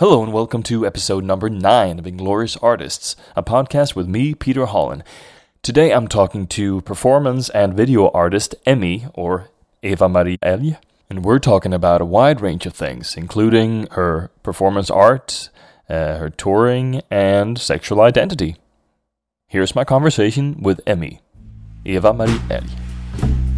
Hello 0.00 0.22
and 0.22 0.32
welcome 0.32 0.62
to 0.62 0.86
episode 0.86 1.24
number 1.24 1.50
9 1.50 1.98
of 1.98 2.06
Inglorious 2.06 2.56
Artists, 2.56 3.16
a 3.36 3.42
podcast 3.42 3.94
with 3.94 4.08
me, 4.08 4.32
Peter 4.32 4.64
Holland. 4.64 5.04
Today 5.60 5.92
I'm 5.92 6.08
talking 6.08 6.46
to 6.46 6.80
performance 6.80 7.50
and 7.50 7.74
video 7.74 8.08
artist 8.12 8.54
Emmy, 8.64 9.08
or 9.12 9.50
Eva 9.82 10.08
Marie 10.08 10.38
Elg, 10.38 10.78
and 11.10 11.22
we're 11.22 11.38
talking 11.38 11.74
about 11.74 12.00
a 12.00 12.06
wide 12.06 12.40
range 12.40 12.64
of 12.64 12.72
things, 12.72 13.14
including 13.14 13.88
her 13.90 14.30
performance 14.42 14.90
art, 14.90 15.50
uh, 15.90 16.16
her 16.16 16.30
touring, 16.30 17.02
and 17.10 17.58
sexual 17.58 18.00
identity. 18.00 18.56
Here's 19.48 19.74
my 19.74 19.84
conversation 19.84 20.62
with 20.62 20.80
Emmy, 20.86 21.20
Eva 21.84 22.14
Marie 22.14 22.40
Elg. 22.48 23.49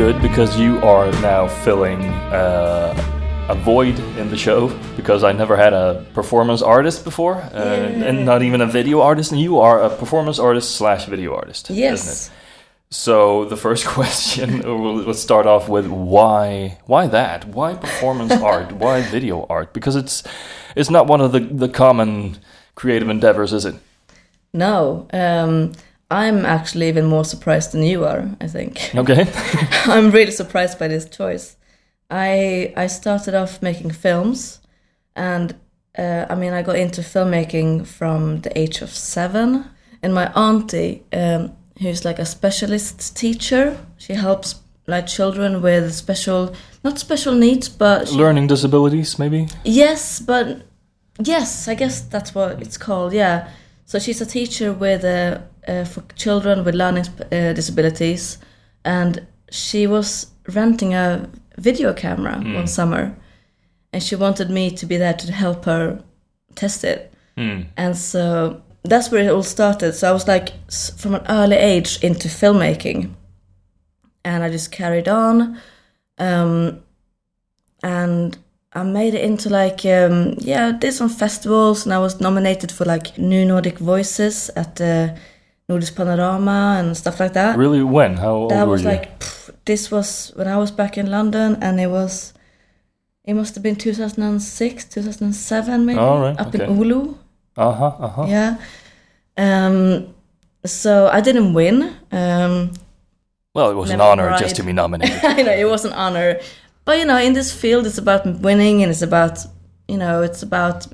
Good 0.00 0.22
because 0.22 0.58
you 0.58 0.78
are 0.78 1.12
now 1.20 1.46
filling 1.46 2.02
uh, 2.32 3.46
a 3.50 3.54
void 3.54 3.98
in 4.16 4.30
the 4.30 4.36
show 4.36 4.68
because 4.96 5.22
I 5.22 5.32
never 5.32 5.58
had 5.58 5.74
a 5.74 6.06
performance 6.14 6.62
artist 6.62 7.04
before, 7.04 7.34
uh, 7.34 8.06
and 8.06 8.24
not 8.24 8.40
even 8.40 8.62
a 8.62 8.66
video 8.66 9.02
artist, 9.02 9.30
and 9.30 9.38
you 9.38 9.58
are 9.58 9.82
a 9.82 9.90
performance 9.94 10.38
artist 10.38 10.74
slash 10.76 11.04
video 11.04 11.34
artist. 11.34 11.68
isn't 11.68 11.76
Yes. 11.76 12.30
So 12.88 13.44
the 13.44 13.58
first 13.58 13.86
question, 13.96 14.60
we'll, 14.60 15.02
let's 15.02 15.20
start 15.20 15.44
off 15.46 15.68
with 15.68 15.86
why? 15.86 16.78
Why 16.86 17.06
that? 17.06 17.44
Why 17.44 17.74
performance 17.74 18.32
art? 18.52 18.72
Why 18.72 19.02
video 19.02 19.44
art? 19.50 19.74
Because 19.74 19.96
it's 19.96 20.22
it's 20.76 20.88
not 20.88 21.08
one 21.08 21.20
of 21.20 21.32
the 21.32 21.40
the 21.40 21.68
common 21.68 22.38
creative 22.74 23.10
endeavors, 23.10 23.52
is 23.52 23.66
it? 23.66 23.74
No, 24.54 25.06
um, 25.12 25.72
I'm 26.10 26.44
actually 26.44 26.88
even 26.88 27.06
more 27.06 27.24
surprised 27.24 27.72
than 27.72 27.82
you 27.82 28.04
are. 28.04 28.28
I 28.40 28.48
think 28.48 28.90
Okay. 28.94 29.26
I'm 29.86 30.10
really 30.10 30.32
surprised 30.32 30.78
by 30.78 30.88
this 30.88 31.08
choice. 31.08 31.56
I 32.10 32.72
I 32.76 32.88
started 32.88 33.34
off 33.34 33.62
making 33.62 33.92
films, 33.92 34.60
and 35.14 35.54
uh, 35.96 36.26
I 36.28 36.34
mean 36.34 36.52
I 36.52 36.62
got 36.62 36.76
into 36.76 37.02
filmmaking 37.02 37.86
from 37.86 38.40
the 38.40 38.50
age 38.58 38.82
of 38.82 38.90
seven. 38.90 39.64
And 40.02 40.14
my 40.14 40.32
auntie, 40.32 41.02
um, 41.12 41.52
who's 41.78 42.04
like 42.04 42.18
a 42.18 42.24
specialist 42.24 43.16
teacher, 43.16 43.76
she 43.98 44.14
helps 44.14 44.54
like 44.86 45.06
children 45.06 45.62
with 45.62 45.92
special, 45.94 46.54
not 46.82 46.98
special 46.98 47.34
needs, 47.34 47.68
but 47.68 48.08
she 48.08 48.16
Learning 48.16 48.48
disabilities, 48.48 49.18
maybe. 49.18 49.46
Yes, 49.64 50.18
but 50.20 50.62
yes, 51.22 51.68
I 51.68 51.74
guess 51.74 52.00
that's 52.00 52.34
what 52.34 52.60
it's 52.62 52.78
called. 52.78 53.12
Yeah. 53.12 53.48
So 53.84 53.98
she's 53.98 54.20
a 54.20 54.26
teacher 54.26 54.72
with 54.72 55.04
uh, 55.04 55.40
uh, 55.68 55.84
for 55.84 56.02
children 56.16 56.64
with 56.64 56.74
learning 56.74 57.06
uh, 57.32 57.52
disabilities, 57.52 58.38
and 58.84 59.26
she 59.50 59.86
was 59.86 60.26
renting 60.54 60.94
a 60.94 61.28
video 61.58 61.92
camera 61.92 62.40
one 62.54 62.66
summer, 62.66 63.14
and 63.92 64.02
she 64.02 64.16
wanted 64.16 64.50
me 64.50 64.70
to 64.70 64.86
be 64.86 64.96
there 64.96 65.14
to 65.14 65.32
help 65.32 65.64
her 65.64 66.02
test 66.54 66.84
it. 66.84 67.12
Hmm. 67.36 67.62
And 67.76 67.96
so 67.96 68.62
that's 68.82 69.10
where 69.10 69.24
it 69.24 69.30
all 69.30 69.42
started. 69.42 69.92
So 69.94 70.08
I 70.08 70.12
was 70.12 70.26
like 70.26 70.52
from 70.70 71.14
an 71.14 71.26
early 71.28 71.56
age 71.56 71.98
into 72.02 72.28
filmmaking, 72.28 73.14
and 74.24 74.44
I 74.44 74.50
just 74.50 74.72
carried 74.72 75.08
on. 75.08 75.58
Um, 76.18 76.82
and 77.82 78.36
I 78.72 78.82
made 78.82 79.14
it 79.14 79.24
into 79.24 79.48
like 79.48 79.84
um, 79.84 80.36
yeah, 80.38 80.68
I 80.68 80.72
did 80.72 80.92
some 80.92 81.08
festivals, 81.08 81.84
and 81.84 81.94
I 81.94 81.98
was 81.98 82.20
nominated 82.20 82.70
for 82.72 82.84
like 82.84 83.18
New 83.18 83.44
Nordic 83.44 83.78
Voices 83.78 84.50
at 84.56 84.76
the 84.76 85.16
Nordisk 85.70 85.94
Panorama 85.94 86.76
and 86.80 86.96
stuff 86.96 87.20
like 87.20 87.32
that. 87.34 87.56
Really? 87.56 87.82
When? 87.82 88.16
How 88.16 88.32
old 88.34 88.50
That 88.50 88.66
were 88.66 88.72
was 88.72 88.82
you? 88.82 88.88
like 88.92 89.20
pff, 89.20 89.50
this 89.64 89.90
was 89.90 90.32
when 90.36 90.48
I 90.48 90.56
was 90.56 90.70
back 90.72 90.98
in 90.98 91.06
London, 91.10 91.56
and 91.62 91.80
it 91.80 91.86
was 91.98 92.34
it 93.24 93.34
must 93.34 93.54
have 93.54 93.62
been 93.62 93.76
2006, 93.76 94.84
2007 94.84 95.86
maybe, 95.86 95.98
All 95.98 96.20
right, 96.20 96.38
up 96.40 96.48
okay. 96.54 96.64
in 96.64 96.70
Oulu. 96.76 97.16
uh 97.56 97.72
huh. 97.72 97.92
Uh 98.06 98.08
huh. 98.16 98.26
Yeah. 98.28 98.56
Um, 99.36 100.14
so 100.64 101.08
I 101.12 101.20
didn't 101.20 101.52
win. 101.54 101.76
Um, 102.12 102.72
Well, 103.54 103.70
it 103.70 103.76
was 103.82 103.90
an 103.90 104.00
honor 104.00 104.28
just 104.38 104.56
to 104.56 104.62
be 104.62 104.72
nominated. 104.72 105.20
I 105.38 105.42
know 105.42 105.52
it 105.52 105.68
was 105.68 105.84
an 105.84 105.92
honor, 105.92 106.38
but 106.84 106.98
you 106.98 107.04
know, 107.04 107.18
in 107.18 107.32
this 107.34 107.50
field, 107.52 107.86
it's 107.86 107.98
about 107.98 108.22
winning, 108.40 108.82
and 108.82 108.90
it's 108.90 109.02
about 109.02 109.38
you 109.88 109.98
know, 109.98 110.22
it's 110.22 110.42
about 110.42 110.86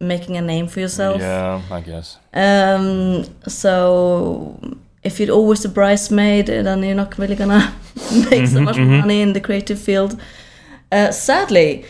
making 0.00 0.36
a 0.36 0.42
name 0.42 0.66
for 0.68 0.80
yourself. 0.80 1.20
yeah, 1.20 1.60
I 1.70 1.80
guess. 1.80 2.18
Um, 2.34 3.24
so 3.48 4.58
if 5.02 5.18
you're 5.20 5.30
always 5.34 5.64
a 5.64 5.68
bridesmaid, 5.68 6.46
then 6.46 6.82
you're 6.82 6.94
not 6.94 7.18
really 7.18 7.36
gonna 7.36 7.72
make 8.30 8.46
so 8.46 8.60
much 8.60 8.76
money 8.78 9.20
in 9.22 9.32
the 9.32 9.40
creative 9.40 9.78
field. 9.80 10.20
Uh, 10.92 11.10
sadly, 11.10 11.84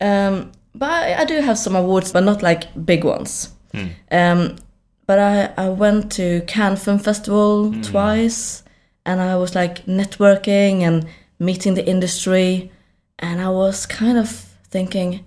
um, 0.00 0.50
but 0.74 0.90
I, 0.90 1.22
I 1.22 1.24
do 1.24 1.40
have 1.40 1.58
some 1.58 1.76
awards, 1.76 2.12
but 2.12 2.24
not 2.24 2.42
like 2.42 2.64
big 2.84 3.04
ones. 3.04 3.50
Um, 4.10 4.56
but 5.06 5.18
I, 5.18 5.52
I 5.56 5.68
went 5.70 6.12
to 6.12 6.42
Cannes 6.46 6.76
Film 6.84 6.98
Festival 6.98 7.72
twice, 7.82 8.62
and 9.06 9.20
I 9.20 9.36
was 9.36 9.54
like 9.54 9.84
networking 9.86 10.82
and 10.82 11.06
meeting 11.38 11.74
the 11.74 11.86
industry, 11.86 12.70
and 13.18 13.40
I 13.40 13.48
was 13.50 13.86
kind 13.86 14.18
of 14.18 14.28
thinking, 14.70 15.24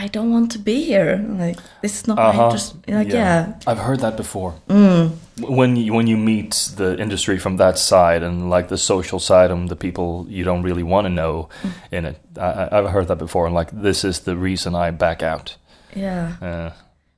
I 0.00 0.06
don't 0.08 0.30
want 0.32 0.52
to 0.52 0.58
be 0.58 0.84
here. 0.84 1.16
Like 1.38 1.58
this 1.82 2.00
is 2.00 2.06
not 2.06 2.18
Uh-huh. 2.18 2.44
interest. 2.44 2.74
Like 2.86 3.12
yeah. 3.12 3.52
I've 3.66 3.78
heard 3.78 4.00
that 4.00 4.16
before. 4.16 4.52
Mm. 4.68 5.10
When 5.40 5.76
you 5.76 5.94
when 5.94 6.06
you 6.08 6.16
meet 6.16 6.70
the 6.76 6.96
industry 7.00 7.38
from 7.38 7.56
that 7.56 7.78
side 7.78 8.22
and 8.26 8.50
like 8.50 8.68
the 8.68 8.76
social 8.76 9.18
side 9.20 9.50
and 9.50 9.68
the 9.68 9.76
people 9.76 10.26
you 10.28 10.44
don't 10.44 10.62
really 10.62 10.82
want 10.82 11.06
to 11.06 11.10
know 11.12 11.48
Mm. 11.62 11.70
in 11.92 12.04
it, 12.04 12.16
I, 12.36 12.68
I've 12.78 12.90
heard 12.90 13.06
that 13.08 13.18
before. 13.18 13.46
And 13.46 13.54
like 13.58 13.70
this 13.82 14.04
is 14.04 14.20
the 14.20 14.36
reason 14.36 14.74
I 14.74 14.90
back 14.90 15.22
out. 15.22 15.56
Yeah. 15.96 16.32
Uh, 16.42 16.70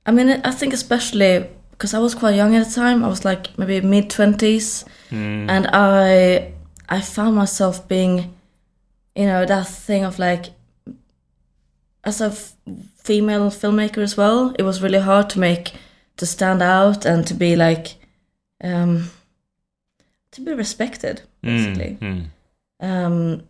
I 0.07 0.13
mean, 0.13 0.29
I 0.45 0.51
think 0.53 0.73
especially 0.73 1.47
because 1.73 1.95
I 1.97 1.99
was 2.01 2.15
quite 2.15 2.35
young 2.37 2.55
at 2.57 2.67
the 2.67 2.75
time. 2.75 3.05
I 3.05 3.09
was 3.09 3.25
like 3.25 3.49
maybe 3.59 3.81
mid 3.87 4.11
twenties, 4.11 4.85
and 5.11 5.67
I 5.73 6.53
I 6.89 7.01
found 7.01 7.35
myself 7.37 7.87
being, 7.89 8.35
you 9.17 9.27
know, 9.27 9.45
that 9.47 9.67
thing 9.87 10.05
of 10.05 10.19
like, 10.19 10.51
as 12.05 12.21
a 12.21 12.27
f- 12.27 12.55
female 12.97 13.51
filmmaker 13.51 13.99
as 14.03 14.17
well. 14.17 14.55
It 14.59 14.63
was 14.63 14.83
really 14.83 15.01
hard 15.01 15.29
to 15.31 15.39
make 15.41 15.73
to 16.17 16.27
stand 16.27 16.63
out 16.63 17.05
and 17.07 17.27
to 17.27 17.35
be 17.35 17.57
like, 17.57 17.95
um, 18.63 19.11
to 20.33 20.41
be 20.41 20.53
respected 20.53 21.23
basically. 21.43 21.97
mm, 22.01 22.25
Um, 22.81 23.43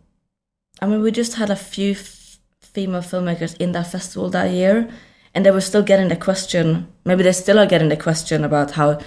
I 0.81 0.87
mean, 0.87 1.01
we 1.01 1.11
just 1.11 1.35
had 1.35 1.49
a 1.49 1.55
few 1.55 1.91
f- 1.91 2.37
female 2.61 3.01
filmmakers 3.01 3.55
in 3.59 3.71
that 3.73 3.91
festival 3.91 4.29
that 4.29 4.51
year, 4.51 4.89
and 5.33 5.45
they 5.45 5.51
were 5.51 5.61
still 5.61 5.83
getting 5.83 6.07
the 6.09 6.15
question. 6.15 6.87
Maybe 7.05 7.23
they 7.23 7.33
still 7.33 7.59
are 7.59 7.65
getting 7.67 7.89
the 7.89 7.97
question 7.97 8.43
about 8.43 8.71
how 8.71 8.99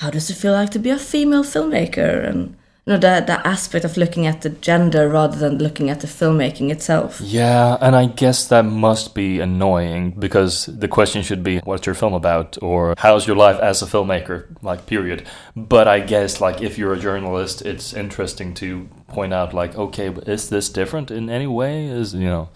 how 0.00 0.10
does 0.10 0.28
it 0.30 0.36
feel 0.36 0.52
like 0.52 0.70
to 0.72 0.78
be 0.78 0.90
a 0.90 0.98
female 0.98 1.44
filmmaker, 1.44 2.28
and 2.28 2.56
know 2.86 2.96
that 2.96 3.26
that 3.26 3.44
aspect 3.44 3.84
of 3.84 3.96
looking 3.96 4.26
at 4.26 4.42
the 4.42 4.48
gender 4.48 5.08
rather 5.08 5.36
than 5.36 5.58
looking 5.58 5.90
at 5.90 6.00
the 6.00 6.06
filmmaking 6.06 6.70
itself. 6.70 7.20
Yeah, 7.20 7.76
and 7.80 7.96
I 7.96 8.06
guess 8.06 8.46
that 8.48 8.64
must 8.64 9.14
be 9.14 9.40
annoying 9.40 10.12
because 10.12 10.66
the 10.66 10.86
question 10.86 11.22
should 11.22 11.42
be 11.42 11.58
what's 11.58 11.84
your 11.84 11.96
film 11.96 12.14
about 12.14 12.56
or 12.62 12.94
how's 12.98 13.26
your 13.26 13.36
life 13.36 13.58
as 13.58 13.82
a 13.82 13.86
filmmaker, 13.86 14.46
like 14.62 14.86
period. 14.86 15.26
But 15.56 15.88
I 15.88 15.98
guess 16.00 16.40
like 16.40 16.62
if 16.62 16.78
you're 16.78 16.92
a 16.92 16.98
journalist, 16.98 17.62
it's 17.62 17.92
interesting 17.92 18.54
to 18.54 18.88
point 19.08 19.34
out 19.34 19.52
like 19.52 19.74
okay, 19.76 20.08
is 20.08 20.48
this 20.48 20.68
different 20.68 21.10
in 21.10 21.28
any 21.28 21.48
way? 21.48 21.86
Is 21.86 22.14
you 22.14 22.28
know, 22.28 22.50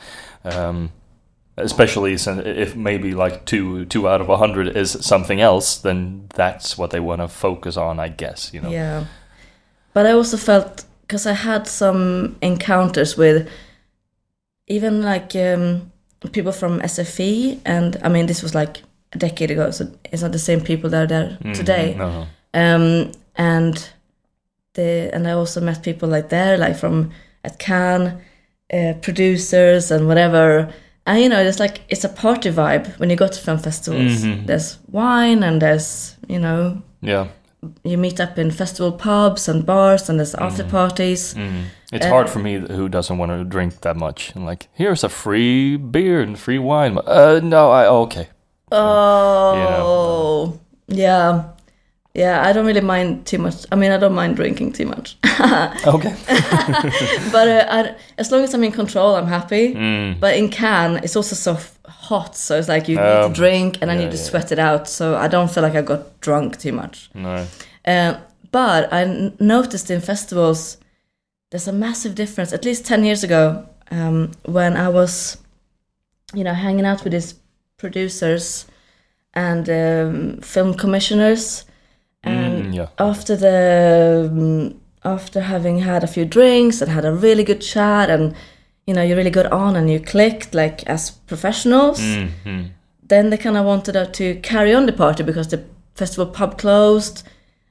um, 0.45 0.93
especially 1.57 2.17
since 2.17 2.47
if 2.47 2.77
maybe 2.77 3.15
like 3.15 3.47
two 3.47 3.85
two 3.87 4.09
out 4.09 4.21
of 4.21 4.29
a 4.29 4.37
hundred 4.37 4.76
is 4.76 4.93
something 5.05 5.41
else, 5.41 5.76
then 5.76 6.29
that's 6.35 6.79
what 6.79 6.93
they 6.93 7.00
want 7.00 7.21
to 7.21 7.26
focus 7.26 7.76
on, 7.76 7.99
I 7.99 8.09
guess. 8.11 8.55
You 8.55 8.61
know. 8.61 8.71
Yeah, 8.71 9.06
but 9.94 10.06
I 10.06 10.12
also 10.12 10.37
felt 10.37 10.84
because 11.02 11.26
I 11.26 11.32
had 11.34 11.66
some 11.66 12.37
encounters 12.40 13.16
with 13.16 13.48
even 14.66 15.02
like 15.02 15.34
um, 15.34 15.90
people 16.32 16.52
from 16.52 16.81
SFI, 16.81 17.60
and 17.64 17.96
I 18.02 18.08
mean 18.08 18.26
this 18.26 18.42
was 18.42 18.54
like 18.54 18.82
a 19.12 19.19
decade 19.19 19.50
ago, 19.50 19.70
so 19.70 19.90
it's 20.04 20.22
not 20.22 20.32
the 20.32 20.38
same 20.38 20.60
people 20.60 20.90
that 20.90 21.02
are 21.02 21.06
there 21.06 21.38
Mhm, 21.44 21.54
today. 21.54 21.94
No. 21.98 22.26
Um, 22.54 23.12
and 23.37 23.90
the 24.75 25.10
and 25.12 25.26
I 25.26 25.32
also 25.32 25.60
met 25.60 25.82
people 25.82 26.08
like 26.08 26.28
there, 26.28 26.56
like 26.56 26.76
from 26.76 27.10
at 27.44 27.58
Cannes, 27.58 28.20
uh, 28.72 28.92
producers 29.02 29.90
and 29.90 30.06
whatever. 30.06 30.72
And 31.06 31.20
you 31.22 31.28
know, 31.28 31.40
it's 31.40 31.58
like 31.58 31.81
it's 31.88 32.04
a 32.04 32.08
party 32.08 32.50
vibe 32.50 32.87
when 33.00 33.10
you 33.10 33.16
go 33.16 33.26
to 33.26 33.40
film 33.40 33.58
festivals. 33.58 34.22
Mhm. 34.25 34.46
There's 34.46 34.78
wine 34.92 35.42
and 35.42 35.60
there's 35.60 36.16
you 36.28 36.38
know 36.38 36.82
Yeah. 37.02 37.26
You 37.85 37.99
meet 37.99 38.21
up 38.21 38.39
in 38.39 38.51
festival 38.51 38.93
pubs 38.93 39.49
and 39.49 39.65
bars, 39.67 40.09
and 40.09 40.19
there's 40.19 40.35
after 40.35 40.65
Mm. 40.65 40.71
parties. 40.71 41.35
It's 41.93 42.07
Uh, 42.07 42.09
hard 42.09 42.29
for 42.31 42.39
me 42.39 42.55
who 42.77 42.89
doesn't 42.89 43.19
want 43.19 43.33
to 43.33 43.45
drink 43.45 43.81
that 43.81 43.97
much. 43.97 44.33
And 44.35 44.47
like, 44.47 44.69
here's 44.73 45.05
a 45.05 45.09
free 45.09 45.77
beer 45.77 46.21
and 46.23 46.39
free 46.39 46.59
wine. 46.59 46.99
Uh, 47.07 47.41
no, 47.43 47.71
I 47.71 47.87
okay. 47.87 48.29
Oh, 48.73 50.59
yeah. 50.89 51.43
Yeah, 52.15 52.43
I 52.45 52.53
don't 52.53 52.67
really 52.67 52.81
mind 52.81 53.25
too 53.25 53.39
much. 53.39 53.55
I 53.71 53.77
mean, 53.77 53.93
I 53.93 53.97
don't 53.97 54.15
mind 54.15 54.37
drinking 54.37 54.73
too 54.73 54.87
much. 54.87 55.17
Okay. 55.87 56.15
but 57.33 57.49
uh, 57.49 57.65
I, 57.71 57.95
as 58.19 58.31
long 58.31 58.43
as 58.45 58.53
I'm 58.55 58.62
in 58.65 58.73
control, 58.73 59.15
I'm 59.17 59.27
happy. 59.27 59.75
Mm. 59.75 60.21
But 60.21 60.37
in 60.37 60.49
Cannes, 60.51 61.01
it's 61.03 61.17
also 61.17 61.35
so 61.35 61.57
hot, 62.11 62.37
so 62.37 62.53
it's 62.59 62.69
like 62.69 62.89
you 62.91 62.97
need 62.99 63.23
Um, 63.25 63.33
to 63.33 63.41
drink 63.43 63.79
and 63.81 63.91
I 63.91 63.95
yeah, 63.95 64.01
need 64.03 64.11
to 64.11 64.17
yeah. 64.17 64.29
sweat 64.31 64.53
it 64.53 64.59
out. 64.59 64.89
So 64.89 65.05
I 65.25 65.29
don't 65.29 65.51
feel 65.53 65.62
like 65.67 65.79
I 65.79 65.83
got 65.83 66.03
drunk 66.21 66.57
too 66.59 66.73
much. 66.73 67.11
No. 67.15 67.47
Uh, 67.93 68.12
but 68.53 68.83
I 68.93 69.03
n- 69.03 69.33
noticed 69.39 69.91
in 69.91 70.01
festivals, 70.01 70.77
there's 71.51 71.69
a 71.69 71.73
massive 71.73 72.15
difference. 72.15 72.53
At 72.55 72.65
least 72.65 72.85
ten 72.87 73.05
years 73.05 73.25
ago, 73.25 73.65
um, 73.91 74.31
when 74.45 74.77
I 74.77 74.89
was, 74.89 75.39
you 76.35 76.45
know, 76.45 76.55
hanging 76.55 76.87
out 76.87 77.03
with 77.05 77.12
these 77.12 77.35
producers 77.77 78.67
and 79.35 79.69
um, 79.69 80.41
film 80.43 80.75
commissioners, 80.75 81.65
and 82.23 82.65
Mm, 82.67 82.75
yeah. 82.75 82.89
after 82.99 83.37
the 83.37 84.29
um, 84.31 84.75
after 85.05 85.41
having 85.41 85.79
had 85.81 86.05
a 86.05 86.07
few 86.07 86.25
drinks 86.27 86.83
and 86.83 86.91
had 86.93 87.05
a 87.05 87.12
really 87.12 87.45
good 87.45 87.61
chat 87.62 88.11
and 88.11 88.35
you 88.90 88.96
know 88.96 89.02
you 89.08 89.14
really 89.16 89.31
got 89.40 89.46
on 89.52 89.76
and 89.76 89.88
you 89.92 90.00
clicked 90.00 90.52
like 90.62 90.78
as 90.94 91.10
professionals 91.31 92.00
Mm-hmm. 92.00 92.62
then 93.12 93.31
they 93.31 93.37
kind 93.46 93.56
of 93.56 93.64
wanted 93.72 93.94
us 94.02 94.08
to 94.19 94.25
carry 94.52 94.75
on 94.75 94.87
the 94.87 94.92
party 95.04 95.22
because 95.22 95.48
the 95.48 95.60
festival 96.00 96.26
pub 96.38 96.58
closed 96.58 97.16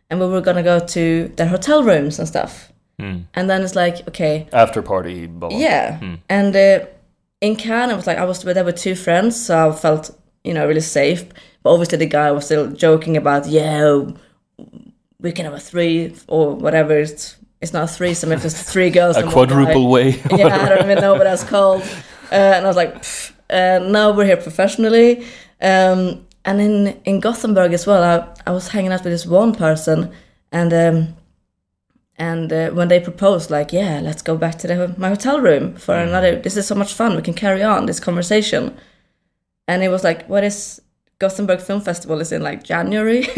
and 0.09 0.19
we 0.21 0.27
were 0.27 0.41
gonna 0.47 0.63
go 0.63 0.79
to 0.95 1.03
their 1.37 1.47
hotel 1.55 1.83
rooms 1.83 2.19
and 2.19 2.27
stuff 2.27 2.53
Mm. 3.01 3.23
and 3.37 3.49
then 3.49 3.61
it's 3.65 3.75
like 3.83 3.97
okay 4.09 4.35
After 4.51 4.81
party. 4.81 5.27
Blah. 5.27 5.49
yeah 5.67 5.99
Mm. 6.01 6.17
and 6.37 6.55
uh, 6.55 6.79
in 7.41 7.55
Cannes 7.55 7.91
I 7.93 7.95
was 7.95 8.07
like 8.07 8.17
I 8.23 8.25
was 8.31 8.43
there 8.43 8.65
with 8.65 8.75
two 8.85 8.95
friends 8.95 9.33
so 9.45 9.53
I 9.69 9.71
felt 9.85 10.03
you 10.47 10.53
know 10.53 10.67
really 10.67 10.81
safe 11.01 11.23
but 11.63 11.69
obviously 11.73 11.97
the 11.97 12.11
guy 12.19 12.29
was 12.37 12.43
still 12.45 12.67
joking 12.85 13.15
about 13.17 13.47
yeah 13.47 14.03
we 15.21 15.31
can 15.31 15.45
have 15.45 15.53
a 15.53 15.59
three 15.71 16.13
or 16.27 16.55
whatever 16.55 16.97
it's 17.05 17.35
it's 17.61 17.73
not 17.73 17.83
a 17.83 17.87
threesome 17.87 18.31
if 18.31 18.45
it's 18.45 18.71
three 18.71 18.89
girls 18.89 19.15
A 19.17 19.19
and 19.19 19.27
one 19.33 19.47
guy. 19.47 19.55
quadruple 19.55 19.87
way. 19.89 20.09
yeah, 20.31 20.47
I 20.47 20.69
don't 20.69 20.83
even 20.83 21.01
know 21.01 21.13
what 21.13 21.23
that's 21.23 21.43
called. 21.43 21.83
Uh, 22.31 22.35
and 22.35 22.63
I 22.63 22.67
was 22.67 22.75
like, 22.75 22.93
"Pff, 22.93 23.31
uh, 23.49 23.79
no, 23.89 24.11
we're 24.11 24.23
here 24.25 24.37
professionally. 24.37 25.25
Um, 25.59 26.27
and 26.45 26.61
in, 26.61 27.01
in 27.03 27.19
Gothenburg 27.19 27.73
as 27.73 27.87
well, 27.87 28.03
I, 28.03 28.49
I 28.49 28.51
was 28.51 28.67
hanging 28.67 28.91
out 28.91 29.03
with 29.03 29.11
this 29.11 29.25
one 29.25 29.55
person, 29.55 30.11
and 30.51 30.71
um, 30.71 31.15
and 32.19 32.51
uh, 32.51 32.69
when 32.71 32.89
they 32.89 32.99
proposed, 32.99 33.49
like, 33.49 33.71
yeah, 33.73 33.99
let's 34.01 34.21
go 34.21 34.37
back 34.37 34.59
to 34.59 34.67
the, 34.67 34.93
my 34.97 35.09
hotel 35.09 35.39
room 35.39 35.75
for 35.75 35.95
another. 35.95 36.35
This 36.35 36.57
is 36.57 36.67
so 36.67 36.75
much 36.75 36.93
fun. 36.93 37.15
We 37.15 37.21
can 37.21 37.33
carry 37.33 37.63
on 37.63 37.85
this 37.85 37.99
conversation. 37.99 38.77
And 39.69 39.81
it 39.83 39.87
was 39.87 40.03
like, 40.03 40.27
what 40.27 40.43
is 40.43 40.81
Gothenburg 41.19 41.59
Film 41.61 41.81
Festival? 41.81 42.21
Is 42.21 42.31
in 42.31 42.41
like 42.41 42.63
January, 42.63 43.19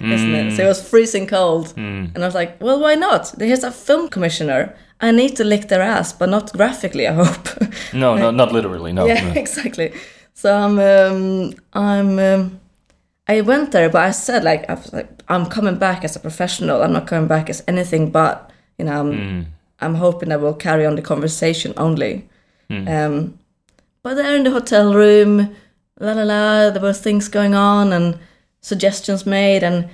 isn't 0.00 0.34
it? 0.34 0.56
So 0.56 0.64
it 0.64 0.68
was 0.68 0.82
freezing 0.88 1.26
cold. 1.26 1.68
Mm. 1.76 2.14
And 2.14 2.18
I 2.18 2.26
was 2.26 2.34
like, 2.34 2.60
well, 2.60 2.80
why 2.80 2.94
not? 2.96 3.32
Here's 3.38 3.64
a 3.64 3.70
film 3.70 4.08
commissioner. 4.08 4.74
I 5.00 5.12
need 5.12 5.36
to 5.36 5.44
lick 5.44 5.68
their 5.68 5.80
ass, 5.80 6.12
but 6.12 6.28
not 6.28 6.52
graphically, 6.52 7.06
I 7.08 7.12
hope. 7.14 7.48
No, 7.92 8.16
no, 8.16 8.30
not 8.30 8.52
literally. 8.52 8.92
No. 8.92 9.06
yeah, 9.06 9.24
no. 9.24 9.32
exactly. 9.40 9.92
So 10.34 10.54
I'm, 10.54 10.78
um, 10.78 11.54
I'm, 11.72 12.18
um, 12.18 12.60
I 13.26 13.40
went 13.40 13.72
there, 13.72 13.88
but 13.88 14.02
I 14.02 14.10
said 14.12 14.44
like, 14.44 14.68
I 14.70 14.74
was 14.74 14.92
like, 14.92 15.08
I'm 15.28 15.46
coming 15.46 15.76
back 15.78 16.04
as 16.04 16.16
a 16.16 16.20
professional. 16.20 16.82
I'm 16.82 16.92
not 16.92 17.06
coming 17.06 17.28
back 17.28 17.48
as 17.50 17.62
anything 17.66 18.10
but, 18.10 18.50
you 18.78 18.84
know, 18.84 19.00
I'm, 19.00 19.12
Mm. 19.12 19.44
I'm 19.80 19.94
hoping 19.94 20.28
that 20.28 20.40
we'll 20.42 20.54
carry 20.54 20.84
on 20.84 20.96
the 20.96 21.02
conversation 21.02 21.72
only. 21.76 22.28
Mm. 22.68 22.86
Um, 22.88 23.38
but 24.02 24.14
there 24.14 24.36
in 24.36 24.44
the 24.44 24.50
hotel 24.50 24.92
room, 24.94 25.54
la 26.00 26.12
la 26.12 26.22
la, 26.22 26.70
there 26.70 26.82
were 26.82 26.92
things 26.92 27.28
going 27.28 27.54
on 27.54 27.92
and 27.92 28.18
suggestions 28.60 29.24
made, 29.26 29.62
and 29.62 29.88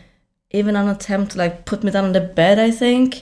even 0.51 0.77
an 0.77 0.89
attempt 0.89 1.33
to 1.33 1.39
like 1.39 1.65
put 1.65 1.83
me 1.83 1.91
down 1.91 2.05
on 2.05 2.13
the 2.13 2.21
bed. 2.21 2.59
I 2.59 2.71
think, 2.71 3.15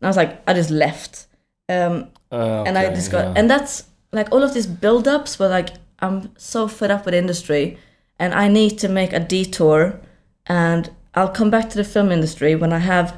and 0.00 0.04
I 0.04 0.06
was 0.08 0.16
like, 0.16 0.42
I 0.48 0.54
just 0.54 0.70
left. 0.70 1.26
Um, 1.68 2.08
Uh, 2.32 2.64
and 2.66 2.78
I 2.78 2.94
just 2.94 3.10
got, 3.12 3.24
yeah. 3.24 3.34
and 3.36 3.50
that's 3.50 3.84
like 4.10 4.32
all 4.32 4.42
of 4.42 4.52
these 4.54 4.66
build-ups 4.66 5.38
were 5.38 5.48
like, 5.48 5.68
I'm 6.00 6.30
so 6.36 6.66
fed 6.68 6.90
up 6.90 7.04
with 7.04 7.14
industry, 7.14 7.76
and 8.18 8.32
I 8.34 8.48
need 8.48 8.78
to 8.78 8.88
make 8.88 9.12
a 9.12 9.20
detour, 9.20 10.00
and 10.46 10.90
I'll 11.14 11.28
come 11.32 11.50
back 11.50 11.68
to 11.70 11.76
the 11.76 11.84
film 11.84 12.10
industry 12.10 12.54
when 12.56 12.72
I 12.72 12.78
have 12.78 13.12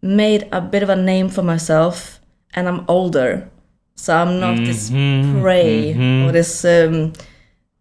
made 0.00 0.48
a 0.52 0.60
bit 0.60 0.82
of 0.82 0.88
a 0.88 0.96
name 0.96 1.28
for 1.28 1.42
myself, 1.42 2.18
and 2.54 2.66
I'm 2.68 2.84
older, 2.88 3.48
so 3.94 4.14
I'm 4.16 4.40
not 4.40 4.56
this 4.64 4.90
Mhm, 4.90 5.42
prey 5.42 5.94
mhm. 5.94 6.26
or 6.28 6.32
this. 6.32 6.64
Um, 6.64 7.12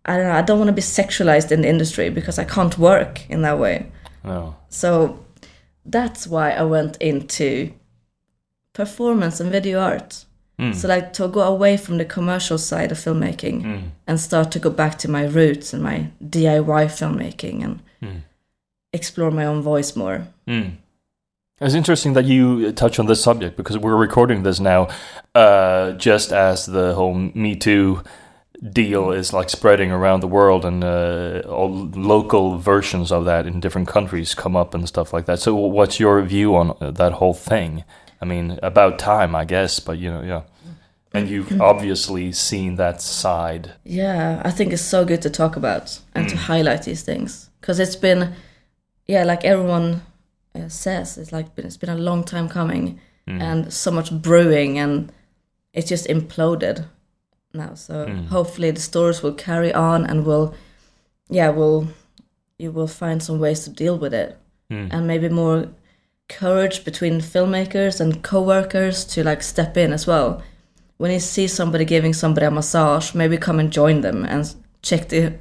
I 0.05 0.17
don't 0.17 0.25
know. 0.27 0.33
I 0.33 0.41
don't 0.43 0.59
want 0.59 0.67
to 0.69 0.73
be 0.73 0.81
sexualized 0.81 1.51
in 1.51 1.61
the 1.61 1.67
industry 1.69 2.09
because 2.09 2.37
I 2.37 2.43
can't 2.45 2.77
work 2.77 3.27
in 3.29 3.41
that 3.41 3.57
way. 3.59 3.87
No. 4.23 4.55
So 4.69 5.19
that's 5.85 6.27
why 6.27 6.51
I 6.51 6.63
went 6.63 6.97
into 6.97 7.71
performance 8.73 9.39
and 9.39 9.51
video 9.51 9.79
art. 9.79 10.25
Mm. 10.59 10.73
So 10.75 10.87
like 10.87 11.11
to 11.13 11.27
go 11.27 11.41
away 11.41 11.77
from 11.77 11.97
the 11.97 12.05
commercial 12.05 12.57
side 12.57 12.91
of 12.91 12.97
filmmaking 12.97 13.63
Mm. 13.63 13.81
and 14.07 14.19
start 14.19 14.51
to 14.51 14.59
go 14.59 14.69
back 14.69 14.97
to 14.99 15.09
my 15.11 15.25
roots 15.25 15.73
and 15.73 15.83
my 15.83 16.07
DIY 16.21 16.85
filmmaking 16.87 17.63
and 17.63 17.79
Mm. 18.01 18.21
explore 18.93 19.31
my 19.31 19.45
own 19.45 19.61
voice 19.61 19.95
more. 19.95 20.27
Mm. 20.47 20.71
It's 21.61 21.73
interesting 21.75 22.13
that 22.13 22.25
you 22.25 22.71
touch 22.73 22.99
on 22.99 23.05
this 23.05 23.21
subject 23.23 23.55
because 23.57 23.77
we're 23.77 23.95
recording 23.95 24.43
this 24.43 24.59
now 24.59 24.87
uh, 25.33 25.91
just 25.93 26.31
as 26.31 26.65
the 26.65 26.93
whole 26.93 27.13
Me 27.13 27.55
Too 27.55 28.01
deal 28.71 29.11
is 29.11 29.33
like 29.33 29.49
spreading 29.49 29.91
around 29.91 30.21
the 30.21 30.27
world 30.27 30.65
and 30.65 30.83
uh, 30.83 31.41
all 31.47 31.69
local 31.95 32.57
versions 32.57 33.11
of 33.11 33.25
that 33.25 33.45
in 33.45 33.59
different 33.59 33.87
countries 33.87 34.33
come 34.33 34.55
up 34.55 34.73
and 34.73 34.87
stuff 34.87 35.13
like 35.13 35.25
that. 35.25 35.39
So, 35.39 35.55
what's 35.55 35.99
your 35.99 36.21
view 36.21 36.55
on 36.55 36.75
uh, 36.81 36.91
that 36.91 37.13
whole 37.13 37.33
thing? 37.33 37.83
I 38.21 38.25
mean, 38.25 38.59
about 38.63 38.99
time, 38.99 39.35
I 39.35 39.45
guess, 39.45 39.79
but 39.79 39.97
you 39.97 40.11
know, 40.11 40.21
yeah. 40.21 40.41
And 41.13 41.29
you've 41.29 41.61
obviously 41.61 42.33
seen 42.33 42.75
that 42.75 43.01
side. 43.01 43.71
Yeah, 43.85 44.41
I 44.43 44.51
think 44.51 44.73
it's 44.73 44.81
so 44.81 45.05
good 45.05 45.21
to 45.21 45.29
talk 45.29 45.55
about 45.55 45.99
and 46.13 46.27
to 46.27 46.35
highlight 46.35 46.83
these 46.83 47.03
things 47.03 47.49
because 47.61 47.79
it's 47.79 47.95
been, 47.95 48.33
yeah, 49.07 49.23
like 49.23 49.45
everyone 49.45 50.01
uh, 50.53 50.67
says, 50.67 51.17
it's 51.17 51.31
like 51.31 51.55
been, 51.55 51.65
it's 51.65 51.77
been 51.77 51.89
a 51.89 51.97
long 51.97 52.25
time 52.25 52.49
coming 52.49 52.99
and 53.27 53.73
so 53.73 53.91
much 53.91 54.11
brewing 54.11 54.77
and 54.77 55.11
it's 55.73 55.89
just 55.89 56.07
imploded 56.07 56.85
now. 57.55 57.73
So 57.75 58.05
hmm. 58.05 58.25
hopefully 58.25 58.71
the 58.71 58.81
stories 58.81 59.21
will 59.21 59.33
carry 59.33 59.73
on 59.73 60.05
and 60.05 60.25
will, 60.25 60.53
yeah, 61.29 61.49
will 61.49 61.87
you 62.57 62.71
will 62.71 62.87
find 62.87 63.21
some 63.21 63.39
ways 63.39 63.63
to 63.63 63.69
deal 63.69 63.97
with 63.97 64.13
it 64.13 64.37
Mm. 64.71 64.87
and 64.91 65.05
maybe 65.05 65.29
more 65.29 65.67
courage 66.27 66.83
between 66.83 67.21
filmmakers 67.21 68.01
and 68.01 68.23
co-workers 68.23 69.05
to 69.05 69.23
like 69.23 69.43
step 69.43 69.77
in 69.77 69.93
as 69.93 70.07
well 70.07 70.41
when 70.97 71.11
you 71.11 71.19
see 71.19 71.47
somebody 71.47 71.85
giving 71.85 72.13
somebody 72.13 72.45
a 72.45 72.51
massage, 72.51 73.13
maybe 73.13 73.37
come 73.37 73.59
and 73.59 73.71
join 73.71 74.01
them 74.01 74.25
and 74.25 74.55
check 74.81 75.09
the 75.09 75.33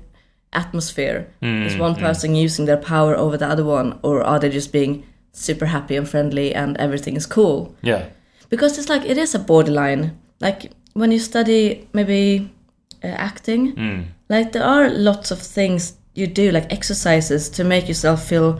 atmosphere. 0.52 1.28
Hmm, 1.40 1.62
is 1.62 1.76
one 1.76 1.94
hmm. 1.94 2.00
person 2.00 2.34
using 2.34 2.66
their 2.66 2.76
power 2.76 3.16
over 3.16 3.36
the 3.36 3.46
other 3.46 3.64
one, 3.64 3.98
or 4.02 4.22
are 4.22 4.38
they 4.38 4.48
just 4.48 4.72
being 4.72 5.04
super 5.32 5.66
happy 5.66 5.96
and 5.96 6.08
friendly 6.08 6.54
and 6.54 6.76
everything 6.78 7.16
is 7.16 7.26
cool? 7.26 7.74
Yeah. 7.82 8.06
Because 8.48 8.78
it's 8.78 8.88
like 8.88 9.04
it 9.04 9.18
is 9.18 9.34
a 9.34 9.38
borderline. 9.38 10.18
Like 10.40 10.72
when 10.94 11.12
you 11.12 11.18
study 11.18 11.86
maybe 11.92 12.50
uh, 13.04 13.08
acting, 13.08 13.74
Mm. 13.76 14.04
like 14.28 14.52
there 14.52 14.64
are 14.64 14.88
lots 14.90 15.30
of 15.30 15.38
things 15.38 15.94
you 16.14 16.26
do, 16.26 16.50
like 16.50 16.72
exercises 16.72 17.48
to 17.50 17.64
make 17.64 17.88
yourself 17.88 18.24
feel 18.28 18.58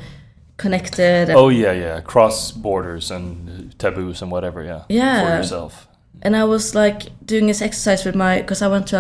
connected. 0.57 1.31
Oh 1.31 1.49
yeah, 1.51 1.73
yeah. 1.73 2.01
Cross 2.01 2.53
borders 2.53 3.11
and 3.11 3.75
taboos 3.79 4.23
and 4.23 4.31
whatever. 4.31 4.63
Yeah. 4.63 4.83
Yeah. 4.89 5.23
For 5.31 5.37
yourself. 5.37 5.89
and 6.23 6.37
I 6.37 6.45
was 6.45 6.75
like 6.75 7.11
doing 7.27 7.47
this 7.49 7.63
exercise 7.63 8.05
with 8.07 8.15
my 8.17 8.41
because 8.41 8.63
I 8.63 8.69
went 8.69 8.87
to 8.89 8.97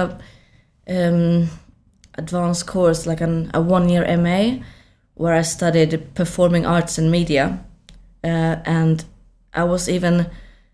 a 0.88 1.08
um, 1.08 1.48
advanced 2.18 2.66
course, 2.66 3.06
like 3.06 3.20
an, 3.24 3.50
a 3.54 3.60
one 3.60 3.88
year 3.88 4.04
MA, 4.16 4.62
where 5.14 5.34
I 5.34 5.42
studied 5.42 6.14
performing 6.14 6.66
arts 6.66 6.98
and 6.98 7.10
media, 7.10 7.58
uh, 8.24 8.56
and 8.66 9.04
I 9.54 9.64
was 9.64 9.88
even 9.88 10.26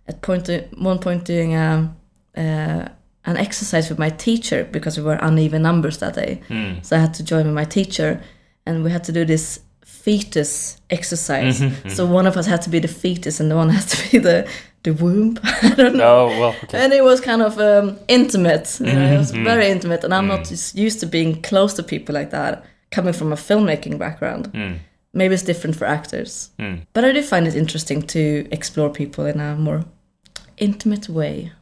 at 0.08 0.20
point 0.22 0.48
one 0.78 0.98
point 0.98 1.24
doing 1.24 1.54
a, 1.54 1.94
uh, 2.40 2.82
an 3.30 3.36
exercise 3.36 3.90
with 3.90 3.98
my 3.98 4.10
teacher 4.10 4.64
because 4.72 4.94
we 5.00 5.04
were 5.04 5.18
uneven 5.28 5.62
numbers 5.62 5.98
that 5.98 6.14
day, 6.14 6.40
Mm. 6.48 6.74
so 6.86 6.96
I 6.96 7.00
had 7.00 7.14
to 7.14 7.22
join 7.32 7.44
with 7.46 7.54
my 7.54 7.66
teacher, 7.78 8.20
and 8.66 8.82
we 8.84 8.90
had 8.90 9.04
to 9.04 9.12
do 9.12 9.24
this 9.24 9.60
fetus 10.04 10.80
exercise. 10.88 11.62
So 11.96 12.06
one 12.06 12.26
of 12.28 12.36
us 12.36 12.46
had 12.46 12.62
to 12.62 12.70
be 12.70 12.80
the 12.80 12.88
fetus, 12.88 13.40
and 13.40 13.50
the 13.50 13.56
one 13.56 13.68
had 13.78 13.88
to 13.88 14.10
be 14.12 14.18
the 14.18 14.46
the 14.82 14.92
womb. 14.94 15.38
I 15.62 15.74
don't 15.76 15.96
know. 15.96 16.16
Oh 16.20 16.40
well. 16.40 16.54
Okay. 16.64 16.78
And 16.84 16.92
it 16.92 17.04
was 17.04 17.20
kind 17.20 17.42
of 17.42 17.58
um, 17.58 17.98
intimate. 18.08 18.78
You 18.80 18.92
know, 18.92 19.12
it 19.14 19.18
was 19.18 19.30
very 19.32 19.68
intimate, 19.70 20.04
and 20.04 20.14
I'm 20.14 20.26
not 20.26 20.48
just 20.48 20.74
used 20.86 21.00
to 21.00 21.06
being 21.06 21.42
close 21.42 21.74
to 21.74 21.82
people 21.82 22.14
like 22.14 22.30
that, 22.30 22.64
coming 22.90 23.12
from 23.14 23.32
a 23.32 23.36
filmmaking 23.36 23.98
background. 23.98 24.48
Mm. 24.52 24.78
maybe 25.12 25.34
it's 25.34 25.42
different 25.46 25.76
for 25.76 25.86
actors. 25.86 26.50
Mm. 26.58 26.78
But 26.94 27.04
I 27.04 27.12
do 27.12 27.22
find 27.22 27.46
it 27.46 27.54
interesting 27.56 28.02
to 28.06 28.20
explore 28.52 28.90
people 28.90 29.26
in 29.26 29.40
a 29.40 29.54
more 29.56 29.84
intimate 30.56 31.08
way. 31.08 31.52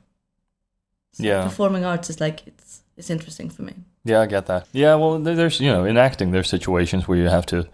So 1.18 1.24
Yeah. 1.24 1.42
performing 1.44 1.84
arts 1.84 2.10
is 2.10 2.20
like 2.20 2.46
it's 2.46 2.82
it's 2.96 3.10
interesting 3.10 3.50
for 3.50 3.62
me. 3.62 3.72
Yeah, 4.04 4.20
I 4.22 4.26
get 4.26 4.46
that. 4.46 4.66
Yeah, 4.72 4.94
well, 4.96 5.18
there's 5.18 5.60
you 5.60 5.70
know, 5.72 5.84
in 5.84 5.96
acting, 5.96 6.30
there's 6.32 6.48
situations 6.48 7.06
where 7.08 7.18
you 7.18 7.28
have 7.28 7.46
to 7.46 7.66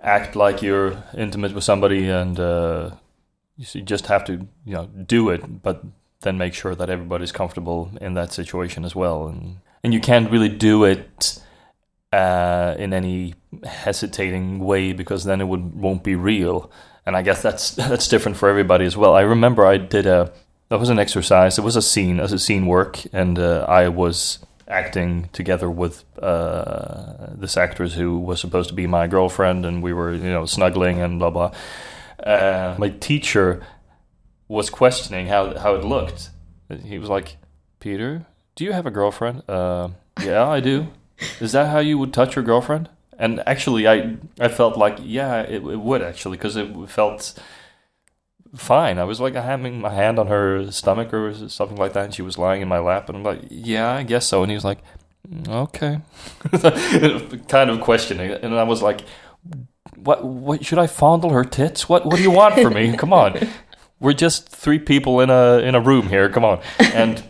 act 0.00 0.36
like 0.36 0.62
you're 0.62 1.02
intimate 1.16 1.54
with 1.54 1.64
somebody, 1.64 2.08
and 2.08 2.38
uh, 2.38 2.90
you 3.56 3.82
just 3.82 4.06
have 4.06 4.24
to 4.24 4.32
you 4.64 4.74
know 4.74 4.86
do 5.06 5.30
it, 5.30 5.62
but 5.62 5.82
then 6.20 6.36
make 6.38 6.54
sure 6.54 6.74
that 6.74 6.90
everybody's 6.90 7.32
comfortable 7.32 7.90
in 8.00 8.14
that 8.14 8.32
situation 8.32 8.84
as 8.84 8.94
well, 8.94 9.28
and 9.28 9.56
and 9.84 9.94
you 9.94 10.00
can't 10.00 10.30
really 10.30 10.48
do 10.48 10.84
it 10.84 11.40
uh, 12.12 12.74
in 12.78 12.92
any 12.92 13.34
hesitating 13.64 14.58
way 14.58 14.92
because 14.92 15.24
then 15.24 15.40
it 15.40 15.48
would 15.48 15.74
won't 15.74 16.02
be 16.04 16.14
real. 16.16 16.70
And 17.06 17.16
I 17.16 17.22
guess 17.22 17.42
that's 17.42 17.70
that's 17.90 18.08
different 18.08 18.36
for 18.36 18.48
everybody 18.48 18.84
as 18.84 18.96
well. 18.96 19.14
I 19.14 19.22
remember 19.22 19.64
I 19.66 19.78
did 19.78 20.06
a 20.06 20.32
that 20.68 20.78
was 20.78 20.90
an 20.90 20.98
exercise. 20.98 21.58
It 21.58 21.62
was 21.64 21.76
a 21.76 21.82
scene 21.82 22.20
as 22.20 22.32
a 22.32 22.38
scene 22.38 22.66
work, 22.66 23.00
and 23.12 23.38
uh, 23.38 23.64
I 23.68 23.88
was 23.88 24.38
acting 24.66 25.30
together 25.32 25.70
with 25.70 26.04
uh, 26.22 27.28
this 27.34 27.56
actress 27.56 27.94
who 27.94 28.18
was 28.18 28.40
supposed 28.40 28.68
to 28.68 28.74
be 28.74 28.86
my 28.86 29.06
girlfriend, 29.06 29.64
and 29.64 29.82
we 29.82 29.92
were 29.92 30.12
you 30.12 30.30
know 30.30 30.44
snuggling 30.46 31.00
and 31.00 31.18
blah 31.18 31.30
blah. 31.30 31.52
Uh, 32.22 32.74
my 32.78 32.90
teacher 32.90 33.62
was 34.46 34.70
questioning 34.70 35.26
how 35.28 35.58
how 35.58 35.74
it 35.74 35.84
looked. 35.84 36.30
He 36.84 36.98
was 36.98 37.08
like, 37.08 37.36
"Peter, 37.80 38.26
do 38.54 38.64
you 38.64 38.72
have 38.72 38.86
a 38.86 38.90
girlfriend?" 38.90 39.42
Uh, 39.48 39.88
yeah, 40.22 40.46
I 40.46 40.60
do. 40.60 40.88
Is 41.40 41.52
that 41.52 41.68
how 41.68 41.78
you 41.78 41.98
would 41.98 42.12
touch 42.12 42.36
your 42.36 42.44
girlfriend? 42.44 42.88
And 43.18 43.42
actually, 43.46 43.88
I 43.88 44.16
I 44.38 44.48
felt 44.48 44.76
like 44.76 44.98
yeah, 45.02 45.40
it, 45.40 45.62
it 45.64 45.80
would 45.80 46.02
actually 46.02 46.36
because 46.36 46.56
it 46.56 46.68
felt 46.88 47.38
fine. 48.56 48.98
I 48.98 49.04
was 49.04 49.20
like 49.20 49.34
having 49.34 49.80
my 49.80 49.92
hand 49.92 50.18
on 50.18 50.26
her 50.28 50.70
stomach 50.70 51.12
or 51.12 51.48
something 51.48 51.76
like 51.76 51.92
that, 51.92 52.06
and 52.06 52.14
she 52.14 52.22
was 52.22 52.38
lying 52.38 52.62
in 52.62 52.68
my 52.68 52.78
lap, 52.78 53.08
and 53.08 53.18
I'm 53.18 53.24
like, 53.24 53.40
yeah, 53.50 53.92
I 53.92 54.02
guess 54.02 54.26
so. 54.26 54.42
And 54.42 54.50
he 54.50 54.54
was 54.54 54.64
like, 54.64 54.78
"Mm, 55.28 55.48
okay, 55.48 56.00
kind 57.48 57.70
of 57.70 57.80
questioning 57.80 58.30
and 58.30 58.54
I 58.54 58.62
was 58.64 58.82
like, 58.82 59.02
what? 59.96 60.24
What 60.24 60.64
should 60.64 60.78
I 60.78 60.86
fondle 60.86 61.30
her 61.30 61.44
tits? 61.44 61.88
What? 61.88 62.06
What 62.06 62.16
do 62.16 62.22
you 62.22 62.30
want 62.30 62.54
from 62.60 62.74
me? 62.74 62.96
Come 62.96 63.12
on, 63.12 63.38
we're 64.00 64.12
just 64.12 64.48
three 64.48 64.78
people 64.78 65.20
in 65.20 65.30
a 65.30 65.58
in 65.58 65.74
a 65.74 65.80
room 65.80 66.08
here. 66.08 66.28
Come 66.28 66.44
on, 66.44 66.60
and. 66.78 67.22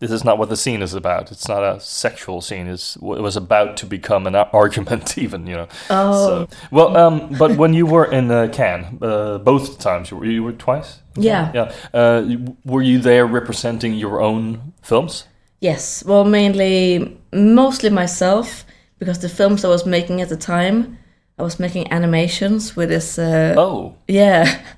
This 0.00 0.10
is 0.10 0.24
not 0.24 0.38
what 0.38 0.48
the 0.48 0.56
scene 0.56 0.82
is 0.82 0.92
about. 0.92 1.30
It's 1.32 1.48
not 1.48 1.62
a 1.62 1.80
sexual 1.80 2.40
scene. 2.40 2.66
It's, 2.66 2.96
it 2.96 3.02
was 3.02 3.36
about 3.36 3.76
to 3.78 3.86
become 3.86 4.26
an 4.26 4.34
argument, 4.52 5.16
even 5.16 5.46
you 5.46 5.54
know. 5.54 5.68
Oh, 5.88 6.26
So, 6.26 6.48
well, 6.70 6.96
um, 6.96 7.28
but 7.38 7.56
when 7.56 7.74
you 7.74 7.86
were 7.86 8.04
in 8.04 8.30
uh, 8.30 8.48
Cannes, 8.52 8.98
uh, 9.00 9.38
both 9.38 9.78
times 9.78 10.10
you 10.10 10.16
were, 10.18 10.26
you 10.26 10.42
were 10.42 10.52
twice. 10.52 10.98
Yeah. 11.16 11.52
yeah. 11.54 11.72
Uh, 11.94 12.36
were 12.64 12.82
you 12.82 12.98
there 12.98 13.24
representing 13.26 13.94
your 13.94 14.20
own 14.20 14.72
films? 14.82 15.24
yes. 15.60 16.04
Well, 16.04 16.24
mainly, 16.24 17.16
mostly 17.32 17.88
myself 17.90 18.64
because 18.98 19.20
the 19.20 19.28
films 19.28 19.64
I 19.64 19.68
was 19.68 19.86
making 19.86 20.20
at 20.20 20.28
the 20.28 20.36
time, 20.36 20.98
I 21.38 21.42
was 21.42 21.58
making 21.58 21.90
animations 21.92 22.76
with 22.76 22.88
this. 22.90 23.18
Uh, 23.18 23.54
Oh, 23.56 23.94
Yeah. 24.08 24.44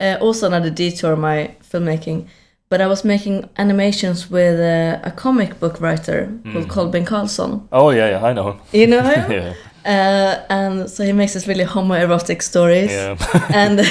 Uh, 0.00 0.16
also 0.20 0.46
another 0.46 0.70
detour 0.70 1.14
in 1.14 1.20
my 1.20 1.50
filmmaking. 1.60 2.28
But 2.70 2.80
I 2.80 2.86
was 2.86 3.02
making 3.04 3.48
animations 3.56 4.30
with 4.30 4.60
uh, 4.60 5.00
a 5.02 5.10
comic 5.10 5.58
book 5.58 5.80
writer 5.80 6.30
called 6.52 6.68
Colbin 6.68 7.06
Carlson. 7.06 7.66
oh 7.72 7.90
yeah, 7.90 8.10
yeah, 8.10 8.24
I 8.24 8.32
know 8.34 8.52
him. 8.52 8.60
You 8.72 8.86
know 8.86 9.02
him? 9.02 9.32
yeah, 9.32 9.54
uh, 9.84 10.44
and 10.50 10.90
so 10.90 11.02
he 11.04 11.12
makes 11.12 11.32
these 11.32 11.48
really 11.48 11.64
homoerotic 11.64 12.42
stories. 12.42 12.90
yeah. 12.90 13.16
and 13.54 13.86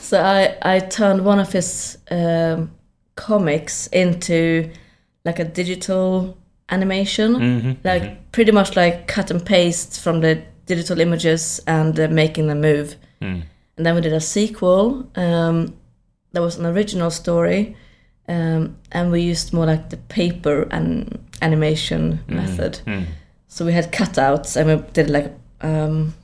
so 0.00 0.20
I, 0.20 0.56
I 0.62 0.80
turned 0.80 1.24
one 1.24 1.38
of 1.40 1.52
his 1.52 1.98
um, 2.10 2.70
comics 3.16 3.86
into 3.86 4.70
like 5.24 5.38
a 5.38 5.44
digital 5.44 6.36
animation, 6.68 7.34
hmm 7.34 7.72
like 7.84 8.30
pretty 8.32 8.52
much 8.52 8.76
like 8.76 9.06
cut 9.08 9.30
and 9.30 9.44
paste 9.44 10.00
from 10.00 10.20
the 10.20 10.42
digital 10.66 11.00
images 11.00 11.60
and 11.66 11.98
uh, 11.98 12.06
making 12.08 12.46
them 12.46 12.60
move. 12.60 12.96
Mm. 13.20 13.42
And 13.76 13.86
then 13.86 13.94
we 13.94 14.00
did 14.02 14.12
a 14.12 14.20
sequel. 14.20 15.10
Um, 15.16 15.74
that 16.32 16.42
was 16.42 16.58
an 16.58 16.66
original 16.66 17.10
story, 17.10 17.76
um, 18.28 18.76
and 18.92 19.10
we 19.10 19.20
used 19.22 19.52
more 19.52 19.66
like 19.66 19.90
the 19.90 19.96
paper 19.96 20.68
and 20.70 21.18
animation 21.42 22.20
method. 22.28 22.80
Mm. 22.86 23.04
So 23.48 23.64
we 23.64 23.72
had 23.72 23.90
cutouts, 23.92 24.56
and 24.56 24.68
we 24.68 24.86
did 24.92 25.10
like 25.10 25.32
um, 25.62 26.14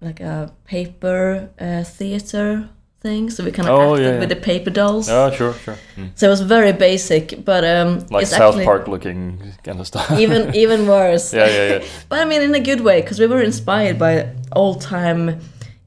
like 0.00 0.20
a 0.20 0.52
paper 0.64 1.48
uh, 1.60 1.84
theater 1.84 2.68
thing. 3.00 3.30
So 3.30 3.44
we 3.44 3.50
kind 3.50 3.68
of 3.68 3.74
Oh, 3.74 3.92
acted 3.94 4.04
yeah, 4.06 4.12
yeah. 4.14 4.20
with 4.20 4.28
the 4.30 4.36
paper 4.36 4.70
dolls. 4.70 5.08
Oh, 5.10 5.30
sure, 5.30 5.52
sure. 5.64 5.76
Mm. 5.96 6.10
So 6.14 6.26
it 6.26 6.30
was 6.30 6.40
very 6.40 6.72
basic, 6.72 7.44
but 7.44 7.64
um, 7.64 8.06
Like 8.10 8.26
South 8.26 8.40
actually 8.54 8.64
Park 8.64 8.88
looking 8.88 9.38
kind 9.62 9.78
of 9.80 9.86
stuff. 9.86 10.10
even 10.18 10.54
even 10.62 10.86
worse. 10.86 11.34
yeah, 11.34 11.46
yeah, 11.48 11.68
yeah. 11.78 11.84
But 12.08 12.20
I 12.20 12.24
mean, 12.24 12.40
in 12.42 12.54
a 12.54 12.60
good 12.60 12.80
way, 12.80 13.00
because 13.02 13.20
we 13.20 13.26
were 13.26 13.42
inspired 13.42 13.98
by 13.98 14.28
old 14.52 14.80
time 14.80 15.40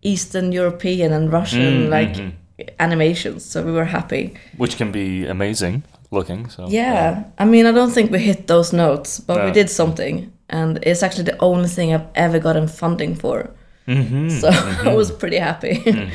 Eastern 0.04 0.52
European 0.52 1.12
and 1.14 1.32
Russian 1.34 1.88
Mm, 1.88 1.90
like 1.90 2.14
mhm. 2.16 2.32
Animations. 2.80 3.46
So 3.46 3.64
we 3.64 3.72
were 3.72 3.86
happy. 3.86 4.34
Which 4.58 4.78
can 4.78 4.92
be 4.92 5.26
amazing 5.28 5.84
looking. 6.12 6.50
So 6.50 6.68
Yeah, 6.70 7.24
I 7.38 7.46
mean, 7.46 7.66
I 7.66 7.72
don't 7.72 7.92
think 7.92 8.12
we 8.12 8.20
hit 8.20 8.48
those 8.48 8.74
notes, 8.74 9.20
but 9.20 9.46
we 9.46 9.52
did 9.52 9.70
something, 9.70 10.32
and 10.50 10.80
it's 10.84 11.04
actually 11.04 11.26
the 11.32 11.38
only 11.40 11.68
thing 11.70 11.94
I've 11.94 12.08
ever 12.16 12.40
gotten 12.40 12.68
funding 12.68 13.16
for. 13.16 13.50
hmm 13.86 14.30
So 14.30 14.50
I 14.86 14.94
was 14.96 15.12
pretty 15.12 15.38
happy. 15.40 15.84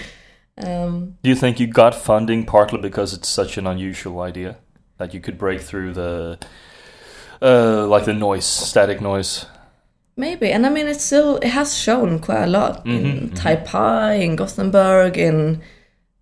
um, 0.59 1.17
Do 1.23 1.29
you 1.31 1.37
think 1.37 1.61
you 1.61 1.67
got 1.67 1.95
funding 1.95 2.45
partly 2.47 2.79
because 2.81 3.13
it's 3.17 3.29
such 3.29 3.59
an 3.59 3.67
unusual 3.67 4.21
idea 4.21 4.57
that 4.99 5.15
you 5.15 5.21
could 5.21 5.39
break 5.39 5.61
through 5.61 5.93
the 5.93 6.39
uh, 7.43 7.87
like 7.87 8.05
the 8.05 8.13
noise, 8.15 8.45
static 8.47 9.01
noise? 9.01 9.47
maybe, 10.17 10.53
and 10.53 10.65
I 10.65 10.71
mean, 10.71 10.87
it's 10.87 11.05
still 11.05 11.37
it 11.39 11.49
has 11.51 11.77
shown 11.77 12.19
quite 12.21 12.45
a 12.45 12.47
lot 12.47 12.87
in 12.87 13.03
Mhm, 13.03 13.31
mhm. 13.31 13.37
Taipei, 13.37 14.23
in 14.23 14.37
Gothenburg, 14.37 15.19
in 15.19 15.61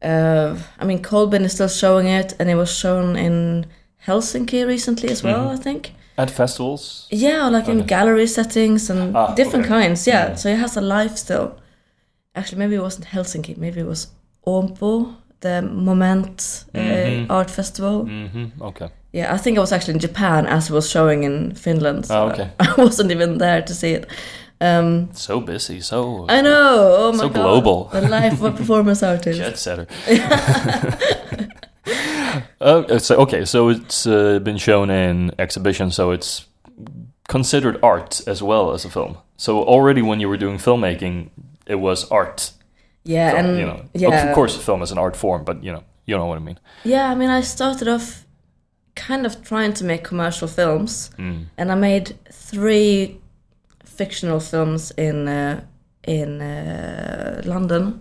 uh, 0.04 0.56
I 0.80 0.84
mean, 0.84 1.02
Colbin 1.02 1.44
is 1.44 1.52
still 1.52 1.68
showing 1.68 2.06
it, 2.08 2.34
and 2.38 2.48
it 2.50 2.54
was 2.56 2.70
shown 2.70 3.16
in 3.16 3.66
Helsinki 4.06 4.66
recently 4.66 5.10
as 5.10 5.22
well. 5.22 5.46
Mhm. 5.48 5.58
I 5.58 5.62
think. 5.62 5.92
At 6.18 6.30
festivals? 6.30 7.06
Yeah, 7.10 7.48
like 7.48 7.68
in 7.70 7.86
gallery 7.86 8.26
settings 8.26 8.90
and 8.90 9.16
Ah, 9.16 9.34
different 9.34 9.64
okay. 9.66 9.74
kinds. 9.88 10.06
Yeah, 10.06 10.30
Mm. 10.30 10.38
so 10.38 10.48
it 10.48 10.58
has 10.58 10.76
a 10.76 10.80
life 10.80 11.16
still. 11.16 11.52
Actually, 12.34 12.58
maybe 12.58 12.74
it 12.74 12.82
wasn't 12.82 13.06
Helsinki. 13.06 13.56
Maybe 13.56 13.80
it 13.80 13.86
was 13.86 14.08
Åbo, 14.46 15.14
the 15.40 15.62
Moment 15.62 16.64
uh, 16.74 16.78
Mhm. 16.78 17.26
Art 17.30 17.50
Festival. 17.50 18.04
hmm 18.04 18.46
Okay. 18.60 18.88
Yeah, 19.12 19.34
I 19.34 19.38
think 19.38 19.56
I 19.58 19.60
was 19.60 19.72
actually 19.72 19.94
in 19.94 20.00
Japan 20.00 20.46
as 20.46 20.68
it 20.70 20.72
was 20.74 20.90
showing 20.90 21.24
in 21.24 21.54
Finland. 21.54 22.06
So 22.06 22.14
Ah, 22.14 22.30
okay. 22.32 22.48
I 22.60 22.74
wasn't 22.76 23.10
even 23.10 23.38
there 23.38 23.62
to 23.62 23.74
see 23.74 23.94
it. 23.94 24.06
Um, 24.62 25.08
So 25.12 25.40
busy, 25.40 25.80
so 25.80 26.26
I 26.28 26.40
know. 26.42 26.94
Oh 26.98 27.12
my 27.12 27.18
So 27.18 27.28
god. 27.28 27.42
global. 27.42 27.84
The 27.92 28.00
life 28.08 28.32
of 28.34 28.44
a 28.44 28.52
performance 28.52 29.02
artist. 29.12 29.38
jet 29.38 29.58
setter. 29.58 29.86
uh, 32.60 32.98
so 32.98 33.16
okay, 33.16 33.44
so 33.44 33.68
it's 33.70 34.06
uh, 34.06 34.38
been 34.38 34.58
shown 34.58 34.90
in 34.90 35.32
exhibitions, 35.38 35.94
so 35.94 36.10
it's 36.12 36.46
considered 37.28 37.78
art 37.82 38.20
as 38.26 38.42
well 38.42 38.72
as 38.72 38.84
a 38.84 38.90
film. 38.90 39.16
So 39.36 39.62
already 39.64 40.02
when 40.02 40.20
you 40.20 40.28
were 40.28 40.36
doing 40.38 40.58
filmmaking, 40.58 41.30
it 41.66 41.76
was 41.80 42.10
art. 42.10 42.52
Yeah, 43.04 43.32
film, 43.32 43.46
and 43.46 43.58
you 43.58 43.66
know, 43.66 43.80
yeah, 43.94 44.28
of 44.28 44.34
course, 44.34 44.56
film 44.56 44.82
is 44.82 44.92
an 44.92 44.98
art 44.98 45.16
form, 45.16 45.44
but 45.44 45.62
you 45.64 45.72
know, 45.72 45.82
you 46.06 46.16
know 46.16 46.26
what 46.26 46.36
I 46.36 46.40
mean. 46.40 46.58
yeah. 46.84 47.10
I 47.10 47.14
mean, 47.16 47.30
I 47.30 47.40
started 47.42 47.88
off 47.88 48.24
kind 48.94 49.26
of 49.26 49.42
trying 49.42 49.72
to 49.74 49.84
make 49.84 50.04
commercial 50.04 50.46
films. 50.48 51.10
Mm. 51.18 51.46
and 51.58 51.72
I 51.72 51.74
made 51.74 52.14
three 52.30 53.18
fictional 53.96 54.40
films 54.40 54.92
in 54.96 55.28
uh, 55.28 55.60
in 56.06 56.40
uh, 56.42 57.42
London. 57.44 58.00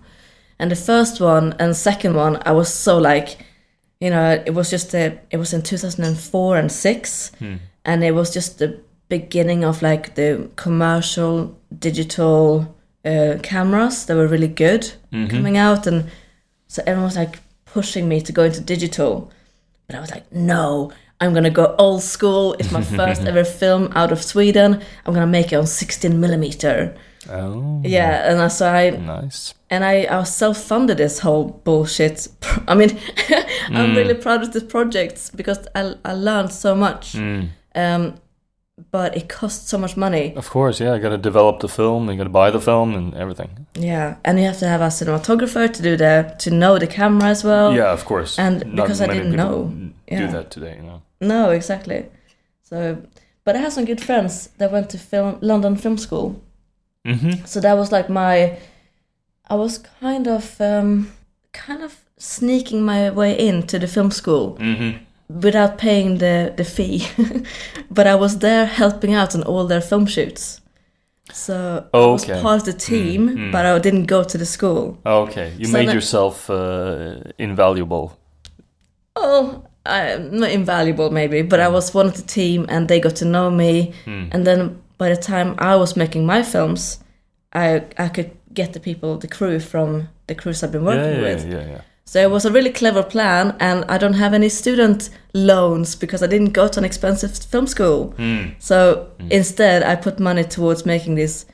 And 0.60 0.72
the 0.72 0.76
first 0.76 1.22
one 1.22 1.56
and 1.60 1.76
second 1.76 2.16
one, 2.16 2.38
I 2.46 2.52
was 2.52 2.70
so 2.74 2.98
like, 2.98 3.38
you 4.00 4.10
know, 4.10 4.44
it 4.46 4.54
was 4.54 4.70
just 4.72 4.94
a, 4.96 5.20
it 5.32 5.38
was 5.38 5.54
in 5.54 5.62
2004 5.62 6.58
and 6.58 6.72
six, 6.72 7.32
Hmm. 7.40 7.56
and 7.86 8.04
it 8.04 8.14
was 8.14 8.34
just 8.34 8.58
the 8.60 8.80
beginning 9.10 9.66
of 9.66 9.82
like 9.82 10.14
the 10.16 10.50
commercial 10.56 11.56
digital 11.80 12.76
uh, 13.06 13.38
cameras 13.42 14.06
that 14.06 14.16
were 14.16 14.28
really 14.28 14.48
good 14.48 14.94
Mhm. 15.12 15.30
coming 15.30 15.58
out, 15.58 15.88
and 15.88 16.04
so 16.68 16.82
everyone 16.86 17.06
was 17.08 17.18
like 17.18 17.40
pushing 17.74 18.08
me 18.08 18.22
to 18.22 18.32
go 18.32 18.44
into 18.44 18.62
digital, 18.62 19.32
but 19.88 19.96
I 19.96 20.00
was 20.00 20.12
like, 20.12 20.26
no, 20.32 20.92
I'm 21.22 21.34
gonna 21.34 21.50
go 21.52 21.76
old 21.78 22.02
school. 22.04 22.54
It's 22.60 22.72
my 22.72 22.82
first 22.98 23.22
ever 23.22 23.44
film 23.46 23.92
out 23.96 24.12
of 24.12 24.22
Sweden. 24.22 24.82
I'm 25.06 25.14
gonna 25.14 25.28
make 25.28 25.54
it 25.54 25.56
on 25.56 25.68
16 25.68 26.20
millimeter. 26.20 26.94
Oh, 27.30 27.82
Yeah, 27.86 28.32
and 28.32 28.42
I- 28.42 28.48
so 28.50 28.68
I 28.68 28.90
nice. 28.90 29.54
and 29.70 29.84
I, 29.86 30.08
I 30.10 30.24
self-funded 30.24 30.98
this 30.98 31.20
whole 31.20 31.62
bullshit. 31.64 32.28
I 32.68 32.74
mean, 32.76 32.90
I'm 33.70 33.92
Mm. 33.94 33.96
really 33.96 34.16
proud 34.16 34.42
of 34.42 34.52
this 34.52 34.64
project 34.64 35.32
because 35.38 35.60
I, 35.76 35.94
I 36.04 36.14
learned 36.14 36.52
so 36.52 36.74
much. 36.76 37.14
Mm. 37.14 37.50
Um, 37.76 38.16
but 38.92 39.16
it 39.16 39.30
cost 39.30 39.68
so 39.70 39.78
much 39.78 39.96
money. 39.96 40.34
Of 40.36 40.50
course, 40.50 40.80
yeah. 40.84 40.96
You 40.96 41.02
got 41.02 41.10
to 41.10 41.18
develop 41.18 41.60
the 41.60 41.68
film, 41.70 42.10
you 42.10 42.18
got 42.18 42.24
to 42.24 42.30
buy 42.32 42.50
the 42.50 42.60
film, 42.60 42.96
and 42.96 43.14
everything. 43.14 43.68
yeah, 43.76 44.16
and 44.26 44.40
you 44.40 44.46
have 44.46 44.58
to 44.60 44.68
have 44.68 44.82
a 44.82 44.88
cinematographer 44.90 45.72
to 45.72 45.82
do 45.84 45.96
the 45.96 46.34
to 46.40 46.50
know 46.50 46.80
the 46.80 46.88
camera 46.88 47.30
as 47.30 47.44
well. 47.44 47.72
yeah, 47.76 47.92
of 47.94 48.04
course. 48.06 48.40
and 48.40 48.56
Not 48.66 48.76
because 48.88 49.00
I 49.02 49.08
didn't 49.08 49.36
know, 49.36 49.66
n- 49.72 49.94
yeah. 50.08 50.26
do 50.26 50.32
that 50.32 50.50
today. 50.50 50.76
You 50.78 50.84
know. 50.84 51.02
No, 51.22 51.52
exactly. 51.52 52.06
So, 52.64 52.98
but 53.46 53.56
I 53.56 53.60
had 53.60 53.72
some 53.72 53.86
good 53.86 54.02
friends 54.04 54.50
that 54.58 54.72
went 54.72 54.90
to 54.90 54.98
film 54.98 55.38
London 55.42 55.76
Film 55.78 55.98
School. 55.98 56.42
Mm-hmm. 57.06 57.46
So 57.46 57.60
that 57.62 57.78
was 57.78 57.92
like 57.92 58.10
my. 58.10 58.58
I 59.50 59.56
was 59.56 59.80
kind 60.02 60.28
of, 60.28 60.60
um, 60.62 61.12
kind 61.52 61.84
of 61.84 61.94
sneaking 62.18 62.86
my 62.86 63.10
way 63.10 63.38
into 63.38 63.80
the 63.80 63.88
film 63.88 64.12
school 64.12 64.56
Mm-hmm. 64.60 64.98
without 65.42 65.78
paying 65.78 66.20
the 66.20 66.54
the 66.58 66.64
fee, 66.64 67.06
but 67.92 68.06
I 68.08 68.16
was 68.16 68.38
there 68.40 68.66
helping 68.66 69.14
out 69.16 69.36
on 69.36 69.44
all 69.44 69.68
their 69.68 69.82
film 69.82 70.06
shoots. 70.08 70.62
So 71.34 71.86
I 71.94 71.98
was 71.98 72.26
part 72.26 72.60
of 72.60 72.66
the 72.66 72.74
team, 72.74 73.30
Mm, 73.30 73.36
mm. 73.38 73.52
but 73.52 73.66
I 73.66 73.80
didn't 73.80 74.06
go 74.08 74.24
to 74.24 74.38
the 74.38 74.46
school. 74.46 74.98
Okay, 75.06 75.54
you 75.58 75.66
So 75.66 75.74
made 75.74 75.88
that- 75.88 75.96
yourself 75.96 76.50
uh, 76.50 77.16
invaluable. 77.38 78.12
Oh, 79.16 79.64
I, 79.86 80.18
not 80.18 80.52
invaluable 80.52 81.10
maybe, 81.10 81.42
but 81.42 81.60
I 81.60 81.68
was 81.68 81.94
one 81.94 82.06
of 82.06 82.16
the 82.16 82.22
team, 82.22 82.66
and 82.70 82.88
they 82.88 83.00
got 83.00 83.16
to 83.18 83.26
know 83.26 83.50
me. 83.50 83.94
Hmm. 84.06 84.26
And 84.32 84.46
then 84.46 84.82
by 84.98 85.10
the 85.10 85.18
time 85.18 85.56
I 85.58 85.76
was 85.76 85.96
making 85.96 86.26
my 86.26 86.44
films, 86.44 87.00
I 87.54 87.84
I 87.98 88.10
could 88.10 88.32
get 88.54 88.74
the 88.74 88.80
people, 88.80 89.18
the 89.18 89.28
crew 89.28 89.60
from 89.60 90.10
the 90.28 90.36
crews 90.36 90.64
I've 90.64 90.72
been 90.72 90.86
working 90.86 91.16
yeah, 91.16 91.22
with. 91.22 91.52
yeah, 91.52 91.68
yeah. 91.68 91.82
So 92.06 92.22
it 92.22 92.30
was 92.30 92.46
a 92.46 92.52
really 92.52 92.72
clever 92.72 93.04
plan, 93.04 93.56
and 93.60 93.86
I 93.86 93.98
don't 93.98 94.16
have 94.16 94.34
any 94.34 94.50
student 94.50 95.10
loans 95.34 95.96
because 95.96 96.22
I 96.22 96.28
didn't 96.28 96.52
go 96.52 96.68
to 96.68 96.80
an 96.80 96.86
expensive 96.86 97.38
film 97.38 97.68
school. 97.68 98.14
Mm. 98.18 98.56
So 98.60 99.10
instead, 99.30 99.84
I 99.84 99.96
put 99.96 100.20
money 100.20 100.44
towards 100.44 100.86
making 100.86 101.16
these, 101.16 101.46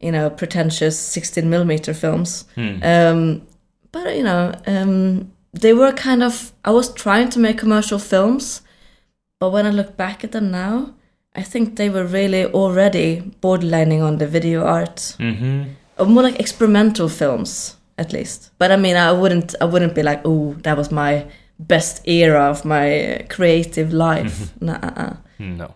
you 0.00 0.12
know, 0.12 0.28
pretentious 0.28 0.98
16 0.98 1.48
millimeter 1.48 1.94
films. 1.94 2.44
Mm. 2.56 2.84
Um, 2.84 3.46
but 3.90 4.16
you 4.16 4.22
know, 4.22 4.52
um, 4.66 5.32
they 5.52 5.72
were 5.74 5.92
kind 5.92 6.22
of. 6.22 6.52
I 6.64 6.70
was 6.70 6.92
trying 6.94 7.28
to 7.30 7.38
make 7.40 7.58
commercial 7.58 7.98
films, 7.98 8.62
but 9.38 9.50
when 9.52 9.66
I 9.66 9.70
look 9.70 9.96
back 9.96 10.24
at 10.24 10.32
them 10.32 10.50
now, 10.50 10.94
I 11.36 11.42
think 11.42 11.76
they 11.76 11.90
were 11.90 12.04
really 12.04 12.44
already 12.46 13.20
borderlining 13.42 14.02
on 14.02 14.18
the 14.18 14.26
video 14.26 14.64
art, 14.64 15.16
Mm-hmm. 15.18 15.62
or 15.98 16.06
more 16.06 16.22
like 16.22 16.40
experimental 16.40 17.08
films, 17.08 17.76
at 17.98 18.12
least. 18.12 18.50
But 18.58 18.70
I 18.70 18.76
mean, 18.76 18.96
I 18.96 19.12
wouldn't. 19.12 19.54
I 19.60 19.64
wouldn't 19.66 19.94
be 19.94 20.02
like, 20.02 20.20
oh, 20.24 20.54
that 20.62 20.76
was 20.76 20.90
my 20.90 21.26
best 21.58 22.08
era 22.08 22.50
of 22.50 22.64
my 22.64 23.04
uh, 23.04 23.18
creative 23.28 23.92
life. 23.92 24.52
Nah. 24.60 25.16
No. 25.38 25.74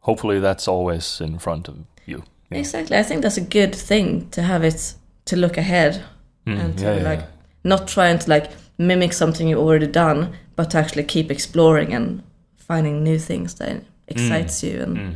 Hopefully, 0.00 0.40
that's 0.40 0.68
always 0.68 1.20
in 1.20 1.38
front 1.38 1.68
of 1.68 1.76
you. 2.06 2.22
Yeah. 2.50 2.58
Exactly. 2.58 2.96
I 2.96 3.02
think 3.02 3.22
that's 3.22 3.36
a 3.36 3.42
good 3.42 3.74
thing 3.74 4.28
to 4.30 4.42
have 4.42 4.64
it 4.64 4.94
to 5.26 5.36
look 5.36 5.58
ahead 5.58 6.02
Mm, 6.46 6.60
and 6.60 6.78
to 6.78 6.84
yeah, 6.84 7.02
like 7.10 7.18
yeah. 7.20 7.26
Not 7.64 7.88
trying 7.88 8.18
to 8.18 8.30
like 8.30 8.50
mimic 8.78 9.12
something 9.12 9.48
you've 9.48 9.58
already 9.58 9.86
done, 9.86 10.32
but 10.56 10.70
to 10.70 10.78
actually 10.78 11.04
keep 11.04 11.30
exploring 11.30 11.92
and 11.94 12.22
finding 12.56 13.02
new 13.02 13.18
things 13.18 13.54
that 13.54 13.82
excites 14.08 14.62
you 14.62 14.80
and 14.82 14.96
Mm. 14.96 15.14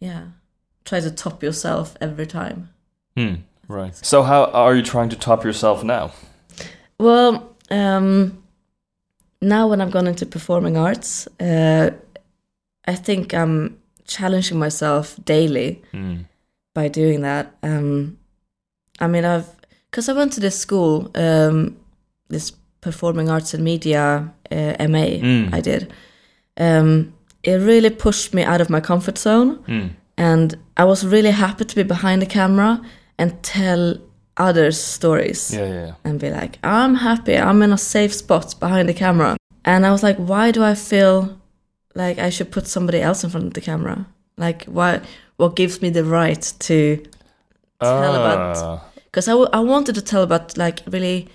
yeah, 0.00 0.22
try 0.84 1.00
to 1.00 1.10
top 1.10 1.42
yourself 1.42 1.96
every 2.00 2.26
time. 2.26 2.68
Mm, 3.16 3.42
right. 3.68 3.94
So, 3.96 4.22
how 4.22 4.44
are 4.46 4.74
you 4.76 4.82
trying 4.82 5.08
to 5.10 5.16
top 5.16 5.44
yourself 5.44 5.82
now? 5.84 6.10
Well, 6.98 7.56
um, 7.70 8.42
now 9.40 9.68
when 9.68 9.80
I've 9.80 9.90
gone 9.90 10.06
into 10.06 10.26
performing 10.26 10.76
arts, 10.76 11.26
uh, 11.40 11.90
I 12.86 12.94
think 12.94 13.32
I'm 13.34 13.78
challenging 14.06 14.58
myself 14.58 15.16
daily 15.24 15.82
Mm. 15.92 16.24
by 16.74 16.88
doing 16.88 17.22
that. 17.22 17.54
Um, 17.62 18.18
I 19.00 19.06
mean, 19.06 19.24
I've 19.24 19.48
because 19.94 20.08
I 20.08 20.12
went 20.12 20.32
to 20.32 20.40
this 20.40 20.58
school, 20.58 21.08
um, 21.14 21.76
this 22.28 22.50
performing 22.80 23.30
arts 23.30 23.54
and 23.54 23.62
media 23.62 24.28
uh, 24.50 24.86
MA. 24.88 25.06
Mm. 25.22 25.54
I 25.54 25.60
did. 25.60 25.92
Um, 26.56 27.14
it 27.44 27.58
really 27.62 27.90
pushed 27.90 28.34
me 28.34 28.42
out 28.42 28.60
of 28.60 28.68
my 28.68 28.80
comfort 28.80 29.18
zone, 29.18 29.58
Mm. 29.68 29.90
and 30.16 30.54
I 30.76 30.84
was 30.84 31.06
really 31.06 31.30
happy 31.30 31.64
to 31.64 31.76
be 31.76 31.84
behind 31.84 32.22
the 32.22 32.26
camera 32.26 32.80
and 33.18 33.30
tell 33.44 33.96
others 34.36 34.80
stories 34.80 35.52
Yeah, 35.54 35.66
yeah, 35.68 35.86
yeah. 35.86 35.94
and 36.04 36.18
be 36.18 36.30
like, 36.30 36.58
I'm 36.64 36.96
happy, 36.96 37.36
I'm 37.38 37.62
in 37.62 37.72
a 37.72 37.78
safe 37.78 38.12
spot 38.12 38.58
behind 38.58 38.88
the 38.88 38.94
camera. 38.94 39.36
And 39.64 39.86
I 39.86 39.92
was 39.92 40.02
like, 40.02 40.16
why 40.16 40.50
do 40.50 40.64
I 40.64 40.74
feel 40.74 41.38
like 41.94 42.18
I 42.18 42.30
should 42.30 42.50
put 42.50 42.66
somebody 42.66 43.00
else 43.00 43.22
in 43.24 43.30
front 43.30 43.46
of 43.46 43.54
the 43.54 43.60
camera? 43.60 44.06
Like, 44.36 44.64
why? 44.64 45.00
What 45.36 45.54
gives 45.56 45.80
me 45.82 45.90
the 45.90 46.02
right 46.04 46.52
to 46.66 46.96
tell 47.80 48.14
about? 48.14 48.80
Because 49.14 49.28
I, 49.28 49.32
w- 49.32 49.50
I 49.52 49.60
wanted 49.60 49.94
to 49.94 50.02
tell 50.02 50.24
about 50.24 50.58
like 50.58 50.82
really 50.90 51.28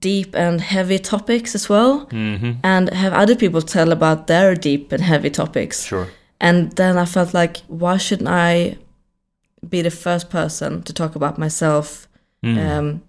deep 0.00 0.34
and 0.34 0.60
heavy 0.60 0.98
topics 0.98 1.54
as 1.54 1.68
well, 1.68 2.06
mhm. 2.06 2.56
and 2.64 2.90
have 2.92 3.12
other 3.12 3.36
people 3.36 3.62
tell 3.62 3.92
about 3.92 4.26
their 4.26 4.56
deep 4.56 4.90
and 4.90 5.00
heavy 5.00 5.30
topics. 5.30 5.84
Sure. 5.84 6.08
And 6.40 6.72
then 6.72 6.98
I 6.98 7.04
felt 7.04 7.32
like, 7.32 7.58
why 7.68 7.98
shouldn't 7.98 8.28
I 8.28 8.78
be 9.68 9.80
the 9.80 9.90
first 9.92 10.28
person 10.28 10.82
to 10.82 10.92
talk 10.92 11.14
about 11.14 11.38
myself? 11.38 12.08
Mm. 12.42 12.58
um, 12.58 13.02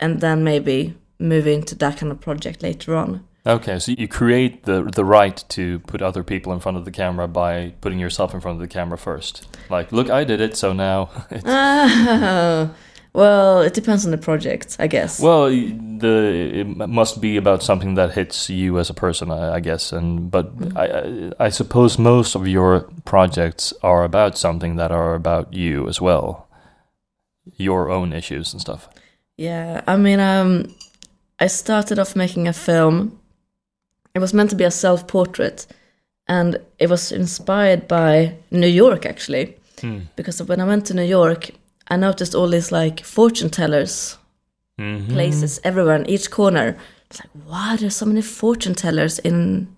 and 0.00 0.20
then 0.20 0.42
maybe 0.42 0.94
move 1.18 1.46
into 1.46 1.74
that 1.76 1.98
kind 1.98 2.12
of 2.12 2.20
project 2.20 2.62
later 2.62 2.96
on. 2.96 3.24
Okay, 3.46 3.78
so 3.78 3.92
you 3.92 4.06
create 4.08 4.64
the 4.64 4.82
the 4.94 5.04
right 5.04 5.44
to 5.48 5.78
put 5.80 6.02
other 6.02 6.22
people 6.22 6.52
in 6.52 6.60
front 6.60 6.78
of 6.78 6.84
the 6.84 6.90
camera 6.90 7.26
by 7.26 7.74
putting 7.80 8.00
yourself 8.00 8.34
in 8.34 8.40
front 8.40 8.56
of 8.56 8.68
the 8.68 8.72
camera 8.72 8.98
first. 8.98 9.46
Like, 9.70 9.92
look, 9.92 10.10
I 10.10 10.24
did 10.24 10.40
it, 10.40 10.56
so 10.56 10.72
now. 10.72 11.10
It's, 11.30 11.44
Ah, 11.46 12.70
well, 13.14 13.60
it 13.62 13.74
depends 13.74 14.04
on 14.06 14.10
the 14.10 14.18
project, 14.18 14.76
I 14.78 14.86
guess. 14.86 15.20
well, 15.20 15.42
y- 15.50 15.76
the 15.98 16.60
it 16.60 16.66
m- 16.66 16.90
must 16.90 17.20
be 17.20 17.36
about 17.36 17.62
something 17.62 17.94
that 17.96 18.12
hits 18.12 18.48
you 18.50 18.78
as 18.78 18.90
a 18.90 18.94
person, 18.94 19.30
I, 19.30 19.54
I 19.56 19.60
guess. 19.60 19.92
And 19.92 20.30
but 20.30 20.46
I, 20.76 20.86
I 20.86 21.46
I 21.46 21.50
suppose 21.50 21.98
most 21.98 22.34
of 22.34 22.46
your 22.48 22.80
projects 23.04 23.74
are 23.82 24.04
about 24.04 24.38
something 24.38 24.76
that 24.76 24.90
are 24.90 25.14
about 25.14 25.52
you 25.52 25.88
as 25.88 26.00
well, 26.00 26.46
your 27.56 27.90
own 27.90 28.12
issues 28.12 28.52
and 28.52 28.60
stuff. 28.60 28.88
yeah, 29.36 29.80
I 29.86 29.96
mean, 29.96 30.20
um, 30.20 30.74
I 31.40 31.48
started 31.48 31.98
off 31.98 32.14
making 32.16 32.48
a 32.48 32.52
film. 32.52 33.18
It 34.14 34.20
was 34.20 34.34
meant 34.34 34.50
to 34.50 34.56
be 34.56 34.64
a 34.64 34.70
self-portrait, 34.70 35.66
and 36.28 36.56
it 36.78 36.88
was 36.90 37.12
inspired 37.12 37.88
by 37.88 38.34
New 38.50 38.68
York, 38.68 39.06
actually. 39.06 39.56
Hmm. 39.80 39.98
Because 40.16 40.42
when 40.42 40.60
I 40.60 40.64
went 40.64 40.86
to 40.86 40.94
New 40.94 41.02
York, 41.08 41.50
I 41.88 41.96
noticed 41.96 42.34
all 42.34 42.48
these 42.48 42.72
like 42.72 43.04
fortune 43.04 43.50
tellers 43.50 44.18
Mhm. 44.80 45.08
places 45.12 45.60
everywhere 45.64 45.96
in 45.96 46.08
each 46.08 46.30
corner. 46.30 46.76
It's 47.10 47.20
like, 47.20 47.30
wow, 47.46 47.76
there's 47.78 47.96
so 47.96 48.06
many 48.06 48.22
fortune 48.22 48.74
tellers 48.74 49.18
in 49.18 49.68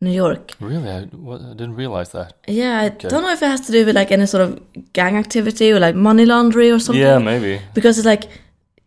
New 0.00 0.10
York. 0.12 0.52
Really, 0.60 0.88
I, 0.90 0.98
I 0.98 1.54
didn't 1.56 1.74
realize 1.76 2.10
that. 2.12 2.34
Yeah, 2.46 2.80
I 2.82 2.86
Okay. 2.86 3.08
don't 3.08 3.22
know 3.22 3.32
if 3.32 3.42
it 3.42 3.48
has 3.48 3.60
to 3.66 3.72
do 3.72 3.86
with 3.86 3.96
like 3.96 4.12
any 4.12 4.26
sort 4.26 4.42
of 4.44 4.60
gang 4.92 5.16
activity 5.16 5.72
or 5.72 5.80
like 5.80 5.94
money 5.96 6.24
laundering 6.26 6.72
or 6.72 6.78
something. 6.78 7.02
Yeah, 7.02 7.18
maybe. 7.18 7.60
Because 7.74 7.98
it's 7.98 8.06
like 8.06 8.24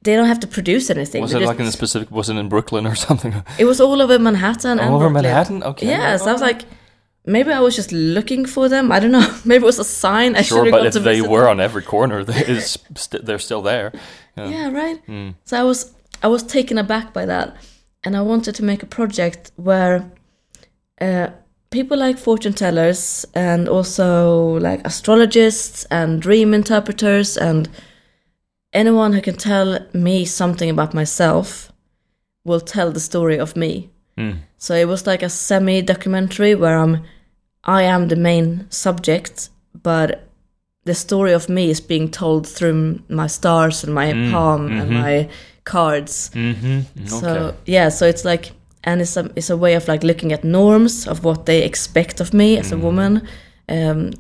they 0.04 0.16
don't 0.16 0.28
have 0.28 0.40
to 0.42 0.48
produce 0.48 0.90
anything. 0.90 1.22
Was 1.22 1.34
it 1.34 1.42
like 1.42 1.60
in 1.60 1.66
a 1.66 1.72
specific? 1.72 2.12
Was 2.12 2.30
it 2.30 2.38
in 2.38 2.48
Brooklyn 2.50 2.86
or 2.86 2.96
something? 3.08 3.34
It 3.58 3.66
was 3.66 3.82
all 3.82 4.02
over 4.02 4.18
Manhattan 4.20 4.80
and 4.80 4.82
All 4.90 4.96
over 4.96 5.10
Brooklyn. 5.10 5.24
Manhattan? 5.24 5.64
Okay. 5.64 5.88
Yeah, 5.88 6.18
so 6.18 6.30
I 6.30 6.34
was 6.34 6.42
like, 6.42 6.62
maybe 7.26 7.52
I 7.52 7.60
was 7.60 7.76
just 7.76 7.92
looking 7.92 8.46
for 8.46 8.70
them. 8.70 8.92
I 8.92 9.00
don't 9.00 9.12
know. 9.12 9.28
Maybe 9.46 9.64
it 9.64 9.66
was 9.66 9.80
a 9.80 9.84
sign. 9.84 10.36
I 10.36 10.42
Sure, 10.42 10.70
but 10.72 10.86
if 10.86 11.04
they 11.04 11.22
were 11.22 11.42
them. 11.42 11.50
on 11.52 11.60
every 11.60 11.84
corner, 11.84 12.24
they, 12.30 12.46
it's 12.46 12.78
st- 12.96 13.26
they're 13.26 13.40
still 13.40 13.62
there. 13.62 13.92
Yeah. 14.38 14.50
Yeah, 14.50 14.72
right. 14.72 15.06
Mm. 15.08 15.36
So 15.46 15.60
I 15.60 15.64
was 15.64 15.94
I 16.24 16.28
was 16.28 16.44
taken 16.44 16.78
aback 16.78 17.14
by 17.14 17.26
that, 17.26 17.56
and 18.04 18.16
I 18.16 18.22
wanted 18.22 18.56
to 18.56 18.64
make 18.64 18.84
a 18.84 18.88
project 18.88 19.52
where 19.56 20.12
uh, 21.00 21.28
people 21.70 21.98
like 21.98 22.18
fortune 22.18 22.54
tellers 22.54 23.26
and 23.34 23.68
also 23.68 24.60
like 24.60 24.86
astrologists 24.86 25.86
and 25.86 26.22
dream 26.22 26.54
interpreters 26.54 27.38
and 27.38 27.70
anyone 28.74 29.14
who 29.14 29.22
can 29.22 29.36
tell 29.36 29.80
me 29.94 30.26
something 30.26 30.70
about 30.70 30.94
myself 30.94 31.72
will 32.44 32.60
tell 32.60 32.92
the 32.92 33.00
story 33.00 33.38
of 33.38 33.56
me. 33.56 33.90
Mm. 34.22 34.38
So 34.58 34.74
it 34.76 34.88
was 34.88 35.08
like 35.08 35.24
a 35.26 35.30
semi-documentary 35.30 36.56
where 36.56 36.78
I'm, 36.78 37.04
I 37.64 37.84
am 37.84 38.08
the 38.08 38.16
main 38.16 38.66
subject, 38.70 39.50
but 39.84 40.28
the 40.86 40.94
story 40.94 41.34
of 41.34 41.48
me 41.50 41.70
is 41.70 41.82
being 41.82 42.10
told 42.12 42.48
through 42.48 43.00
my 43.10 43.28
stars 43.28 43.84
and 43.84 43.94
my 43.94 44.14
Mm, 44.14 44.32
palm 44.32 44.68
and 44.80 44.92
mhm. 44.92 45.02
my 45.02 45.30
cards. 45.64 46.32
Mm-hmm. 46.34 47.06
So 47.06 47.54
yeah, 47.66 47.90
so 47.90 48.06
it's 48.06 48.26
like, 48.26 48.52
and 48.84 49.02
it's 49.02 49.18
a 49.18 49.30
it's 49.36 49.50
a 49.52 49.58
way 49.58 49.76
of 49.76 49.88
like 49.88 50.04
looking 50.08 50.34
at 50.34 50.44
norms 50.44 51.08
of 51.08 51.24
what 51.24 51.46
they 51.46 51.64
expect 51.64 52.20
of 52.22 52.34
me 52.34 52.58
as 52.60 52.72
a 52.72 52.76
Mm. 52.76 52.82
woman. 52.84 53.22
Um, 53.70 54.12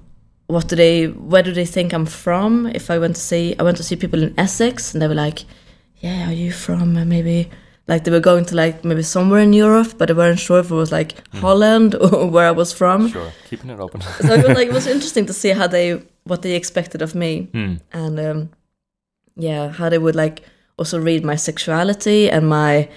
what 0.47 0.69
do 0.69 0.75
they? 0.75 1.07
Where 1.07 1.43
do 1.43 1.51
they 1.51 1.65
think 1.65 1.93
I'm 1.93 2.05
from? 2.05 2.67
If 2.75 2.89
I 2.89 2.99
went 2.99 3.15
to 3.15 3.21
see, 3.21 3.55
I 3.59 3.63
went 3.63 3.77
to 3.77 3.83
see 3.83 3.95
people 3.95 4.21
in 4.23 4.33
Essex, 4.37 4.93
and 4.93 5.01
they 5.01 5.07
were 5.07 5.23
like, 5.25 5.45
"Yeah, 6.03 6.27
are 6.29 6.33
you 6.35 6.51
from 6.51 6.95
uh, 6.97 7.05
maybe?" 7.05 7.49
Like 7.91 8.05
they 8.05 8.11
were 8.11 8.21
going 8.21 8.45
to 8.45 8.55
like 8.55 8.85
maybe 8.85 9.03
somewhere 9.03 9.41
in 9.41 9.51
Europe, 9.51 9.95
but 9.97 10.07
they 10.07 10.13
weren't 10.13 10.39
sure 10.39 10.59
if 10.59 10.71
it 10.71 10.75
was 10.75 10.93
like 10.93 11.11
Holland 11.35 11.93
or 12.01 12.25
where 12.25 12.47
I 12.47 12.51
was 12.51 12.71
from. 12.71 13.09
Sure. 13.09 13.33
Keeping 13.49 13.69
it 13.69 13.81
open. 13.81 13.99
So 13.99 14.33
it 14.33 14.47
was 14.47 14.55
like 14.55 14.69
it 14.69 14.73
was 14.73 14.87
interesting 14.95 15.25
to 15.25 15.33
see 15.33 15.49
how 15.49 15.67
they 15.67 16.01
what 16.23 16.41
they 16.41 16.55
expected 16.55 17.01
of 17.01 17.15
me 17.15 17.49
mm. 17.51 17.81
and 17.91 18.19
um, 18.19 18.49
yeah 19.35 19.69
how 19.69 19.89
they 19.89 19.97
would 19.97 20.15
like 20.15 20.43
also 20.77 21.01
read 21.01 21.25
my 21.25 21.35
sexuality 21.35 22.29
and 22.29 22.47
my 22.47 22.87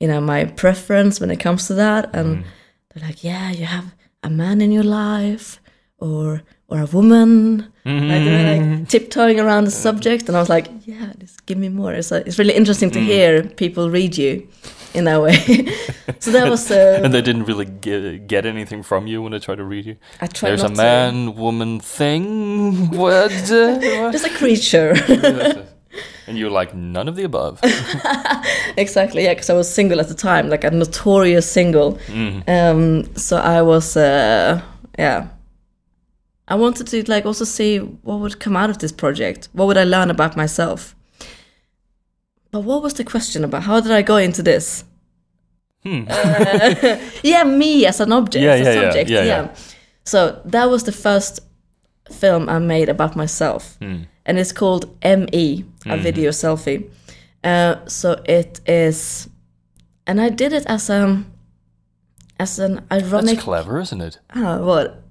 you 0.00 0.06
know 0.06 0.20
my 0.20 0.44
preference 0.44 1.18
when 1.18 1.30
it 1.30 1.40
comes 1.40 1.66
to 1.68 1.74
that 1.74 2.14
and 2.14 2.44
they're 2.90 3.08
like 3.08 3.24
yeah 3.24 3.50
you 3.50 3.64
have 3.64 3.94
a 4.22 4.28
man 4.28 4.60
in 4.60 4.70
your 4.70 4.84
life 4.84 5.60
or 5.98 6.42
or 6.68 6.80
a 6.80 6.86
woman 6.86 7.71
like 7.84 8.24
they 8.24 8.30
were 8.30 8.76
like 8.78 8.88
tiptoeing 8.88 9.40
around 9.40 9.64
the 9.64 9.70
subject 9.72 10.28
and 10.28 10.36
i 10.36 10.40
was 10.40 10.48
like 10.48 10.68
yeah 10.86 11.12
just 11.18 11.44
give 11.46 11.58
me 11.58 11.68
more. 11.68 11.92
It's, 11.92 12.10
like, 12.12 12.26
it's 12.28 12.38
really 12.38 12.54
interesting 12.54 12.90
to 12.92 13.00
hear 13.00 13.42
people 13.42 13.90
read 13.90 14.16
you 14.16 14.46
in 14.94 15.04
that 15.04 15.20
way. 15.20 15.36
So 16.18 16.30
that 16.30 16.48
was 16.48 16.70
uh, 16.70 17.00
And 17.04 17.12
they 17.12 17.22
didn't 17.22 17.44
really 17.44 17.64
get, 17.64 18.26
get 18.28 18.46
anything 18.46 18.82
from 18.84 19.06
you 19.08 19.22
when 19.22 19.32
they 19.32 19.38
tried 19.40 19.56
to 19.58 19.64
read 19.64 19.86
you. 19.86 19.96
i 20.20 20.26
tried 20.28 20.50
There's 20.50 20.62
a 20.62 20.68
not 20.68 20.76
to- 20.76 20.82
man, 20.82 21.34
woman, 21.34 21.80
thing. 21.80 22.88
What? 23.02 23.30
just 24.12 24.26
a 24.26 24.30
creature. 24.30 24.94
And 26.28 26.38
you're 26.38 26.50
like 26.60 26.74
none 26.74 27.08
of 27.08 27.16
the 27.16 27.24
above. 27.24 27.58
exactly 28.76 29.24
yeah 29.24 29.34
because 29.34 29.50
i 29.50 29.54
was 29.54 29.68
single 29.72 30.00
at 30.00 30.08
the 30.08 30.14
time 30.14 30.48
like 30.48 30.64
a 30.64 30.70
notorious 30.70 31.50
single. 31.50 31.98
Um 32.46 33.04
so 33.16 33.36
i 33.36 33.60
was 33.62 33.96
uh 33.96 34.60
yeah 34.98 35.26
i 36.52 36.54
wanted 36.54 36.86
to 36.86 36.96
like 37.14 37.26
also 37.28 37.44
see 37.44 37.78
what 37.78 38.20
would 38.20 38.38
come 38.44 38.56
out 38.62 38.70
of 38.70 38.76
this 38.78 38.92
project. 38.92 39.48
What 39.52 39.66
would 39.66 39.78
i 39.78 39.84
learn 39.84 40.10
about 40.10 40.36
myself? 40.36 40.94
But 42.52 42.64
what 42.64 42.82
was 42.82 42.94
the 42.94 43.04
question 43.04 43.44
about? 43.44 43.62
How 43.62 43.80
did 43.80 43.92
i 43.92 44.02
go 44.02 44.16
into 44.16 44.42
this? 44.42 44.84
Hmm. 45.84 46.04
Uh, 46.08 46.96
yeah 47.22 47.44
me 47.44 47.86
as 47.86 48.00
an 48.00 48.12
object 48.12 48.42
Yeah, 48.44 48.52
as 48.54 48.60
a 48.60 48.64
yeah, 48.64 48.74
yeah, 48.74 48.82
subject 48.82 49.10
yeah, 49.10 49.24
yeah. 49.24 49.54
so 50.04 50.40
that 50.44 50.70
was 50.70 50.82
the 50.84 50.92
first 50.92 51.40
film 52.20 52.48
i 52.48 52.58
made 52.58 52.88
about 52.88 53.16
myself. 53.16 53.76
Hmm. 53.80 54.02
and 54.26 54.38
it's 54.38 54.52
called 54.52 54.84
me 55.04 55.64
a 55.86 55.96
video 55.96 56.30
selfie. 56.30 56.88
Uh, 57.44 57.74
so 57.88 58.12
it 58.28 58.60
is 58.66 59.28
and 60.06 60.20
i 60.20 60.28
did 60.30 60.52
it 60.52 60.64
as 60.66 60.90
a 60.90 61.24
as 62.38 62.58
an 62.58 62.74
That's 62.88 63.12
ironic 63.12 63.38
clever, 63.40 63.80
isn't 63.80 64.00
it? 64.00 64.18
ah, 64.36 64.58
what 64.58 65.01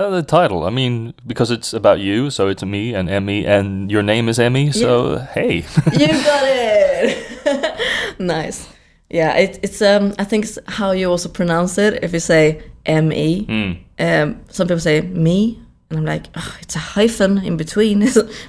Uh, 0.00 0.08
the 0.08 0.22
title. 0.22 0.64
I 0.64 0.70
mean, 0.70 1.12
because 1.26 1.50
it's 1.50 1.74
about 1.74 2.00
you, 2.00 2.30
so 2.30 2.48
it's 2.48 2.64
me 2.64 2.94
and 2.94 3.10
Emmy, 3.10 3.44
and 3.44 3.90
your 3.90 4.02
name 4.02 4.30
is 4.30 4.38
Emmy. 4.38 4.72
So 4.72 5.18
hey, 5.18 5.56
you 5.92 6.08
got 6.24 6.42
it 6.44 8.18
nice 8.18 8.68
yeah 9.10 9.36
it, 9.36 9.58
it's 9.62 9.82
um 9.82 10.14
i 10.18 10.24
think 10.24 10.44
it's 10.44 10.58
how 10.68 10.92
you 10.92 11.10
also 11.10 11.28
pronounce 11.28 11.76
it 11.78 12.02
if 12.02 12.12
you 12.12 12.20
say 12.20 12.62
me 12.86 13.44
Hmm. 13.44 13.72
um 13.98 14.40
some 14.48 14.66
people 14.66 14.80
say 14.80 15.00
me 15.02 15.60
and 15.90 15.98
i'm 15.98 16.04
like 16.04 16.26
oh, 16.36 16.56
it's 16.60 16.76
a 16.76 16.78
hyphen 16.78 17.38
in 17.38 17.56
between 17.56 18.02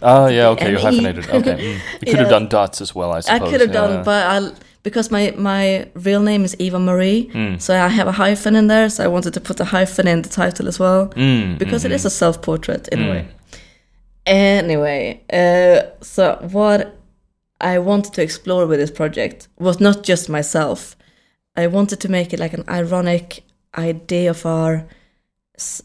oh 0.04 0.28
yeah, 0.28 0.50
okay, 0.50 0.72
you're 0.72 0.80
hyphenated. 0.80 1.30
Okay, 1.30 1.58
mm. 1.58 2.02
you 2.02 2.12
could 2.12 2.20
have 2.20 2.30
done 2.30 2.48
dots 2.48 2.82
as 2.82 2.94
well, 2.94 3.12
I 3.12 3.22
suppose. 3.22 3.42
I 3.42 3.52
could 3.52 3.62
have 3.62 3.72
done, 3.72 4.04
but 4.04 4.26
I 4.26 4.52
because 4.84 5.12
my 5.12 5.34
my 5.38 5.88
real 5.94 6.22
name 6.22 6.44
is 6.46 6.56
Eva 6.60 6.80
Marie, 6.80 7.30
Hmm. 7.34 7.58
so 7.60 7.74
I 7.74 7.88
have 7.90 8.08
a 8.08 8.12
hyphen 8.26 8.56
in 8.56 8.68
there. 8.68 8.90
So 8.90 9.04
I 9.04 9.08
wanted 9.08 9.34
to 9.34 9.40
put 9.42 9.60
a 9.60 9.66
hyphen 9.66 10.08
in 10.08 10.22
the 10.22 10.30
title 10.30 10.68
as 10.68 10.80
well 10.80 11.08
Mm, 11.16 11.58
because 11.58 11.86
it 11.86 11.92
is 11.92 12.06
a 12.06 12.10
self 12.10 12.42
portrait 12.42 12.88
in 12.88 13.00
a 13.04 13.10
way. 13.12 13.22
Hmm. 13.22 13.28
Anyway, 14.26 15.22
uh, 15.34 15.82
so 16.02 16.38
what 16.52 16.96
I 17.60 17.80
wanted 17.80 18.14
to 18.14 18.22
explore 18.22 18.66
with 18.68 18.80
this 18.80 18.92
project 18.92 19.48
was 19.60 19.80
not 19.80 20.04
just 20.04 20.30
myself. 20.30 20.96
I 21.56 21.68
wanted 21.68 22.00
to 22.02 22.10
make 22.10 22.34
it 22.34 22.40
like 22.40 22.54
an 22.54 22.64
ironic 22.70 23.44
idea 23.78 24.30
of 24.30 24.46
our 24.46 24.86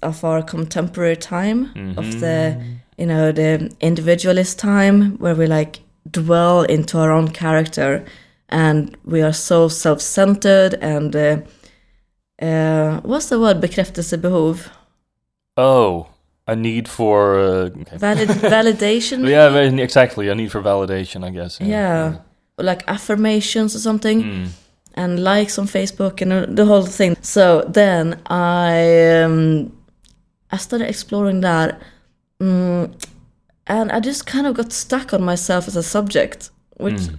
of 0.02 0.24
our 0.24 0.42
contemporary 0.42 1.16
time 1.16 1.94
of 1.98 2.20
the 2.20 2.56
you 2.96 3.04
know 3.06 3.30
the 3.32 3.70
individualist 3.80 4.58
time 4.58 5.18
where 5.18 5.34
we 5.34 5.46
like 5.46 5.80
dwell 6.10 6.62
into 6.62 6.98
our 6.98 7.12
own 7.12 7.28
character 7.28 8.02
and 8.48 8.96
we 9.04 9.22
are 9.22 9.32
so 9.32 9.68
self-centered 9.68 10.74
and 10.80 11.14
uh, 11.16 11.36
uh, 12.42 13.00
what's 13.02 13.28
the 13.28 13.38
word 13.40 13.60
bekräftelsebehov 13.60 14.70
Oh, 15.58 16.06
a 16.46 16.54
need 16.54 16.86
for 16.88 17.38
uh, 17.38 17.70
okay. 17.80 17.96
Valid- 17.96 18.28
validation 18.56 19.26
yeah, 19.28 19.48
exactly. 19.82 20.28
A 20.28 20.34
need 20.34 20.50
for 20.52 20.60
validation, 20.62 21.24
I 21.24 21.30
guess. 21.30 21.58
yeah 21.60 22.16
or 22.58 22.64
like 22.64 22.84
affirmations 22.88 23.74
or 23.74 23.78
something 23.80 24.22
Mm. 24.22 24.48
and 24.94 25.18
likes 25.22 25.58
on 25.58 25.66
Facebook 25.66 26.22
and 26.22 26.32
uh, 26.32 26.46
the 26.48 26.64
whole 26.64 26.86
thing. 26.86 27.16
So 27.22 27.64
then 27.68 28.20
I 28.26 29.22
um, 29.24 29.72
I 30.52 30.56
started 30.58 30.88
exploring 30.88 31.40
that, 31.42 31.80
mm, 32.40 32.90
and 33.66 33.90
I 33.92 34.00
just 34.00 34.26
kind 34.26 34.46
of 34.46 34.54
got 34.56 34.72
stuck 34.72 35.12
on 35.12 35.22
myself 35.22 35.66
as 35.68 35.76
a 35.76 35.82
subject, 35.82 36.50
which 36.78 36.94
Mm. 37.10 37.18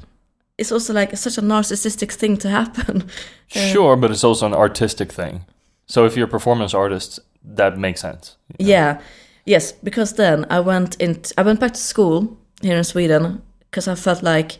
Is 0.57 0.71
also 0.71 0.93
like 0.93 1.15
such 1.17 1.37
a 1.37 1.41
narcissistic 1.41 2.11
thing 2.11 2.37
to 2.37 2.49
happen. 2.49 3.09
Uh, 3.55 3.59
sure, 3.59 3.95
but 3.95 4.11
it's 4.11 4.25
also 4.25 4.45
an 4.45 4.53
artistic 4.53 5.09
thing. 5.09 5.45
So 5.85 6.05
if 6.05 6.17
you're 6.17 6.27
a 6.27 6.29
performance 6.29 6.73
artist, 6.73 7.21
that 7.41 7.77
makes 7.77 8.01
sense. 8.01 8.35
Yeah, 8.59 8.99
yes, 9.45 9.71
because 9.71 10.15
then 10.15 10.45
I 10.49 10.59
went 10.59 10.95
in. 10.99 11.21
I 11.37 11.43
went 11.43 11.61
back 11.61 11.73
to 11.75 11.79
school 11.79 12.37
here 12.61 12.75
in 12.75 12.83
Sweden 12.83 13.41
because 13.61 13.87
I 13.87 13.95
felt 13.95 14.21
like 14.21 14.59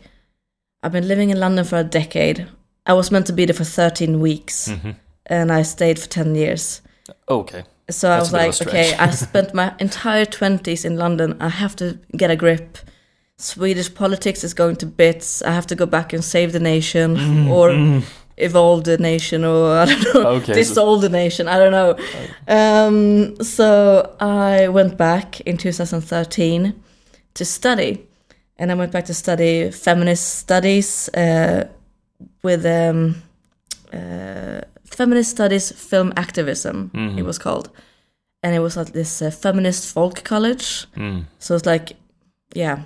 I've 0.82 0.92
been 0.92 1.06
living 1.06 1.28
in 1.28 1.38
London 1.38 1.66
for 1.66 1.76
a 1.76 1.84
decade. 1.84 2.48
I 2.86 2.94
was 2.94 3.10
meant 3.10 3.26
to 3.26 3.34
be 3.34 3.44
there 3.44 3.54
for 3.54 3.64
13 3.64 4.20
weeks, 4.20 4.68
mm-hmm. 4.68 4.92
and 5.26 5.52
I 5.52 5.62
stayed 5.62 5.98
for 5.98 6.08
10 6.08 6.34
years. 6.34 6.80
Okay. 7.28 7.64
So 7.90 8.10
I 8.10 8.18
was 8.18 8.32
a 8.32 8.32
bit 8.32 8.40
of 8.40 8.44
a 8.44 8.48
like, 8.48 8.68
okay, 8.68 8.96
I 8.96 9.10
spent 9.10 9.54
my 9.54 9.74
entire 9.78 10.24
20s 10.24 10.84
in 10.84 10.96
London. 10.96 11.36
I 11.40 11.48
have 11.48 11.76
to 11.76 11.98
get 12.16 12.30
a 12.30 12.36
grip. 12.36 12.78
Swedish 13.38 13.94
politics 13.94 14.42
is 14.44 14.52
going 14.54 14.76
to 14.76 14.86
bits. 14.86 15.42
I 15.42 15.50
have 15.52 15.66
to 15.68 15.74
go 15.76 15.86
back 15.86 16.12
and 16.12 16.24
save 16.24 16.52
the 16.52 16.60
nation 16.60 17.48
or 17.48 18.02
evolve 18.36 18.84
the 18.84 18.98
nation 18.98 19.44
or 19.44 19.76
I 19.78 19.84
don't 19.86 20.14
know, 20.14 20.30
Okay, 20.36 20.62
so- 20.64 20.96
the 20.96 21.08
nation. 21.08 21.46
I 21.48 21.58
don't 21.58 21.72
know. 21.72 21.96
Um, 22.48 23.42
so 23.42 24.16
I 24.20 24.68
went 24.68 24.96
back 24.96 25.40
in 25.42 25.56
2013 25.56 26.74
to 27.34 27.44
study. 27.44 28.04
And 28.60 28.72
I 28.72 28.74
went 28.74 28.90
back 28.90 29.04
to 29.04 29.14
study 29.14 29.70
feminist 29.70 30.38
studies 30.40 31.08
uh, 31.14 31.68
with 32.42 32.66
um, 32.66 33.22
uh, 33.92 34.62
feminist 34.84 35.30
studies 35.30 35.70
film 35.70 36.12
activism. 36.16 36.90
It 37.16 37.22
was 37.24 37.38
called, 37.38 37.70
and 38.42 38.56
it 38.56 38.58
was 38.58 38.76
at 38.76 38.92
this 38.92 39.22
uh, 39.22 39.30
feminist 39.30 39.86
folk 39.94 40.24
college. 40.24 40.88
Mm. 40.96 41.26
So 41.38 41.54
it's 41.54 41.66
like, 41.66 41.92
yeah, 42.52 42.82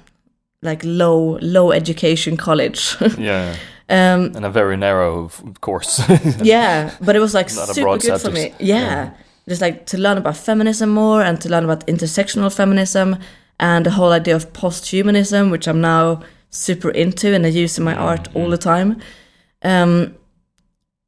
like 0.62 0.82
low 0.84 1.38
low 1.40 1.72
education 1.72 2.36
college. 2.36 2.96
Yeah. 3.18 3.54
um, 3.88 4.32
And 4.36 4.44
a 4.44 4.50
very 4.50 4.76
narrow 4.76 5.28
course. 5.60 6.00
yeah, 6.42 6.90
but 7.00 7.16
it 7.16 7.20
was 7.20 7.34
like 7.34 7.50
super 7.74 7.98
good 7.98 8.20
for 8.20 8.30
me. 8.30 8.54
Yeah. 8.58 8.78
Yeah. 8.78 9.10
just 9.48 9.60
like 9.60 9.86
to 9.86 9.98
learn 9.98 10.18
about 10.18 10.36
feminism 10.36 10.90
more 10.90 11.22
and 11.22 11.40
to 11.40 11.48
learn 11.48 11.64
about 11.64 11.86
intersectional 11.86 12.50
feminism 12.54 13.16
and 13.58 13.84
the 13.86 13.90
whole 13.90 14.12
idea 14.12 14.36
of 14.36 14.52
post-humanism, 14.52 15.50
which 15.50 15.66
I'm 15.68 15.80
now 15.80 16.20
super 16.50 16.90
into 16.90 17.34
and 17.34 17.44
I 17.46 17.48
use 17.48 17.78
in 17.78 17.84
my 17.84 17.94
art 17.94 18.28
all 18.34 18.50
the 18.50 18.58
time. 18.58 19.00
Um, 19.62 20.14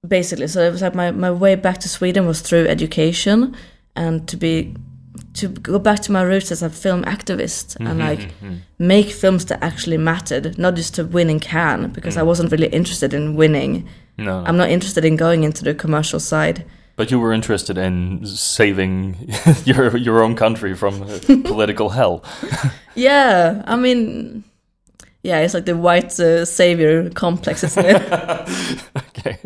basically, 0.06 0.48
so 0.48 0.60
it 0.60 0.70
was 0.72 0.82
like 0.82 0.94
my, 0.94 1.10
my 1.10 1.30
way 1.30 1.54
back 1.56 1.78
to 1.78 1.88
Sweden 1.88 2.26
was 2.26 2.40
through 2.40 2.66
education 2.66 3.54
and 3.96 4.26
to 4.28 4.36
be 4.36 4.74
to 5.34 5.48
go 5.48 5.78
back 5.78 6.00
to 6.00 6.12
my 6.12 6.22
roots 6.22 6.50
as 6.50 6.62
a 6.62 6.70
film 6.70 7.04
activist 7.04 7.76
and 7.76 7.88
mm-hmm, 7.88 8.00
like 8.00 8.20
mm-hmm. 8.20 8.56
make 8.78 9.10
films 9.10 9.44
that 9.46 9.62
actually 9.62 9.96
mattered, 9.96 10.58
not 10.58 10.74
just 10.74 10.94
to 10.94 11.04
win 11.04 11.30
in 11.30 11.40
Cannes, 11.40 11.92
because 11.92 12.16
I 12.16 12.22
mm. 12.22 12.26
wasn't 12.26 12.52
really 12.52 12.68
interested 12.68 13.14
in 13.14 13.36
winning. 13.36 13.88
no, 14.16 14.24
no. 14.24 14.44
I'm 14.46 14.56
not 14.56 14.70
interested 14.70 15.04
in 15.04 15.16
going 15.16 15.44
into 15.44 15.64
the 15.64 15.74
commercial 15.74 16.20
side. 16.20 16.64
But 16.96 17.10
you 17.10 17.18
were 17.18 17.32
interested 17.32 17.76
in 17.76 18.24
saving 18.26 19.16
your 19.64 19.96
your 19.96 20.22
own 20.22 20.36
country 20.36 20.74
from 20.74 21.00
political 21.44 21.88
hell. 21.90 22.24
Yeah, 22.94 23.62
I 23.66 23.76
mean, 23.76 24.44
yeah, 25.22 25.40
it's 25.40 25.54
like 25.54 25.64
the 25.64 25.76
white 25.76 26.18
uh, 26.20 26.44
savior 26.44 27.10
complex, 27.10 27.64
isn't 27.64 27.86
it? 27.86 28.02
Okay. 29.16 29.38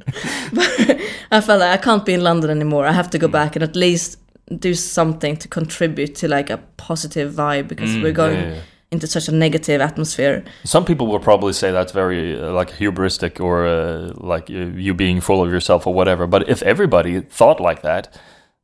I 1.30 1.40
felt 1.40 1.60
like 1.60 1.78
I 1.78 1.82
can't 1.82 2.04
be 2.04 2.14
in 2.14 2.22
London 2.22 2.50
anymore. 2.50 2.86
I 2.86 2.92
have 2.92 3.10
to 3.10 3.18
go 3.18 3.28
mm. 3.28 3.32
back 3.32 3.54
and 3.54 3.62
at 3.62 3.76
least 3.76 4.18
do 4.56 4.74
something 4.74 5.36
to 5.36 5.48
contribute 5.48 6.14
to 6.16 6.28
like 6.28 6.50
a 6.50 6.58
positive 6.76 7.32
vibe 7.34 7.68
because 7.68 7.90
Mm, 7.90 8.02
we're 8.02 8.12
going 8.12 8.36
yeah, 8.38 8.48
yeah, 8.48 8.54
yeah. 8.54 8.62
into 8.92 9.06
such 9.06 9.28
a 9.28 9.32
negative 9.32 9.80
atmosphere. 9.82 10.42
Some 10.64 10.84
people 10.84 11.06
will 11.06 11.20
probably 11.20 11.52
say 11.52 11.70
that's 11.72 11.92
very 11.92 12.40
uh, 12.40 12.52
like 12.52 12.70
hubristic 12.78 13.40
or 13.40 13.66
uh, 13.66 14.12
like 14.16 14.48
you 14.48 14.94
being 14.94 15.20
full 15.20 15.42
of 15.42 15.50
yourself 15.50 15.86
or 15.86 15.92
whatever. 15.94 16.26
But 16.26 16.48
if 16.48 16.62
everybody 16.62 17.20
thought 17.20 17.60
like 17.60 17.82
that, 17.82 18.08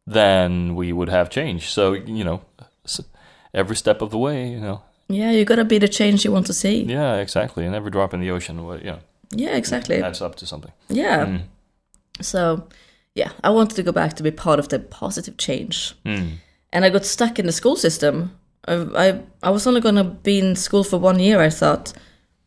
then 0.06 0.74
we 0.74 0.92
would 0.92 1.08
have 1.10 1.28
change. 1.28 1.70
So 1.70 1.92
you 1.92 2.24
know, 2.24 2.40
every 3.52 3.76
step 3.76 4.02
of 4.02 4.10
the 4.10 4.18
way, 4.18 4.48
you 4.48 4.60
know, 4.60 4.80
Yeah, 5.08 5.32
you 5.32 5.44
gotta 5.44 5.64
be 5.64 5.78
the 5.78 5.88
change 5.88 6.24
you 6.24 6.32
want 6.32 6.46
to 6.46 6.52
see. 6.54 6.82
yeah, 6.84 7.16
exactly. 7.20 7.66
And 7.66 7.74
every 7.74 7.90
drop 7.90 8.14
in 8.14 8.20
the 8.20 8.30
ocean, 8.30 8.56
you 8.56 8.90
know, 8.90 8.98
Yeah, 9.36 9.56
exactly. 9.56 10.02
adds 10.02 10.22
up 10.22 10.34
to 10.36 10.46
something. 10.46 10.72
Yeah. 10.88 11.26
Mm. 11.26 11.40
So, 12.20 12.66
yeah, 13.14 13.30
I 13.42 13.50
wanted 13.50 13.76
to 13.76 13.82
go 13.82 13.92
back 13.92 14.14
to 14.14 14.22
be 14.22 14.30
part 14.30 14.58
of 14.58 14.68
the 14.68 14.78
positive 14.78 15.36
change. 15.36 15.94
Mm. 16.04 16.38
and 16.72 16.84
I 16.84 16.90
got 16.90 17.04
stuck 17.04 17.38
in 17.38 17.46
the 17.46 17.52
school 17.52 17.76
system. 17.76 18.36
I 18.66 18.74
I, 18.74 19.20
I 19.42 19.50
was 19.50 19.66
only 19.66 19.80
going 19.80 19.96
to 19.96 20.04
be 20.04 20.38
in 20.38 20.56
school 20.56 20.84
for 20.84 20.98
one 20.98 21.20
year, 21.20 21.40
I 21.40 21.50
thought, 21.50 21.92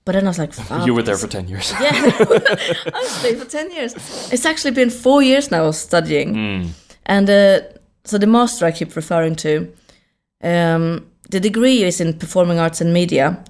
But 0.07 0.13
then 0.13 0.25
I 0.25 0.29
was 0.29 0.39
like, 0.39 0.53
Fuck, 0.53 0.85
you 0.87 0.93
were 0.93 1.03
there 1.03 1.17
for 1.17 1.27
10 1.27 1.49
years. 1.49 1.73
yeah, 1.81 1.91
I 1.93 2.99
was 3.01 3.21
there 3.21 3.35
for 3.35 3.45
10 3.45 3.71
years. 3.71 3.93
It's 4.31 4.45
actually 4.45 4.71
been 4.71 4.89
four 4.89 5.21
years 5.21 5.51
now 5.51 5.71
studying. 5.71 6.33
Mm. 6.33 6.69
And 7.05 7.29
uh, 7.29 7.59
so 8.05 8.17
the 8.17 8.25
master 8.25 8.65
I 8.65 8.71
keep 8.71 8.95
referring 8.95 9.35
to, 9.35 9.69
um, 10.41 11.11
the 11.29 11.41
degree 11.41 11.83
is 11.83 11.99
in 11.99 12.17
performing 12.17 12.57
arts 12.57 12.79
and 12.79 12.93
media, 12.93 13.43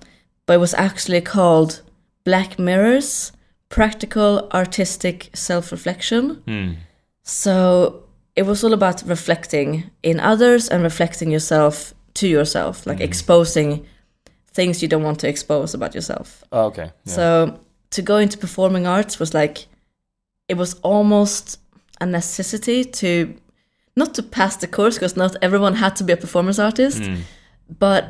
but 0.48 0.54
it 0.56 0.60
was 0.60 0.74
actually 0.74 1.22
called 1.22 1.82
Black 2.24 2.58
Mirrors 2.58 3.32
Practical 3.70 4.50
Artistic 4.52 5.30
Self 5.36 5.72
Reflection. 5.72 6.42
Mm. 6.48 6.76
So 7.28 8.04
it 8.38 8.44
was 8.46 8.64
all 8.64 8.74
about 8.74 9.04
reflecting 9.06 9.92
in 10.02 10.20
others 10.20 10.70
and 10.70 10.82
reflecting 10.82 11.30
yourself 11.30 11.94
to 12.16 12.28
yourself, 12.28 12.88
like 12.88 13.02
exposing 13.02 13.86
things 14.54 14.82
you 14.82 14.88
don't 14.88 15.04
want 15.04 15.20
to 15.20 15.28
expose 15.28 15.74
about 15.74 15.94
yourself. 15.94 16.44
Oh, 16.52 16.66
okay. 16.68 16.92
Yeah. 17.06 17.14
So 17.14 17.60
to 17.92 18.02
go 18.02 18.18
into 18.18 18.38
performing 18.38 18.88
arts 18.88 19.20
was 19.20 19.34
like 19.34 19.68
it 20.48 20.56
was 20.58 20.76
almost 20.84 21.60
a 22.00 22.06
necessity 22.06 22.86
to 22.86 23.36
not 23.98 24.14
to 24.14 24.24
pass 24.24 24.56
the 24.56 24.68
course 24.68 24.96
because 24.96 25.18
not 25.18 25.36
everyone 25.42 25.74
had 25.76 25.96
to 25.98 26.04
be 26.04 26.14
a 26.14 26.18
performance 26.18 26.60
artist, 26.60 27.02
Mm. 27.02 27.18
but 27.80 28.04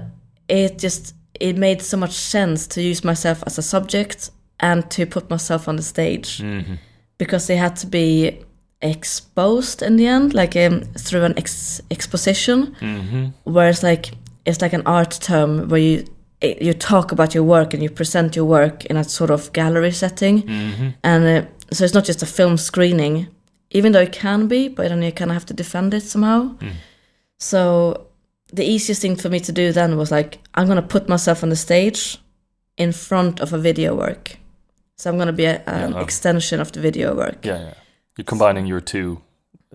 it 0.47 0.77
just 0.77 1.15
it 1.39 1.57
made 1.57 1.81
so 1.81 1.97
much 1.97 2.11
sense 2.13 2.67
to 2.67 2.81
use 2.81 3.03
myself 3.03 3.43
as 3.47 3.57
a 3.57 3.61
subject 3.61 4.29
and 4.59 4.89
to 4.91 5.05
put 5.05 5.29
myself 5.29 5.67
on 5.67 5.75
the 5.75 5.83
stage 5.83 6.39
Mhm. 6.39 6.77
because 7.17 7.47
they 7.47 7.57
had 7.57 7.75
to 7.77 7.87
be 7.87 8.39
exposed 8.81 9.81
in 9.81 9.95
the 9.97 10.07
end, 10.07 10.33
like 10.33 10.55
um, 10.55 10.81
through 10.97 11.23
an 11.25 11.33
ex- 11.37 11.81
exposition. 11.91 12.75
Mhm. 12.81 13.33
Whereas 13.43 13.83
like 13.83 14.11
it's 14.45 14.61
like 14.61 14.73
an 14.75 14.83
art 14.85 15.19
term 15.21 15.67
where 15.69 15.81
you 15.81 16.03
eh, 16.41 16.55
you 16.61 16.73
talk 16.73 17.11
about 17.11 17.33
your 17.35 17.43
work 17.43 17.73
and 17.73 17.81
you 17.83 17.89
present 17.89 18.35
your 18.35 18.45
work 18.45 18.85
in 18.85 18.97
a 18.97 19.03
sort 19.03 19.31
of 19.31 19.51
gallery 19.53 19.91
setting, 19.91 20.43
Mhm. 20.43 20.93
and 21.03 21.23
uh, 21.25 21.47
so 21.71 21.83
it's 21.83 21.93
not 21.93 22.05
just 22.07 22.23
a 22.23 22.25
film 22.25 22.57
screening, 22.57 23.27
even 23.71 23.91
though 23.91 24.03
it 24.03 24.11
can 24.11 24.47
be, 24.47 24.69
but 24.69 24.87
then 24.89 25.01
you 25.01 25.11
kind 25.11 25.31
of 25.31 25.35
have 25.35 25.45
to 25.47 25.53
defend 25.53 25.93
it 25.93 26.03
somehow. 26.03 26.51
So 27.39 28.05
the 28.53 28.63
easiest 28.63 29.01
thing 29.01 29.15
for 29.17 29.29
me 29.29 29.39
to 29.39 29.51
do 29.51 29.71
then 29.73 29.97
was 29.97 30.11
like 30.11 30.39
I'm 30.55 30.67
gonna 30.67 30.81
put 30.81 31.09
myself 31.09 31.43
on 31.43 31.49
the 31.49 31.55
stage 31.55 32.19
in 32.77 32.91
front 32.93 33.39
of 33.39 33.53
a 33.53 33.57
video 33.57 33.95
work. 33.95 34.37
So 34.97 35.09
I'm 35.09 35.17
gonna 35.17 35.33
be 35.33 35.45
a, 35.45 35.61
an 35.65 35.91
Yeah. 35.93 36.01
extension 36.01 36.59
of 36.61 36.71
the 36.71 36.79
video 36.79 37.13
work. 37.15 37.45
Yeah, 37.45 37.59
yeah. 37.59 37.73
You're 38.17 38.25
combining 38.25 38.65
your 38.65 38.81
two 38.81 39.21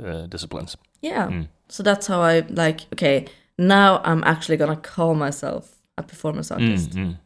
uh, 0.04 0.26
disciplines. 0.26 0.76
Yeah. 1.00 1.28
Mm. 1.28 1.48
So 1.68 1.82
that's 1.82 2.06
how 2.06 2.20
I 2.20 2.40
like. 2.48 2.80
Okay, 2.92 3.26
now 3.58 4.00
I'm 4.04 4.22
actually 4.24 4.56
gonna 4.58 4.76
call 4.76 5.14
myself 5.14 5.76
a 5.96 6.02
performance 6.02 6.50
artist. 6.50 6.90
Mm, 6.90 7.04
mm. 7.06 7.18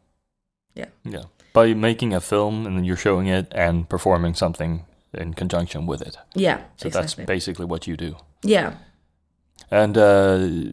Yeah. 0.74 0.86
Yeah. 1.04 1.22
By 1.52 1.74
making 1.74 2.12
a 2.14 2.20
film 2.20 2.66
and 2.66 2.76
then 2.76 2.84
you're 2.84 2.96
showing 3.00 3.26
it 3.28 3.46
and 3.54 3.88
performing 3.88 4.34
something 4.34 4.84
in 5.14 5.32
conjunction 5.34 5.86
with 5.86 6.02
it. 6.02 6.18
Yeah, 6.34 6.58
So 6.76 6.86
exactly. 6.88 7.24
that's 7.24 7.26
basically 7.26 7.64
what 7.64 7.86
you 7.86 7.96
do. 7.96 8.16
yeah, 8.44 8.74
And 9.70 9.96
uh, 9.96 10.72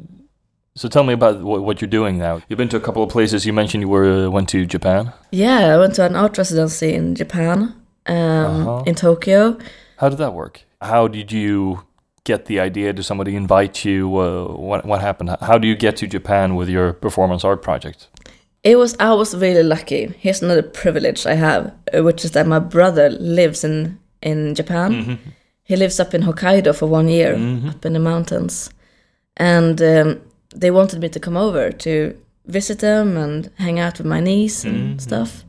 so 0.75 0.89
tell 0.89 1.03
me 1.03 1.13
about 1.13 1.41
what, 1.41 1.62
what 1.63 1.79
you're 1.82 1.89
doing 1.89 2.17
now. 2.17 2.41
You've 2.49 2.58
been 2.58 2.69
to 2.69 2.77
a 2.77 2.82
couple 2.82 3.01
of 3.03 3.10
places. 3.10 3.45
You 3.45 3.53
mentioned 3.53 3.82
you 3.82 3.88
were 3.89 4.25
uh, 4.27 4.29
went 4.29 4.49
to 4.49 4.65
Japan. 4.65 5.13
yeah. 5.32 5.73
I 5.75 5.77
went 5.77 5.95
to 5.95 6.06
an 6.06 6.15
art 6.15 6.38
residency 6.38 6.93
in 6.93 7.15
Japan, 7.15 7.73
um, 8.08 8.15
Uh-huh. 8.67 8.84
in 8.86 8.95
Tokyo. 8.95 9.58
How 9.97 10.10
did 10.10 10.17
that 10.17 10.34
work? 10.34 10.63
How 10.82 11.08
did 11.08 11.32
you 11.32 11.84
get 12.23 12.45
the 12.45 12.60
idea? 12.60 12.93
Did 12.93 13.03
somebody 13.03 13.36
invite 13.36 13.86
you? 13.86 14.17
Uh, 14.17 14.45
what 14.56 14.86
what 14.86 15.01
happened? 15.01 15.29
How 15.41 15.58
do 15.58 15.67
you 15.67 15.75
get 15.75 15.97
to 15.97 16.08
Japan 16.08 16.56
with 16.56 16.69
your 16.69 16.93
performance 16.93 17.43
art 17.43 17.62
project? 17.62 18.10
It 18.63 18.77
was 18.77 18.95
I 18.99 19.13
was 19.13 19.36
really 19.36 19.63
lucky. 19.63 20.13
Here's 20.19 20.41
another 20.41 20.63
privilege 20.63 21.25
I 21.25 21.36
have, 21.36 21.73
uh, 21.93 22.03
which 22.03 22.25
is 22.25 22.32
that 22.32 22.47
my 22.47 22.60
brother 22.60 23.10
lives 23.10 23.63
in 23.63 23.99
in 24.21 24.56
Japan. 24.56 25.19
He 25.65 25.75
lives 25.75 25.99
up 25.99 26.13
in 26.13 26.23
Hokkaido 26.23 26.75
for 26.75 26.88
one 26.88 27.08
year, 27.08 27.36
up 27.69 27.86
in 27.86 27.93
the 27.93 27.99
mountains, 27.99 28.69
and 29.38 29.82
um, 29.82 30.21
they 30.56 30.71
wanted 30.71 30.99
me 30.99 31.10
to 31.10 31.19
come 31.19 31.38
over 31.38 31.71
to 31.71 32.17
visit 32.45 32.79
them 32.79 33.17
and 33.17 33.49
hang 33.58 33.79
out 33.79 33.97
with 33.97 34.08
my 34.08 34.19
niece 34.19 34.65
and 34.65 35.01
stuff. 35.01 35.45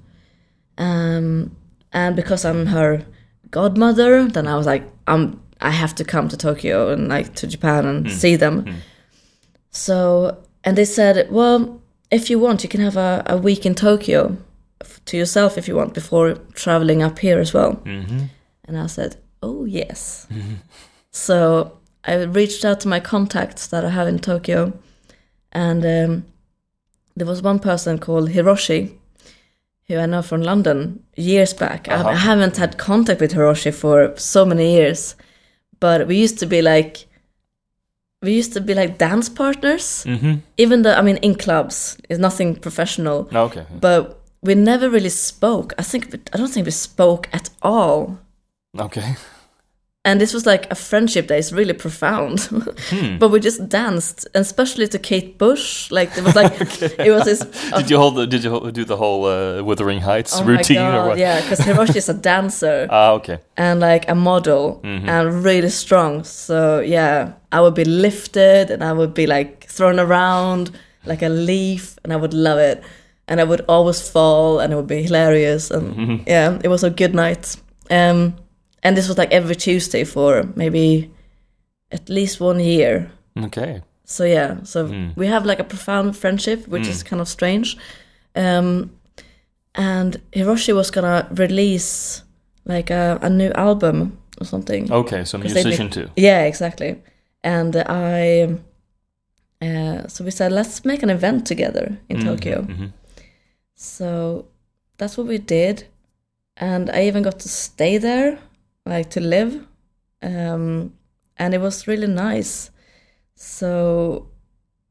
Um, 0.78 1.57
and 1.92 2.16
because 2.16 2.44
I'm 2.44 2.66
her 2.66 3.04
godmother, 3.54 4.28
then 4.28 4.46
I 4.46 4.56
was 4.56 4.66
like, 4.66 4.84
I'm 5.06 5.40
I 5.60 5.70
have 5.70 5.94
to 5.94 6.04
come 6.04 6.28
to 6.28 6.36
Tokyo 6.36 6.90
and 6.92 7.08
like 7.08 7.34
to 7.36 7.46
Japan 7.46 7.86
and 7.86 8.10
see 8.22 8.36
them. 8.36 8.56
So 9.70 10.36
and 10.64 10.76
they 10.76 10.84
said, 10.84 11.16
well, 11.30 11.80
if 12.10 12.30
you 12.30 12.38
want, 12.38 12.62
you 12.62 12.68
can 12.68 12.80
have 12.80 12.96
a, 12.96 13.22
a 13.26 13.36
week 13.36 13.64
in 13.64 13.74
Tokyo 13.74 14.36
to 15.06 15.16
yourself 15.16 15.56
if 15.56 15.68
you 15.68 15.76
want 15.76 15.94
before 15.94 16.34
traveling 16.54 17.02
up 17.02 17.18
here 17.18 17.38
as 17.40 17.54
well. 17.54 17.72
Mm-hmm. 17.84 18.24
And 18.66 18.78
I 18.78 18.86
said, 18.86 19.16
oh 19.42 19.64
yes. 19.64 20.26
So 21.16 21.78
I 22.04 22.24
reached 22.24 22.64
out 22.64 22.80
to 22.80 22.88
my 22.88 22.98
contacts 22.98 23.68
that 23.68 23.84
I 23.84 23.90
have 23.90 24.08
in 24.08 24.18
Tokyo, 24.18 24.72
and 25.52 25.84
um, 25.86 26.24
there 27.14 27.28
was 27.28 27.40
one 27.40 27.60
person 27.60 27.98
called 27.98 28.30
Hiroshi, 28.30 28.98
who 29.88 29.99
I 29.99 30.07
know 30.07 30.23
from 30.23 30.42
London 30.42 31.03
years 31.16 31.53
back. 31.55 31.88
I, 31.88 31.94
Uh-huh. 31.94 32.09
I 32.11 32.14
haven't 32.16 32.57
had 32.57 32.77
contact 32.79 33.20
with 33.20 33.33
Hiroshi 33.35 33.73
for 33.73 34.12
so 34.16 34.44
many 34.44 34.73
years, 34.73 35.16
but 35.81 36.07
we 36.07 36.16
used 36.25 36.38
to 36.38 36.47
be 36.47 36.62
like, 36.62 37.07
we 38.23 38.33
used 38.38 38.53
to 38.55 38.61
be 38.61 38.75
like 38.75 38.97
dance 38.99 39.29
partners. 39.29 40.05
Mm-hmm. 40.07 40.35
Even 40.57 40.83
though 40.83 40.94
I 40.94 41.03
mean, 41.03 41.16
in 41.18 41.35
clubs, 41.35 41.99
it's 42.09 42.18
nothing 42.20 42.57
professional, 42.57 43.29
Okay. 43.35 43.64
but 43.81 44.20
we 44.42 44.55
never 44.55 44.88
really 44.90 45.11
spoke. 45.11 45.75
I 45.79 45.83
think 45.83 46.14
I 46.33 46.38
don't 46.38 46.51
think 46.53 46.66
we 46.66 46.73
spoke 46.73 47.29
at 47.33 47.51
all. 47.62 48.18
Okay. 48.79 49.14
And 50.06 50.20
this 50.20 50.34
was 50.34 50.44
like 50.44 50.70
a 50.70 50.74
friendship 50.74 51.28
that 51.28 51.38
is 51.38 51.50
really 51.50 51.72
profound. 51.72 52.40
Hmm. 52.90 53.16
but 53.20 53.30
we 53.30 53.40
just 53.40 53.68
danced, 53.70 54.26
and 54.34 54.42
especially 54.42 54.86
to 54.88 54.98
Kate 54.98 55.38
Bush. 55.38 55.90
Like 55.90 56.10
it 56.18 56.22
was 56.24 56.34
like 56.36 56.52
it 57.08 57.10
was 57.10 57.24
this. 57.24 57.38
Did 57.76 57.88
you 57.90 57.96
hold? 57.96 58.16
The, 58.16 58.26
did 58.26 58.44
you 58.44 58.70
do 58.70 58.84
the 58.84 58.96
whole 58.98 59.24
uh, 59.24 59.62
Wuthering 59.62 60.00
Heights 60.02 60.36
oh 60.40 60.44
routine 60.44 60.76
my 60.76 60.96
or 60.98 61.08
what? 61.08 61.18
Yeah, 61.18 61.40
because 61.40 61.60
Hiroshi 61.60 61.96
is 61.96 62.08
a 62.10 62.14
dancer 62.14 62.86
Ah, 62.90 63.12
okay. 63.12 63.38
and 63.56 63.80
like 63.80 64.04
a 64.10 64.14
model 64.14 64.80
Mm-hmm. 64.84 65.08
and 65.08 65.44
really 65.44 65.70
strong. 65.70 66.22
So 66.24 66.80
yeah, 66.80 67.32
I 67.50 67.60
would 67.62 67.74
be 67.74 67.84
lifted 67.84 68.70
and 68.70 68.84
I 68.84 68.92
would 68.92 69.14
be 69.14 69.26
like 69.26 69.64
thrown 69.70 69.98
around 69.98 70.70
like 71.06 71.22
a 71.24 71.28
leaf, 71.30 71.98
and 72.04 72.12
I 72.12 72.16
would 72.16 72.34
love 72.34 72.58
it. 72.58 72.82
And 73.26 73.40
I 73.40 73.44
would 73.44 73.62
always 73.68 74.06
fall, 74.10 74.60
and 74.60 74.70
it 74.72 74.76
would 74.76 74.86
be 74.86 75.02
hilarious. 75.02 75.70
And 75.70 75.94
Mm-hmm. 75.96 76.28
yeah, 76.28 76.58
it 76.62 76.68
was 76.68 76.84
a 76.84 76.90
good 76.90 77.14
night. 77.14 77.56
Um, 77.90 78.34
and 78.85 78.97
this 78.97 79.09
was 79.09 79.18
like 79.18 79.33
every 79.33 79.57
Tuesday 79.57 80.05
for 80.05 80.44
maybe 80.57 81.11
at 81.90 82.09
least 82.09 82.40
one 82.40 82.61
year. 82.61 83.11
Okay. 83.37 83.83
So 84.05 84.25
yeah, 84.25 84.57
so 84.64 84.87
Mm. 84.88 85.16
we 85.16 85.27
have 85.29 85.47
like 85.47 85.61
a 85.61 85.64
profound 85.64 86.16
friendship, 86.16 86.68
which 86.68 86.87
is 86.88 87.03
kind 87.03 87.20
of 87.23 87.29
strange. 87.29 87.77
Um, 88.37 88.90
and 89.75 90.20
Hiroshi 90.33 90.75
was 90.75 90.90
gonna 90.90 91.27
release 91.38 92.23
like 92.66 92.90
a, 92.94 93.18
a 93.23 93.29
new 93.31 93.51
album 93.55 94.18
or 94.40 94.47
something. 94.47 94.92
Okay. 94.92 95.25
so 95.25 95.38
musician 95.38 95.90
too. 95.90 96.09
Yeah, 96.16 96.42
exactly. 96.47 96.97
And 97.42 97.77
I, 97.77 98.59
uh, 99.62 100.09
so 100.09 100.25
we 100.25 100.31
said 100.31 100.53
let's 100.53 100.85
make 100.85 101.03
an 101.03 101.11
event 101.11 101.47
together 101.47 101.99
in 102.09 102.25
Tokyo. 102.25 102.62
hmm 102.62 102.87
So 103.75 104.44
that's 104.99 105.16
what 105.16 105.27
we 105.27 105.38
did, 105.38 105.85
and 106.57 106.90
I 106.90 107.07
even 107.09 107.23
got 107.23 107.38
to 107.40 107.49
stay 107.49 107.99
there, 107.99 108.38
like 108.87 109.11
to 109.11 109.20
live, 109.20 109.66
um, 110.23 110.92
and 111.37 111.55
it 111.55 111.61
was 111.61 111.87
really 111.87 112.07
nice. 112.07 112.70
So, 113.35 114.29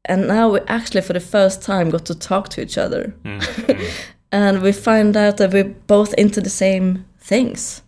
and 0.04 0.28
now 0.28 0.50
we 0.50 0.60
actually 0.68 1.00
for 1.02 1.12
the 1.14 1.20
first 1.20 1.62
time 1.62 1.90
got 1.90 2.04
to 2.06 2.14
talk 2.14 2.48
to 2.50 2.60
each 2.62 2.76
other, 2.78 3.14
and 4.32 4.62
we 4.62 4.72
find 4.72 5.16
out 5.16 5.36
that 5.38 5.52
we're 5.52 5.74
both 5.86 6.14
into 6.14 6.40
the 6.40 6.50
same 6.50 7.04
things. 7.18 7.82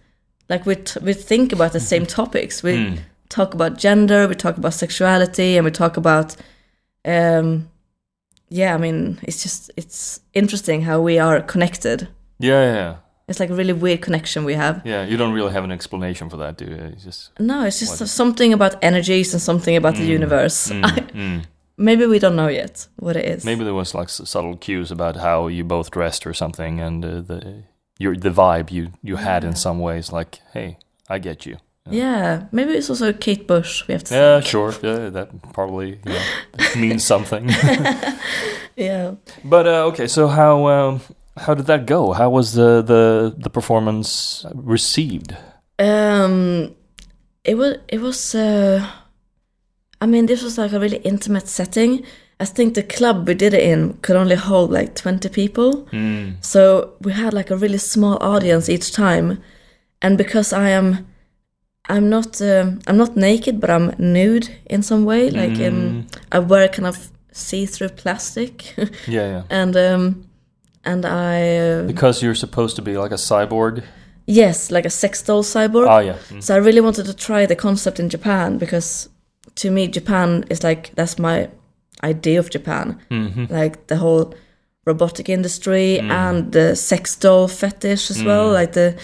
Like 0.49 0.65
we 0.67 0.77
t- 0.77 1.01
we 1.03 1.13
think 1.13 1.53
about 1.53 1.73
the 1.73 1.81
same 1.81 2.07
topics. 2.21 2.63
We 2.63 2.73
Mm. 2.77 2.99
talk 3.29 3.55
about 3.55 3.79
gender, 3.79 4.29
we 4.29 4.35
talk 4.35 4.57
about 4.57 4.75
sexuality, 4.75 5.57
and 5.57 5.65
we 5.65 5.71
talk 5.73 5.97
about, 5.97 6.37
um, 7.05 7.69
yeah. 8.49 8.75
I 8.75 8.79
mean, 8.79 9.19
it's 9.23 9.43
just 9.43 9.71
it's 9.77 10.21
interesting 10.33 10.83
how 10.83 11.01
we 11.01 11.19
are 11.19 11.41
connected. 11.43 12.09
Yeah, 12.39 12.75
yeah. 12.75 12.97
It's 13.29 13.41
like 13.41 13.51
a 13.51 13.55
really 13.55 13.73
weird 13.73 14.03
connection 14.03 14.45
we 14.45 14.55
have. 14.55 14.83
Yeah, 14.85 15.05
you 15.05 15.17
don't 15.17 15.33
really 15.33 15.53
have 15.53 15.65
an 15.65 15.73
explanation 15.73 16.31
for 16.31 16.37
that, 16.37 16.57
do 16.59 16.65
you? 16.65 16.93
It's 16.93 17.05
just 17.05 17.31
No, 17.41 17.65
it's 17.65 17.81
just 17.81 18.01
What? 18.01 18.09
something 18.09 18.53
about 18.53 18.77
energies 18.83 19.33
and 19.35 19.43
something 19.43 19.77
about 19.77 19.95
the 19.97 20.05
universe. 20.05 20.71
mm, 20.71 20.85
I, 20.85 20.91
mm. 21.13 21.43
maybe 21.77 22.07
we 22.07 22.19
don't 22.21 22.37
know 22.37 22.49
yet 22.49 22.87
what 22.97 23.17
it 23.17 23.25
is. 23.25 23.45
maybe 23.45 23.65
there 23.65 23.75
was 23.75 23.95
like 23.95 24.09
subtle 24.11 24.57
cues 24.57 24.91
about 24.93 25.17
how 25.17 25.49
you 25.49 25.65
both 25.65 25.91
dressed 25.91 26.27
or 26.27 26.35
something, 26.35 26.81
and 26.81 27.05
uh, 27.05 27.21
the 27.21 27.63
your 27.99 28.17
the 28.17 28.31
vibe 28.31 28.71
you 28.71 28.91
you 29.03 29.17
had 29.17 29.43
in 29.45 29.57
some 29.57 29.81
ways. 29.81 30.13
Like, 30.13 30.39
hey, 30.53 30.77
I 31.09 31.19
get 31.19 31.45
you. 31.47 31.57
Yeah, 31.91 32.47
maybe 32.53 32.73
it's 32.73 32.91
also 32.91 33.13
Kate 33.13 33.47
Bush. 33.47 33.87
We 33.89 33.93
have 33.95 34.03
to. 34.05 34.15
Yeah, 34.15 34.41
sure. 34.41 34.73
Yeah, 34.83 35.11
that 35.11 35.29
probably 35.53 35.99
know, 36.05 36.21
means 36.77 37.05
something. 37.05 37.51
Yeah. 38.77 39.15
But 39.45 39.67
uh, 39.67 39.87
okay, 39.87 40.07
so 40.07 40.29
how 40.29 40.67
um, 40.69 41.01
How 41.37 41.55
did 41.55 41.67
that 41.67 41.87
go? 41.87 42.13
How 42.13 42.31
was 42.31 42.53
the 42.55 42.83
the, 42.83 43.35
the 43.37 43.51
performance 43.51 44.45
received? 44.55 45.37
Um, 45.79 46.75
it 47.45 47.57
was 47.57 47.77
it 47.89 48.01
was. 48.01 48.35
Uh, 48.35 48.87
I 50.01 50.07
mean, 50.07 50.27
this 50.27 50.43
was 50.43 50.59
like 50.59 50.73
a 50.73 50.81
really 50.81 50.99
intimate 50.99 51.49
setting. 51.49 52.05
I 52.39 52.45
think 52.45 52.75
the 52.75 52.83
club 52.83 53.27
we 53.29 53.35
did 53.35 53.55
it 53.55 53.63
in 53.63 53.95
could 54.03 54.17
only 54.17 54.37
hold 54.37 54.71
like 54.71 54.95
twenty 54.95 55.29
people, 55.29 55.87
so 56.41 56.93
we 57.01 57.13
had 57.13 57.33
like 57.33 57.51
a 57.51 57.57
really 57.57 57.79
small 57.79 58.19
audience 58.21 58.69
each 58.69 58.93
time. 58.93 59.39
And 60.03 60.19
because 60.19 60.53
I 60.53 60.69
am, 60.69 61.07
I'm 61.89 62.11
not 62.11 62.41
um, 62.43 62.81
I'm 62.87 62.97
not 62.99 63.17
naked, 63.17 63.59
but 63.61 63.71
I'm 63.71 63.95
nude 63.99 64.51
in 64.67 64.83
some 64.83 65.05
way. 65.07 65.31
Like 65.31 65.59
in 65.59 66.07
I 66.33 66.39
wear 66.41 66.69
kind 66.69 66.87
of 66.87 67.11
see-through 67.33 67.91
plastic, 67.91 68.75
Yeah, 69.07 69.29
yeah. 69.29 69.43
and 69.51 69.77
um, 69.77 70.26
and 70.87 71.05
I 71.05 71.59
uh, 71.59 71.87
Because 71.87 72.23
you're 72.25 72.35
supposed 72.37 72.77
to 72.77 72.83
be 72.83 72.97
like 72.97 73.13
a 73.15 73.19
cyborg. 73.19 73.83
yes, 74.27 74.71
like 74.71 74.87
a 74.87 74.91
sex 74.91 75.23
doll 75.23 75.43
cyborg. 75.43 75.87
Oh 75.89 75.99
yeah. 76.01 76.17
Mm. 76.31 76.43
So 76.43 76.55
I 76.55 76.59
really 76.59 76.81
wanted 76.81 77.07
to 77.07 77.15
try 77.15 77.47
the 77.47 77.57
concept 77.57 77.99
in 78.01 78.09
Japan 78.09 78.59
because 78.59 79.09
to 79.57 79.71
me 79.71 79.89
Japan 79.89 80.45
is 80.51 80.63
like 80.65 80.91
that's 80.95 81.19
my 81.19 81.49
idea 82.05 82.39
of 82.39 82.51
Japan. 82.51 82.99
Mhm. 83.11 83.51
Like 83.51 83.87
the 83.87 83.97
whole 83.97 84.35
robotic 84.87 85.29
industry 85.29 85.99
and 85.99 86.53
the 86.53 86.75
sex 86.77 87.17
doll 87.17 87.49
fetish 87.49 88.11
as 88.11 88.23
well. 88.25 88.53
Like 88.53 88.73
the 88.73 88.95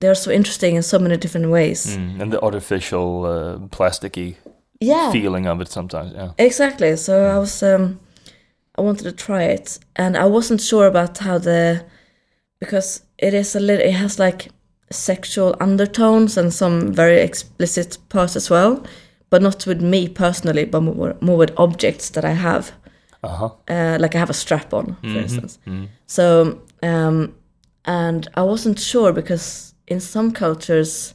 they're 0.00 0.14
so 0.14 0.30
interesting 0.30 0.76
in 0.76 0.82
so 0.82 0.98
many 0.98 1.16
different 1.16 1.50
ways. 1.50 1.96
Mm. 1.96 2.20
And 2.22 2.32
the 2.32 2.40
artificial 2.42 3.24
uh, 3.24 3.58
plasticky 3.68 4.34
Yeah. 4.80 5.12
feeling 5.12 5.46
of 5.46 5.60
it 5.60 5.68
sometimes. 5.70 6.12
Yeah. 6.14 6.30
Exactly. 6.38 6.96
So 6.96 7.12
I 7.12 7.38
was 7.38 7.62
um 7.62 7.98
I 8.80 8.82
wanted 8.82 9.04
to 9.04 9.12
try 9.12 9.42
it 9.42 9.78
and 9.96 10.16
I 10.16 10.24
wasn't 10.24 10.60
sure 10.62 10.86
about 10.86 11.18
how 11.18 11.36
the 11.38 11.84
because 12.60 13.02
it 13.18 13.34
is 13.34 13.54
a 13.54 13.60
little 13.60 13.86
it 13.86 13.92
has 13.92 14.18
like 14.18 14.48
sexual 14.90 15.54
undertones 15.60 16.38
and 16.38 16.52
some 16.52 16.92
very 16.92 17.20
explicit 17.20 17.98
parts 18.08 18.36
as 18.36 18.50
well, 18.50 18.82
but 19.28 19.42
not 19.42 19.66
with 19.66 19.80
me 19.82 20.08
personally, 20.08 20.64
but 20.64 20.80
more, 20.80 21.14
more 21.20 21.36
with 21.36 21.52
objects 21.58 22.10
that 22.10 22.24
I 22.24 22.32
have. 22.32 22.72
Uh 23.22 23.28
huh. 23.28 23.50
Uh, 23.68 23.98
like 24.00 24.14
I 24.14 24.18
have 24.18 24.30
a 24.30 24.34
strap 24.34 24.72
on, 24.72 24.96
for 25.02 25.18
instance. 25.18 25.58
So 26.06 26.62
um 26.82 27.34
and 27.84 28.28
I 28.34 28.42
wasn't 28.42 28.78
sure 28.80 29.12
because 29.12 29.74
in 29.86 30.00
some 30.00 30.32
cultures 30.32 31.14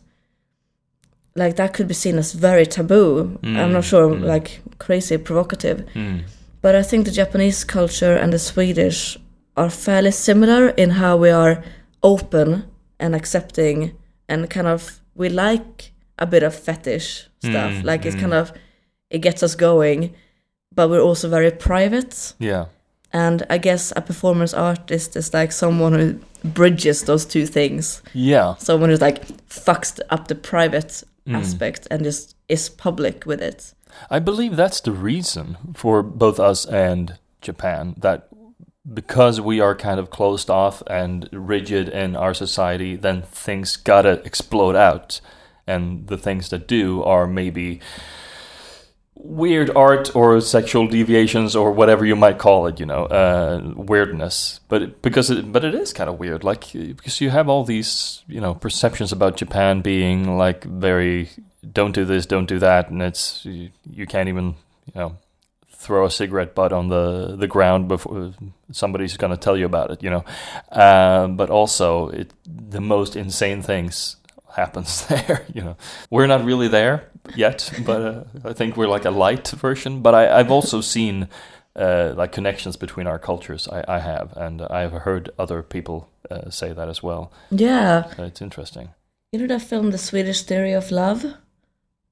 like 1.35 1.55
that 1.55 1.73
could 1.73 1.87
be 1.87 1.93
seen 1.95 2.17
as 2.19 2.33
very 2.33 2.65
taboo. 2.65 3.39
I'm 3.43 3.71
not 3.73 3.83
sure, 3.85 4.15
like 4.15 4.61
crazy 4.77 5.17
provocative. 5.17 5.79
But 6.65 6.73
I 6.73 6.81
think 6.81 7.05
the 7.05 7.11
Japanese 7.11 7.63
culture 7.63 8.15
and 8.15 8.33
the 8.33 8.39
Swedish 8.39 9.19
are 9.55 9.69
fairly 9.69 10.09
similar 10.09 10.69
in 10.69 10.89
how 10.89 11.15
we 11.15 11.29
are 11.29 11.63
open 12.01 12.65
and 12.99 13.13
accepting 13.13 13.95
and 14.27 14.49
kind 14.49 14.65
of 14.65 14.99
we 15.13 15.29
like 15.29 15.91
a 16.17 16.25
bit 16.25 16.41
of 16.41 16.55
fetish 16.55 17.29
stuff. 17.37 17.71
Mm, 17.71 17.83
like 17.83 18.03
it's 18.07 18.15
mm. 18.15 18.21
kind 18.21 18.33
of 18.33 18.51
it 19.11 19.19
gets 19.19 19.43
us 19.43 19.53
going, 19.53 20.15
but 20.73 20.89
we're 20.89 21.03
also 21.03 21.29
very 21.29 21.51
private. 21.51 22.33
Yeah. 22.39 22.65
And 23.13 23.45
I 23.47 23.59
guess 23.59 23.93
a 23.95 24.01
performance 24.01 24.55
artist 24.55 25.15
is 25.15 25.35
like 25.35 25.51
someone 25.51 25.93
who 25.93 26.19
bridges 26.43 27.03
those 27.03 27.27
two 27.27 27.45
things. 27.45 28.01
Yeah. 28.13 28.55
Someone 28.55 28.89
who's 28.89 29.01
like 29.01 29.27
fucks 29.49 29.99
up 30.09 30.29
the 30.29 30.35
private 30.35 31.03
mm. 31.27 31.35
aspect 31.35 31.87
and 31.91 32.03
just 32.03 32.35
is 32.49 32.69
public 32.69 33.27
with 33.27 33.39
it. 33.39 33.75
I 34.09 34.19
believe 34.19 34.55
that's 34.55 34.81
the 34.81 34.91
reason 34.91 35.57
for 35.73 36.03
both 36.03 36.39
us 36.39 36.65
and 36.65 37.17
Japan 37.41 37.95
that 37.99 38.27
because 38.91 39.41
we 39.41 39.59
are 39.59 39.75
kind 39.75 39.99
of 39.99 40.09
closed 40.09 40.49
off 40.49 40.83
and 40.87 41.27
rigid 41.31 41.89
in 41.89 42.15
our 42.15 42.33
society, 42.33 42.95
then 42.95 43.23
things 43.23 43.75
gotta 43.75 44.21
explode 44.25 44.75
out. 44.75 45.21
And 45.67 46.07
the 46.07 46.17
things 46.17 46.49
that 46.49 46.67
do 46.67 47.01
are 47.03 47.25
maybe 47.25 47.81
weird 49.15 49.75
art 49.75 50.15
or 50.15 50.39
sexual 50.39 50.87
deviations 50.87 51.55
or 51.55 51.71
whatever 51.71 52.05
you 52.05 52.15
might 52.15 52.37
call 52.37 52.67
it, 52.67 52.79
you 52.79 52.85
know, 52.85 53.05
uh, 53.05 53.73
weirdness. 53.75 54.59
But 54.67 55.01
because 55.01 55.31
it, 55.31 55.51
but 55.51 55.63
it 55.63 55.73
is 55.73 55.91
kind 55.93 56.09
of 56.09 56.19
weird, 56.19 56.43
like 56.43 56.71
because 56.71 57.19
you 57.19 57.31
have 57.31 57.49
all 57.49 57.63
these, 57.63 58.23
you 58.27 58.39
know, 58.39 58.53
perceptions 58.53 59.11
about 59.11 59.37
Japan 59.37 59.81
being 59.81 60.37
like 60.37 60.63
very 60.63 61.29
don't 61.73 61.93
do 61.93 62.05
this, 62.05 62.25
don't 62.25 62.47
do 62.47 62.59
that, 62.59 62.89
and 62.89 63.01
it's 63.01 63.45
you, 63.45 63.69
you 63.89 64.05
can't 64.05 64.29
even, 64.29 64.55
you 64.85 64.93
know, 64.95 65.17
throw 65.69 66.05
a 66.05 66.11
cigarette 66.11 66.55
butt 66.55 66.73
on 66.73 66.89
the 66.89 67.35
the 67.37 67.47
ground 67.47 67.87
before 67.87 68.33
somebody's 68.71 69.17
going 69.17 69.31
to 69.31 69.37
tell 69.37 69.57
you 69.57 69.65
about 69.65 69.91
it, 69.91 70.03
you 70.03 70.09
know. 70.09 70.25
Um, 70.71 71.37
but 71.37 71.49
also, 71.49 72.09
it 72.09 72.33
the 72.45 72.81
most 72.81 73.15
insane 73.15 73.61
things 73.61 74.17
happens 74.55 75.05
there. 75.07 75.45
You 75.53 75.61
know, 75.61 75.77
we're 76.09 76.27
not 76.27 76.45
really 76.45 76.67
there 76.67 77.09
yet, 77.35 77.71
but 77.85 78.01
uh, 78.01 78.23
I 78.43 78.53
think 78.53 78.77
we're 78.77 78.87
like 78.87 79.05
a 79.05 79.11
light 79.11 79.47
version. 79.49 80.01
But 80.01 80.15
I, 80.15 80.39
I've 80.39 80.51
also 80.51 80.81
seen 80.81 81.27
uh, 81.75 82.13
like 82.15 82.31
connections 82.31 82.77
between 82.77 83.07
our 83.07 83.19
cultures. 83.19 83.67
I, 83.67 83.83
I 83.87 83.99
have, 83.99 84.33
and 84.37 84.61
I've 84.61 84.91
heard 84.91 85.29
other 85.37 85.61
people 85.61 86.09
uh, 86.31 86.49
say 86.49 86.73
that 86.73 86.89
as 86.89 87.03
well. 87.03 87.31
Yeah. 87.51 88.13
So 88.15 88.23
it's 88.23 88.41
interesting. 88.41 88.89
You 89.31 89.39
know 89.39 89.47
that 89.47 89.63
film, 89.63 89.91
The 89.91 89.97
Swedish 89.97 90.43
Theory 90.43 90.73
of 90.73 90.91
Love? 90.91 91.25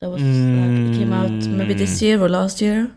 That 0.04 0.10
was 0.10 0.22
like, 0.22 0.92
it 0.92 0.98
came 0.98 1.14
out 1.14 1.32
maybe 1.48 1.74
this 1.74 2.02
year 2.02 2.22
or 2.22 2.28
last 2.28 2.60
year. 2.60 2.92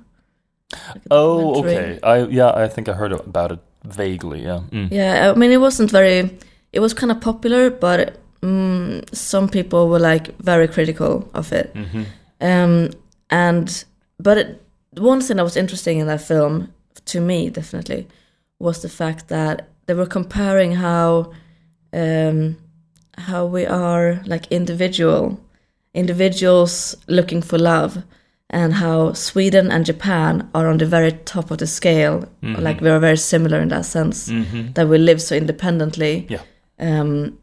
Like 0.73 1.03
Oh, 1.12 1.61
okay. 1.61 2.01
I 2.03 2.25
yeah, 2.25 2.51
I 2.51 2.66
think 2.66 2.88
I 2.88 2.95
heard 2.95 3.12
about 3.12 3.53
it 3.53 3.61
vaguely. 3.85 4.42
Yeah. 4.42 4.62
Mm. 4.73 4.88
Yeah, 4.90 5.31
I 5.31 5.38
mean, 5.38 5.53
it 5.53 5.61
wasn't 5.61 5.92
very. 5.92 6.37
It 6.73 6.81
was 6.81 6.95
kind 6.95 7.12
of 7.12 7.21
popular, 7.21 7.71
but 7.71 8.19
mm, 8.42 9.14
some 9.14 9.49
people 9.49 9.88
were 9.88 10.01
like 10.01 10.37
very 10.38 10.66
critical 10.66 11.31
of 11.33 11.53
it. 11.53 11.73
Mm-hmm. 11.75 12.03
Um, 12.40 12.90
and 13.31 13.85
but 14.19 14.38
it, 14.38 14.62
one 14.99 15.21
thing 15.21 15.37
that 15.37 15.45
was 15.45 15.57
interesting 15.57 16.01
in 16.01 16.09
that 16.09 16.23
film, 16.23 16.75
to 17.05 17.21
me, 17.21 17.51
definitely, 17.51 18.09
was 18.59 18.83
the 18.83 18.88
fact 18.88 19.29
that 19.29 19.69
they 19.87 19.95
were 19.95 20.07
comparing 20.07 20.73
how 20.73 21.33
um, 21.92 22.57
how 23.16 23.47
we 23.47 23.64
are 23.64 24.21
like 24.27 24.51
individual 24.51 25.38
individuals 25.96 26.94
looking 27.09 27.42
for 27.42 27.59
love 27.59 28.02
and 28.50 28.74
how 28.74 29.12
Sweden 29.12 29.70
and 29.72 29.85
Japan 29.87 30.48
are 30.54 30.68
on 30.68 30.78
the 30.78 30.87
very 30.87 31.12
top 31.24 31.50
of 31.50 31.59
the 31.59 31.66
scale 31.66 32.16
like 32.42 32.80
we 32.80 32.88
are 32.90 33.00
very 33.00 33.16
similar 33.16 33.61
in 33.61 33.68
that 33.68 33.85
sense 33.85 34.28
Mm-hmm. 34.32 34.72
that 34.74 34.88
we 34.88 34.98
live 34.98 35.20
so 35.20 35.35
independently 35.35 36.26
Yeah. 36.28 36.42
um, 36.78 37.38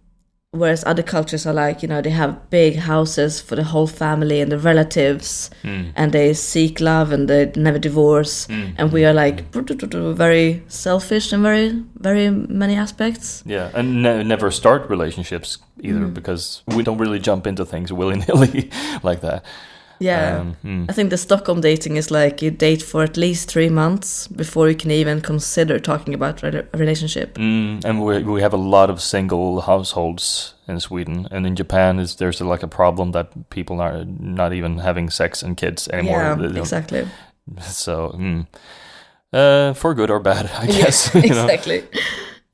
whereas 0.53 0.83
other 0.85 1.01
cultures 1.03 1.45
are 1.47 1.53
like 1.53 1.81
you 1.81 1.87
know 1.89 1.99
they 2.01 2.11
have 2.11 2.31
big 2.51 2.75
houses 2.75 3.41
for 3.41 3.55
the 3.55 3.63
whole 3.63 3.87
family 3.87 4.39
and 4.41 4.51
the 4.51 4.57
relatives 4.57 5.49
Mm. 5.63 5.91
and 5.95 6.11
they 6.11 6.33
seek 6.33 6.79
love 6.79 7.11
and 7.15 7.27
they 7.27 7.51
never 7.55 7.79
divorce 7.79 8.47
and 8.77 8.91
we 8.91 9.05
are 9.05 9.13
like 9.13 9.37
very 9.51 10.61
selfish 10.67 11.33
in 11.33 11.41
very 11.41 11.83
very 11.99 12.29
many 12.63 12.75
aspects 12.75 13.43
Yeah, 13.45 13.69
and 13.73 14.03
ne- 14.03 14.23
never 14.23 14.51
start 14.51 14.89
relationships 14.89 15.57
either 15.81 16.05
because 16.07 16.61
we 16.75 16.83
don't 16.83 16.97
really 16.99 17.19
jump 17.19 17.47
into 17.47 17.65
things 17.65 17.91
willy 17.91 18.17
nilly 18.27 18.69
like 19.03 19.21
that. 19.21 19.43
Yeah 20.03 20.39
Um, 20.41 20.55
mm. 20.63 20.89
I 20.89 20.93
think 20.93 21.09
the 21.09 21.17
Stockholm 21.17 21.61
dating 21.61 21.97
is 21.97 22.11
like 22.11 22.45
you 22.45 22.51
date 22.51 22.83
for 22.85 23.03
at 23.03 23.17
least 23.17 23.51
three 23.51 23.69
months 23.69 24.27
before 24.27 24.69
you 24.69 24.75
can 24.75 24.91
even 24.91 25.21
consider 25.21 25.79
talking 25.79 26.13
about 26.13 26.43
a 26.43 26.65
relationship. 26.77 27.37
Mm, 27.37 27.85
and 27.85 27.99
we 28.05 28.23
we 28.33 28.41
have 28.41 28.55
a 28.55 28.61
lot 28.77 28.89
of 28.89 28.99
single 28.99 29.61
households 29.61 30.55
in 30.67 30.79
Sweden, 30.79 31.27
and 31.31 31.45
in 31.45 31.55
Japan, 31.55 31.99
is 31.99 32.15
there's 32.15 32.41
like 32.41 32.65
a 32.65 32.67
problem 32.67 33.11
that 33.11 33.27
people 33.49 33.81
are 33.81 34.05
not 34.19 34.51
even 34.53 34.79
having 34.79 35.11
sex 35.11 35.43
and 35.43 35.57
kids 35.57 35.87
anymore. 35.89 36.21
Yeah, 36.21 36.59
exactly. 36.61 37.05
So, 37.61 38.11
mm. 38.17 38.45
uh, 39.33 39.73
for 39.73 39.93
good 39.93 40.09
or 40.09 40.19
bad, 40.19 40.45
I 40.61 40.65
guess. 40.81 41.13
you 41.15 41.21
know? 41.21 41.43
exactly. 41.45 41.83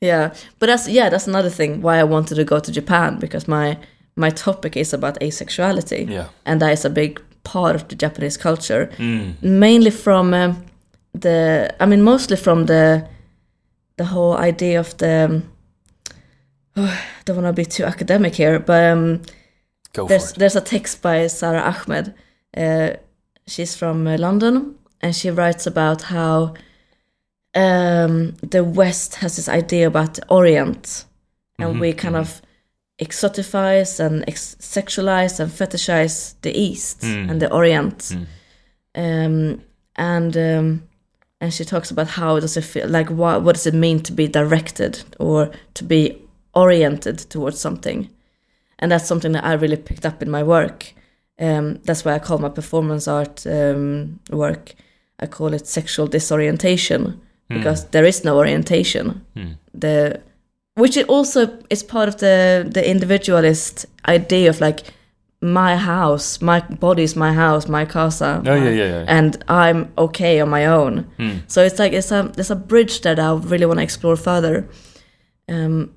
Yeah, 0.02 0.34
but 0.60 0.68
that's 0.68 0.88
yeah, 0.88 1.10
that's 1.12 1.28
another 1.28 1.50
thing 1.52 1.82
why 1.82 2.00
I 2.00 2.04
wanted 2.04 2.36
to 2.36 2.44
go 2.44 2.60
to 2.60 2.72
Japan 2.72 3.20
because 3.20 3.48
my 3.48 3.78
my 4.16 4.32
topic 4.32 4.76
is 4.78 4.94
about 4.94 5.20
asexuality, 5.22 6.10
Yeah. 6.10 6.26
and 6.46 6.60
that 6.62 6.72
is 6.72 6.86
a 6.86 6.90
big 6.90 7.20
part 7.44 7.76
of 7.76 7.88
the 7.88 7.96
Japanese 7.96 8.38
culture, 8.38 8.90
Mm. 8.98 9.34
mainly 9.42 9.92
from 9.92 10.34
um, 10.34 10.66
the 11.14 11.74
I 11.80 11.86
mean 11.86 12.02
mostly 12.04 12.38
from 12.38 12.66
the 12.66 13.08
the 13.98 14.06
whole 14.06 14.38
idea 14.38 14.80
of 14.80 14.96
the. 14.98 15.42
I 16.76 16.98
don't 17.26 17.36
want 17.44 17.48
to 17.48 17.62
be 17.62 17.66
too 17.66 17.84
academic 17.84 18.36
here, 18.36 18.60
but 18.60 18.84
um, 18.94 19.22
there's 20.08 20.34
there's 20.34 20.56
a 20.56 20.62
text 20.62 21.02
by 21.02 21.28
Sara 21.28 21.62
Ahmed. 21.62 22.14
Uh, 22.56 22.92
she's 23.48 23.76
from 23.76 24.08
uh, 24.08 24.18
London, 24.18 24.76
and 25.02 25.16
she 25.16 25.30
writes 25.30 25.68
about 25.68 26.04
how 26.04 26.54
um, 27.56 28.36
the 28.50 28.64
West 28.64 29.16
has 29.16 29.36
this 29.36 29.50
idea 29.50 29.88
about 29.88 30.14
the 30.14 30.26
Orient, 30.30 31.06
and 31.58 31.80
we 31.82 31.94
kind 31.94 32.16
of 32.16 32.42
exotifize 33.00 34.00
and 34.00 34.24
ex- 34.28 34.56
sexualize 34.60 35.40
and 35.40 35.52
fetishize 35.52 36.36
the 36.42 36.52
East 36.58 37.04
and 37.04 37.42
the 37.42 37.52
Orient, 37.52 38.16
um, 38.96 39.62
and 39.96 40.38
um, 40.38 40.84
and 41.42 41.54
she 41.54 41.64
talks 41.66 41.92
about 41.92 42.08
how 42.08 42.40
does 42.40 42.58
it 42.58 42.64
feel 42.64 42.88
like 42.90 43.10
what 43.10 43.44
what 43.44 43.56
does 43.56 43.68
it 43.68 43.74
mean 43.74 44.00
to 44.02 44.12
be 44.12 44.28
directed 44.28 45.04
or 45.20 45.52
to 45.74 45.84
be 45.84 46.22
oriented 46.54 47.18
towards 47.30 47.60
something? 47.60 48.10
And 48.80 48.92
that's 48.92 49.08
something 49.08 49.34
that 49.34 49.44
i 49.44 49.54
really 49.54 49.78
picked 49.78 50.06
up 50.06 50.22
in 50.22 50.30
my 50.30 50.44
work. 50.44 50.94
Um, 51.40 51.80
that's 51.86 52.04
why 52.04 52.14
i 52.16 52.20
call 52.20 52.38
my 52.38 52.50
performance 52.50 53.08
art 53.08 53.48
um, 53.48 54.20
work 54.30 54.74
i 55.22 55.26
call 55.26 55.54
it 55.54 55.68
sexual 55.68 56.06
disorientation 56.08 57.22
because 57.50 57.86
there 57.90 58.06
is 58.06 58.24
no 58.24 58.38
orientation. 58.38 59.26
Mm. 59.36 59.58
the 59.74 60.22
which 60.76 60.98
it 60.98 61.08
also 61.10 61.48
is 61.70 61.84
part 61.84 62.08
of 62.08 62.18
the 62.18 62.68
the 62.74 62.90
individualist 62.90 63.86
idea 64.08 64.50
of 64.50 64.62
like 64.62 64.82
my 65.42 65.76
house 65.78 66.42
my 66.42 66.60
body 66.80 67.04
is 67.04 67.16
my 67.16 67.34
house 67.34 67.68
my 67.68 67.86
casa 67.86 68.42
Oh, 68.46 68.54
yeah, 68.56 68.64
my- 68.64 68.70
yeah, 68.72 68.86
yeah. 68.90 69.06
and 69.08 69.44
i'm 69.48 69.92
okay 69.98 70.42
on 70.42 70.50
my 70.50 70.66
own 70.66 71.06
Mm. 71.18 71.42
so 71.48 71.62
it's 71.64 71.80
like 71.80 71.94
it's 71.94 72.12
a 72.12 72.30
there's 72.36 72.52
a 72.52 72.56
bridge 72.56 73.02
that 73.02 73.20
i 73.20 73.34
really 73.34 73.66
want 73.66 73.80
to 73.80 73.84
explore 73.84 74.16
further 74.18 74.68
um 75.48 75.92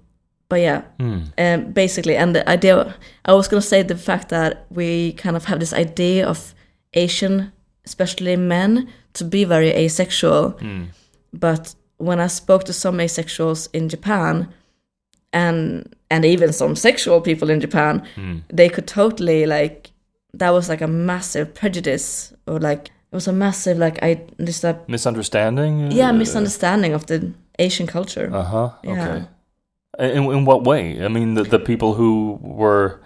but 0.49 0.61
yeah 0.61 0.83
Mm. 0.99 1.23
um, 1.39 1.73
basically 1.73 2.17
and 2.17 2.35
the 2.37 2.49
idea 2.49 2.95
i 3.25 3.33
was 3.35 3.49
going 3.49 3.61
to 3.63 3.67
say 3.69 3.83
the 3.83 3.97
fact 3.97 4.29
that 4.29 4.67
we 4.71 5.13
kind 5.15 5.37
of 5.37 5.45
have 5.45 5.59
this 5.59 5.73
idea 5.73 6.27
of 6.29 6.55
asian 6.95 7.53
especially 7.85 8.37
men 8.37 8.89
to 9.15 9.25
be 9.25 9.45
very 9.45 9.71
asexual 9.85 10.53
Mm. 10.61 10.87
but 11.33 11.75
when 11.99 12.21
i 12.21 12.29
spoke 12.29 12.65
to 12.65 12.73
some 12.73 12.99
asexuals 13.03 13.69
in 13.73 13.89
japan 13.89 14.49
and 15.33 15.95
and 16.11 16.25
even 16.25 16.53
some 16.53 16.75
sexual 16.77 17.21
people 17.21 17.51
in 17.51 17.61
japan 17.61 18.03
Mm. 18.17 18.43
they 18.57 18.69
could 18.69 18.87
totally 18.87 19.47
like 19.47 19.91
that 20.39 20.51
was 20.53 20.69
like 20.69 20.85
a 20.85 20.89
massive 20.89 21.47
prejudice 21.55 22.33
or 22.47 22.59
like 22.61 22.89
it 23.13 23.15
was 23.15 23.29
a 23.29 23.33
massive 23.33 23.79
like 23.79 23.99
i 24.03 24.21
just 24.45 24.65
a 24.65 24.77
Misunderstanding? 24.89 25.93
yeah 25.93 26.13
misunderstanding 26.13 26.95
of 26.95 27.07
the 27.07 27.33
asian 27.59 27.87
culture 27.87 28.29
Uh 28.33 28.43
huh. 28.45 28.71
Yeah. 28.85 28.93
Okay. 28.93 29.25
In, 29.99 30.25
in 30.33 30.45
what 30.47 30.65
way? 30.65 31.05
I 31.05 31.09
mean, 31.09 31.35
the, 31.35 31.43
the 31.45 31.59
people 31.59 31.93
who 31.95 32.39
were 32.41 32.99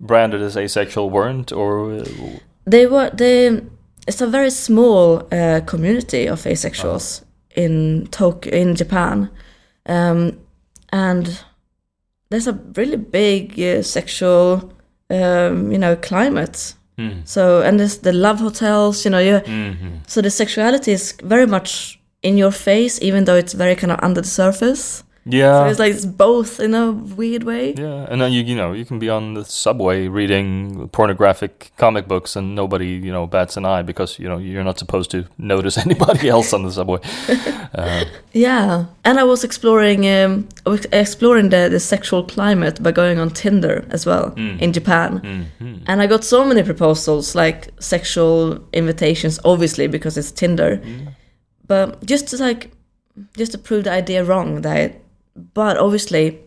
branded 0.00 0.40
as 0.40 0.56
asexual 0.56 1.10
weren't, 1.10 1.52
or 1.52 1.92
uh, 1.96 2.04
they 2.64 2.86
were 2.86 3.10
they 3.12 3.60
it's 4.06 4.22
a 4.22 4.26
very 4.26 4.50
small 4.50 5.22
uh, 5.30 5.60
community 5.66 6.26
of 6.28 6.46
asexuals 6.46 7.24
in 7.54 8.06
Tokyo 8.10 8.52
in 8.54 8.74
Japan 8.74 9.28
um, 9.86 10.32
and 10.92 11.40
there's 12.30 12.46
a 12.46 12.52
really 12.76 12.96
big 12.96 13.58
uh, 13.60 13.82
sexual 13.82 14.72
um, 15.10 15.72
you 15.72 15.78
know 15.78 15.96
climate. 15.96 16.74
Mm. 16.98 17.28
so 17.28 17.62
and 17.62 17.78
there's 17.78 17.98
the 17.98 18.12
love 18.12 18.40
hotels 18.40 19.04
you 19.04 19.10
know 19.12 19.20
you 19.20 19.38
hmm 19.38 19.98
so 20.08 20.20
the 20.20 20.30
sexuality 20.30 20.90
is 20.90 21.12
very 21.22 21.46
much 21.46 22.00
in 22.24 22.36
your 22.36 22.50
face 22.50 23.00
even 23.00 23.24
though 23.24 23.36
it's 23.36 23.52
very 23.52 23.76
kind 23.76 23.92
of 23.92 24.00
under 24.02 24.20
the 24.20 24.26
surface 24.26 25.04
so 25.30 25.36
yeah, 25.36 25.68
it's 25.70 25.78
like 25.78 25.92
it's 25.94 26.06
both 26.06 26.60
in 26.60 26.74
a 26.74 26.90
weird 26.92 27.42
way 27.44 27.74
yeah, 27.76 28.06
and 28.10 28.20
then 28.20 28.32
you 28.32 28.42
you 28.42 28.56
know 28.56 28.72
you 28.72 28.84
can 28.84 28.98
be 28.98 29.08
on 29.10 29.34
the 29.34 29.44
subway 29.44 30.08
reading 30.08 30.88
pornographic 30.92 31.70
comic 31.76 32.06
books 32.08 32.36
and 32.36 32.54
nobody 32.54 32.86
you 33.06 33.12
know 33.12 33.26
bats 33.26 33.56
an 33.56 33.64
eye 33.64 33.82
because 33.82 34.18
you 34.18 34.28
know 34.28 34.38
you're 34.38 34.64
not 34.64 34.78
supposed 34.78 35.10
to 35.10 35.24
notice 35.38 35.76
anybody 35.86 36.28
else 36.28 36.52
on 36.52 36.62
the 36.62 36.70
subway. 36.72 37.00
Uh, 37.74 38.04
Yeah, 38.32 38.84
and 39.04 39.18
I 39.18 39.24
was 39.24 39.44
exploring 39.44 40.06
um, 40.06 40.48
exploring 40.92 41.50
the, 41.50 41.68
the 41.70 41.78
sexual 41.80 42.22
climate 42.24 42.82
by 42.82 42.92
going 42.92 43.18
on 43.20 43.30
Tinder 43.30 43.84
as 43.90 44.06
well 44.06 44.30
Mm. 44.36 44.60
in 44.62 44.72
Japan, 44.72 45.20
mhm. 45.60 45.82
and 45.86 46.00
I 46.02 46.06
got 46.06 46.24
so 46.24 46.44
many 46.44 46.62
proposals, 46.62 47.34
like 47.34 47.68
sexual 47.80 48.58
invitations, 48.72 49.38
obviously 49.44 49.86
because 49.88 50.16
it's 50.20 50.32
Tinder, 50.32 50.78
Mm. 50.78 51.08
but 51.66 52.04
just 52.06 52.28
to 52.28 52.36
like 52.44 52.70
just 53.36 53.52
to 53.52 53.58
prove 53.58 53.82
the 53.84 53.90
idea 53.92 54.24
wrong 54.24 54.62
that, 54.62 54.92
but 55.54 55.76
obviously, 55.76 56.38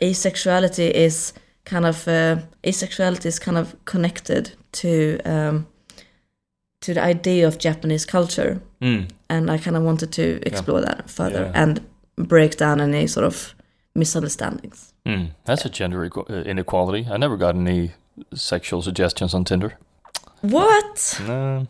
asexuality 0.00 0.90
is 0.90 1.32
kind 1.64 1.84
of 1.86 2.06
uh, 2.08 2.36
asexuality 2.62 3.26
is 3.26 3.38
kind 3.38 3.56
of 3.58 3.74
connected 3.84 4.52
to 4.72 5.18
um, 5.24 5.66
to 6.80 6.94
the 6.94 7.02
idea 7.02 7.46
of 7.48 7.58
Japanese 7.58 8.06
culture 8.06 8.60
Mm. 8.80 9.08
and 9.30 9.50
I 9.50 9.56
kind 9.58 9.76
of 9.76 9.82
wanted 9.82 10.12
to 10.12 10.22
explore 10.46 10.82
that 10.82 11.08
further 11.10 11.40
Yeah. 11.44 11.62
and 11.62 11.80
break 12.16 12.56
down 12.58 12.80
any 12.80 13.06
sort 13.06 13.24
of 13.26 13.54
misunderstandings. 13.94 14.92
Mm. 15.06 15.28
That's 15.44 15.64
a 15.64 15.70
gender 15.70 16.04
uh, 16.04 16.32
inequality. 16.44 17.06
I 17.10 17.16
never 17.16 17.36
got 17.38 17.54
any 17.56 17.92
sexual 18.34 18.82
suggestions 18.82 19.34
on 19.34 19.44
Tinder. 19.44 19.78
What? 20.42 21.20
No, 21.26 21.66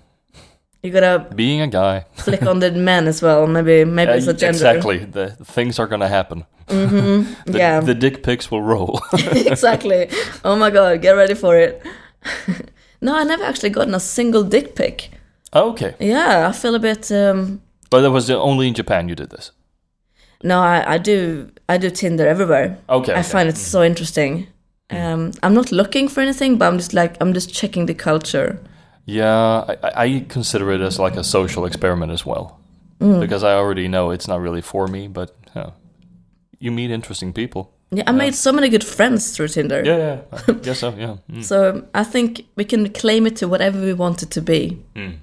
You 0.86 0.92
gotta 0.92 1.34
being 1.34 1.60
a 1.60 1.66
guy. 1.66 2.04
flick 2.14 2.42
on 2.42 2.60
the 2.60 2.70
men 2.70 3.08
as 3.08 3.20
well. 3.22 3.46
Maybe 3.48 3.84
maybe 3.84 4.12
it's 4.12 4.28
a 4.28 4.32
gender. 4.34 4.56
Exactly. 4.56 4.98
The 4.98 5.30
things 5.44 5.78
are 5.80 5.88
gonna 5.88 6.08
happen. 6.08 6.44
Mm-hmm. 6.68 7.34
The, 7.52 7.58
yeah, 7.58 7.80
the 7.80 7.94
dick 7.94 8.22
pics 8.22 8.50
will 8.50 8.62
roll. 8.62 9.00
exactly. 9.52 10.08
Oh 10.44 10.54
my 10.56 10.70
god, 10.70 11.02
get 11.02 11.16
ready 11.16 11.34
for 11.34 11.56
it. 11.56 11.82
no, 13.00 13.16
I 13.16 13.24
never 13.24 13.44
actually 13.44 13.70
gotten 13.70 13.94
a 13.94 14.00
single 14.00 14.44
dick 14.44 14.74
pic. 14.76 15.10
okay. 15.52 15.94
Yeah, 15.98 16.48
I 16.48 16.52
feel 16.52 16.74
a 16.74 16.78
bit. 16.78 17.10
Um, 17.10 17.60
But 17.90 18.02
that 18.02 18.12
was 18.12 18.30
only 18.30 18.66
in 18.68 18.74
Japan 18.74 19.08
you 19.08 19.14
did 19.16 19.30
this. 19.30 19.52
no, 20.42 20.60
I, 20.60 20.94
I 20.94 20.98
do. 20.98 21.48
I 21.68 21.78
do 21.78 21.90
Tinder 21.90 22.26
everywhere. 22.28 22.78
Okay. 22.88 23.12
I 23.12 23.20
okay. 23.20 23.28
find 23.30 23.48
it 23.48 23.56
so 23.56 23.82
interesting. 23.82 24.46
Um, 24.90 25.32
I'm 25.42 25.54
not 25.54 25.72
looking 25.72 26.08
for 26.08 26.20
anything, 26.22 26.58
but 26.58 26.66
I'm 26.68 26.78
just 26.78 26.92
like 26.94 27.16
I'm 27.20 27.32
just 27.34 27.52
checking 27.60 27.86
the 27.86 27.94
culture. 27.94 28.58
Yeah, 29.06 29.64
I, 29.82 30.04
I- 30.04 30.26
consider 30.28 30.70
it 30.72 30.80
as 30.80 30.98
like 30.98 31.16
a 31.16 31.22
social 31.24 31.64
experiment 31.66 32.12
as 32.12 32.26
well. 32.26 32.58
Mm. 33.00 33.20
Because 33.20 33.44
I 33.44 33.54
already 33.54 33.88
know 33.88 34.10
it's 34.10 34.26
not 34.28 34.40
really 34.40 34.62
for 34.62 34.88
me, 34.88 35.08
but 35.08 35.30
yeah, 35.54 35.70
you 36.58 36.72
meet 36.72 36.90
interesting 36.90 37.32
people. 37.32 37.72
Yeah, 37.92 38.04
I 38.08 38.12
made 38.12 38.34
so 38.34 38.52
many 38.52 38.68
good 38.68 38.82
friends 38.84 39.30
through 39.36 39.48
Tinder. 39.48 39.82
Yeah, 39.84 39.98
yeah. 39.98 40.20
I 40.48 40.52
guess 40.52 40.78
so, 40.80 40.94
yeah. 40.98 41.16
Mm. 41.30 41.44
So 41.44 41.84
I 41.94 42.04
think 42.04 42.46
we 42.56 42.64
can 42.64 42.88
claim 42.92 43.26
it 43.26 43.36
to 43.36 43.46
whatever 43.48 43.80
we 43.80 43.92
want 43.94 44.22
it 44.22 44.30
to 44.30 44.40
be. 44.42 44.78
Mm. 44.94 45.18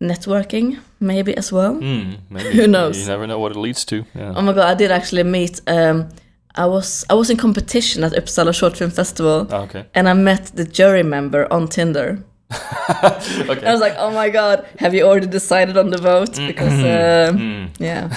Networking, 0.00 0.78
maybe 1.00 1.36
as 1.36 1.52
well. 1.52 1.74
Mm, 1.74 2.18
maybe. 2.30 2.56
Who 2.56 2.66
knows? 2.66 2.98
You 3.00 3.06
never 3.06 3.26
know 3.26 3.38
what 3.38 3.52
it 3.52 3.58
leads 3.58 3.84
to. 3.86 4.04
Yeah. 4.14 4.32
Oh 4.36 4.42
my 4.42 4.52
god, 4.52 4.68
I 4.68 4.74
did 4.74 4.90
actually 4.90 5.22
meet. 5.24 5.60
Um, 5.66 6.08
I 6.54 6.66
was 6.66 7.04
I 7.10 7.14
was 7.14 7.30
in 7.30 7.36
competition 7.38 8.04
at 8.04 8.12
Uppsala 8.12 8.52
Short 8.54 8.76
Film 8.76 8.90
Festival, 8.90 9.46
Ah, 9.50 9.62
okay. 9.64 9.84
and 9.94 10.08
I 10.08 10.12
met 10.14 10.52
the 10.54 10.64
jury 10.64 11.02
member 11.02 11.46
on 11.52 11.68
Tinder. 11.68 12.18
okay. 12.52 13.66
I 13.66 13.72
was 13.72 13.80
like, 13.80 13.94
oh 13.98 14.10
my 14.12 14.30
god, 14.30 14.66
have 14.78 14.94
you 14.94 15.02
already 15.02 15.26
decided 15.26 15.76
on 15.76 15.90
the 15.90 15.98
vote? 15.98 16.36
Because 16.36 16.72
um, 16.74 17.38
Mm. 17.38 17.70
yeah, 17.80 18.08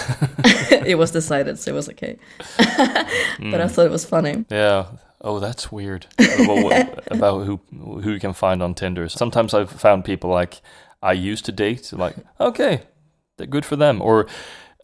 it 0.86 0.98
was 0.98 1.12
decided, 1.12 1.58
so 1.60 1.72
it 1.72 1.76
was 1.76 1.90
okay. 1.90 2.18
Mm. 2.58 3.52
but 3.52 3.62
I 3.62 3.68
thought 3.68 3.86
it 3.86 3.92
was 3.92 4.06
funny. 4.06 4.46
Yeah. 4.50 4.86
Oh, 5.22 5.40
that's 5.40 5.70
weird. 5.72 6.06
about 7.12 7.46
who 7.46 7.60
who 8.02 8.12
you 8.12 8.20
can 8.20 8.34
find 8.34 8.62
on 8.64 8.74
Tinder. 8.74 9.10
Sometimes 9.10 9.54
I've 9.54 9.70
found 9.72 10.06
people 10.06 10.30
like 10.30 10.62
I 11.02 11.14
used 11.14 11.46
to 11.46 11.52
date. 11.52 11.92
Like, 11.92 12.16
okay, 12.40 12.84
they're 13.38 13.48
good 13.48 13.66
for 13.66 13.76
them. 13.76 14.02
Or 14.02 14.28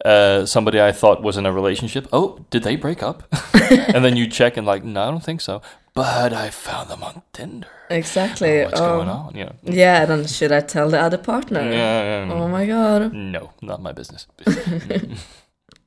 uh, 0.04 0.44
somebody 0.44 0.80
I 0.80 0.92
thought 0.92 1.22
was 1.22 1.36
in 1.38 1.46
a 1.46 1.52
relationship. 1.52 2.06
Oh, 2.12 2.44
did 2.50 2.64
they 2.64 2.76
break 2.76 3.02
up? 3.02 3.22
and 3.70 4.04
then 4.04 4.16
you 4.16 4.26
check 4.28 4.56
and 4.58 4.66
like, 4.66 4.84
no, 4.84 5.02
I 5.08 5.10
don't 5.10 5.24
think 5.24 5.40
so. 5.40 5.62
But 5.96 6.32
I 6.32 6.50
found 6.50 6.90
them 6.90 7.02
on 7.02 7.22
Tinder. 7.32 7.68
Exactly. 7.90 8.64
What's 8.64 8.80
Oh. 8.80 8.96
going 8.96 9.08
on? 9.08 9.34
Yeah. 9.34 9.52
Yeah, 9.62 10.04
then 10.06 10.26
should 10.26 10.52
I 10.52 10.60
tell 10.60 10.90
the 10.90 11.00
other 11.00 11.18
partner? 11.18 11.60
Yeah. 11.62 12.26
yeah. 12.26 12.32
Oh 12.32 12.48
my 12.48 12.66
god. 12.66 13.12
No, 13.12 13.50
not 13.62 13.80
my 13.82 13.92
business. 13.92 14.26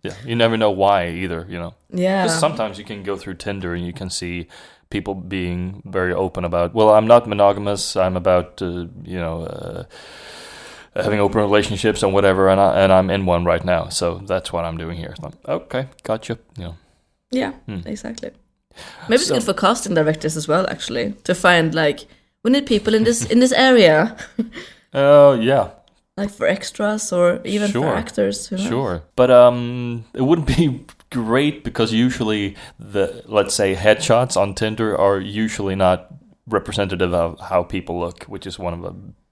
yeah, 0.03 0.13
you 0.25 0.35
never 0.35 0.57
know 0.57 0.71
why 0.71 1.09
either. 1.09 1.45
You 1.49 1.59
know. 1.59 1.73
Yeah. 1.93 2.23
Because 2.23 2.39
sometimes 2.39 2.77
you 2.79 2.85
can 2.85 3.03
go 3.03 3.17
through 3.17 3.35
Tinder 3.35 3.73
and 3.75 3.85
you 3.85 3.93
can 3.93 4.09
see 4.09 4.47
people 4.89 5.13
being 5.13 5.81
very 5.85 6.13
open 6.13 6.43
about, 6.45 6.73
well, 6.73 6.89
I'm 6.89 7.05
not 7.07 7.27
monogamous. 7.27 7.95
I'm 7.95 8.17
about, 8.17 8.61
uh, 8.61 8.87
you 9.03 9.19
know, 9.19 9.43
uh, 9.43 9.83
having 10.95 11.19
open 11.19 11.41
relationships 11.41 12.01
and 12.03 12.13
whatever, 12.13 12.49
and 12.49 12.59
I, 12.59 12.79
and 12.83 12.91
I'm 12.91 13.09
in 13.11 13.25
one 13.27 13.45
right 13.45 13.63
now. 13.63 13.89
So 13.89 14.17
that's 14.25 14.51
what 14.51 14.65
I'm 14.65 14.77
doing 14.77 14.97
here. 14.97 15.13
I'm, 15.23 15.33
okay, 15.47 15.87
gotcha. 16.03 16.39
You 16.57 16.63
know. 16.63 16.75
Yeah, 17.31 17.51
Hmm. 17.67 17.81
exactly. 17.85 18.31
Maybe 19.07 19.21
it's 19.21 19.31
good 19.31 19.43
for 19.43 19.53
casting 19.53 19.95
directors 19.95 20.37
as 20.37 20.47
well, 20.47 20.65
actually, 20.69 21.13
to 21.23 21.33
find 21.33 21.73
like 21.75 22.05
we 22.43 22.51
need 22.51 22.65
people 22.65 22.93
in 22.93 23.03
this 23.03 23.25
in 23.25 23.39
this 23.39 23.51
area, 23.51 24.15
Oh 24.93 25.33
yeah, 25.33 25.69
like 26.17 26.29
for 26.31 26.47
extras 26.47 27.11
or 27.13 27.39
even 27.43 27.71
Sure. 27.71 27.83
for 27.83 27.95
actors. 27.95 28.49
Sure. 28.57 29.01
But 29.15 29.29
um, 29.31 30.05
it 30.13 30.21
wouldn't 30.21 30.47
be 30.47 30.85
great 31.11 31.63
because 31.63 31.91
usually 31.93 32.55
the 32.79 33.23
let's 33.27 33.53
say 33.55 33.75
headshots 33.75 34.37
on 34.37 34.53
Tinder 34.55 34.97
are 34.97 35.19
usually 35.19 35.75
not 35.75 36.07
representative 36.47 37.13
of 37.13 37.39
how 37.39 37.63
people 37.63 37.99
look, 37.99 38.23
which 38.23 38.47
is 38.47 38.57
one 38.57 38.73
of 38.73 38.83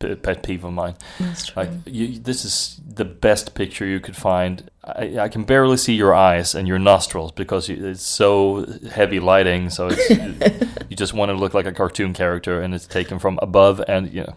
a 0.02 0.16
pet 0.16 0.44
peeve 0.44 0.64
of 0.64 0.74
mine. 0.74 0.96
That's 1.20 1.48
true. 1.48 1.64
Like 1.64 1.70
you, 1.86 2.20
this 2.20 2.46
is 2.46 2.80
the 2.88 3.06
best 3.06 3.56
picture 3.56 3.86
you 3.86 4.00
could 4.00 4.16
find. 4.16 4.70
I, 4.96 5.20
I 5.20 5.28
can 5.30 5.44
barely 5.44 5.78
see 5.78 5.94
your 5.96 6.14
eyes 6.16 6.56
and 6.56 6.68
your 6.68 6.80
nostrils 6.80 7.32
because 7.32 7.70
it's 7.70 8.02
so 8.04 8.66
heavy 8.92 9.20
lighting. 9.20 9.70
So 9.70 9.90
it's, 9.92 10.10
you 10.90 10.96
just 10.96 11.14
want 11.14 11.30
to 11.30 11.36
look 11.36 11.54
like 11.54 11.66
a 11.66 11.72
cartoon 11.74 12.14
character, 12.14 12.62
and 12.62 12.74
it's 12.74 12.88
taken 12.88 13.20
from 13.20 13.38
above. 13.42 13.82
And 13.88 14.14
you 14.14 14.24
know, 14.24 14.36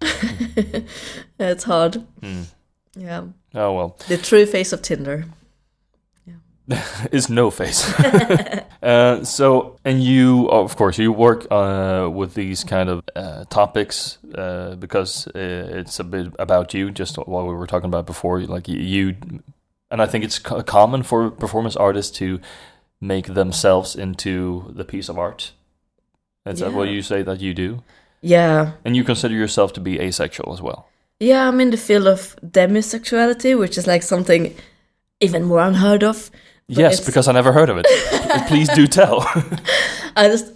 it's 1.38 1.64
hard. 1.64 2.04
mm. 2.20 2.44
Yeah. 2.96 3.24
Oh 3.54 3.72
well, 3.74 3.96
The 4.08 4.16
true 4.18 4.44
face 4.46 4.72
of 4.72 4.82
Tinder. 4.82 5.24
is 7.12 7.28
no 7.28 7.50
face. 7.50 7.88
uh, 8.82 9.24
so, 9.24 9.76
and 9.84 10.02
you, 10.02 10.48
of 10.50 10.76
course, 10.76 10.98
you 10.98 11.12
work 11.12 11.46
uh, 11.50 12.08
with 12.12 12.34
these 12.34 12.64
kind 12.64 12.88
of 12.88 13.02
uh, 13.16 13.44
topics 13.44 14.18
uh, 14.34 14.74
because 14.76 15.26
uh, 15.28 15.32
it's 15.34 15.98
a 15.98 16.04
bit 16.04 16.32
about 16.38 16.74
you. 16.74 16.90
Just 16.90 17.16
what 17.16 17.46
we 17.46 17.54
were 17.54 17.66
talking 17.66 17.88
about 17.88 18.06
before, 18.06 18.40
like 18.42 18.68
you, 18.68 19.16
and 19.90 20.02
I 20.02 20.06
think 20.06 20.24
it's 20.24 20.38
co- 20.38 20.62
common 20.62 21.02
for 21.02 21.30
performance 21.30 21.76
artists 21.76 22.16
to 22.18 22.40
make 23.00 23.26
themselves 23.26 23.96
into 23.96 24.72
the 24.74 24.84
piece 24.84 25.08
of 25.08 25.18
art. 25.18 25.52
Is 26.44 26.60
that 26.60 26.72
what 26.72 26.88
you 26.88 27.02
say 27.02 27.22
that 27.22 27.40
you 27.40 27.52
do? 27.52 27.82
Yeah. 28.22 28.72
And 28.84 28.96
you 28.96 29.04
consider 29.04 29.34
yourself 29.34 29.72
to 29.74 29.80
be 29.80 30.00
asexual 30.00 30.52
as 30.52 30.62
well. 30.62 30.88
Yeah, 31.20 31.48
I'm 31.48 31.60
in 31.60 31.70
the 31.70 31.76
field 31.76 32.06
of 32.06 32.36
demisexuality, 32.44 33.58
which 33.58 33.76
is 33.76 33.86
like 33.86 34.02
something 34.02 34.54
even 35.20 35.44
more 35.44 35.60
unheard 35.60 36.02
of. 36.02 36.30
But 36.68 36.78
yes, 36.78 37.00
because 37.04 37.28
I 37.28 37.32
never 37.32 37.52
heard 37.52 37.70
of 37.70 37.78
it. 37.78 37.86
Please 38.48 38.68
do 38.74 38.86
tell. 38.86 39.20
I 40.16 40.28
just, 40.28 40.52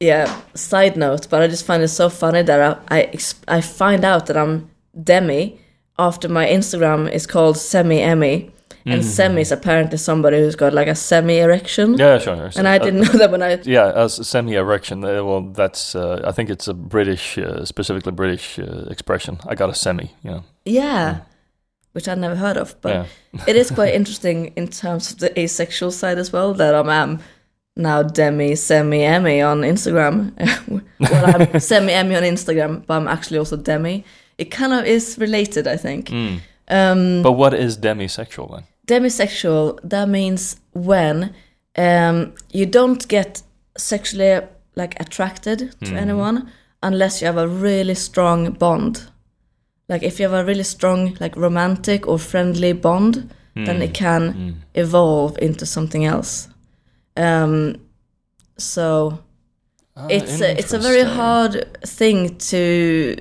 yeah. 0.00 0.40
Side 0.54 0.96
note, 0.96 1.28
but 1.28 1.42
I 1.42 1.48
just 1.48 1.66
find 1.66 1.82
it 1.82 1.88
so 1.88 2.08
funny 2.08 2.42
that 2.42 2.60
I 2.90 2.98
I, 2.98 3.18
I 3.48 3.60
find 3.60 4.04
out 4.04 4.26
that 4.26 4.36
I'm 4.36 4.70
demi 5.02 5.60
after 5.98 6.28
my 6.28 6.46
Instagram 6.46 7.10
is 7.10 7.26
called 7.26 7.56
semi 7.56 8.00
Emmy, 8.00 8.52
and 8.86 9.04
semi 9.04 9.40
is 9.40 9.52
apparently 9.52 9.98
somebody 9.98 10.38
who's 10.38 10.54
got 10.56 10.72
like 10.72 10.86
a 10.86 10.94
semi 10.94 11.38
erection. 11.38 11.98
Yeah, 11.98 12.18
sure. 12.18 12.50
And 12.56 12.68
I 12.68 12.78
didn't 12.78 13.00
know 13.00 13.18
that 13.18 13.30
when 13.30 13.42
I 13.42 13.60
Yeah, 13.64 13.92
as 13.94 14.26
semi-erection. 14.26 15.04
Uh, 15.04 15.24
well, 15.24 15.42
that's. 15.42 15.94
Uh, 15.94 16.22
I 16.24 16.32
think 16.32 16.48
it's 16.50 16.68
a 16.68 16.74
British, 16.74 17.38
uh, 17.38 17.64
specifically 17.64 18.12
British 18.12 18.58
uh, 18.58 18.84
expression. 18.88 19.38
I 19.48 19.54
got 19.54 19.68
a 19.68 19.74
semi. 19.74 20.12
You 20.22 20.30
know. 20.30 20.44
yeah, 20.64 21.20
which 21.98 22.06
I 22.06 22.14
never 22.14 22.36
heard 22.36 22.56
of, 22.56 22.80
but 22.80 22.92
yeah. 22.92 23.06
it 23.48 23.56
is 23.56 23.72
quite 23.72 23.92
interesting 24.00 24.52
in 24.54 24.68
terms 24.68 25.10
of 25.10 25.18
the 25.18 25.36
asexual 25.36 25.90
side 25.90 26.16
as 26.16 26.32
well 26.32 26.54
that 26.54 26.72
I'm 26.72 26.88
um, 26.88 27.18
now 27.74 28.04
demi 28.04 28.54
semi 28.54 29.02
Emmy 29.02 29.42
on 29.42 29.62
Instagram. 29.62 30.32
well, 31.00 31.24
I'm 31.34 31.58
semi 31.70 31.92
Emmy 31.92 32.14
on 32.14 32.22
Instagram, 32.22 32.86
but 32.86 32.94
I'm 32.98 33.08
actually 33.08 33.38
also 33.38 33.56
demi. 33.56 34.04
It 34.38 34.52
kind 34.52 34.72
of 34.72 34.84
is 34.84 35.18
related, 35.18 35.66
I 35.66 35.76
think. 35.76 36.10
Mm. 36.10 36.38
Um, 36.68 37.22
But 37.24 37.32
what 37.32 37.52
is 37.52 37.76
demisexual 37.76 38.48
then? 38.52 38.64
demisexual 38.86 39.78
that 39.82 40.08
means 40.08 40.60
when 40.72 41.34
um, 41.76 42.32
you 42.52 42.64
don't 42.64 43.06
get 43.08 43.42
sexually 43.76 44.40
like 44.76 44.94
attracted 45.00 45.74
to 45.84 45.94
anyone 45.94 46.50
unless 46.82 47.20
you 47.20 47.26
have 47.26 47.36
a 47.36 47.48
really 47.48 47.94
strong 47.94 48.52
bond 48.52 49.10
like 49.88 50.02
if 50.02 50.18
you 50.20 50.28
have 50.28 50.38
a 50.38 50.44
really 50.44 50.64
strong 50.64 51.16
like 51.20 51.36
romantic 51.36 52.06
or 52.06 52.18
friendly 52.18 52.72
bond 52.72 53.30
then 53.64 53.82
it 53.82 53.92
can 53.94 54.62
evolve 54.74 55.36
into 55.42 55.66
something 55.66 56.04
else. 56.04 56.48
Um, 57.16 57.74
so 58.56 59.18
Ah, 59.96 60.06
it's 60.08 60.40
a, 60.40 60.56
it's 60.58 60.72
a 60.72 60.78
very 60.78 61.02
hard 61.16 61.82
thing 61.84 62.36
to 62.38 63.16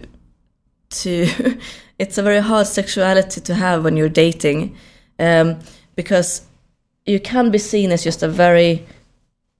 to 0.89 1.27
it's 1.99 2.17
a 2.19 2.21
very 2.23 2.39
hard 2.39 2.67
sexuality 2.67 3.41
to 3.41 3.53
have 3.55 3.83
when 3.83 3.97
you're 3.97 4.09
dating 4.25 4.75
um, 5.17 5.57
because 5.95 6.41
you 7.07 7.19
can 7.19 7.49
be 7.49 7.57
seen 7.57 7.91
as 7.91 8.03
just 8.03 8.21
a 8.23 8.27
very 8.27 8.85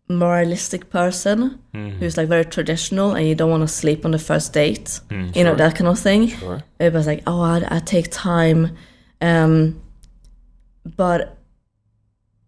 moralistic 0.09 0.89
person 0.89 1.59
Mhm. 1.73 1.99
who's 1.99 2.15
like 2.17 2.29
very 2.29 2.45
traditional 2.45 3.13
and 3.15 3.27
you 3.27 3.35
don't 3.35 3.49
want 3.51 3.61
to 3.63 3.67
sleep 3.67 4.05
on 4.05 4.11
the 4.11 4.19
first 4.19 4.53
date 4.53 4.99
Mm, 5.09 5.35
you 5.35 5.43
know 5.43 5.55
that 5.55 5.75
kind 5.75 5.87
of 5.89 5.99
thing 5.99 6.29
Sure. 6.29 6.61
was 6.79 7.07
like, 7.07 7.23
oh, 7.27 7.41
I, 7.41 7.63
I 7.69 7.79
take 7.79 8.09
time. 8.11 8.71
Um, 9.21 9.81
but 10.95 11.37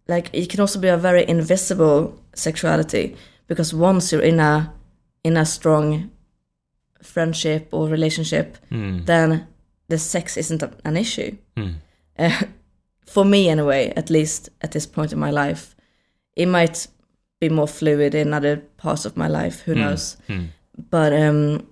like, 0.08 0.30
it 0.32 0.48
can 0.48 0.60
also 0.60 0.78
be 0.80 0.88
a 0.88 0.96
very 0.96 1.28
invisible 1.28 2.18
sexuality 2.34 3.14
because 3.46 3.74
once 3.74 4.10
you're 4.12 4.22
in 4.22 4.40
a 4.40 4.72
in 5.22 5.36
a 5.36 5.44
strong 5.44 6.10
friendship 7.02 7.68
or 7.72 7.88
relationship, 7.88 8.56
Mm. 8.70 9.04
then 9.06 9.46
the 9.88 9.98
sex 9.98 10.36
isn't 10.36 10.62
an 10.84 10.96
issue. 10.96 11.36
Mm. 11.56 11.74
Uh, 12.18 12.42
for 13.06 13.24
me, 13.24 13.48
anyway, 13.50 13.92
at 13.96 14.08
least 14.10 14.48
at 14.62 14.70
this 14.70 14.86
point 14.86 15.12
in 15.12 15.18
my 15.18 15.30
life, 15.30 15.74
it 16.36 16.46
might 16.46 16.86
be 17.40 17.48
more 17.48 17.66
fluid 17.66 18.14
in 18.14 18.32
other 18.34 18.58
parts 18.76 19.04
of 19.04 19.16
my 19.16 19.26
life. 19.28 19.62
Who 19.66 19.74
Mm. 19.74 19.78
knows? 19.78 20.16
Mm. 20.28 20.48
but 20.90 21.12
um, 21.12 21.66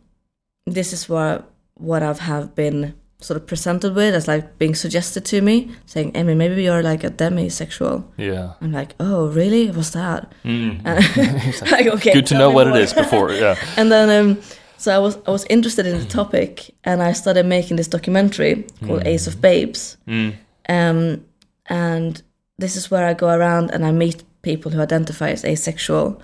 this 0.67 0.93
is 0.93 1.09
what 1.09 1.45
what 1.75 2.03
I've 2.03 2.19
have 2.19 2.55
been 2.55 2.95
sort 3.21 3.37
of 3.41 3.47
presented 3.47 3.95
with 3.95 4.15
as 4.15 4.29
like 4.29 4.59
being 4.59 4.75
suggested 4.75 5.25
to 5.25 5.41
me, 5.41 5.71
saying, 5.87 6.13
"Amy, 6.15 6.35
maybe 6.35 6.63
you're 6.63 6.83
like 6.83 7.05
a 7.05 7.11
demisexual." 7.11 8.05
Yeah. 8.17 8.53
I'm 8.61 8.73
like, 8.73 8.95
"Oh, 9.01 9.29
really? 9.29 9.71
What's 9.71 9.91
that?" 9.91 10.33
Mm. 10.45 10.85
like, 11.73 11.87
okay, 11.97 12.13
Good 12.13 12.27
to 12.27 12.35
know 12.35 12.51
what 12.51 12.67
more. 12.67 12.77
it 12.79 12.83
is 12.83 12.93
before. 12.93 13.33
Yeah. 13.33 13.57
and 13.77 13.91
then 13.91 14.09
um, 14.11 14.39
so 14.77 14.93
I 14.95 14.99
was 14.99 15.17
I 15.27 15.31
was 15.31 15.45
interested 15.49 15.87
in 15.87 15.99
the 15.99 16.05
topic, 16.07 16.75
and 16.85 17.03
I 17.03 17.13
started 17.15 17.47
making 17.47 17.77
this 17.77 17.89
documentary 17.89 18.67
called 18.87 19.07
Ace 19.07 19.27
of 19.27 19.41
Babes, 19.41 19.97
Mm. 20.07 20.33
um, 20.69 21.25
and 21.67 22.23
this 22.59 22.77
is 22.77 22.91
where 22.91 23.07
I 23.07 23.15
go 23.15 23.29
around 23.29 23.71
and 23.71 23.85
I 23.87 23.93
meet 23.93 24.23
people 24.43 24.73
who 24.73 24.81
identify 24.81 25.31
as 25.31 25.45
asexual. 25.45 26.21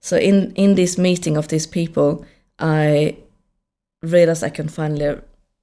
So 0.00 0.16
in 0.16 0.52
in 0.54 0.74
this 0.74 0.98
meeting 0.98 1.36
of 1.36 1.48
these 1.48 1.66
people, 1.66 2.24
I 2.58 3.16
realized 4.02 4.44
I 4.44 4.50
can 4.50 4.68
finally 4.68 5.20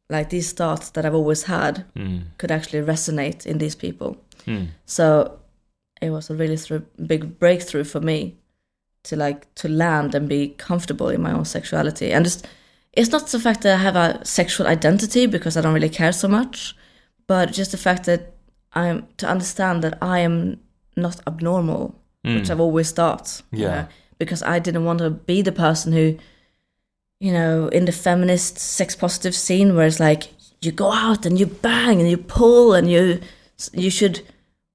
like 0.10 0.30
these 0.30 0.52
thoughts 0.54 0.90
that 0.92 1.06
I've 1.06 1.16
always 1.16 1.44
had 1.44 1.86
Mm. 1.96 2.24
could 2.38 2.52
actually 2.52 2.86
resonate 2.86 3.46
in 3.46 3.60
these 3.60 3.76
people. 3.78 4.18
Mm. 4.46 4.68
So 4.86 5.40
it 6.02 6.10
was 6.10 6.30
a 6.30 6.36
really 6.36 6.58
through, 6.58 6.86
big 7.08 7.40
breakthrough 7.40 7.86
for 7.86 8.02
me 8.02 8.36
to 9.04 9.16
like 9.16 9.48
to 9.56 9.68
land 9.68 10.16
and 10.16 10.28
be 10.28 10.50
comfortable 10.58 11.10
in 11.10 11.22
my 11.22 11.32
own 11.32 11.46
sexuality 11.46 12.12
and 12.14 12.26
just 12.26 12.48
it's 12.94 13.12
not 13.12 13.28
the 13.28 13.40
fact 13.40 13.62
that 13.62 13.80
I 13.80 13.84
have 13.84 13.96
a 13.96 14.20
sexual 14.26 14.68
identity 14.68 15.26
because 15.26 15.56
I 15.56 15.62
don't 15.62 15.74
really 15.74 15.90
care 15.90 16.12
so 16.12 16.28
much, 16.28 16.76
but 17.26 17.54
just 17.54 17.72
the 17.72 17.78
fact 17.78 18.06
that 18.06 18.34
I'm 18.74 19.08
to 19.18 19.28
understand 19.28 19.82
that 19.84 19.98
I 20.02 20.20
am 20.20 20.60
not 20.96 21.20
abnormal, 21.28 21.96
which 22.24 22.50
I've 22.50 22.60
always 22.60 22.92
thought. 22.92 23.42
you 23.52 23.64
Yeah. 23.64 23.68
know, 23.76 23.88
because 24.20 24.44
I 24.44 24.60
didn't 24.60 24.86
want 24.86 25.00
to 25.00 25.10
be 25.10 25.42
the 25.42 25.52
person 25.52 25.94
who, 25.94 26.18
you 27.20 27.32
know, 27.32 27.68
in 27.68 27.86
the 27.86 27.92
feminist 27.92 28.58
sex 28.60 28.96
positive 28.96 29.34
scene 29.36 29.76
where 29.76 29.88
it's 29.88 30.00
like 30.00 30.24
you 30.62 30.72
go 30.72 30.92
out 30.92 31.26
and 31.26 31.40
you 31.40 31.46
bang 31.48 32.00
and 32.00 32.10
you 32.10 32.18
pull 32.18 32.74
and 32.74 32.90
you 32.90 33.20
you 33.74 33.90
should 33.90 34.22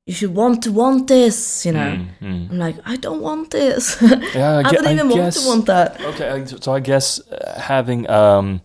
you 0.06 0.14
should 0.14 0.34
want 0.36 0.62
to 0.62 0.70
want 0.72 1.08
this, 1.08 1.66
you 1.66 1.72
know. 1.72 1.98
Mm. 1.98 2.08
Mm. 2.22 2.50
I'm 2.50 2.58
like, 2.58 2.76
I 2.84 2.96
don't 2.96 3.20
want 3.22 3.50
this. 3.50 4.00
Yeah, 4.34 4.58
I, 4.58 4.68
I 4.68 4.72
don't 4.72 4.86
even 4.88 5.08
want 5.08 5.20
guess, 5.22 5.42
to 5.42 5.48
want 5.48 5.66
that. 5.66 6.00
Okay, 6.00 6.44
so 6.60 6.72
I 6.72 6.80
guess 6.80 7.20
uh, 7.30 7.60
having 7.60 8.08
um, 8.08 8.60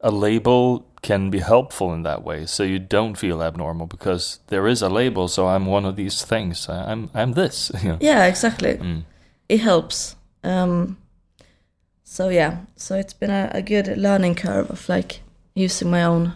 a 0.00 0.10
label 0.12 0.86
can 1.02 1.30
be 1.30 1.38
helpful 1.38 1.94
in 1.94 2.02
that 2.02 2.22
way, 2.22 2.46
so 2.46 2.62
you 2.62 2.78
don't 2.78 3.16
feel 3.18 3.42
abnormal 3.42 3.86
because 3.86 4.40
there 4.48 4.66
is 4.68 4.82
a 4.82 4.88
label. 4.88 5.28
So 5.28 5.46
I'm 5.48 5.66
one 5.66 5.84
of 5.88 5.96
these 5.96 6.24
things. 6.24 6.68
I'm 6.68 7.10
I'm 7.14 7.32
this. 7.32 7.72
Yeah, 8.00 8.26
exactly. 8.26 8.74
Mm. 8.74 9.04
It 9.48 9.60
helps. 9.60 10.16
Um, 10.44 10.96
so 12.04 12.28
yeah, 12.28 12.58
so 12.76 12.94
it's 12.96 13.14
been 13.14 13.30
a, 13.30 13.50
a 13.54 13.62
good 13.62 13.96
learning 13.96 14.34
curve 14.34 14.70
of 14.70 14.88
like 14.88 15.20
using 15.54 15.90
my 15.90 16.04
own 16.04 16.34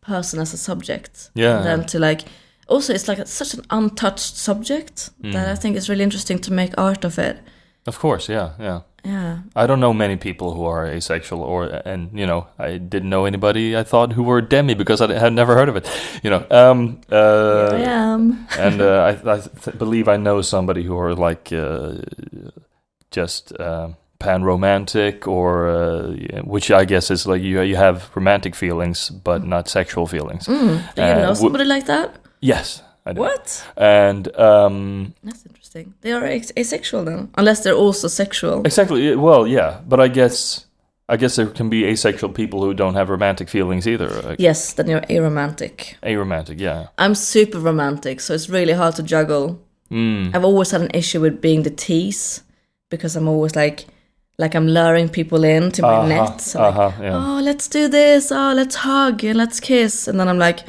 person 0.00 0.40
as 0.40 0.54
a 0.54 0.56
subject. 0.56 1.30
Yeah. 1.34 1.56
And 1.56 1.66
then 1.66 1.86
to 1.86 1.98
like, 1.98 2.22
also 2.68 2.92
it's 2.94 3.08
like 3.08 3.26
such 3.26 3.54
an 3.54 3.64
untouched 3.70 4.36
subject 4.36 5.10
that 5.20 5.46
Mm. 5.46 5.52
I 5.52 5.54
think 5.54 5.76
it's 5.76 5.88
really 5.88 6.04
interesting 6.04 6.40
to 6.40 6.52
make 6.52 6.72
art 6.78 7.04
of 7.04 7.18
it. 7.18 7.36
Of 7.86 7.98
course, 7.98 8.32
yeah, 8.32 8.50
yeah. 8.58 8.80
Yeah. 9.04 9.38
I 9.56 9.66
don't 9.66 9.80
know 9.80 9.92
many 9.92 10.16
people 10.16 10.54
who 10.54 10.64
are 10.64 10.86
asexual, 10.86 11.42
or 11.42 11.64
and 11.84 12.10
you 12.16 12.26
know, 12.26 12.46
I 12.58 12.78
didn't 12.78 13.10
know 13.10 13.24
anybody 13.24 13.76
I 13.76 13.82
thought 13.82 14.12
who 14.12 14.22
were 14.22 14.40
demi 14.40 14.74
because 14.74 15.00
I 15.00 15.12
had 15.12 15.32
never 15.32 15.54
heard 15.54 15.68
of 15.68 15.76
it. 15.76 15.88
You 16.22 16.30
know, 16.30 16.46
um, 16.50 17.00
uh, 17.10 17.70
I 17.72 17.78
am. 17.80 18.46
and 18.58 18.80
uh, 18.80 19.18
I, 19.24 19.32
I 19.34 19.40
th- 19.40 19.76
believe 19.78 20.08
I 20.08 20.16
know 20.16 20.40
somebody 20.42 20.84
who 20.84 20.96
are 20.96 21.14
like 21.14 21.52
uh, 21.52 21.94
just 23.10 23.52
uh, 23.58 23.88
pan 24.20 24.44
romantic, 24.44 25.26
or 25.26 25.68
uh, 25.68 26.42
which 26.44 26.70
I 26.70 26.84
guess 26.84 27.10
is 27.10 27.26
like 27.26 27.42
you 27.42 27.60
you 27.62 27.76
have 27.76 28.08
romantic 28.14 28.54
feelings 28.54 29.10
but 29.10 29.44
not 29.44 29.68
sexual 29.68 30.06
feelings. 30.06 30.46
Mm. 30.46 30.94
Do 30.94 31.02
you 31.02 31.08
know 31.08 31.34
somebody 31.34 31.64
like 31.64 31.86
that? 31.86 32.14
Yes, 32.40 32.82
I 33.04 33.12
do. 33.14 33.20
What? 33.20 33.64
And 33.76 34.28
um, 34.38 35.14
That's 35.24 35.44
interesting. 35.44 35.61
They 36.00 36.12
are 36.12 36.24
asexual 36.56 37.04
then, 37.04 37.28
unless 37.36 37.60
they're 37.62 37.74
also 37.86 38.08
sexual. 38.08 38.62
exactly, 38.64 39.16
well, 39.16 39.46
yeah, 39.46 39.80
but 39.88 40.00
I 40.00 40.08
guess 40.08 40.66
I 41.08 41.16
guess 41.16 41.36
there 41.36 41.46
can 41.46 41.68
be 41.68 41.84
asexual 41.84 42.32
people 42.32 42.62
who 42.62 42.72
don't 42.74 42.94
have 42.94 43.10
romantic 43.10 43.48
feelings 43.48 43.86
either. 43.86 44.08
Like, 44.08 44.40
Yes, 44.40 44.72
then 44.74 44.88
you're 44.88 45.00
aromantic. 45.10 45.94
Aromantic, 46.02 46.60
yeah. 46.60 46.86
I'm 46.96 47.14
super 47.14 47.58
romantic, 47.58 48.20
so 48.20 48.34
it's 48.34 48.48
really 48.48 48.72
hard 48.72 48.94
to 48.96 49.02
juggle. 49.02 49.60
Mm. 49.90 50.34
I've 50.34 50.44
always 50.44 50.70
had 50.70 50.80
an 50.80 50.90
issue 50.94 51.20
with 51.20 51.40
being 51.40 51.64
the 51.64 51.70
tease 51.70 52.42
because 52.88 53.14
I'm 53.16 53.28
always 53.28 53.54
like, 53.56 53.86
like 54.38 54.54
I'm 54.54 54.66
luring 54.68 55.08
people 55.10 55.44
in 55.44 55.70
to 55.72 55.82
my 55.82 55.88
Uh-huh, 55.96 56.08
net. 56.08 56.40
So 56.40 56.58
like, 56.60 56.74
uh-huh, 56.76 57.02
yeah. 57.02 57.16
oh, 57.16 57.40
let's 57.42 57.68
do 57.68 57.88
this. 57.88 58.32
Oh, 58.32 58.52
let's 58.56 58.76
hug 58.76 59.22
and 59.24 59.36
let's 59.36 59.60
kiss. 59.60 60.08
And 60.08 60.18
then 60.18 60.28
I'm 60.28 60.38
like, 60.38 60.60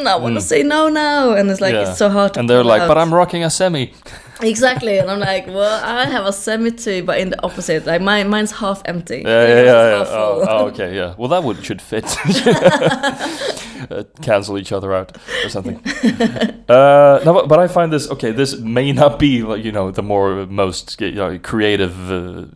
mm, 0.00 0.06
I 0.06 0.16
want 0.16 0.34
to 0.34 0.40
say 0.40 0.62
no 0.62 0.88
now, 0.88 1.32
and 1.32 1.50
it's 1.50 1.60
like 1.60 1.74
Yeah. 1.74 1.88
it's 1.88 1.98
so 1.98 2.08
hard. 2.08 2.36
And 2.36 2.48
they're 2.48 2.64
like, 2.64 2.82
out. 2.82 2.88
but 2.88 2.98
I'm 2.98 3.12
rocking 3.12 3.44
a 3.44 3.50
semi. 3.50 3.92
exactly, 4.42 4.98
and 4.98 5.10
I'm 5.10 5.20
like, 5.20 5.46
well, 5.46 5.80
I 5.84 6.06
have 6.06 6.26
a 6.26 6.32
semi 6.32 6.70
too, 6.70 7.02
but 7.02 7.18
in 7.18 7.30
the 7.30 7.42
opposite, 7.42 7.86
like 7.86 8.00
mine, 8.02 8.28
mine's 8.28 8.52
half 8.52 8.82
empty. 8.84 9.22
Yeah, 9.24 9.46
yeah, 9.46 9.62
yeah. 9.62 9.64
yeah. 9.64 10.04
Oh, 10.08 10.46
oh, 10.48 10.66
okay, 10.68 10.94
yeah. 10.94 11.14
Well, 11.18 11.28
that 11.28 11.42
would 11.44 11.64
should 11.64 11.82
fit. 11.82 12.04
uh, 13.90 14.04
cancel 14.22 14.58
each 14.58 14.72
other 14.72 14.94
out 14.94 15.16
or 15.44 15.48
something. 15.48 15.76
uh, 16.68 17.20
no, 17.24 17.32
but, 17.32 17.48
but 17.48 17.58
I 17.58 17.68
find 17.68 17.92
this 17.92 18.10
okay. 18.10 18.32
This 18.32 18.58
may 18.58 18.92
not 18.92 19.18
be 19.18 19.42
like 19.42 19.64
you 19.64 19.72
know 19.72 19.90
the 19.90 20.02
more 20.02 20.46
most 20.46 21.00
you 21.00 21.12
know, 21.12 21.38
creative 21.38 22.10
uh, 22.10 22.46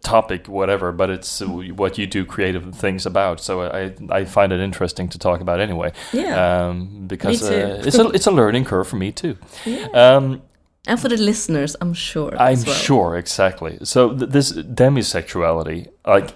topic, 0.00 0.48
whatever, 0.48 0.92
but 0.92 1.10
it's 1.10 1.42
uh, 1.42 1.46
what 1.46 1.98
you 1.98 2.06
do 2.06 2.24
creative 2.24 2.74
things 2.74 3.06
about. 3.06 3.40
So 3.40 3.62
I 3.62 3.94
I 4.10 4.24
find 4.24 4.52
it 4.52 4.60
interesting 4.60 5.08
to 5.10 5.18
talk 5.18 5.40
about 5.40 5.60
anyway. 5.60 5.92
Yeah. 6.12 6.66
Um, 6.66 7.06
because. 7.06 7.42
Uh, 7.42 7.82
it's 7.84 7.98
a 7.98 8.08
it's 8.08 8.26
a 8.26 8.30
learning 8.30 8.64
curve 8.64 8.88
for 8.88 8.96
me 8.96 9.12
too. 9.12 9.36
Yeah. 9.64 9.86
Um, 9.92 10.42
and 10.86 11.00
for 11.00 11.08
the 11.08 11.16
listeners, 11.16 11.76
I'm 11.80 11.94
sure. 11.94 12.32
I'm 12.38 12.52
as 12.52 12.66
well. 12.66 12.74
sure, 12.74 13.16
exactly. 13.16 13.78
So 13.84 14.16
th- 14.16 14.30
this 14.30 14.52
demisexuality, 14.52 15.88
like, 16.04 16.34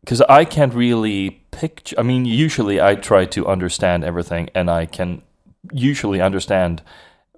because 0.00 0.20
I 0.22 0.44
can't 0.44 0.72
really 0.72 1.42
picture. 1.50 1.96
I 1.98 2.02
mean, 2.02 2.24
usually 2.24 2.80
I 2.80 2.94
try 2.94 3.24
to 3.24 3.46
understand 3.46 4.04
everything, 4.04 4.50
and 4.54 4.70
I 4.70 4.86
can 4.86 5.22
usually 5.72 6.20
understand 6.20 6.82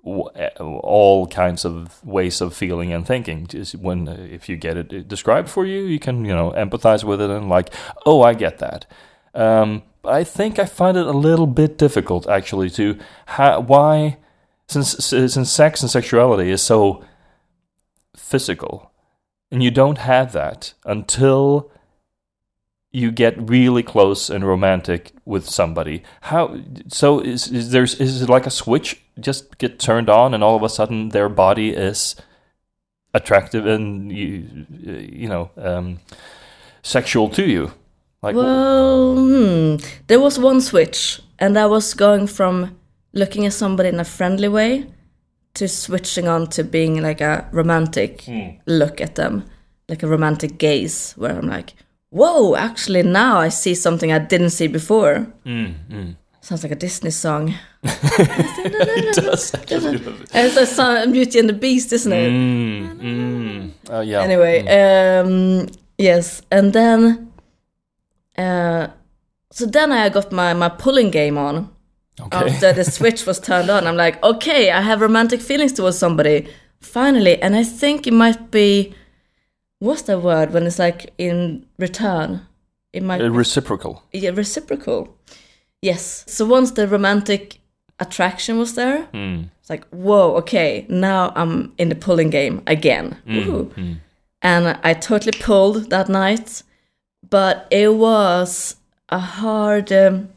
all 0.04 1.26
kinds 1.26 1.64
of 1.64 2.04
ways 2.04 2.40
of 2.40 2.54
feeling 2.54 2.92
and 2.92 3.06
thinking. 3.06 3.46
Just 3.46 3.74
when 3.74 4.08
uh, 4.08 4.16
if 4.30 4.48
you 4.48 4.56
get 4.56 4.76
it 4.76 5.08
described 5.08 5.48
for 5.48 5.66
you, 5.66 5.84
you 5.84 5.98
can 5.98 6.24
you 6.24 6.34
know 6.34 6.52
empathize 6.52 7.04
with 7.04 7.20
it 7.20 7.30
and 7.30 7.48
like, 7.48 7.72
oh, 8.06 8.22
I 8.22 8.34
get 8.34 8.58
that. 8.58 8.86
Um, 9.34 9.82
but 10.02 10.14
I 10.14 10.24
think 10.24 10.58
I 10.58 10.64
find 10.64 10.96
it 10.96 11.06
a 11.06 11.12
little 11.12 11.46
bit 11.46 11.78
difficult 11.78 12.28
actually 12.28 12.70
to 12.70 12.98
ha- 13.26 13.60
why 13.60 14.18
since 14.68 14.90
since 15.04 15.50
sex 15.50 15.82
and 15.82 15.90
sexuality 15.90 16.50
is 16.50 16.62
so 16.62 17.04
physical 18.16 18.90
and 19.50 19.62
you 19.62 19.70
don't 19.70 19.98
have 19.98 20.32
that 20.32 20.74
until 20.84 21.70
you 22.98 23.10
get 23.10 23.34
really 23.50 23.82
close 23.82 24.30
and 24.30 24.46
romantic 24.46 25.12
with 25.24 25.48
somebody 25.48 26.02
how 26.22 26.60
so 26.88 27.20
is, 27.20 27.50
is 27.52 27.70
there's 27.70 27.94
is 28.00 28.22
it 28.22 28.28
like 28.28 28.46
a 28.46 28.50
switch 28.50 29.00
just 29.20 29.58
get 29.58 29.78
turned 29.78 30.08
on 30.08 30.34
and 30.34 30.42
all 30.42 30.56
of 30.56 30.62
a 30.62 30.68
sudden 30.68 31.10
their 31.10 31.28
body 31.28 31.70
is 31.70 32.16
attractive 33.14 33.66
and 33.66 34.12
you 34.12 34.66
you 34.70 35.28
know 35.28 35.50
um 35.56 35.98
sexual 36.82 37.28
to 37.28 37.44
you 37.44 37.72
like 38.22 38.34
Well, 38.34 39.14
hmm. 39.16 39.76
there 40.08 40.20
was 40.20 40.38
one 40.38 40.60
switch, 40.60 41.20
and 41.38 41.54
that 41.56 41.70
was 41.70 41.94
going 41.94 42.26
from 42.26 42.76
looking 43.12 43.46
at 43.46 43.52
somebody 43.52 43.88
in 43.90 44.00
a 44.00 44.04
friendly 44.04 44.48
way 44.48 44.86
to 45.54 45.68
switching 45.68 46.26
on 46.26 46.48
to 46.48 46.64
being 46.64 47.00
like 47.00 47.20
a 47.20 47.48
romantic 47.52 48.24
look 48.66 49.00
at 49.00 49.14
them, 49.14 49.44
like 49.88 50.02
a 50.02 50.08
romantic 50.08 50.58
gaze, 50.58 51.12
where 51.12 51.38
I'm 51.38 51.46
like, 51.46 51.74
whoa, 52.10 52.54
actually, 52.56 53.02
now 53.02 53.38
I 53.38 53.48
see 53.48 53.74
something 53.74 54.12
I 54.12 54.18
didn't 54.18 54.50
see 54.50 54.66
before. 54.68 55.26
mm, 55.44 55.74
mm. 55.90 56.16
Sounds 56.40 56.62
like 56.62 56.72
a 56.72 56.76
Disney 56.76 57.10
song. 57.10 57.52
it 57.82 59.14
does. 59.14 59.52
It's 60.34 60.56
a 60.56 60.66
song, 60.66 61.12
Beauty 61.12 61.40
and 61.40 61.48
the 61.48 61.52
Beast, 61.52 61.92
isn't 61.92 62.12
it? 62.12 62.30
Mm, 62.30 63.00
mm. 63.00 63.38
Uh, 63.90 64.00
yeah 64.00 64.20
anyway 64.20 64.60
um 64.68 65.66
yes 65.96 66.42
and 66.50 66.72
then 66.74 67.32
uh 68.36 68.88
so 69.50 69.64
then 69.64 69.90
i 69.92 70.08
got 70.08 70.30
my 70.30 70.52
my 70.52 70.68
pulling 70.68 71.10
game 71.10 71.38
on 71.38 71.70
okay 72.20 72.36
after 72.36 72.72
the 72.72 72.84
switch 72.84 73.24
was 73.24 73.40
turned 73.40 73.70
on 73.70 73.86
i'm 73.86 73.96
like 73.96 74.22
okay 74.22 74.70
i 74.70 74.80
have 74.80 75.00
romantic 75.00 75.40
feelings 75.40 75.72
towards 75.72 75.96
somebody 75.96 76.46
finally 76.80 77.40
and 77.40 77.56
i 77.56 77.64
think 77.64 78.06
it 78.06 78.12
might 78.12 78.50
be 78.50 78.94
what's 79.80 80.02
the 80.02 80.18
word 80.18 80.52
when 80.52 80.66
it's 80.66 80.78
like 80.78 81.12
in 81.18 81.64
return 81.78 82.40
it 82.92 83.02
might 83.02 83.20
Uh, 83.20 83.30
reciprocal 83.30 84.02
yeah 84.12 84.30
reciprocal 84.30 85.16
yes 85.82 86.24
so 86.26 86.44
once 86.44 86.72
the 86.72 86.86
romantic 86.88 87.58
attraction 88.00 88.58
was 88.58 88.74
there 88.74 89.06
mm. 89.12 89.48
it's 89.60 89.70
like 89.70 89.84
whoa 89.90 90.34
okay 90.36 90.86
now 90.88 91.32
i'm 91.36 91.72
in 91.78 91.88
the 91.88 91.94
pulling 91.94 92.30
game 92.30 92.62
again 92.66 93.16
Woohoo 93.26 93.72
Mm. 93.74 93.96
and 94.42 94.78
I 94.84 94.94
totally 94.94 95.36
pulled 95.38 95.90
that 95.90 96.08
night. 96.08 96.62
But 97.30 97.66
it 97.70 97.92
was 97.94 98.76
a 99.08 99.18
hard. 99.18 99.92
Um, 99.92 100.28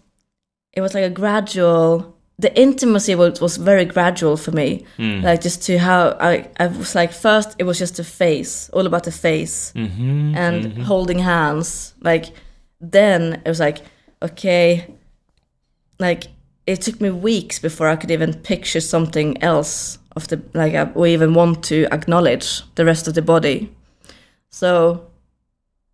it 0.74 0.82
was 0.82 0.94
like 0.94 1.04
a 1.06 1.10
gradual. 1.22 2.16
The 2.42 2.52
intimacy 2.60 3.16
was, 3.16 3.39
was 3.42 3.58
very 3.58 3.86
gradual 3.86 4.36
for 4.38 4.52
me. 4.52 4.84
Mm. 4.98 5.22
Like 5.24 5.42
just 5.42 5.62
to 5.68 5.78
how 5.78 6.18
I 6.20 6.48
I 6.64 6.68
was 6.68 6.96
like 6.96 7.14
first 7.14 7.56
it 7.60 7.66
was 7.66 7.80
just 7.80 7.96
the 7.98 8.04
face, 8.04 8.70
all 8.74 8.86
about 8.86 9.04
the 9.04 9.12
face 9.12 9.72
Mm-hmm. 9.76 10.36
and 10.36 10.84
holding 10.84 11.20
hands. 11.20 11.94
Like 12.02 12.26
then 12.94 13.42
it 13.46 13.50
was 13.50 13.60
like 13.60 13.80
okay, 14.22 14.86
like 16.00 16.24
it 16.66 16.82
took 16.82 17.00
me 17.02 17.10
weeks 17.12 17.60
before 17.60 17.88
I 17.94 17.96
could 17.96 18.12
even 18.12 18.34
picture 18.34 18.82
something 18.82 19.42
else 19.44 20.00
of 20.16 20.28
the 20.28 20.38
like 20.54 20.74
or 20.96 21.08
even 21.08 21.34
want 21.34 21.64
to 21.66 21.86
acknowledge 21.92 22.64
the 22.76 22.86
rest 22.86 23.08
of 23.08 23.14
the 23.14 23.22
body. 23.22 23.70
So 24.50 25.06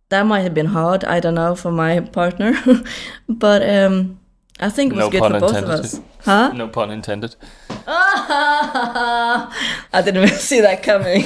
that 0.08 0.26
might 0.26 0.40
have 0.42 0.54
been 0.54 0.66
hard. 0.66 1.04
I 1.04 1.20
don't 1.20 1.34
know 1.34 1.54
for 1.54 1.70
my 1.70 2.00
partner, 2.00 2.52
but 3.28 3.62
um, 3.68 4.18
I 4.60 4.70
think 4.70 4.92
it 4.92 4.96
was 4.96 5.04
No 5.04 5.10
good 5.10 5.20
pun 5.20 5.32
for 5.32 5.40
both 5.40 5.56
intended. 5.56 5.74
of 5.78 5.84
us. 5.84 6.00
Huh? 6.24 6.52
No 6.54 6.68
pun 6.68 6.90
intended. 6.90 7.36
I 7.90 9.48
didn't 10.04 10.24
even 10.24 10.36
see 10.38 10.60
that 10.60 10.82
coming. 10.82 11.24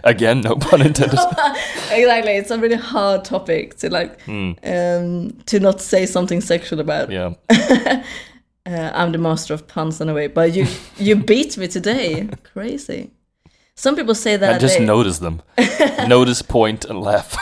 Again, 0.04 0.40
no 0.40 0.56
pun 0.56 0.82
intended. 0.82 1.18
exactly, 1.90 2.32
it's 2.36 2.50
a 2.50 2.58
really 2.58 2.76
hard 2.76 3.24
topic 3.24 3.76
to 3.78 3.90
like 3.90 4.20
Mm, 4.26 4.56
um, 4.64 5.30
to 5.46 5.60
not 5.60 5.80
say 5.80 6.06
something 6.06 6.40
sexual 6.40 6.80
about. 6.80 7.10
yeah. 7.10 7.32
Uh, 8.66 8.90
I'm 8.94 9.10
the 9.12 9.18
master 9.18 9.54
of 9.54 9.66
puns 9.66 10.00
anyway, 10.00 10.26
but 10.28 10.52
you 10.54 10.66
you 10.98 11.16
beat 11.16 11.56
me 11.56 11.66
today. 11.68 12.28
Crazy. 12.52 13.10
Some 13.74 13.96
people 13.96 14.14
say 14.14 14.36
that 14.36 14.54
I 14.56 14.58
just 14.58 14.78
they, 14.78 14.84
notice 14.84 15.18
them. 15.20 15.40
notice, 16.06 16.42
point, 16.42 16.84
and 16.84 17.00
laugh. 17.00 17.34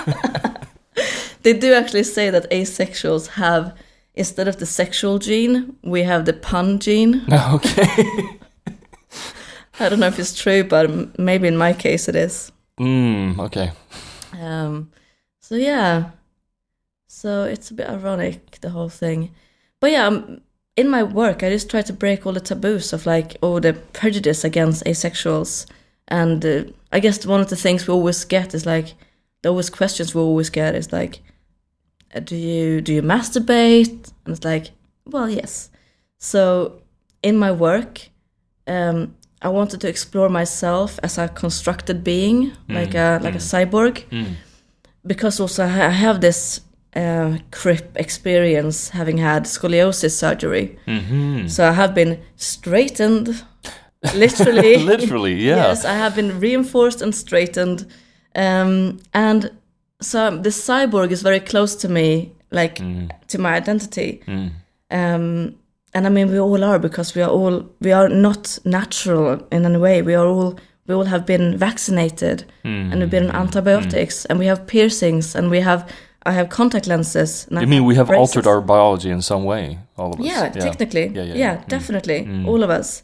they 1.43 1.53
do 1.55 1.75
actually 1.75 2.05
say 2.05 2.31
that 2.31 2.49
asexuals 2.53 3.27
have 3.31 3.73
instead 4.19 4.49
of 4.49 4.57
the 4.59 4.67
sexual 4.67 5.19
gene, 5.19 5.77
we 5.83 6.03
have 6.03 6.25
the 6.25 6.33
pun 6.33 6.79
gene. 6.79 7.25
okay. 7.33 7.87
I 9.81 9.89
don't 9.89 10.01
know 10.01 10.09
if 10.09 10.19
it's 10.19 10.37
true, 10.37 10.65
but 10.65 11.19
maybe 11.19 11.49
in 11.49 11.57
my 11.57 11.73
case 11.73 12.09
it 12.09 12.17
is. 12.17 12.53
Mm, 12.81 13.39
okay. 13.39 13.73
Um, 14.41 14.91
so 15.41 15.55
yeah, 15.55 16.11
so 17.07 17.45
it's 17.45 17.71
a 17.71 17.75
bit 17.75 17.89
ironic 17.89 18.61
the 18.61 18.71
whole 18.71 18.89
thing, 18.89 19.31
but 19.81 19.93
yeah, 19.93 20.07
um, 20.07 20.41
in 20.77 20.89
my 20.89 21.03
work 21.03 21.43
I 21.43 21.51
just 21.51 21.71
try 21.71 21.83
to 21.83 21.93
break 21.93 22.27
all 22.27 22.33
the 22.33 22.41
taboos 22.41 22.93
of 22.93 23.07
like 23.07 23.37
all 23.41 23.61
the 23.61 23.73
prejudice 23.73 24.45
against 24.45 24.85
asexuals, 24.85 25.67
and 26.09 26.45
uh, 26.45 26.65
I 26.93 27.01
guess 27.01 27.25
one 27.25 27.41
of 27.41 27.49
the 27.49 27.57
things 27.57 27.87
we 27.87 27.95
always 27.95 28.25
get 28.25 28.55
is 28.55 28.67
like 28.67 28.95
the 29.43 29.49
always 29.49 29.71
questions 29.71 30.15
we 30.15 30.21
always 30.21 30.51
get 30.51 30.75
is 30.75 30.93
like, 30.93 31.21
do 32.25 32.37
you 32.37 32.81
do 32.81 32.93
you 32.93 33.03
masturbate? 33.03 34.13
And 34.25 34.35
it's 34.37 34.45
like, 34.45 34.71
well, 35.07 35.29
yes. 35.31 35.71
So 36.19 36.81
in 37.23 37.37
my 37.37 37.53
work, 37.53 38.09
um, 38.67 39.15
I 39.43 39.49
wanted 39.49 39.81
to 39.81 39.89
explore 39.89 40.29
myself 40.29 40.99
as 41.03 41.19
a 41.19 41.29
constructed 41.29 42.03
being, 42.05 42.53
like 42.69 42.95
a 42.95 43.19
like 43.23 43.35
a 43.35 43.39
cyborg, 43.41 44.05
Mm. 44.11 44.35
because 45.07 45.41
also 45.43 45.63
I 45.65 45.87
I 45.87 45.91
have 45.91 46.21
this 46.21 46.61
uh, 46.97 47.39
crip 47.51 47.97
experience, 47.97 48.91
having 48.91 49.19
had 49.19 49.45
scoliosis 49.47 50.13
surgery. 50.19 50.79
hmm 50.87 51.47
So 51.49 51.69
I 51.69 51.73
have 51.73 51.95
been 51.95 52.19
straightened, 52.37 53.45
literally. 54.15 54.77
Literally, 54.93 55.35
yeah. 55.35 55.57
Yes, 55.69 55.85
I 55.85 55.95
have 55.95 56.15
been 56.17 56.41
reinforced 56.41 57.03
and 57.03 57.15
straightened, 57.15 57.87
um, 58.35 58.99
and 59.13 59.51
so 60.01 60.31
the 60.43 60.51
cyborg 60.51 61.11
is 61.11 61.23
very 61.23 61.41
close 61.41 61.75
to 61.77 61.89
me, 61.89 62.33
like 62.51 62.77
Mm, 62.81 63.09
to 63.29 63.39
my 63.39 63.55
identity. 63.57 64.21
mm, 64.27 64.51
Um, 64.91 65.55
and 65.95 66.07
I 66.07 66.11
mean, 66.11 66.31
we 66.31 66.39
all 66.41 66.65
are 66.65 66.79
because 66.79 67.15
we 67.15 67.23
are 67.23 67.31
all 67.31 67.63
we 67.81 67.93
are 67.93 68.09
not 68.09 68.59
natural 68.65 69.41
in 69.51 69.65
any 69.67 69.79
way. 69.79 70.03
We 70.03 70.15
are 70.15 70.27
all 70.27 70.55
we 70.87 70.95
all 70.95 71.05
have 71.07 71.25
been 71.27 71.59
vaccinated 71.59 72.45
mm. 72.65 72.91
and 72.93 73.01
we've 73.01 73.11
been 73.11 73.31
on 73.31 73.37
antibiotics 73.37 74.25
and 74.27 74.39
we 74.39 74.47
have 74.47 74.67
piercings 74.67 75.35
and 75.37 75.51
we 75.51 75.61
have 75.61 75.83
I 76.27 76.33
have 76.33 76.49
contact 76.49 76.87
lenses. 76.87 77.47
And 77.51 77.59
I 77.59 77.63
You 77.63 77.69
mean 77.69 77.85
we 77.87 77.95
have 77.97 78.07
braces. 78.07 78.21
altered 78.37 78.47
our 78.47 78.61
biology 78.61 79.11
in 79.11 79.23
some 79.23 79.45
way, 79.45 79.79
all 79.97 80.13
of 80.13 80.21
us? 80.21 80.27
Yeah, 80.27 80.49
technically. 80.51 81.07
Yeah, 81.07 81.25
Yeah, 81.25 81.35
yeah, 81.35 81.37
yeah. 81.37 81.57
Mm. 81.57 81.69
definitely. 81.69 82.25
Mm. 82.25 82.47
All 82.49 82.63
of 82.63 82.71
us. 82.71 83.03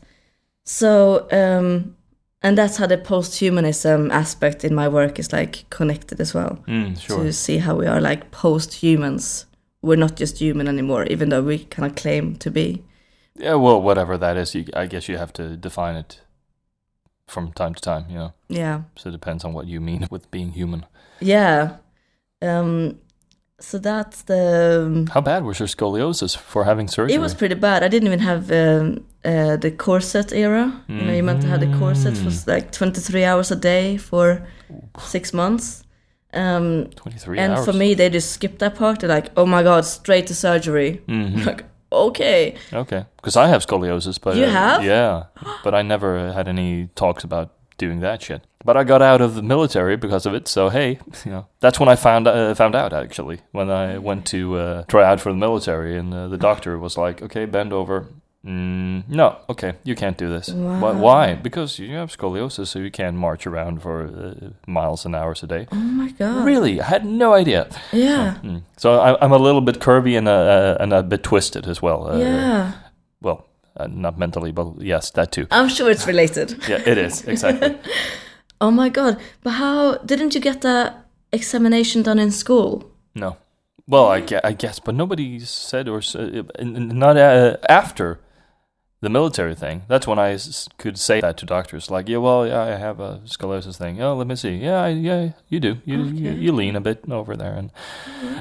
So, 0.64 1.26
um, 1.32 1.96
and 2.44 2.56
that's 2.56 2.76
how 2.76 2.86
the 2.86 2.98
post-humanism 2.98 4.12
aspect 4.12 4.64
in 4.64 4.72
my 4.72 4.86
work 4.88 5.18
is 5.18 5.32
like 5.32 5.68
connected 5.70 6.20
as 6.20 6.32
well. 6.32 6.62
Mm, 6.68 7.00
sure. 7.00 7.24
To 7.24 7.32
see 7.32 7.58
how 7.58 7.74
we 7.74 7.86
are 7.86 8.00
like 8.00 8.30
post-humans 8.30 9.46
we're 9.84 9.96
not 9.96 10.16
just 10.16 10.38
human 10.38 10.66
anymore, 10.66 11.04
even 11.04 11.28
though 11.28 11.42
we 11.42 11.58
kind 11.58 11.86
of 11.90 11.94
claim 11.94 12.36
to 12.36 12.50
be. 12.50 12.82
Yeah, 13.36 13.54
well, 13.54 13.80
whatever 13.82 14.16
that 14.16 14.36
is, 14.36 14.54
you, 14.54 14.64
I 14.74 14.86
guess 14.86 15.08
you 15.08 15.18
have 15.18 15.32
to 15.34 15.56
define 15.56 15.96
it 15.96 16.20
from 17.26 17.52
time 17.52 17.74
to 17.74 17.80
time, 17.80 18.06
you 18.08 18.16
know. 18.16 18.32
Yeah. 18.48 18.82
So 18.96 19.10
it 19.10 19.12
depends 19.12 19.44
on 19.44 19.52
what 19.52 19.66
you 19.66 19.80
mean 19.80 20.06
with 20.10 20.30
being 20.30 20.52
human. 20.52 20.86
Yeah. 21.20 21.76
Um, 22.40 22.98
so 23.60 23.78
that's 23.78 24.22
the. 24.22 25.08
How 25.12 25.20
bad 25.20 25.44
was 25.44 25.58
your 25.58 25.68
scoliosis 25.68 26.36
for 26.36 26.64
having 26.64 26.88
surgery? 26.88 27.14
It 27.14 27.20
was 27.20 27.34
pretty 27.34 27.54
bad. 27.54 27.82
I 27.82 27.88
didn't 27.88 28.06
even 28.06 28.20
have 28.20 28.50
um, 28.50 29.04
uh, 29.24 29.56
the 29.56 29.70
corset 29.70 30.32
era. 30.32 30.82
You 30.88 31.02
know, 31.06 31.12
you 31.12 31.22
meant 31.22 31.40
to 31.42 31.48
have 31.48 31.60
the 31.60 31.78
corset 31.78 32.14
Mm. 32.14 32.22
for 32.44 32.50
like 32.52 32.70
23 32.72 33.24
hours 33.24 33.50
a 33.50 33.56
day 33.56 33.96
for 33.96 34.46
six 34.98 35.32
months. 35.32 35.82
Um, 36.32 36.86
23 36.96 37.38
and 37.38 37.52
hours. 37.52 37.64
for 37.64 37.72
me, 37.72 37.94
they 37.94 38.10
just 38.10 38.32
skipped 38.32 38.58
that 38.58 38.74
part. 38.74 39.00
They're 39.00 39.08
like, 39.08 39.30
oh 39.36 39.46
my 39.46 39.62
god, 39.62 39.84
straight 39.84 40.26
to 40.26 40.34
surgery. 40.34 41.00
Mhm. 41.08 41.44
Like, 41.46 41.64
okay. 41.92 42.54
Okay, 42.72 43.04
because 43.16 43.36
I 43.36 43.46
have 43.48 43.62
scoliosis, 43.66 44.18
but 44.20 44.36
You 44.36 44.44
uh, 44.46 44.50
have? 44.50 44.84
yeah, 44.84 45.24
but 45.62 45.74
I 45.74 45.82
never 45.82 46.32
had 46.32 46.48
any 46.48 46.88
talks 46.94 47.24
about 47.24 47.50
doing 47.78 48.00
that 48.00 48.22
shit. 48.22 48.42
But 48.64 48.76
I 48.76 48.84
got 48.84 49.02
out 49.02 49.20
of 49.20 49.34
the 49.34 49.42
military 49.42 49.96
because 49.96 50.26
of 50.26 50.34
it, 50.34 50.48
so 50.48 50.70
hey, 50.70 50.98
you 51.24 51.30
know 51.30 51.46
that's 51.60 51.78
when 51.78 51.88
I 51.88 51.96
found 51.96 52.26
uh, 52.26 52.54
found 52.54 52.74
out 52.74 52.92
actually 52.92 53.38
when 53.52 53.70
I 53.70 53.98
went 53.98 54.26
to 54.26 54.56
uh, 54.56 54.82
try 54.88 55.04
out 55.04 55.20
for 55.20 55.30
the 55.32 55.38
military, 55.38 55.96
and 55.98 56.12
uh, 56.14 56.28
the 56.28 56.38
doctor 56.38 56.78
was 56.78 56.96
like, 56.98 57.22
"Okay, 57.22 57.46
bend 57.46 57.72
over." 57.72 58.06
Mm, 58.46 59.08
no, 59.08 59.36
okay, 59.48 59.72
you 59.84 59.94
can't 59.94 60.18
do 60.18 60.28
this. 60.28 60.48
Why? 60.50 60.78
Wow. 60.78 60.92
Why? 61.00 61.34
Because 61.34 61.78
you 61.78 61.94
have 61.96 62.10
scoliosis, 62.10 62.66
so 62.68 62.78
you 62.78 62.90
can't 62.90 63.16
march 63.16 63.46
around 63.46 63.80
for 63.80 64.02
uh, 64.04 64.48
miles 64.66 65.06
and 65.06 65.14
hours 65.16 65.42
a 65.42 65.46
day. 65.46 65.66
Oh 65.72 65.76
my 65.76 66.10
god. 66.10 66.44
Really, 66.44 66.78
I 66.80 66.84
had 66.84 67.04
no 67.06 67.32
idea. 67.32 67.66
Yeah. 67.92 68.34
Mm. 68.42 68.62
So 68.76 69.00
I, 69.00 69.16
I'm 69.24 69.32
a 69.32 69.38
little 69.38 69.62
bit 69.62 69.78
curvy 69.80 70.16
and 70.18 70.28
uh, 70.28 70.76
and 70.80 70.92
a 70.92 71.02
bit 71.02 71.22
twisted 71.22 71.66
as 71.66 71.80
well. 71.82 72.10
Uh, 72.10 72.18
yeah. 72.18 72.72
well, 73.22 73.46
uh, 73.78 73.86
not 73.90 74.18
mentally, 74.18 74.52
but 74.52 74.66
yes, 74.78 75.10
that 75.12 75.32
too. 75.32 75.46
I'm 75.50 75.68
sure 75.68 75.90
it's 75.90 76.06
related. 76.06 76.58
Yeah, 76.68 76.82
it 76.86 76.98
is 76.98 77.24
exactly. 77.26 77.76
Oh 78.60 78.70
my 78.70 78.88
god. 78.90 79.16
But 79.42 79.50
how 79.52 79.96
didn't 80.06 80.34
you 80.34 80.40
get 80.40 80.60
that 80.60 80.94
examination 81.32 82.02
done 82.02 82.18
in 82.22 82.30
school? 82.30 82.82
no, 83.14 83.36
well, 83.86 84.06
I, 84.06 84.20
gue- 84.20 84.40
I 84.44 84.52
guess, 84.52 84.80
but 84.80 84.94
nobody 84.94 85.40
said 85.40 85.88
or 85.88 85.98
s- 85.98 86.14
uh, 86.16 86.42
n- 86.58 86.76
n- 86.76 86.98
not 86.98 87.16
uh, 87.16 87.56
after 87.68 88.18
the 89.04 89.10
military 89.10 89.54
thing. 89.54 89.82
That's 89.88 90.06
when 90.06 90.18
I 90.18 90.32
s- 90.34 90.68
could 90.78 90.98
say 90.98 91.20
that 91.20 91.36
to 91.38 91.46
doctors, 91.46 91.90
like, 91.90 92.08
yeah, 92.08 92.18
well, 92.18 92.46
yeah, 92.46 92.62
I 92.74 92.76
have 92.78 93.00
a 93.00 93.20
scoliosis 93.26 93.76
thing. 93.78 94.02
Oh, 94.02 94.16
let 94.16 94.26
me 94.26 94.34
see. 94.36 94.56
Yeah, 94.56 94.82
I- 94.84 94.88
yeah, 95.08 95.28
you 95.48 95.60
do. 95.60 95.76
You 95.84 95.98
you, 96.04 96.30
Okay. 96.30 96.40
you 96.40 96.52
lean 96.52 96.76
a 96.76 96.80
bit 96.80 96.98
over 97.10 97.36
there, 97.36 97.54
and 97.58 97.70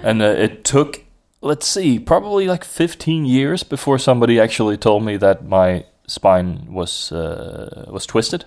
and 0.04 0.22
uh, 0.22 0.44
it 0.46 0.64
took. 0.64 1.04
Let's 1.42 1.68
see, 1.68 2.00
probably 2.00 2.48
like 2.48 2.64
15 2.64 3.26
years 3.26 3.64
before 3.64 4.00
somebody 4.00 4.40
actually 4.40 4.78
told 4.78 5.04
me 5.04 5.18
that 5.18 5.44
my 5.46 5.84
spine 6.08 6.68
was 6.74 7.12
uh, 7.12 7.86
was 7.92 8.06
twisted. 8.06 8.46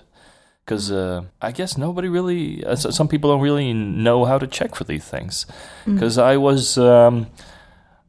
because 0.65 0.91
uh, 0.91 1.21
I 1.49 1.53
guess 1.53 1.77
nobody 1.79 2.09
really, 2.09 2.65
uh, 2.65 2.75
some 2.77 3.07
people 3.09 3.31
don't 3.31 3.45
really 3.45 3.73
know 3.73 4.25
how 4.25 4.39
to 4.39 4.47
check 4.47 4.75
for 4.75 4.85
these 4.85 5.05
things. 5.11 5.47
Because 5.85 6.19
I 6.35 6.37
was, 6.39 6.77
um, 6.79 7.27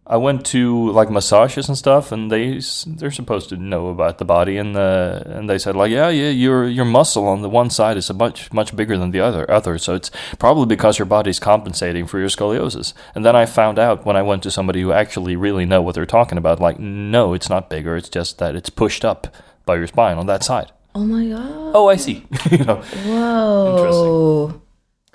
I 0.10 0.16
went 0.16 0.45
to 0.47 0.89
like 0.91 1.10
massages 1.10 1.68
and 1.68 1.78
stuff, 1.78 2.12
and 2.14 2.32
they 2.32 2.58
s- 2.58 2.86
they're 2.88 3.12
supposed 3.12 3.49
to 3.49 3.58
know 3.58 3.89
about 3.89 4.18
the 4.20 4.26
body, 4.26 4.55
and 4.58 4.76
uh, 4.78 5.22
and 5.26 5.49
they 5.49 5.58
said 5.58 5.76
like, 5.76 5.91
yeah, 5.91 6.08
yeah, 6.08 6.30
your 6.30 6.66
your 6.68 6.86
muscle 6.86 7.28
on 7.28 7.41
the 7.41 7.49
one 7.49 7.70
side 7.70 7.97
is 7.97 8.10
a 8.10 8.14
much 8.14 8.51
much 8.53 8.74
bigger 8.74 8.97
than 8.97 9.12
the 9.12 9.20
other 9.20 9.49
other, 9.51 9.78
so 9.78 9.95
it's 9.95 10.10
probably 10.39 10.66
because 10.66 10.97
your 10.97 11.05
body's 11.05 11.39
compensating 11.39 12.08
for 12.08 12.20
your 12.20 12.30
scoliosis. 12.30 12.93
And 13.16 13.26
then 13.26 13.36
I 13.36 13.45
found 13.45 13.78
out 13.80 14.05
when 14.05 14.16
I 14.16 14.22
went 14.22 14.43
to 14.43 14.51
somebody 14.51 14.82
who 14.82 14.93
actually 14.93 15.36
really 15.36 15.66
know 15.66 15.82
what 15.82 15.93
they're 15.95 16.05
talking 16.05 16.38
about, 16.38 16.62
like, 16.62 16.80
no, 16.80 17.34
it's 17.34 17.49
not 17.49 17.70
bigger, 17.70 17.97
it's 17.97 18.10
just 18.10 18.38
that 18.39 18.55
it's 18.55 18.70
pushed 18.70 19.03
up 19.03 19.28
by 19.66 19.76
your 19.76 19.88
spine 19.88 20.18
on 20.18 20.28
that 20.28 20.43
side. 20.43 20.72
Oh 20.95 21.03
my 21.05 21.26
god. 21.28 21.72
Oh, 21.76 21.89
I 21.89 21.97
see. 21.97 22.26
you 22.51 22.64
know, 22.64 22.78
Whoa. 23.05 24.62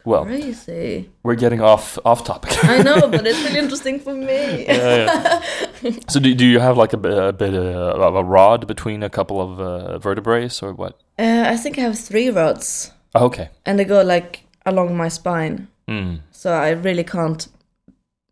Well, 0.05 0.24
Crazy. 0.24 1.11
we're 1.22 1.34
getting 1.36 1.61
off 1.61 1.98
off 2.05 2.24
topic. 2.24 2.53
I 2.64 2.82
know, 2.82 3.09
but 3.09 3.26
it's 3.26 3.42
really 3.44 3.59
interesting 3.64 3.98
for 4.00 4.14
me. 4.14 4.64
Yeah, 4.66 5.42
yeah. 5.82 5.98
so 6.09 6.20
do, 6.20 6.34
do 6.34 6.44
you 6.46 6.59
have 6.61 6.76
like 6.76 6.92
a, 6.92 6.96
bit- 6.96 7.16
a 7.18 7.32
bit 7.32 7.55
uh, 7.55 7.94
of 8.09 8.14
a 8.16 8.24
rod 8.24 8.66
between 8.66 9.03
a 9.03 9.09
couple 9.11 9.40
of 9.40 9.61
uh, 9.61 9.98
vertebrae 9.98 10.48
or 10.62 10.72
what? 10.74 11.00
Uh, 11.18 11.44
I 11.46 11.57
think 11.57 11.78
I 11.78 11.82
have 11.82 11.98
three 11.98 12.30
rods, 12.30 12.90
Oh, 13.14 13.26
okay. 13.26 13.48
and 13.66 13.78
they 13.78 13.84
go 13.84 14.03
like 14.03 14.44
along 14.66 14.96
my 14.96 15.09
spine, 15.09 15.68
Mm. 15.88 16.20
so 16.30 16.53
I 16.53 16.70
really 16.70 17.05
can't 17.05 17.48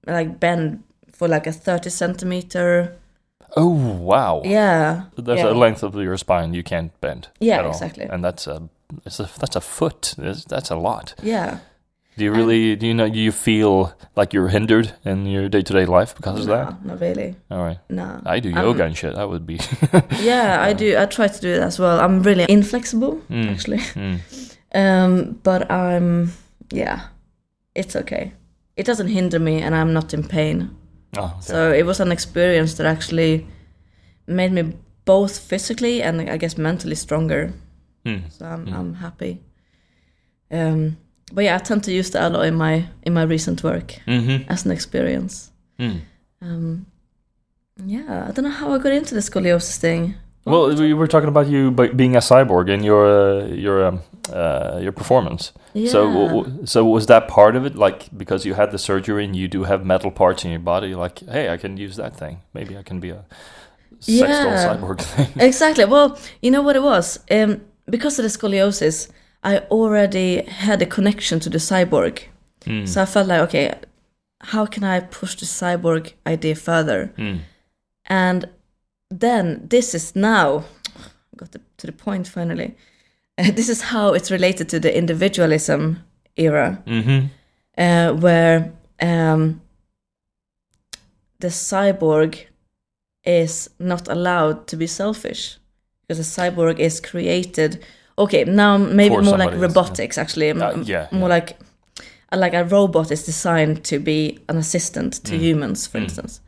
like 0.07 0.41
bend 0.41 0.83
for 1.12 1.29
like 1.29 1.47
a 1.47 1.53
thirty 1.53 1.91
centimeter. 1.91 2.97
Oh 3.57 3.68
wow. 3.68 4.43
Yeah. 4.45 5.07
So 5.16 5.23
There's 5.23 5.41
yeah. 5.41 5.51
a 5.51 5.55
length 5.55 5.83
of 5.83 5.95
your 5.97 6.16
spine 6.16 6.55
you 6.55 6.62
can't 6.62 6.93
bend. 7.01 7.29
Yeah, 7.41 7.66
exactly. 7.66 8.05
And 8.05 8.25
that's 8.25 8.47
a, 8.47 8.68
it's 9.05 9.20
a 9.20 9.28
that's 9.38 9.57
a 9.57 9.61
foot. 9.61 10.14
That's, 10.18 10.45
that's 10.45 10.70
a 10.70 10.76
lot. 10.76 11.14
Yeah. 11.22 11.59
Do 12.16 12.24
you 12.24 12.32
really? 12.32 12.76
do 12.76 12.86
you 12.86 12.93
know? 12.95 13.09
Do 13.09 13.18
you 13.18 13.32
feel 13.32 13.95
like 14.16 14.34
you're 14.34 14.49
hindered 14.49 14.93
in 15.05 15.26
your 15.26 15.49
day 15.49 15.62
to 15.62 15.72
day 15.72 15.86
life 15.86 16.14
because 16.14 16.41
of 16.41 16.47
that? 16.47 16.84
not 16.84 17.01
really. 17.01 17.36
All 17.51 17.62
right. 17.62 17.78
No. 17.88 18.20
I 18.26 18.41
do 18.41 18.51
yoga 18.51 18.84
and 18.84 18.97
shit. 18.97 19.14
That 19.14 19.28
would 19.30 19.47
be. 19.47 19.59
Yeah, 20.20 20.61
I 20.61 20.72
do. 20.74 20.99
I 20.99 21.07
try 21.07 21.28
to 21.28 21.41
do 21.41 21.49
it 21.49 21.62
as 21.62 21.78
well. 21.78 21.99
I'm 22.01 22.22
really 22.22 22.45
inflexible, 22.49 23.20
Mm. 23.30 23.51
actually. 23.51 23.78
Mm. 23.95 24.18
Um, 24.74 25.41
but 25.43 25.70
I'm, 25.70 26.32
yeah, 26.70 27.07
it's 27.74 27.97
okay. 27.97 28.32
It 28.76 28.86
doesn't 28.86 29.09
hinder 29.09 29.38
me, 29.38 29.62
and 29.62 29.74
I'm 29.74 29.93
not 29.93 30.12
in 30.14 30.22
pain. 30.28 30.70
Oh, 31.16 31.24
okay. 31.24 31.34
So 31.41 31.72
it 31.72 31.84
was 31.86 32.01
an 32.01 32.12
experience 32.12 32.74
that 32.74 32.86
actually 32.86 33.47
made 34.26 34.53
me 34.53 34.74
both 35.05 35.38
physically 35.38 36.03
and 36.03 36.20
I 36.20 36.36
guess 36.36 36.57
mentally 36.59 36.95
stronger. 36.97 37.53
Mm. 38.05 38.31
So 38.33 38.47
I'm 38.47 38.69
I'm 38.75 38.95
happy. 38.95 39.41
Um, 40.51 40.97
but 41.33 41.45
yeah, 41.45 41.57
I 41.57 41.59
tend 41.59 41.85
to 41.85 41.93
use 41.93 42.11
the 42.11 42.21
alloy 42.21 42.47
in 42.49 42.55
my 42.57 42.85
in 43.03 43.13
my 43.15 43.23
recent 43.23 43.63
work 43.63 43.95
Mm-hmm. 44.07 44.51
as 44.51 44.65
an 44.65 44.73
experience. 44.73 45.51
Mm. 45.79 46.01
Um, 46.43 46.87
yeah, 47.87 48.27
I 48.29 48.33
don't 48.33 48.45
know 48.45 48.51
how 48.51 48.73
I 48.73 48.79
got 48.79 48.93
into 48.93 49.15
the 49.15 49.21
scoliosis 49.21 49.79
thing. 49.79 50.15
Well, 50.45 50.75
we 50.75 50.95
were 50.95 51.07
talking 51.07 51.29
about 51.29 51.49
you 51.49 51.71
being 51.71 52.17
a 52.17 52.21
cyborg 52.21 52.71
and 52.73 52.85
your 52.85 53.07
uh, 53.07 53.47
your 53.47 53.85
um, 53.87 54.01
uh, 54.33 54.79
your 54.83 54.93
performance. 54.93 55.53
Yeah. 55.75 55.91
So, 55.93 56.47
so 56.65 56.85
was 56.85 57.07
that 57.07 57.29
part 57.29 57.57
of 57.57 57.65
it? 57.67 57.77
Like, 57.77 58.09
because 58.17 58.45
you 58.47 58.55
had 58.55 58.71
the 58.71 58.79
surgery 58.79 59.25
and 59.25 59.37
you 59.37 59.49
do 59.49 59.65
have 59.65 59.85
metal 59.85 60.11
parts 60.11 60.45
in 60.45 60.51
your 60.51 60.61
body. 60.61 60.95
Like, 60.95 61.21
hey, 61.29 61.51
I 61.51 61.57
can 61.59 61.77
use 61.77 61.97
that 61.97 62.17
thing. 62.17 62.41
Maybe 62.55 62.77
I 62.77 62.83
can 62.83 63.01
be 63.01 63.11
a 63.11 63.25
sex 64.01 64.21
doll 64.21 64.53
Yeah. 64.53 64.67
cyborg 64.77 65.01
thing. 65.01 65.29
Exactly. 65.49 65.85
Well, 65.85 66.19
you 66.43 66.51
know 66.51 66.63
what 66.63 66.75
it 66.77 66.83
was? 66.83 67.21
Um, 67.31 67.61
because 67.91 68.18
of 68.18 68.24
the 68.24 68.28
scoliosis, 68.38 69.11
I 69.43 69.59
already 69.70 70.43
had 70.43 70.82
a 70.82 70.86
connection 70.86 71.41
to 71.41 71.51
the 71.51 71.59
cyborg. 71.59 72.22
Mm. 72.62 72.86
So 72.86 73.03
I 73.03 73.07
felt 73.07 73.28
like, 73.28 73.41
okay, 73.43 73.74
how 74.41 74.66
can 74.66 74.84
I 74.84 75.01
push 75.01 75.34
the 75.34 75.47
cyborg 75.47 76.12
idea 76.26 76.55
further? 76.55 77.12
Mm. 77.16 77.41
And 78.07 78.49
then 79.11 79.66
this 79.68 79.95
is 79.95 80.14
now, 80.14 80.64
got 81.36 81.53
the, 81.53 81.61
to 81.78 81.86
the 81.86 81.93
point 81.93 82.28
finally. 82.28 82.76
Uh, 83.38 83.51
this 83.51 83.68
is 83.68 83.82
how 83.82 84.12
it's 84.12 84.30
related 84.30 84.68
to 84.68 84.80
the 84.80 84.97
individualism 84.97 86.05
era, 86.36 86.82
Mm-hmm. 86.86 87.26
uh, 87.78 88.12
where 88.14 88.72
um, 89.01 89.61
the 91.38 91.49
cyborg 91.49 92.47
is 93.24 93.70
not 93.78 94.09
allowed 94.09 94.66
to 94.66 94.76
be 94.76 94.86
selfish 94.86 95.60
because 96.11 96.35
the 96.35 96.43
cyborg 96.43 96.79
is 96.81 97.01
created. 97.01 97.79
Okay, 98.17 98.45
now 98.45 98.77
maybe 98.79 99.15
For 99.15 99.23
more 99.23 99.39
like 99.39 99.55
robotics. 99.61 100.19
Actually, 100.19 100.51
Uh, 100.51 100.83
yeah, 100.85 101.07
more 101.13 101.29
yeah. 101.29 101.35
like 101.37 101.57
uh, 102.33 102.37
like 102.45 102.55
a 102.57 102.65
robot 102.65 103.11
is 103.11 103.23
designed 103.25 103.85
to 103.85 103.99
be 104.01 104.39
an 104.49 104.57
assistant 104.57 105.13
to 105.25 105.33
Mm. 105.35 105.41
humans, 105.41 105.87
for 105.87 105.99
instance. 105.99 106.41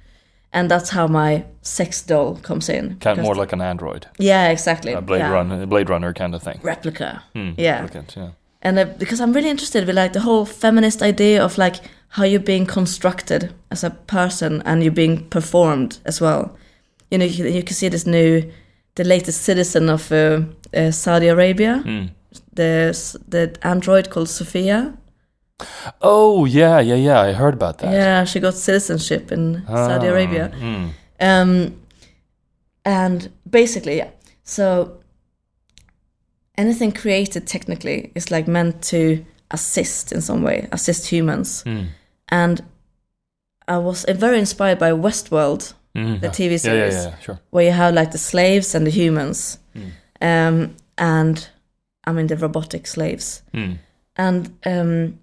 And 0.52 0.68
that's 0.70 0.90
how 0.90 1.06
my 1.06 1.44
sex 1.62 2.02
doll 2.02 2.34
comes 2.42 2.68
in. 2.68 2.96
Kind 3.00 3.18
of 3.18 3.24
more 3.24 3.34
like 3.40 3.52
an 3.54 3.60
android, 3.60 4.06
yeah, 4.18 4.50
exactly. 4.52 4.92
a 4.94 5.00
Blade 5.00 5.18
yeah. 5.20 5.32
Runner, 5.32 5.66
Blade 5.66 5.88
Runner 5.90 6.12
kind 6.12 6.34
of 6.34 6.42
thing. 6.42 6.60
replica. 6.62 7.22
Mm. 7.34 7.54
Yeah. 7.56 7.84
At, 7.94 8.16
yeah. 8.16 8.28
And 8.62 8.78
uh, 8.78 8.84
because 8.98 9.20
I'm 9.22 9.32
really 9.32 9.50
interested 9.50 9.86
with 9.86 9.96
like 9.96 10.12
the 10.12 10.20
whole 10.20 10.44
feminist 10.44 11.02
idea 11.02 11.44
of 11.44 11.56
like 11.58 11.76
how 12.08 12.24
you're 12.24 12.46
being 12.46 12.66
constructed 12.66 13.52
as 13.70 13.84
a 13.84 13.90
person 13.90 14.62
and 14.64 14.82
you're 14.82 14.94
being 14.94 15.28
performed 15.30 15.98
as 16.04 16.20
well. 16.20 16.42
You 17.10 17.18
know, 17.18 17.26
you, 17.26 17.46
you 17.46 17.62
can 17.62 17.74
see 17.74 17.88
this 17.90 18.06
new, 18.06 18.42
the 18.94 19.04
latest 19.04 19.42
citizen 19.42 19.88
of 19.88 20.10
uh, 20.12 20.40
uh, 20.76 20.90
Saudi 20.90 21.28
Arabia, 21.28 21.82
Mm. 21.84 22.08
the 22.54 22.92
the 23.28 23.50
android 23.62 24.08
called 24.10 24.28
Sophia. 24.28 24.92
Oh 26.00 26.44
yeah, 26.46 26.80
yeah, 26.82 26.96
yeah. 26.98 27.20
I 27.20 27.32
heard 27.32 27.54
about 27.54 27.78
that. 27.78 27.92
Yeah, 27.92 28.24
she 28.26 28.40
got 28.40 28.54
citizenship 28.54 29.32
in 29.32 29.62
Saudi 29.66 30.08
Ah, 30.08 30.12
Arabia. 30.12 30.50
mm. 30.60 30.90
Um, 31.20 31.72
and 32.84 33.30
basically, 33.48 33.96
yeah. 33.98 34.10
So 34.44 34.98
anything 36.58 36.92
created 36.92 37.46
technically 37.46 38.10
is 38.14 38.30
like 38.30 38.48
meant 38.50 38.82
to 38.90 39.24
assist 39.50 40.12
in 40.12 40.20
some 40.20 40.42
way, 40.42 40.66
assist 40.72 41.06
humans. 41.12 41.62
Mm. 41.64 41.86
And 42.28 42.62
I 43.68 43.78
was 43.78 44.04
very 44.08 44.38
inspired 44.38 44.78
by 44.78 44.90
Westworld, 44.92 45.74
Mhm. 45.94 46.20
the 46.20 46.28
TV 46.28 46.42
Yeah, 46.42 46.50
yeah, 46.50 46.56
series, 46.90 46.94
yeah, 47.04 47.18
sure. 47.20 47.38
where 47.50 47.64
you 47.66 47.72
have 47.72 47.94
like 47.94 48.10
the 48.12 48.18
slaves 48.18 48.74
and 48.74 48.86
the 48.86 48.90
humans, 48.90 49.58
um, 50.20 50.74
and 50.98 51.48
I 52.06 52.12
mean 52.12 52.26
the 52.28 52.36
robotic 52.36 52.86
slaves, 52.86 53.42
Mm. 53.54 53.78
and 54.16 54.50
um, 54.66 55.18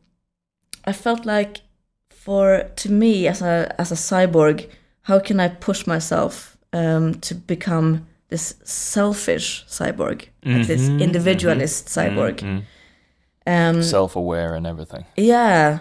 I 0.85 0.93
felt 0.93 1.25
like 1.25 1.61
for 2.09 2.63
to 2.75 2.91
me 2.91 3.27
as 3.27 3.41
a 3.41 3.73
as 3.79 3.91
a 3.91 3.95
cyborg, 3.95 4.67
how 5.01 5.19
can 5.19 5.39
I 5.39 5.47
push 5.49 5.87
myself 5.87 6.57
um, 6.73 7.13
to 7.21 7.35
become 7.35 8.05
this 8.29 8.53
selfish 8.63 9.65
cyborg, 9.67 10.27
like 10.45 10.67
this 10.67 10.87
individualist 10.89 11.87
cyborg? 11.87 12.39
Mm, 12.41 12.61
Um, 13.47 13.75
mm. 13.79 13.83
Self-aware 13.83 14.53
and 14.57 14.67
everything. 14.67 15.05
Yeah, 15.17 15.79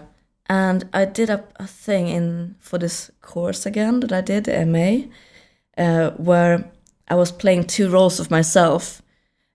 and 0.49 0.85
I 0.93 1.05
did 1.05 1.31
a, 1.31 1.45
a 1.57 1.67
thing 1.67 2.09
in 2.09 2.55
for 2.61 2.79
this 2.79 3.11
course 3.21 3.67
again 3.67 4.01
that 4.01 4.13
I 4.13 4.21
did 4.21 4.45
the 4.45 4.65
MA, 4.67 5.07
uh, 5.83 6.11
where 6.17 6.71
I 7.09 7.15
was 7.15 7.33
playing 7.33 7.67
two 7.67 7.91
roles 7.91 8.21
of 8.21 8.31
myself, 8.31 9.03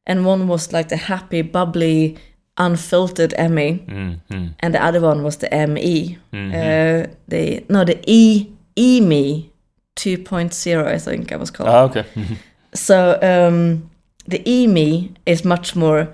and 0.06 0.26
one 0.26 0.48
was 0.48 0.74
like 0.74 0.90
the 0.90 0.98
happy, 0.98 1.42
bubbly, 1.42 2.18
unfiltered 2.58 3.34
Emmy, 3.38 3.84
Mm, 3.88 4.20
mm, 4.30 4.54
and 4.60 4.74
the 4.74 4.84
other 4.84 5.02
one 5.02 5.24
was 5.24 5.38
the 5.38 5.68
ME, 5.68 6.18
mhm. 6.32 6.54
uh, 6.54 7.08
the 7.28 7.66
no 7.70 7.84
the 7.84 8.00
E 8.08 8.50
E 8.76 9.02
me 9.02 9.52
2.0 9.96 10.86
I 10.86 10.98
think 10.98 11.32
I 11.32 11.36
was 11.36 11.52
called. 11.52 11.70
ah, 11.70 11.84
okay. 11.84 12.06
So 12.74 13.20
um, 13.22 13.90
the 14.28 14.42
EME 14.50 15.16
is 15.26 15.46
much 15.46 15.76
more 15.76 16.08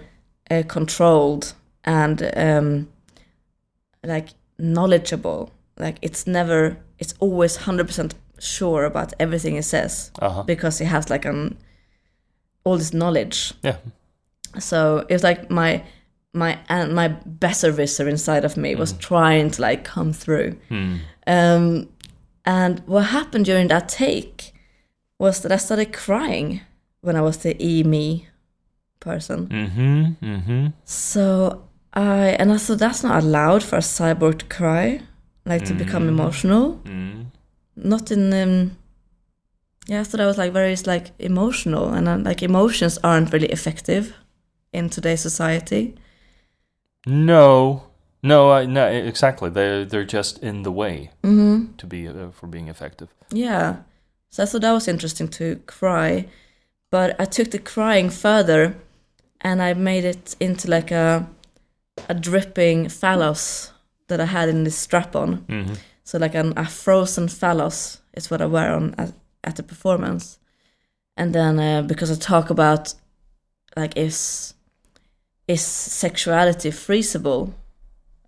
uh, 0.52 0.64
controlled 0.68 1.54
and 1.86 2.22
um, 2.36 2.90
like 4.04 4.30
knowledgeable. 4.60 5.52
Like 5.78 5.98
it's 6.02 6.28
never, 6.28 6.78
it's 6.98 7.14
always 7.20 7.56
hundred 7.56 7.88
percent 7.88 8.16
sure 8.40 8.86
about 8.86 9.14
everything 9.20 9.56
he 9.56 9.62
says 9.62 10.12
uh-huh. 10.22 10.44
because 10.44 10.80
he 10.80 10.86
has 10.86 11.10
like 11.10 11.26
an 11.26 11.58
all 12.64 12.78
this 12.78 12.94
knowledge. 12.94 13.54
Yeah. 13.64 13.78
So 14.60 15.06
it's 15.10 15.24
like 15.24 15.50
my 15.50 15.84
my 16.34 16.60
and 16.70 16.94
my 16.94 17.10
besserwisser 17.10 18.08
inside 18.10 18.46
of 18.46 18.58
me 18.58 18.76
was 18.76 18.94
trying 18.94 19.52
to 19.52 19.62
like 19.62 19.84
come 19.84 20.14
through. 20.14 20.58
Mm. 20.70 21.00
Um, 21.28 21.90
and 22.46 22.80
what 22.86 23.06
happened 23.06 23.46
during 23.46 23.68
that 23.68 23.90
take 23.90 24.54
was 25.20 25.42
that 25.42 25.52
I 25.52 25.58
started 25.58 25.94
crying 25.94 26.62
when 27.02 27.16
I 27.16 27.22
was 27.22 27.38
the 27.38 27.56
e 27.64 27.84
me 27.84 28.28
person. 29.00 29.48
Mm-hmm, 29.48 30.26
mm-hmm. 30.26 30.68
So 30.84 31.69
I 31.94 32.36
and 32.40 32.52
I 32.52 32.58
thought 32.58 32.80
that's 32.80 33.04
not 33.04 33.24
allowed 33.24 33.64
for 33.64 33.78
a 33.78 33.82
cyborg 33.82 34.40
to 34.40 34.46
cry, 34.46 35.02
like 35.46 35.66
to 35.66 35.74
become 35.74 36.04
Mm. 36.06 36.10
emotional. 36.10 36.80
Mm. 36.86 37.26
Not 37.76 38.12
in 38.12 38.34
um, 38.34 38.78
yeah. 39.88 40.02
I 40.02 40.04
thought 40.04 40.22
I 40.22 40.26
was 40.28 40.38
like 40.38 40.54
very 40.54 40.76
like 40.86 41.12
emotional, 41.20 41.90
and 41.94 42.08
uh, 42.08 42.18
like 42.18 42.44
emotions 42.44 43.00
aren't 43.04 43.34
really 43.34 43.48
effective 43.52 44.14
in 44.74 44.90
today's 44.90 45.22
society. 45.22 45.96
No. 47.06 47.84
No, 48.22 48.52
I, 48.52 48.66
no, 48.66 48.88
exactly. 48.88 49.50
They're 49.50 49.86
they're 49.86 50.04
just 50.04 50.40
in 50.44 50.64
the 50.64 50.72
way 50.72 51.10
hmm 51.24 51.68
to 51.78 51.88
be 51.88 52.08
uh, 52.08 52.32
for 52.32 52.48
being 52.48 52.68
effective. 52.68 53.08
Yeah. 53.32 53.78
So 54.30 54.44
I 54.44 54.46
thought 54.46 54.62
that 54.62 54.74
was 54.74 54.88
interesting 54.88 55.30
to 55.30 55.56
cry. 55.66 56.28
But 56.92 57.20
I 57.20 57.26
took 57.26 57.52
the 57.52 57.60
crying 57.60 58.10
further 58.10 58.76
and 59.42 59.62
I 59.62 59.74
made 59.74 60.04
it 60.06 60.36
into 60.40 60.70
like 60.70 60.92
a 60.92 61.30
a 62.08 62.14
dripping 62.14 62.90
phallus 62.90 63.72
that 64.08 64.20
I 64.20 64.26
had 64.26 64.50
in 64.50 64.64
this 64.64 64.78
strap 64.78 65.16
on. 65.16 65.46
Mhm. 65.48 65.78
So 66.04 66.18
like 66.18 66.36
an, 66.36 66.54
a 66.58 66.66
frozen 66.66 67.28
phallus 67.28 68.02
is 68.14 68.32
what 68.32 68.42
I 68.42 68.46
wear 68.46 68.74
on 68.74 68.96
at, 68.98 69.14
at 69.44 69.56
the 69.56 69.64
performance. 69.64 70.40
And 71.16 71.34
then 71.34 71.60
uh, 71.60 71.82
because 71.84 72.12
I 72.12 72.16
talk 72.16 72.50
about 72.50 72.94
like 73.76 73.96
is 73.98 74.54
is 75.48 75.62
sexuality 75.62 76.72
freezable 76.72 77.54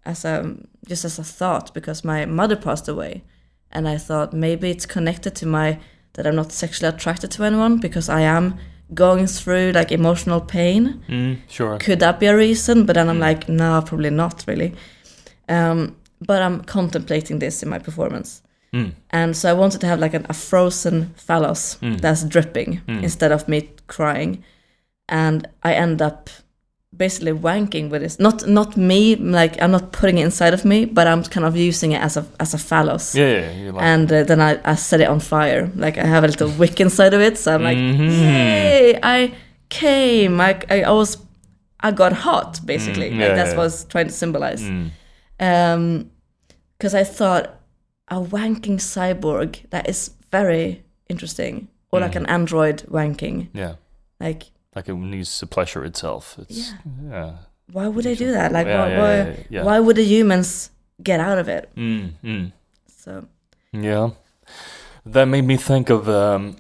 as 0.06 0.26
a 0.26 0.56
just 0.88 1.06
as 1.06 1.20
a 1.20 1.24
thought 1.24 1.74
because 1.74 2.04
my 2.04 2.26
mother 2.26 2.56
passed 2.56 2.88
away 2.88 3.24
and 3.72 3.88
I 3.88 3.98
thought 3.98 4.34
maybe 4.34 4.70
it's 4.70 4.86
connected 4.86 5.36
to 5.36 5.46
my 5.46 5.80
that 6.14 6.28
I'm 6.28 6.36
not 6.36 6.52
sexually 6.52 6.94
attracted 6.94 7.32
to 7.32 7.44
anyone 7.44 7.78
because 7.80 8.10
I 8.10 8.22
am 8.22 8.58
going 8.94 9.28
through 9.28 9.72
like 9.72 9.92
emotional 9.92 10.42
pain 10.42 11.02
Mm, 11.10 11.38
sure. 11.48 11.78
could 11.80 12.00
that 12.00 12.20
be 12.20 12.26
a 12.28 12.36
reason? 12.36 12.86
But 12.86 12.96
then 12.96 13.10
I'm 13.10 13.20
like, 13.20 13.48
no, 13.50 13.82
probably 13.86 14.10
not 14.10 14.44
really. 14.48 14.74
Um, 15.50 15.96
but 16.28 16.42
I'm 16.42 16.62
contemplating 16.64 17.40
this 17.40 17.64
in 17.64 17.70
my 17.70 17.80
performance. 17.80 18.42
Mm. 18.74 18.92
And 19.10 19.36
so 19.36 19.50
I 19.50 19.54
wanted 19.54 19.82
to 19.82 19.88
have 19.88 20.00
like 20.00 20.14
an, 20.14 20.26
a 20.30 20.34
frozen 20.34 21.14
phallus 21.16 21.78
Mm. 21.82 22.00
that's 22.02 22.24
dripping 22.24 22.82
Mm. 22.88 23.04
instead 23.04 23.32
of 23.32 23.48
me 23.48 23.70
crying. 23.88 24.44
And 25.10 25.48
I 25.64 25.74
end 25.74 26.02
up 26.02 26.30
basically 26.96 27.32
wanking 27.32 27.90
with 27.90 28.02
this. 28.02 28.20
Not 28.20 28.48
not 28.48 28.76
me, 28.78 29.16
like 29.16 29.62
I'm 29.62 29.72
not 29.72 29.92
putting 29.92 30.18
it 30.18 30.26
inside 30.26 30.54
of 30.54 30.66
me, 30.66 30.86
but 30.86 31.08
I'm 31.08 31.24
kind 31.24 31.46
of 31.46 31.56
using 31.56 31.92
it 31.94 32.02
as 32.02 32.18
a 32.18 32.26
as 32.40 32.54
a 32.54 32.58
phallus. 32.58 33.16
Yeah, 33.16 33.52
yeah. 33.52 33.72
Like. 33.72 33.84
And 33.84 34.12
uh, 34.12 34.24
then 34.24 34.42
I, 34.42 34.60
I 34.66 34.76
set 34.76 35.02
it 35.02 35.08
on 35.08 35.20
fire. 35.20 35.72
Like 35.76 35.98
I 35.98 36.06
have 36.06 36.24
a 36.24 36.28
little 36.28 36.50
wick 36.60 36.80
inside 36.80 37.14
of 37.14 37.22
it, 37.22 37.38
so 37.38 37.54
I'm 37.56 37.64
like, 37.64 37.78
Mhm. 37.78 38.10
yay! 38.10 39.00
I 39.02 39.34
came. 39.70 40.42
I, 40.42 40.60
I, 40.70 40.84
I 40.84 40.92
was, 40.92 41.18
I 41.80 41.92
got 41.92 42.12
hot 42.14 42.60
basically. 42.66 43.10
Mm, 43.12 43.20
like 43.20 43.36
that's 43.36 43.52
yeah. 43.52 43.58
what 43.58 43.64
I 43.64 43.66
was 43.66 43.86
trying 43.86 44.08
to 44.08 44.14
symbolize. 44.14 44.62
Mm. 44.62 44.92
Um, 45.40 46.12
because 46.78 46.94
I 46.96 47.04
thought 47.04 47.60
a 48.10 48.20
wanking 48.20 48.78
cyborg 48.80 49.70
that 49.70 49.88
is 49.88 50.12
very 50.32 50.84
interesting, 51.10 51.68
or 51.92 52.00
like 52.02 52.14
Mm. 52.14 52.22
an 52.22 52.26
android 52.26 52.84
wanking. 52.90 53.48
Yeah. 53.54 53.76
Like, 54.20 54.44
Like 54.76 54.88
it 54.88 54.96
needs 54.96 55.40
to 55.40 55.48
pleasure 55.48 55.84
itself. 55.84 56.38
It's 56.40 56.74
yeah. 57.10 57.38
why 57.72 57.88
would 57.88 58.06
they 58.06 58.16
do 58.16 58.32
that? 58.32 58.52
Like, 58.52 58.68
Yeah, 58.68 58.82
why, 58.82 58.90
yeah, 58.90 59.00
why, 59.00 59.16
yeah, 59.16 59.36
yeah. 59.50 59.64
why 59.64 59.80
would 59.80 59.98
the 59.98 60.04
humans 60.04 60.72
get 61.04 61.20
out 61.20 61.38
of 61.40 61.48
it? 61.50 61.70
Mm, 61.76 62.12
mm. 62.24 62.52
So, 62.88 63.28
Yeah. 63.72 64.12
That 65.06 65.26
made 65.26 65.46
me 65.46 65.58
think 65.58 65.90
of 65.90 66.08
um, 66.08 66.58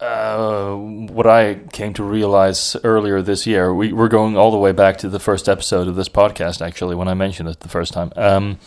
uh, 0.00 0.74
what 0.74 1.26
I 1.26 1.54
came 1.72 1.94
to 1.94 2.02
realize 2.02 2.76
earlier 2.82 3.22
this 3.22 3.46
year. 3.46 3.72
We, 3.72 3.92
we're 3.92 4.08
going 4.08 4.36
all 4.36 4.50
the 4.50 4.58
way 4.58 4.72
back 4.72 4.96
to 4.98 5.08
the 5.08 5.20
first 5.20 5.48
episode 5.48 5.86
of 5.86 5.94
this 5.94 6.08
podcast, 6.08 6.66
actually, 6.66 6.96
when 6.96 7.06
I 7.06 7.14
mentioned 7.14 7.48
it 7.48 7.60
the 7.60 7.68
first 7.68 7.92
time. 7.92 8.12
Um, 8.16 8.58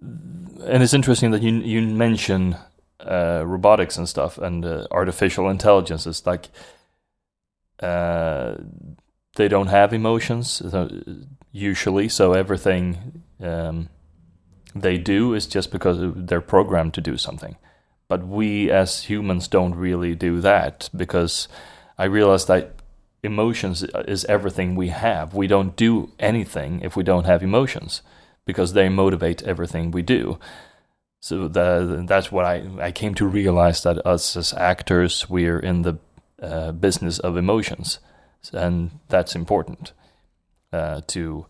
and 0.00 0.82
it's 0.82 0.94
interesting 0.94 1.32
that 1.32 1.42
you 1.42 1.54
you 1.54 1.82
mention 1.82 2.56
uh, 3.00 3.42
robotics 3.44 3.96
and 3.96 4.08
stuff 4.08 4.38
and 4.38 4.64
uh, 4.64 4.86
artificial 4.90 5.48
intelligence. 5.48 6.06
It's 6.06 6.24
like 6.24 6.48
uh, 7.82 8.56
they 9.36 9.48
don't 9.48 9.68
have 9.68 9.92
emotions 9.92 10.62
usually, 11.50 12.08
so 12.08 12.32
everything 12.32 13.22
um, 13.40 13.88
they 14.74 14.98
do 14.98 15.34
is 15.34 15.46
just 15.46 15.70
because 15.70 15.98
they're 16.16 16.40
programmed 16.40 16.94
to 16.94 17.00
do 17.00 17.16
something. 17.16 17.56
But 18.08 18.26
we 18.26 18.70
as 18.70 19.04
humans 19.04 19.48
don't 19.48 19.74
really 19.74 20.14
do 20.14 20.40
that 20.40 20.90
because 20.94 21.48
I 21.98 22.04
realized 22.04 22.48
that 22.48 22.74
emotions 23.22 23.82
is 24.06 24.24
everything 24.26 24.74
we 24.74 24.88
have. 24.88 25.34
We 25.34 25.46
don't 25.46 25.76
do 25.76 26.12
anything 26.18 26.80
if 26.82 26.96
we 26.96 27.04
don't 27.04 27.26
have 27.26 27.42
emotions 27.42 28.02
because 28.44 28.72
they 28.72 28.88
motivate 28.88 29.42
everything 29.42 29.90
we 29.90 30.02
do. 30.02 30.38
So 31.20 31.46
the, 31.46 32.04
that's 32.06 32.32
what 32.32 32.44
I, 32.44 32.64
I 32.80 32.90
came 32.90 33.14
to 33.14 33.26
realize 33.26 33.82
that 33.84 34.04
us 34.04 34.36
as 34.36 34.52
actors, 34.54 35.30
we're 35.30 35.60
in 35.60 35.82
the 35.82 35.98
uh, 36.42 36.72
business 36.72 37.18
of 37.18 37.36
emotions. 37.36 38.00
And 38.52 38.90
that's 39.08 39.34
important 39.34 39.92
uh, 40.72 41.00
to 41.06 41.46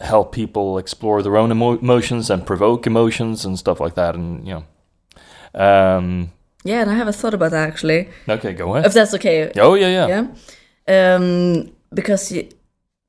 help 0.00 0.32
people 0.32 0.78
explore 0.78 1.22
their 1.22 1.36
own 1.36 1.50
emo- 1.50 1.78
emotions 1.78 2.30
and 2.30 2.46
provoke 2.46 2.86
emotions 2.86 3.44
and 3.44 3.58
stuff 3.58 3.80
like 3.80 3.94
that. 3.96 4.14
And, 4.14 4.46
you 4.46 4.54
know, 4.54 5.60
um, 5.60 6.30
yeah, 6.64 6.80
and 6.80 6.90
I 6.90 6.94
have 6.94 7.08
a 7.08 7.12
thought 7.12 7.34
about 7.34 7.50
that 7.50 7.68
actually. 7.68 8.08
okay, 8.28 8.54
go 8.54 8.74
ahead. 8.74 8.86
If 8.86 8.94
that's 8.94 9.14
okay. 9.14 9.52
Oh, 9.58 9.74
yeah, 9.74 10.06
yeah. 10.06 10.06
Yeah. 10.86 11.14
Um, 11.16 11.72
because 11.92 12.32
you, 12.32 12.48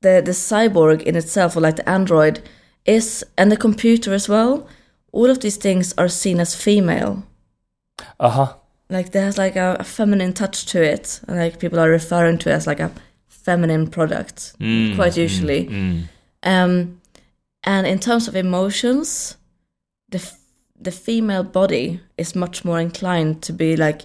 the 0.02 0.22
the 0.24 0.32
cyborg 0.32 1.02
in 1.02 1.16
itself, 1.16 1.56
or 1.56 1.60
like 1.60 1.76
the 1.76 1.88
android, 1.88 2.40
is 2.84 3.24
and 3.36 3.50
the 3.50 3.56
computer 3.56 4.14
as 4.14 4.28
well. 4.28 4.68
All 5.12 5.30
of 5.30 5.40
these 5.40 5.56
things 5.56 5.94
are 5.96 6.08
seen 6.08 6.40
as 6.40 6.54
female. 6.54 7.24
Uh 8.20 8.30
huh. 8.30 8.54
Like 8.88 9.10
there's 9.12 9.36
like 9.38 9.56
a, 9.56 9.76
a 9.80 9.84
feminine 9.84 10.32
touch 10.32 10.66
to 10.66 10.82
it. 10.82 11.20
and, 11.28 11.38
Like 11.38 11.58
people 11.58 11.78
are 11.80 11.88
referring 11.90 12.38
to 12.38 12.50
it 12.50 12.52
as 12.54 12.66
like 12.66 12.80
a 12.80 12.90
feminine 13.28 13.86
product, 13.88 14.54
Mm, 14.60 14.94
quite 14.96 15.16
usually. 15.16 15.66
Mm, 15.66 16.02
Um, 16.42 17.00
and 17.64 17.86
in 17.86 17.98
terms 17.98 18.28
of 18.28 18.36
emotions, 18.36 19.36
the 20.10 20.18
f- 20.18 20.38
the 20.80 20.90
female 20.92 21.42
body 21.42 22.00
is 22.18 22.34
much 22.36 22.64
more 22.64 22.78
inclined 22.80 23.42
to 23.42 23.52
be 23.52 23.76
like 23.76 24.02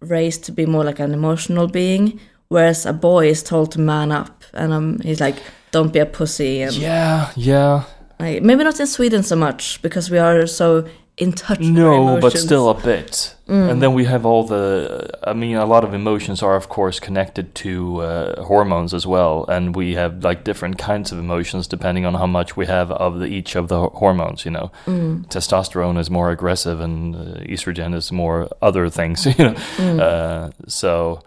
raised 0.00 0.44
to 0.44 0.52
be 0.52 0.66
more 0.66 0.84
like 0.84 0.98
an 1.02 1.12
emotional 1.14 1.66
being, 1.68 2.20
whereas 2.48 2.86
a 2.86 2.92
boy 2.92 3.28
is 3.30 3.42
told 3.42 3.72
to 3.72 3.80
man 3.80 4.12
up, 4.12 4.44
and 4.52 4.72
um, 4.72 4.98
he's 5.00 5.20
like, 5.20 5.36
"Don't 5.70 5.92
be 5.92 6.00
a 6.00 6.06
pussy." 6.06 6.62
And 6.62 6.74
Yeah, 6.74 7.30
yeah. 7.36 7.84
Like, 8.20 8.42
maybe 8.42 8.64
not 8.64 8.80
in 8.80 8.86
Sweden 8.86 9.22
so 9.22 9.36
much 9.36 9.80
because 9.82 10.10
we 10.10 10.18
are 10.18 10.46
so 10.46 10.84
in 11.18 11.32
touch. 11.32 11.60
No, 11.60 12.20
but 12.20 12.36
still 12.38 12.68
a 12.68 12.74
bit. 12.74 13.34
And 13.48 13.80
then 13.80 13.94
we 13.94 14.04
have 14.04 14.26
all 14.26 14.44
the. 14.44 15.08
I 15.24 15.32
mean, 15.32 15.56
a 15.56 15.64
lot 15.64 15.82
of 15.82 15.94
emotions 15.94 16.42
are, 16.42 16.54
of 16.54 16.68
course, 16.68 17.00
connected 17.00 17.54
to 17.56 18.00
uh, 18.02 18.42
hormones 18.44 18.92
as 18.92 19.06
well, 19.06 19.46
and 19.48 19.74
we 19.74 19.94
have 19.94 20.22
like 20.22 20.44
different 20.44 20.76
kinds 20.76 21.12
of 21.12 21.18
emotions 21.18 21.66
depending 21.66 22.04
on 22.04 22.12
how 22.14 22.26
much 22.26 22.56
we 22.58 22.66
have 22.66 22.90
of 22.92 23.18
the, 23.20 23.24
each 23.26 23.56
of 23.56 23.68
the 23.68 23.88
hormones. 23.88 24.44
You 24.44 24.50
know, 24.50 24.70
testosterone 24.86 25.98
is 25.98 26.10
more 26.10 26.30
aggressive, 26.30 26.78
and 26.80 27.16
uh, 27.16 27.18
estrogen 27.48 27.94
is 27.94 28.12
more 28.12 28.48
other 28.60 28.88
things. 28.90 29.26
You 29.38 29.54
know, 29.78 30.02
uh, 30.02 30.50
so 30.66 31.22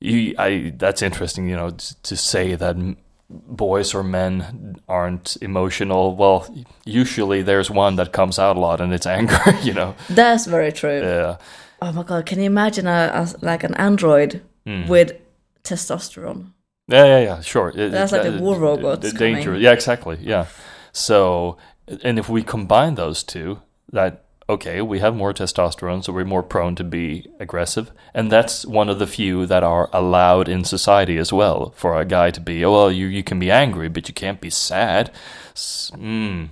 you, 0.00 0.34
I 0.38 0.72
that's 0.76 1.00
interesting. 1.02 1.48
You 1.48 1.56
know, 1.56 1.70
t- 1.70 1.94
to 2.02 2.16
say 2.16 2.54
that 2.56 2.76
boys 3.30 3.94
or 3.94 4.02
men 4.02 4.76
aren't 4.88 5.36
emotional. 5.40 6.16
Well, 6.16 6.52
usually 6.84 7.42
there's 7.42 7.70
one 7.70 7.96
that 7.96 8.12
comes 8.12 8.38
out 8.38 8.56
a 8.56 8.60
lot, 8.60 8.80
and 8.80 8.92
it's 8.92 9.06
anger. 9.18 9.38
You 9.62 9.72
know, 9.74 9.94
That's 10.08 10.46
very 10.46 10.72
true. 10.72 11.00
yeah. 11.00 11.36
Oh 11.82 11.92
my 11.92 12.02
god, 12.02 12.26
can 12.26 12.38
you 12.38 12.44
imagine 12.46 12.86
a, 12.86 13.10
a 13.14 13.28
like 13.46 13.64
an 13.64 13.74
android 13.74 14.42
Hmm. 14.66 14.86
with 14.88 15.12
testosterone? 15.64 16.52
Yeah, 16.88 17.04
yeah, 17.06 17.20
yeah, 17.20 17.40
sure. 17.40 17.72
It- 17.74 17.90
That's 17.92 18.12
like 18.12 18.24
it- 18.26 18.32
the 18.36 18.42
war 18.42 18.56
it- 18.56 18.60
robots 18.60 19.12
the 19.12 19.18
danger. 19.18 19.44
coming. 19.50 19.62
Yeah, 19.62 19.72
exactly. 19.72 20.18
Yeah. 20.20 20.46
So, 20.92 21.56
and 22.02 22.18
if 22.18 22.28
we 22.28 22.42
combine 22.42 22.96
those 22.96 23.22
two, 23.22 23.60
that 23.92 24.24
okay, 24.50 24.80
we 24.82 24.98
have 24.98 25.14
more 25.14 25.32
testosterone, 25.32 26.02
so 26.04 26.12
we're 26.12 26.24
more 26.24 26.42
prone 26.42 26.74
to 26.76 26.84
be 26.84 27.26
aggressive, 27.38 27.90
and 28.14 28.30
that's 28.30 28.66
one 28.66 28.88
of 28.88 28.98
the 28.98 29.06
few 29.06 29.46
that 29.46 29.62
are 29.62 29.88
allowed 29.92 30.48
in 30.48 30.64
society 30.64 31.16
as 31.18 31.32
well. 31.32 31.72
For 31.76 32.00
a 32.00 32.04
guy 32.04 32.30
to 32.30 32.40
be, 32.40 32.64
oh, 32.64 32.72
well, 32.72 32.92
you 32.92 33.06
you 33.06 33.22
can 33.22 33.38
be 33.38 33.50
angry, 33.50 33.88
but 33.88 34.08
you 34.08 34.14
can't 34.14 34.40
be 34.40 34.50
sad. 34.50 35.10
Mm. 35.54 36.48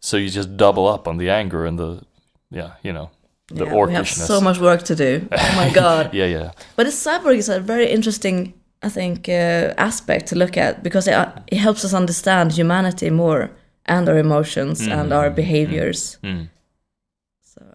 So 0.00 0.16
you 0.16 0.30
just 0.30 0.56
double 0.56 0.86
up 0.94 1.06
on 1.06 1.18
the 1.18 1.30
anger 1.30 1.66
and 1.66 1.78
the, 1.78 2.02
yeah, 2.50 2.72
you 2.82 2.92
know, 2.92 3.10
the 3.48 3.66
Yeah, 3.66 3.86
we 3.86 3.92
have 3.92 4.08
so 4.08 4.40
much 4.40 4.58
work 4.58 4.82
to 4.84 4.94
do. 4.94 5.28
Oh 5.32 5.52
my 5.56 5.70
god. 5.82 6.14
Yeah, 6.14 6.26
yeah. 6.26 6.50
But 6.76 6.84
the 6.86 6.92
cyborg 6.92 7.36
is 7.36 7.48
a 7.48 7.60
very 7.60 7.88
interesting, 7.90 8.54
I 8.82 8.88
think, 8.88 9.28
uh, 9.28 9.74
aspect 9.76 10.26
to 10.28 10.36
look 10.36 10.56
at 10.56 10.82
because 10.82 11.06
it, 11.06 11.14
uh, 11.14 11.32
it 11.46 11.58
helps 11.58 11.84
us 11.84 11.92
understand 11.92 12.52
humanity 12.52 13.10
more 13.10 13.50
and 13.86 14.08
our 14.08 14.18
emotions 14.18 14.86
and 14.86 15.12
our 15.12 15.30
behaviors. 15.30 16.18
Mm. 16.22 16.48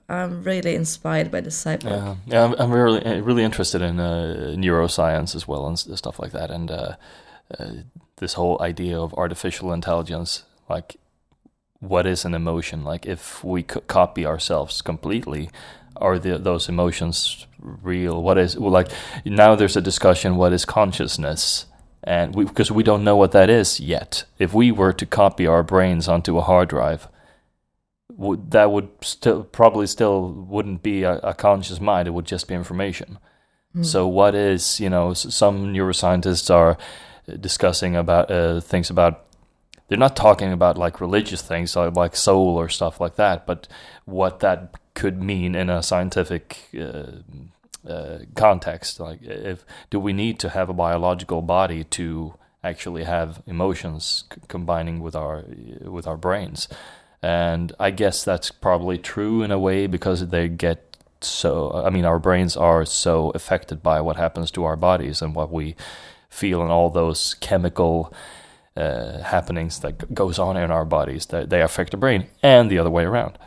I'm 0.08 0.44
really 0.44 0.76
inspired 0.76 1.32
by 1.32 1.42
the 1.42 1.50
cyborg. 1.50 1.84
Yeah, 1.86 2.16
yeah, 2.28 2.44
I'm, 2.44 2.54
I'm 2.60 2.72
really 2.72 3.04
uh, 3.04 3.22
really 3.22 3.44
interested 3.44 3.82
in 3.82 4.00
uh, 4.00 4.54
neuroscience 4.56 5.36
as 5.36 5.48
well 5.48 5.66
and 5.68 5.80
stuff 5.80 6.20
like 6.20 6.32
that, 6.32 6.52
and 6.52 6.70
uh, 6.70 6.96
uh, 7.60 7.72
this 8.18 8.34
whole 8.34 8.62
idea 8.62 9.00
of 9.00 9.14
artificial 9.16 9.74
intelligence, 9.74 10.44
like 10.70 10.98
what 11.80 12.06
is 12.06 12.26
an 12.26 12.34
emotion? 12.34 12.84
Like 12.84 13.06
if 13.06 13.44
we 13.44 13.64
copy 13.64 14.26
ourselves 14.26 14.82
completely, 14.82 15.50
are 15.96 16.20
the, 16.20 16.38
those 16.38 16.70
emotions 16.70 17.48
real? 17.60 18.22
What 18.22 18.38
is 18.38 18.58
well, 18.58 18.72
like 18.72 18.92
now? 19.26 19.56
There's 19.56 19.78
a 19.78 19.82
discussion. 19.82 20.36
What 20.36 20.54
is 20.54 20.66
consciousness? 20.66 21.66
And 22.04 22.36
we, 22.36 22.46
because 22.46 22.72
we 22.72 22.84
don't 22.84 23.04
know 23.04 23.16
what 23.16 23.32
that 23.32 23.50
is 23.50 23.80
yet. 23.80 24.26
If 24.38 24.54
we 24.54 24.72
were 24.72 24.94
to 24.94 25.06
copy 25.08 25.48
our 25.48 25.64
brains 25.64 26.08
onto 26.08 26.38
a 26.38 26.42
hard 26.42 26.70
drive, 26.70 27.08
would 28.18 28.52
that 28.52 28.72
would 28.72 28.90
still 29.02 29.44
probably 29.44 29.88
still 29.88 30.32
wouldn't 30.32 30.82
be 30.84 31.04
a, 31.04 31.18
a 31.18 31.34
conscious 31.34 31.80
mind. 31.80 32.08
It 32.08 32.12
would 32.12 32.26
just 32.26 32.48
be 32.48 32.56
information. 32.56 33.18
So 33.82 34.08
what 34.08 34.36
is 34.36 34.80
you 34.80 34.90
know 34.90 35.14
some 35.14 35.74
neuroscientists 35.74 36.54
are 36.54 36.78
discussing 37.42 37.96
about 37.96 38.32
uh, 38.32 38.62
things 38.62 38.90
about 38.90 39.26
they're 39.88 39.98
not 39.98 40.16
talking 40.16 40.54
about 40.54 40.78
like 40.78 41.02
religious 41.02 41.42
things 41.42 41.76
like, 41.76 41.94
like 41.96 42.16
soul 42.16 42.56
or 42.56 42.70
stuff 42.70 43.02
like 43.02 43.18
that 43.18 43.46
but 43.46 43.68
what 44.06 44.40
that 44.40 44.74
could 44.96 45.22
mean 45.22 45.56
in 45.56 45.70
a 45.70 45.84
scientific 45.84 46.70
uh, 46.80 47.20
uh, 47.88 48.20
context. 48.34 49.00
Like 49.00 49.22
if 49.22 49.64
do 49.92 50.00
we 50.00 50.14
need 50.14 50.40
to 50.40 50.50
have 50.50 50.70
a 50.70 50.74
biological 50.74 51.42
body 51.42 51.84
to 51.84 52.34
actually 52.64 53.04
have 53.04 53.44
emotions 53.46 54.24
c- 54.34 54.42
combining 54.48 55.00
with 55.02 55.16
our 55.16 55.44
with 55.82 56.08
our 56.08 56.18
brains 56.18 56.68
and 57.22 57.74
I 57.80 57.92
guess 57.92 58.24
that's 58.24 58.52
probably 58.52 58.98
true 58.98 59.42
in 59.42 59.52
a 59.52 59.60
way 59.60 59.88
because 59.88 60.28
they 60.28 60.48
get 60.48 60.98
so. 61.22 61.72
I 61.86 61.90
mean, 61.90 62.06
our 62.06 62.20
brains 62.20 62.56
are 62.56 62.86
so 62.86 63.32
affected 63.32 63.82
by 63.82 64.02
what 64.02 64.18
happens 64.18 64.52
to 64.52 64.64
our 64.64 64.76
bodies 64.76 65.22
and 65.22 65.36
what 65.36 65.52
we 65.52 65.76
feel 66.30 66.62
and 66.62 66.72
all 66.72 66.90
those 66.90 67.34
chemical 67.36 68.14
uh, 68.76 69.22
happenings 69.24 69.80
that 69.80 70.14
goes 70.14 70.38
on 70.38 70.58
in 70.58 70.70
our 70.72 70.86
bodies 70.86 71.28
that 71.28 71.50
they 71.50 71.62
affect 71.62 71.92
the 71.92 71.98
brain 71.98 72.28
and 72.44 72.70
the 72.70 72.78
other 72.78 72.90
way 72.90 73.04
around. 73.04 73.38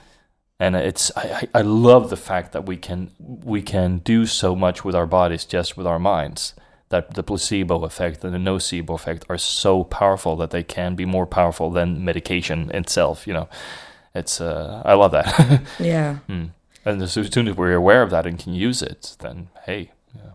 And 0.58 0.74
it's 0.74 1.12
I, 1.16 1.48
I 1.54 1.58
I 1.58 1.62
love 1.62 2.10
the 2.10 2.16
fact 2.16 2.52
that 2.52 2.66
we 2.66 2.76
can 2.76 3.12
we 3.18 3.62
can 3.62 3.98
do 3.98 4.26
so 4.26 4.56
much 4.56 4.84
with 4.84 4.94
our 4.94 5.06
bodies 5.06 5.44
just 5.44 5.76
with 5.76 5.86
our 5.86 5.98
minds. 5.98 6.54
That 6.91 7.14
the 7.14 7.22
placebo 7.22 7.84
effect 7.84 8.24
and 8.24 8.32
the 8.32 8.39
nocebo 8.39 8.95
effect 8.95 9.26
are 9.28 9.36
so 9.39 9.84
powerful 9.84 10.36
that 10.36 10.51
they 10.51 10.62
can 10.62 10.95
be 10.95 11.05
more 11.05 11.26
powerful 11.26 11.70
than 11.70 12.03
medication 12.05 12.70
itself. 12.72 13.26
You 13.26 13.34
know, 13.34 13.49
it's 14.14 14.41
uh, 14.41 14.82
I 14.84 14.95
love 14.95 15.12
that. 15.12 15.61
Yeah, 15.78 16.16
Hmm. 16.26 16.45
And 16.84 17.03
as 17.03 17.12
soon 17.12 17.49
as 17.49 17.57
we're 17.57 17.74
aware 17.74 18.03
of 18.03 18.11
that 18.11 18.24
and 18.26 18.39
can 18.39 18.55
use 18.55 18.80
it, 18.80 19.16
then 19.20 19.49
hey, 19.66 19.91
yeah. 20.16 20.30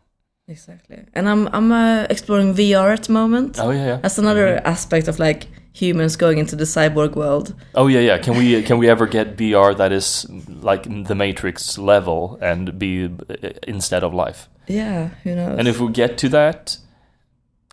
exactly. 0.47 0.97
And 1.15 1.27
I'm 1.27 1.47
I'm 1.53 1.71
uh, 1.71 2.05
exploring 2.09 2.53
VR 2.53 2.93
at 2.93 3.03
the 3.03 3.13
moment. 3.13 3.57
oh 3.59 3.71
yeah, 3.71 3.85
yeah. 3.85 3.95
That's 4.03 4.19
another 4.19 4.61
aspect 4.63 5.07
of 5.07 5.17
like 5.17 5.47
humans 5.75 6.15
going 6.17 6.37
into 6.37 6.55
the 6.55 6.65
cyborg 6.65 7.15
world. 7.15 7.55
Oh 7.73 7.87
yeah, 7.87 8.01
yeah. 8.01 8.19
Can 8.19 8.37
we 8.37 8.61
can 8.61 8.77
we 8.77 8.87
ever 8.89 9.07
get 9.07 9.37
VR 9.37 9.75
that 9.77 9.91
is 9.91 10.27
like 10.61 10.83
the 11.07 11.15
Matrix 11.15 11.77
level 11.79 12.37
and 12.41 12.77
be 12.77 13.05
uh, 13.05 13.49
instead 13.67 14.03
of 14.03 14.13
life? 14.13 14.47
Yeah, 14.67 15.09
who 15.23 15.35
knows? 15.35 15.59
And 15.59 15.67
if 15.67 15.79
we 15.79 15.91
get 15.91 16.17
to 16.19 16.29
that, 16.29 16.77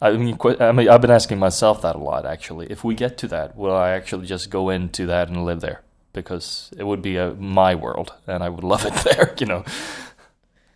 I 0.03 0.13
mean, 0.13 0.39
I 0.61 0.73
mean, 0.73 0.89
I've 0.89 1.01
been 1.01 1.11
asking 1.11 1.39
myself 1.39 1.83
that 1.83 1.95
a 1.97 1.99
lot 1.99 2.25
actually. 2.25 2.67
If 2.71 2.85
we 2.85 2.95
get 2.95 3.19
to 3.19 3.29
that, 3.29 3.57
will 3.57 3.75
I 3.75 3.91
actually 3.91 4.27
just 4.27 4.51
go 4.51 4.71
into 4.71 5.07
that 5.07 5.29
and 5.29 5.45
live 5.45 5.61
there? 5.61 5.83
Because 6.13 6.71
it 6.77 6.85
would 6.85 7.03
be 7.03 7.17
a, 7.17 7.35
my 7.35 7.75
world, 7.75 8.15
and 8.27 8.43
I 8.43 8.49
would 8.49 8.65
love 8.65 8.85
it 8.87 8.95
there. 9.05 9.35
You 9.39 9.47
know. 9.47 9.65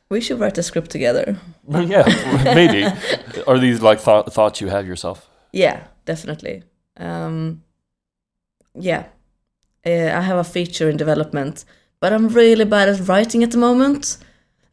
we 0.09 0.21
should 0.21 0.39
write 0.39 0.59
a 0.59 0.63
script 0.63 0.91
together. 0.91 1.39
yeah, 1.69 2.05
maybe. 2.45 2.87
Are 3.47 3.59
these 3.59 3.81
like 3.81 4.01
thought 4.01 4.33
thoughts 4.33 4.61
you 4.61 4.69
have 4.69 4.87
yourself? 4.87 5.29
Yeah, 5.53 5.87
definitely. 6.05 6.63
Um, 6.97 7.63
yeah, 8.75 9.07
uh, 9.87 9.91
I 9.91 10.21
have 10.21 10.39
a 10.39 10.45
feature 10.45 10.89
in 10.91 10.97
development, 10.97 11.65
but 11.99 12.13
I'm 12.13 12.29
really 12.29 12.65
bad 12.65 12.89
at 12.89 13.09
writing 13.09 13.43
at 13.43 13.51
the 13.53 13.59
moment. 13.59 14.19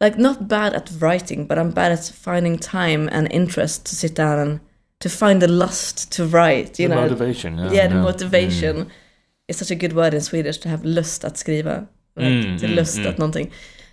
Like, 0.02 0.18
not 0.18 0.48
bad 0.48 0.74
at 0.74 0.90
writing, 0.98 1.46
but 1.46 1.58
I'm 1.58 1.70
bad 1.70 1.92
at 1.92 2.04
finding 2.24 2.58
time 2.58 3.08
and 3.12 3.28
interest 3.30 3.86
to 3.86 3.94
sit 3.96 4.14
down 4.16 4.38
and 4.38 4.60
to 4.98 5.08
find 5.08 5.40
the 5.40 5.48
lust 5.48 6.10
to 6.16 6.26
write. 6.26 6.78
You 6.80 6.88
the 6.88 6.94
know, 6.94 7.02
motivation. 7.02 7.58
Yeah, 7.58 7.72
yeah, 7.72 7.88
the 7.88 7.94
yeah. 7.94 8.02
motivation. 8.02 8.90
It's 9.48 9.58
such 9.58 9.70
a 9.70 9.74
good 9.76 9.92
word 9.92 10.14
in 10.14 10.20
Swedish 10.20 10.58
to 10.58 10.68
have 10.68 10.84
lust 10.84 11.24
att 11.24 11.36
skriva. 11.36 11.86
Like, 12.16 12.26
Mm, 12.26 12.58
to 12.60 12.66
mm, 12.66 12.74
lust 12.76 12.98
mm. 12.98 13.06
at 13.08 13.18
någonting. 13.18 13.50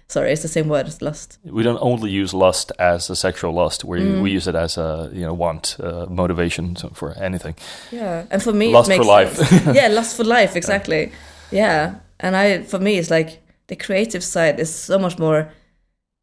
Sorry, 0.08 0.32
it's 0.32 0.42
the 0.42 0.48
same 0.48 0.68
word 0.70 0.88
as 0.88 1.02
lust. 1.02 1.38
We 1.44 1.64
don't 1.64 1.78
only 1.82 2.10
use 2.10 2.34
lust 2.38 2.72
as 2.80 3.10
a 3.12 3.16
sexual 3.16 3.54
lust. 3.54 3.84
We 3.86 4.00
Mm. 4.00 4.22
we 4.24 4.36
use 4.38 4.50
it 4.50 4.56
as 4.56 4.78
a 4.78 5.10
you 5.14 5.22
know 5.26 5.36
want 5.38 5.78
uh, 5.80 6.06
motivation 6.10 6.76
for 6.94 7.14
anything. 7.24 7.56
Yeah, 7.92 8.24
and 8.32 8.42
for 8.42 8.54
me, 8.54 8.66
Lust 8.72 8.90
it 8.90 8.98
for 8.98 9.06
life. 9.20 9.38
yeah, 9.76 9.88
lust 9.94 10.16
for 10.18 10.24
life, 10.26 10.58
exactly. 10.58 11.12
Yeah, 11.52 11.94
and 12.20 12.36
I, 12.36 12.64
for 12.64 12.80
me, 12.80 12.92
it's 12.98 13.10
like 13.12 13.40
the 13.68 13.76
creative 13.76 14.24
side 14.24 14.60
is 14.62 14.86
so 14.86 14.98
much 15.00 15.20
more 15.20 15.46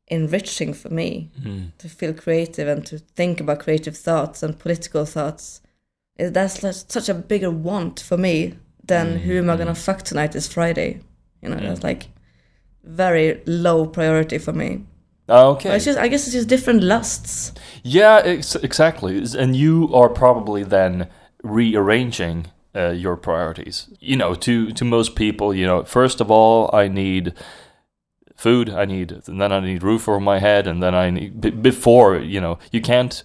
enriching 0.08 0.72
for 0.74 0.88
me 0.88 1.30
Mm. 1.42 1.70
to 1.78 1.88
feel 1.88 2.12
creative 2.14 2.68
and 2.68 2.86
to 2.86 2.98
think 3.16 3.40
about 3.40 3.58
creative 3.60 3.96
thoughts 3.96 4.42
and 4.42 4.58
political 4.58 5.04
thoughts. 5.04 5.60
That's 6.18 6.84
such 6.88 7.08
a 7.08 7.14
bigger 7.14 7.50
want 7.50 8.00
for 8.00 8.16
me 8.16 8.54
than 8.86 9.18
who 9.18 9.36
am 9.38 9.50
I 9.50 9.56
gonna 9.56 9.74
fuck 9.74 10.02
tonight 10.02 10.32
this 10.32 10.46
Friday. 10.52 11.00
You 11.42 11.48
know, 11.50 11.56
that's 11.60 11.82
like 11.82 12.06
very 12.84 13.40
low 13.46 13.86
priority 13.86 14.38
for 14.38 14.52
me. 14.52 14.84
Ah, 15.28 15.46
Okay. 15.46 15.70
But 15.70 15.76
it's 15.76 15.84
just, 15.84 15.98
I 15.98 16.08
guess 16.08 16.26
it's 16.26 16.34
just 16.36 16.48
different 16.48 16.82
lusts. 16.84 17.52
Yeah, 17.82 18.22
ex- 18.24 18.54
exactly. 18.62 19.18
And 19.38 19.56
you 19.56 19.90
are 19.92 20.08
probably 20.08 20.62
then 20.62 21.08
rearranging 21.42 22.46
uh, 22.76 22.90
your 22.90 23.16
priorities. 23.16 23.88
You 24.00 24.16
know, 24.16 24.34
to 24.34 24.70
to 24.72 24.84
most 24.84 25.14
people, 25.16 25.54
you 25.54 25.66
know, 25.66 25.82
first 25.84 26.20
of 26.20 26.30
all, 26.30 26.70
I 26.72 26.88
need 26.88 27.32
food. 28.36 28.70
I 28.70 28.84
need, 28.84 29.12
and 29.26 29.40
then 29.40 29.52
I 29.52 29.60
need 29.60 29.82
roof 29.82 30.08
over 30.08 30.20
my 30.20 30.38
head, 30.38 30.66
and 30.66 30.82
then 30.82 30.94
I 30.94 31.10
need 31.10 31.40
b- 31.40 31.50
before. 31.50 32.16
You 32.18 32.40
know, 32.40 32.58
you 32.70 32.80
can't 32.80 33.22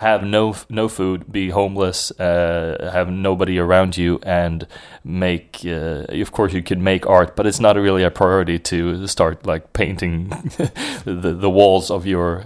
have 0.00 0.24
no 0.24 0.54
no 0.68 0.88
food, 0.88 1.30
be 1.32 1.50
homeless, 1.50 2.10
uh, 2.20 2.90
have 2.92 3.10
nobody 3.10 3.58
around 3.58 3.96
you, 3.96 4.20
and 4.22 4.66
make. 5.04 5.60
Uh, 5.64 6.04
of 6.10 6.32
course, 6.32 6.52
you 6.52 6.62
could 6.62 6.78
make 6.80 7.06
art, 7.06 7.34
but 7.36 7.46
it's 7.46 7.60
not 7.60 7.76
really 7.76 8.02
a 8.04 8.10
priority 8.10 8.58
to 8.58 9.06
start 9.06 9.46
like 9.46 9.72
painting 9.72 10.28
the 11.04 11.36
the 11.38 11.50
walls 11.50 11.90
of 11.90 12.06
your 12.06 12.44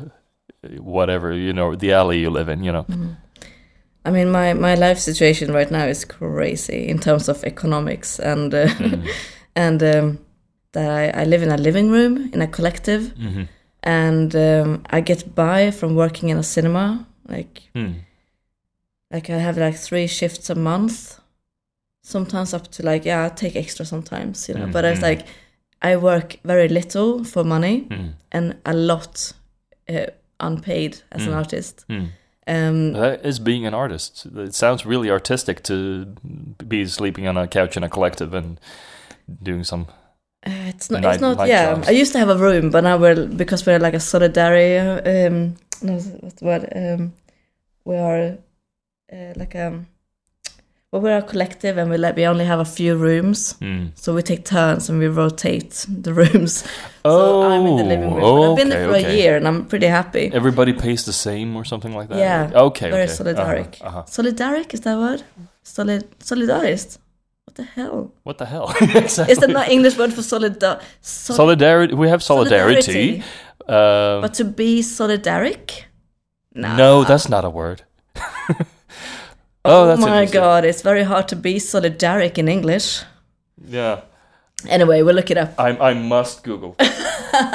whatever 0.78 1.32
you 1.32 1.52
know 1.52 1.76
the 1.76 1.92
alley 1.92 2.20
you 2.20 2.30
live 2.30 2.48
in. 2.48 2.62
You 2.64 2.72
know. 2.72 2.86
I 4.06 4.10
mean, 4.10 4.30
my, 4.30 4.54
my 4.54 4.76
life 4.76 5.00
situation 5.00 5.52
right 5.52 5.68
now 5.68 5.84
is 5.84 6.04
crazy 6.04 6.86
in 6.86 7.00
terms 7.00 7.28
of 7.28 7.42
economics 7.42 8.20
and 8.20 8.54
uh, 8.54 8.68
Mm. 8.68 9.08
and 9.56 9.82
um, 9.82 10.18
that 10.72 10.90
I, 10.90 11.22
I 11.22 11.24
live 11.24 11.42
in 11.42 11.50
a 11.50 11.56
living 11.56 11.90
room 11.90 12.30
in 12.32 12.42
a 12.42 12.46
collective 12.46 13.12
hmm 13.16 13.44
and 13.82 14.34
um, 14.34 14.82
I 14.90 15.00
get 15.00 15.34
by 15.34 15.70
from 15.70 15.94
working 15.94 16.28
in 16.30 16.38
a 16.38 16.42
cinema. 16.42 17.06
Like 17.28 17.62
Hmm. 17.74 17.92
like 19.12 19.30
I 19.30 19.38
have 19.38 19.56
like 19.58 19.76
three 19.76 20.06
shifts 20.08 20.50
a 20.50 20.54
month, 20.54 21.20
sometimes 22.02 22.54
up 22.54 22.68
to 22.72 22.82
like 22.82 23.04
yeah 23.04 23.26
I 23.26 23.28
take 23.28 23.54
extra 23.56 23.84
sometimes, 23.84 24.48
you 24.48 24.54
know. 24.58 24.66
Mm, 24.66 24.72
But 24.72 24.84
it's 24.84 25.00
mm. 25.00 25.02
like 25.10 25.26
I 25.82 25.96
work 25.96 26.36
very 26.44 26.68
little 26.68 27.24
for 27.24 27.44
money 27.44 27.86
Hmm. 27.90 28.08
and 28.32 28.56
a 28.64 28.72
lot 28.72 29.32
uh, 29.88 30.06
unpaid 30.40 31.02
as 31.12 31.26
an 31.26 31.32
Mm. 31.32 31.36
artist. 31.36 31.84
Hmm. 31.88 32.04
Um, 32.48 32.92
That 32.92 33.24
is 33.26 33.38
being 33.40 33.66
an 33.66 33.74
artist. 33.74 34.26
It 34.36 34.54
sounds 34.54 34.84
really 34.86 35.10
artistic 35.10 35.62
to 35.62 36.04
be 36.68 36.86
sleeping 36.86 37.28
on 37.28 37.36
a 37.36 37.46
couch 37.48 37.76
in 37.76 37.84
a 37.84 37.88
collective 37.88 38.36
and 38.36 38.58
doing 39.42 39.64
some. 39.64 39.86
Uh, 40.46 40.68
it's 40.72 40.90
not. 40.90 41.02
Night- 41.02 41.14
it's 41.14 41.20
not. 41.22 41.48
yeah. 41.48 41.82
I 41.86 41.90
used 41.90 42.12
to 42.12 42.18
have 42.18 42.28
a 42.30 42.36
room, 42.38 42.70
but 42.70 42.82
now 42.84 42.96
we're 42.98 43.26
because 43.26 43.66
we're 43.66 43.78
like 43.80 43.94
a 43.94 44.00
solidarity. 44.00 44.78
Um, 44.78 45.54
no, 45.82 45.94
what's 46.20 46.34
the 46.40 46.44
word? 46.44 46.68
Um, 46.74 47.12
we 47.84 47.96
are 47.96 48.38
uh, 49.12 49.32
like 49.36 49.54
um, 49.56 49.86
well, 50.92 51.02
we're 51.02 51.18
a 51.18 51.22
collective, 51.22 51.78
and 51.78 51.90
we 51.90 51.96
like 51.96 52.16
we 52.16 52.26
only 52.26 52.44
have 52.44 52.60
a 52.60 52.64
few 52.64 52.94
rooms, 52.96 53.56
Hmm. 53.58 53.86
so 53.96 54.14
we 54.14 54.22
take 54.22 54.44
turns 54.44 54.88
and 54.88 54.98
we 55.00 55.08
rotate 55.08 55.84
the 55.88 56.14
rooms. 56.14 56.64
Oh, 57.04 57.42
so 57.42 57.50
I'm 57.50 57.66
in 57.66 57.76
the 57.76 57.84
living 57.84 58.14
room. 58.14 58.24
oh, 58.24 58.50
I've 58.52 58.56
been 58.56 58.68
okay, 58.68 58.76
there 58.78 58.88
for 58.88 58.96
okay. 58.96 59.12
a 59.12 59.16
year, 59.16 59.36
and 59.36 59.46
I'm 59.48 59.64
pretty 59.66 59.88
happy. 59.88 60.30
Everybody 60.32 60.72
pays 60.72 61.04
the 61.04 61.12
same 61.12 61.56
or 61.56 61.64
something 61.64 61.92
like 61.92 62.08
that. 62.08 62.18
Yeah, 62.18 62.50
Okay. 62.54 62.90
very 62.90 63.02
okay. 63.04 63.12
solidaric. 63.12 63.80
Uh-huh, 63.82 63.88
uh-huh. 63.88 64.02
Solidaric 64.06 64.72
is 64.74 64.80
that 64.80 64.96
word? 64.98 65.22
Solid 65.64 66.04
solidarist. 66.20 66.98
What 67.46 67.54
the 67.54 67.62
hell? 67.62 68.12
What 68.24 68.38
the 68.38 68.44
hell? 68.46 68.74
exactly. 68.80 69.32
Is 69.32 69.38
that 69.38 69.50
not 69.50 69.68
English 69.68 69.96
word 69.96 70.12
for 70.12 70.22
solidar? 70.22 70.80
Sol- 71.00 71.36
solidarity? 71.36 71.94
We 71.94 72.08
have 72.08 72.22
solidarity. 72.22 73.22
Um, 73.68 74.20
But 74.22 74.34
to 74.34 74.44
be 74.44 74.82
solidaric? 74.82 75.84
Nah. 76.54 76.76
No, 76.76 77.04
that's 77.04 77.28
not 77.28 77.44
a 77.44 77.50
word. 77.50 77.82
oh, 79.64 79.90
Oh, 79.92 79.96
my 79.96 80.26
god, 80.26 80.64
it's 80.64 80.82
very 80.82 81.02
hard 81.04 81.28
to 81.28 81.36
be 81.36 81.54
solidaric 81.60 82.38
in 82.38 82.48
English. 82.48 83.02
Yeah, 83.64 84.00
Anyway, 84.68 85.02
we'll 85.02 85.14
look 85.14 85.30
it 85.30 85.38
up. 85.38 85.54
I 85.58 85.76
I 85.90 85.94
must 85.94 86.42
Google. 86.44 86.76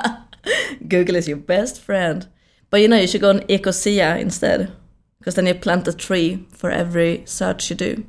Google 0.88 1.16
is 1.16 1.28
your 1.28 1.38
best 1.38 1.82
friend. 1.82 2.28
But 2.70 2.82
you 2.82 2.88
know, 2.88 2.98
you 2.98 3.08
should 3.08 3.22
go 3.22 3.30
on 3.30 3.42
Ecosia 3.50 4.20
instead. 4.20 4.72
Because 5.20 5.36
then 5.36 5.48
you 5.48 5.54
plant 5.56 5.88
a 5.88 5.94
tree 5.94 6.46
for 6.50 6.70
every 6.72 7.24
search 7.26 7.70
you 7.70 7.76
do. 7.76 8.04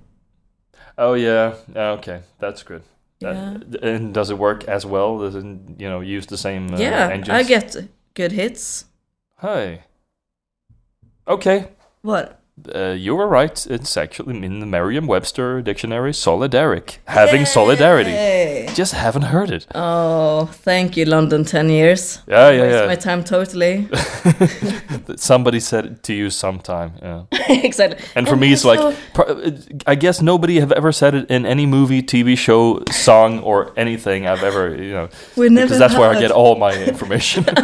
Oh 0.99 1.15
yeah, 1.15 1.55
okay, 1.77 2.23
that's 2.39 2.63
good. 2.63 2.83
That- 3.21 3.37
Yeah. 3.71 3.89
and 3.89 4.13
does 4.15 4.31
it 4.31 4.39
work 4.39 4.65
as 4.65 4.85
well? 4.85 5.19
Does 5.19 5.35
it 5.37 5.45
you 5.79 5.89
know 5.89 6.01
use 6.01 6.27
the 6.27 6.37
same 6.37 6.75
uh, 6.75 6.79
yeah, 6.79 7.09
engines? 7.13 7.31
I 7.31 7.43
get 7.45 7.77
good 8.15 8.33
hits. 8.33 8.85
Hey. 9.41 9.83
Okay, 11.29 11.69
What? 12.03 12.42
Uh, 12.75 12.91
you 12.91 13.15
were 13.15 13.27
right. 13.27 13.67
It's 13.71 13.97
actually 13.97 14.45
in 14.45 14.61
the 14.61 14.67
Merriam-Webster 14.67 15.63
dictionary, 15.63 16.13
solidaric, 16.13 16.99
having 17.07 17.45
solidarity. 17.47 18.73
Just 18.75 18.95
haven't 18.95 19.23
heard 19.23 19.51
it. 19.51 19.67
Oh, 19.75 20.47
thank 20.47 20.97
you, 20.97 21.05
London 21.05 21.45
10 21.45 21.69
years. 21.69 22.21
Yeah, 22.27 22.51
yeah, 22.51 22.63
Waste 22.63 22.77
yeah. 22.77 22.87
my 22.87 22.95
time 22.95 23.25
totally. 23.25 23.89
Somebody 25.17 25.61
said 25.61 25.87
it 25.87 26.03
to 26.05 26.15
you 26.15 26.31
sometime. 26.31 26.93
Yeah. 27.03 27.25
exactly. 27.49 28.05
And 28.15 28.29
for 28.29 28.37
me, 28.37 28.53
it's 28.53 28.65
like, 28.65 28.79
so- 28.79 28.97
pro- 29.15 29.53
I 29.87 29.95
guess 29.95 30.21
nobody 30.23 30.61
have 30.61 30.73
ever 30.73 30.93
said 30.93 31.15
it 31.15 31.31
in 31.31 31.47
any 31.47 31.67
movie, 31.67 32.03
TV 32.03 32.37
show, 32.37 32.83
song, 32.91 33.41
or 33.41 33.73
anything 33.77 34.27
I've 34.27 34.43
ever, 34.43 34.75
you 34.75 34.93
know, 34.93 35.09
we 35.37 35.49
never 35.49 35.67
because 35.67 35.79
that's 35.79 35.95
where 35.95 36.11
I 36.11 36.21
get 36.21 36.31
all 36.31 36.57
my 36.57 36.73
information. 36.85 37.45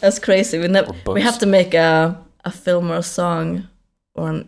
That's 0.00 0.18
crazy. 0.18 0.58
We 0.58 0.68
never. 0.68 0.92
We 1.06 1.22
have 1.22 1.38
to 1.38 1.46
make 1.46 1.72
a 1.72 2.23
a 2.44 2.50
film 2.50 2.90
or 2.90 2.96
a 2.96 3.02
song 3.02 3.68
or 4.14 4.30
a 4.30 4.44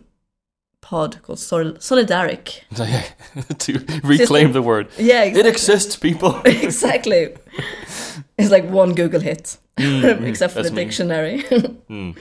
pod 0.81 1.21
called 1.23 1.39
Sol- 1.39 1.73
Solidaric. 1.79 2.61
to 3.59 3.73
reclaim 4.03 4.51
the 4.53 4.61
word. 4.61 4.87
Yeah, 4.97 5.23
It 5.23 5.45
exists, 5.45 5.95
people. 5.95 6.39
exactly. 6.45 7.35
It's 8.37 8.51
like 8.51 8.65
one 8.69 8.93
Google 8.95 9.19
hit, 9.21 9.57
Mm, 9.77 10.23
except 10.25 10.53
for 10.53 10.63
the 10.63 10.71
me. 10.71 10.83
dictionary. 10.85 11.43
Mm. 11.89 12.17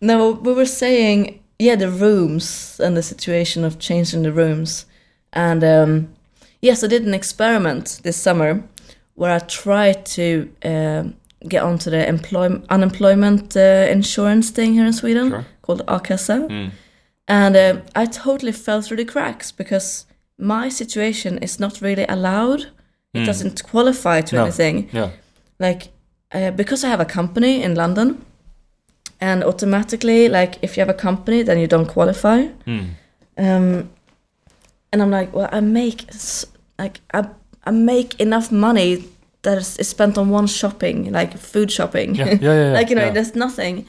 no, 0.00 0.30
we 0.30 0.52
were 0.54 0.64
saying, 0.66 1.40
yeah, 1.58 1.76
the 1.76 1.90
rooms 1.90 2.80
and 2.82 2.96
the 2.96 3.02
situation 3.02 3.64
of 3.64 3.78
changing 3.78 4.22
the 4.22 4.32
rooms. 4.32 4.86
And 5.32 5.62
um, 5.64 6.08
yes, 6.62 6.82
I 6.82 6.86
did 6.86 7.04
an 7.06 7.14
experiment 7.14 8.00
this 8.04 8.16
summer 8.16 8.62
where 9.16 9.32
I 9.34 9.40
tried 9.40 10.06
to 10.16 10.50
um 10.64 11.14
get 11.48 11.62
onto 11.62 11.90
the 11.90 12.08
employ- 12.08 12.60
unemployment 12.70 13.56
uh, 13.56 13.86
insurance 13.90 14.50
thing 14.50 14.74
here 14.74 14.86
in 14.86 14.92
Sweden 14.92 15.30
Sure. 15.30 15.44
called 15.62 15.82
A-Kassa. 15.88 16.48
Mm. 16.48 16.70
And 17.28 17.56
uh, 17.56 17.76
I 17.94 18.06
totally 18.06 18.52
fell 18.52 18.80
through 18.82 18.96
the 18.96 19.04
cracks 19.04 19.52
because 19.52 20.06
my 20.38 20.68
situation 20.70 21.38
is 21.38 21.58
not 21.60 21.80
really 21.80 22.06
allowed. 22.08 22.60
It 23.14 23.20
Mm. 23.22 23.26
doesn't 23.26 23.62
qualify 23.70 24.20
to 24.22 24.36
No. 24.36 24.42
anything. 24.42 24.88
Yeah. 24.92 25.10
Like, 25.58 25.88
uh, 26.34 26.50
because 26.50 26.84
I 26.84 26.88
have 26.90 27.00
a 27.00 27.04
company 27.04 27.62
in 27.62 27.74
London, 27.74 28.24
and 29.20 29.42
automatically, 29.44 30.28
like, 30.28 30.58
if 30.62 30.76
you 30.76 30.80
have 30.86 30.90
a 30.90 30.94
company, 31.00 31.42
then 31.42 31.58
you 31.58 31.66
don't 31.66 31.86
qualify. 31.88 32.48
Mm. 32.66 32.84
Um, 33.38 33.88
and 34.92 35.02
I'm 35.02 35.10
like, 35.10 35.32
well, 35.34 35.48
I 35.52 35.60
make 35.60 36.04
like 36.78 37.00
I 37.12 37.24
I 37.66 37.70
make 37.72 38.14
enough 38.20 38.50
money 38.52 39.04
that 39.42 39.58
is, 39.58 39.68
spent 39.88 40.18
on 40.18 40.30
one 40.30 40.46
shopping, 40.46 41.12
like 41.12 41.36
food 41.38 41.70
shopping. 41.70 42.14
Yeah, 42.14 42.26
yeah, 42.26 42.38
yeah, 42.40 42.54
yeah, 42.68 42.72
like 42.78 42.90
you 42.90 42.96
know, 42.96 43.04
yeah. 43.06 43.12
there's 43.12 43.34
nothing. 43.34 43.86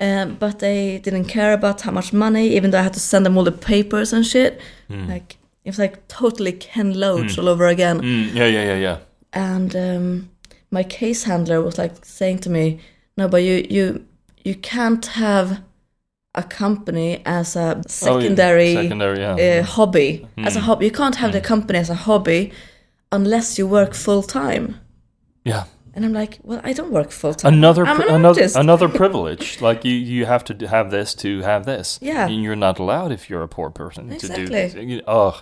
Um, 0.00 0.36
but 0.40 0.58
they 0.58 0.98
didn't 0.98 1.26
care 1.26 1.52
about 1.52 1.82
how 1.82 1.92
much 1.92 2.12
money, 2.12 2.48
even 2.56 2.70
though 2.70 2.80
I 2.80 2.82
had 2.82 2.94
to 2.94 3.00
send 3.00 3.24
them 3.24 3.36
all 3.38 3.44
the 3.44 3.52
papers 3.52 4.12
and 4.12 4.26
shit. 4.26 4.60
Mm. 4.90 5.08
Like 5.08 5.36
it 5.64 5.70
was 5.70 5.78
like 5.78 6.06
totally 6.08 6.52
Ken 6.52 6.92
Loach 6.94 7.38
all 7.38 7.48
over 7.48 7.66
again. 7.68 8.00
Mm. 8.00 8.34
Yeah, 8.34 8.46
yeah, 8.46 8.64
yeah, 8.64 8.76
yeah. 8.76 8.98
And 9.32 9.74
um, 9.76 10.30
my 10.70 10.82
case 10.82 11.24
handler 11.24 11.62
was 11.62 11.78
like 11.78 12.04
saying 12.04 12.38
to 12.40 12.50
me, 12.50 12.80
"No, 13.16 13.28
but 13.28 13.42
you 13.42 13.64
you 13.70 14.04
you 14.44 14.54
can't 14.56 15.06
have 15.06 15.60
a 16.34 16.42
company 16.42 17.22
as 17.24 17.54
a 17.56 17.60
Oh, 17.60 17.76
yeah. 17.76 17.82
secondary, 17.86 18.74
Secondary, 18.74 19.20
yeah. 19.20 19.60
uh, 19.60 19.62
hobby. 19.62 20.26
As 20.38 20.56
a 20.56 20.60
Mm. 20.60 20.62
hobby, 20.62 20.84
you 20.86 20.92
can't 20.92 21.16
have 21.16 21.32
the 21.32 21.40
company 21.40 21.78
as 21.78 21.90
a 21.90 21.94
hobby 21.94 22.50
unless 23.12 23.58
you 23.58 23.68
work 23.68 23.94
full 23.94 24.22
time." 24.22 24.80
Yeah. 25.44 25.64
And 25.96 26.04
I'm 26.04 26.12
like, 26.12 26.40
"Well, 26.42 26.60
I 26.64 26.72
don't 26.72 26.90
work 26.90 27.12
full 27.12 27.34
time. 27.34 27.54
Another, 27.54 27.84
pri- 27.84 27.94
an 27.94 28.14
another, 28.16 28.40
artist." 28.40 28.56
another 28.56 28.88
privilege. 29.02 29.60
Like 29.60 29.84
you, 29.84 29.94
you 29.94 30.26
have 30.26 30.42
to 30.46 30.66
have 30.66 30.90
this 30.90 31.14
to 31.16 31.42
have 31.42 31.66
this. 31.66 32.00
Yeah. 32.02 32.26
And 32.26 32.42
you're 32.42 32.56
not 32.56 32.80
allowed 32.80 33.12
if 33.12 33.30
you're 33.30 33.42
a 33.44 33.48
poor 33.48 33.70
person 33.70 34.08
to 34.08 34.26
do 34.28 34.42
Exactly. 34.42 34.86
this. 34.96 35.02
Oh, 35.06 35.40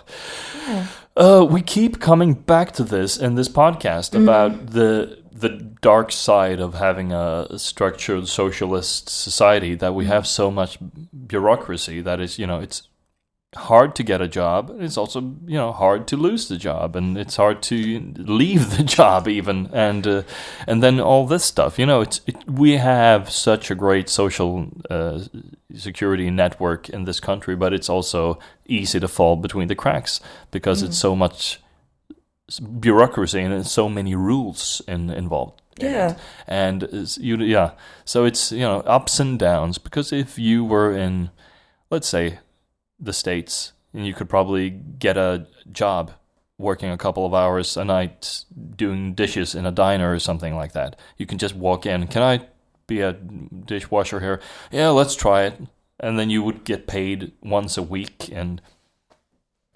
Yeah. 0.67 0.85
Uh, 1.17 1.45
we 1.49 1.61
keep 1.63 1.99
coming 1.99 2.33
back 2.35 2.71
to 2.73 2.83
this 2.83 3.17
in 3.17 3.33
this 3.35 3.49
podcast 3.49 4.11
Mm. 4.13 4.23
about 4.23 4.67
the 4.71 5.17
the 5.35 5.49
dark 5.81 6.11
side 6.11 6.59
of 6.59 6.75
having 6.75 7.11
a 7.11 7.47
structured 7.57 8.27
socialist 8.27 9.09
society 9.09 9.73
that 9.75 9.93
we 9.95 10.05
have 10.05 10.25
so 10.27 10.51
much 10.51 10.77
bureaucracy 11.27 12.01
that 12.01 12.19
is 12.19 12.37
you 12.39 12.45
know 12.47 12.59
it's 12.59 12.83
hard 13.55 13.95
to 13.95 14.03
get 14.03 14.21
a 14.21 14.27
job 14.27 14.75
it's 14.79 14.97
also 14.97 15.19
you 15.45 15.55
know 15.57 15.71
hard 15.71 16.07
to 16.07 16.17
lose 16.17 16.47
the 16.47 16.57
job 16.57 16.95
and 16.95 17.17
it's 17.17 17.35
hard 17.35 17.61
to 17.61 17.75
leave 18.17 18.75
the 18.77 18.83
job 18.97 19.27
even 19.27 19.69
and 19.73 20.07
uh, 20.07 20.23
and 20.67 20.81
then 20.81 20.99
all 20.99 21.27
this 21.27 21.43
stuff 21.45 21.77
you 21.77 21.85
know 21.85 22.01
it's 22.01 22.21
it, 22.25 22.35
we 22.49 22.77
have 22.77 23.29
such 23.29 23.69
a 23.71 23.75
great 23.75 24.09
social 24.09 24.67
uh, 24.89 25.19
security 25.75 26.29
network 26.31 26.89
in 26.89 27.05
this 27.05 27.19
country 27.19 27.55
but 27.55 27.73
it's 27.73 27.89
also 27.89 28.39
easy 28.65 28.99
to 28.99 29.07
fall 29.07 29.35
between 29.35 29.67
the 29.67 29.75
cracks 29.75 30.19
because 30.51 30.81
it's 30.81 30.97
so 30.97 31.15
much 31.15 31.59
bureaucracy 32.79 33.39
and 33.41 33.65
so 33.65 33.89
many 33.89 34.15
rules 34.15 34.81
in, 34.87 35.09
involved 35.09 35.61
Yeah. 35.79 36.17
and 36.47 36.87
you 37.19 37.37
yeah 37.37 37.71
so 38.05 38.25
it's 38.25 38.51
you 38.51 38.59
know 38.61 38.81
ups 38.81 39.19
and 39.19 39.39
downs 39.39 39.77
because 39.77 40.11
if 40.11 40.37
you 40.37 40.63
were 40.65 40.91
in 40.95 41.29
let's 41.89 42.07
say 42.07 42.39
the 43.03 43.13
states 43.13 43.73
and 43.93 44.07
you 44.07 44.13
could 44.13 44.29
probably 44.29 44.69
get 44.69 45.17
a 45.17 45.47
job 45.71 46.11
working 46.57 46.89
a 46.89 46.97
couple 46.97 47.25
of 47.25 47.33
hours 47.33 47.77
a 47.77 47.83
night 47.83 48.45
doing 48.75 49.13
dishes 49.13 49.53
in 49.55 49.65
a 49.65 49.71
diner 49.71 50.13
or 50.13 50.19
something 50.19 50.55
like 50.55 50.73
that. 50.73 50.99
You 51.17 51.25
can 51.25 51.37
just 51.37 51.55
walk 51.55 51.85
in 51.85 52.07
can 52.07 52.23
i 52.23 52.45
be 52.87 53.01
a 53.01 53.13
dishwasher 53.13 54.19
here? 54.19 54.41
Yeah 54.71 54.89
let's 54.89 55.15
try 55.15 55.43
it. 55.43 55.59
And 55.99 56.19
then 56.19 56.29
you 56.29 56.43
would 56.43 56.63
get 56.63 56.87
paid 56.87 57.31
once 57.41 57.77
a 57.77 57.83
week 57.83 58.29
and 58.31 58.61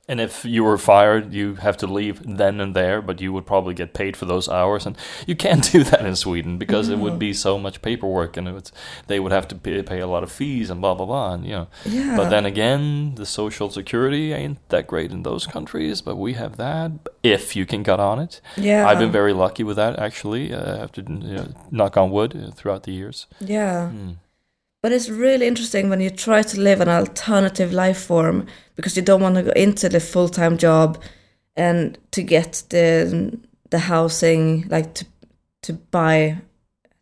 And 0.09 0.21
if 0.21 0.45
you 0.45 0.63
were 0.63 0.77
fired, 0.77 1.33
you 1.33 1.55
have 1.55 1.75
to 1.77 1.87
leave 1.87 2.21
then 2.37 2.61
and 2.61 2.73
there, 2.73 3.01
but 3.01 3.19
you 3.19 3.33
would 3.33 3.45
probably 3.45 3.73
get 3.73 3.93
paid 3.93 4.15
for 4.15 4.23
those 4.25 4.47
hours. 4.47 4.85
And 4.85 4.97
you 5.27 5.35
can't 5.35 5.69
do 5.71 5.83
that 5.83 6.05
in 6.05 6.15
Sweden 6.15 6.57
because 6.57 6.87
it 6.87 6.97
would 6.97 7.19
be 7.19 7.33
so 7.33 7.59
much 7.59 7.81
paperwork, 7.81 8.37
and 8.37 8.47
it's, 8.47 8.71
they 9.07 9.19
would 9.19 9.33
have 9.33 9.49
to 9.49 9.55
pay, 9.55 9.83
pay 9.83 9.99
a 9.99 10.07
lot 10.07 10.23
of 10.23 10.31
fees 10.31 10.69
and 10.69 10.79
blah 10.79 10.93
blah 10.93 11.05
blah. 11.05 11.33
And 11.33 11.45
you 11.45 11.51
know, 11.51 11.67
Yeah. 11.85 12.15
but 12.15 12.29
then 12.29 12.45
again, 12.45 13.15
the 13.15 13.25
social 13.25 13.69
security 13.69 14.31
ain't 14.31 14.59
that 14.69 14.87
great 14.87 15.11
in 15.11 15.23
those 15.23 15.45
countries, 15.45 16.01
but 16.01 16.15
we 16.15 16.33
have 16.33 16.55
that 16.55 16.91
if 17.21 17.55
you 17.57 17.65
can 17.65 17.83
get 17.83 17.99
on 17.99 18.19
it. 18.19 18.39
Yeah. 18.55 18.87
I've 18.87 18.99
been 18.99 19.11
very 19.11 19.33
lucky 19.33 19.63
with 19.63 19.75
that 19.75 19.99
actually. 19.99 20.53
Uh, 20.53 20.75
I 20.75 20.79
have 20.79 20.91
to 20.93 21.01
you 21.01 21.35
know, 21.35 21.47
knock 21.69 21.97
on 21.97 22.11
wood 22.11 22.33
uh, 22.33 22.51
throughout 22.51 22.83
the 22.83 22.93
years. 22.93 23.27
Yeah. 23.41 23.91
Mm. 23.93 24.15
But 24.81 24.91
it's 24.91 25.09
really 25.09 25.47
interesting 25.47 25.89
when 25.89 26.01
you 26.01 26.09
try 26.09 26.43
to 26.43 26.59
live 26.61 26.81
an 26.81 26.89
alternative 26.89 27.73
life 27.73 27.99
form 27.99 28.45
because 28.75 28.95
you 28.95 29.01
don't 29.01 29.21
want 29.21 29.35
to 29.35 29.43
go 29.43 29.51
into 29.51 29.89
the 29.89 29.99
full 29.99 30.29
time 30.29 30.57
job 30.57 31.01
and 31.55 31.97
to 32.11 32.21
get 32.21 32.63
the 32.69 33.37
the 33.69 33.79
housing, 33.79 34.67
like 34.69 34.93
to 34.93 35.05
to 35.63 35.73
buy 35.73 36.37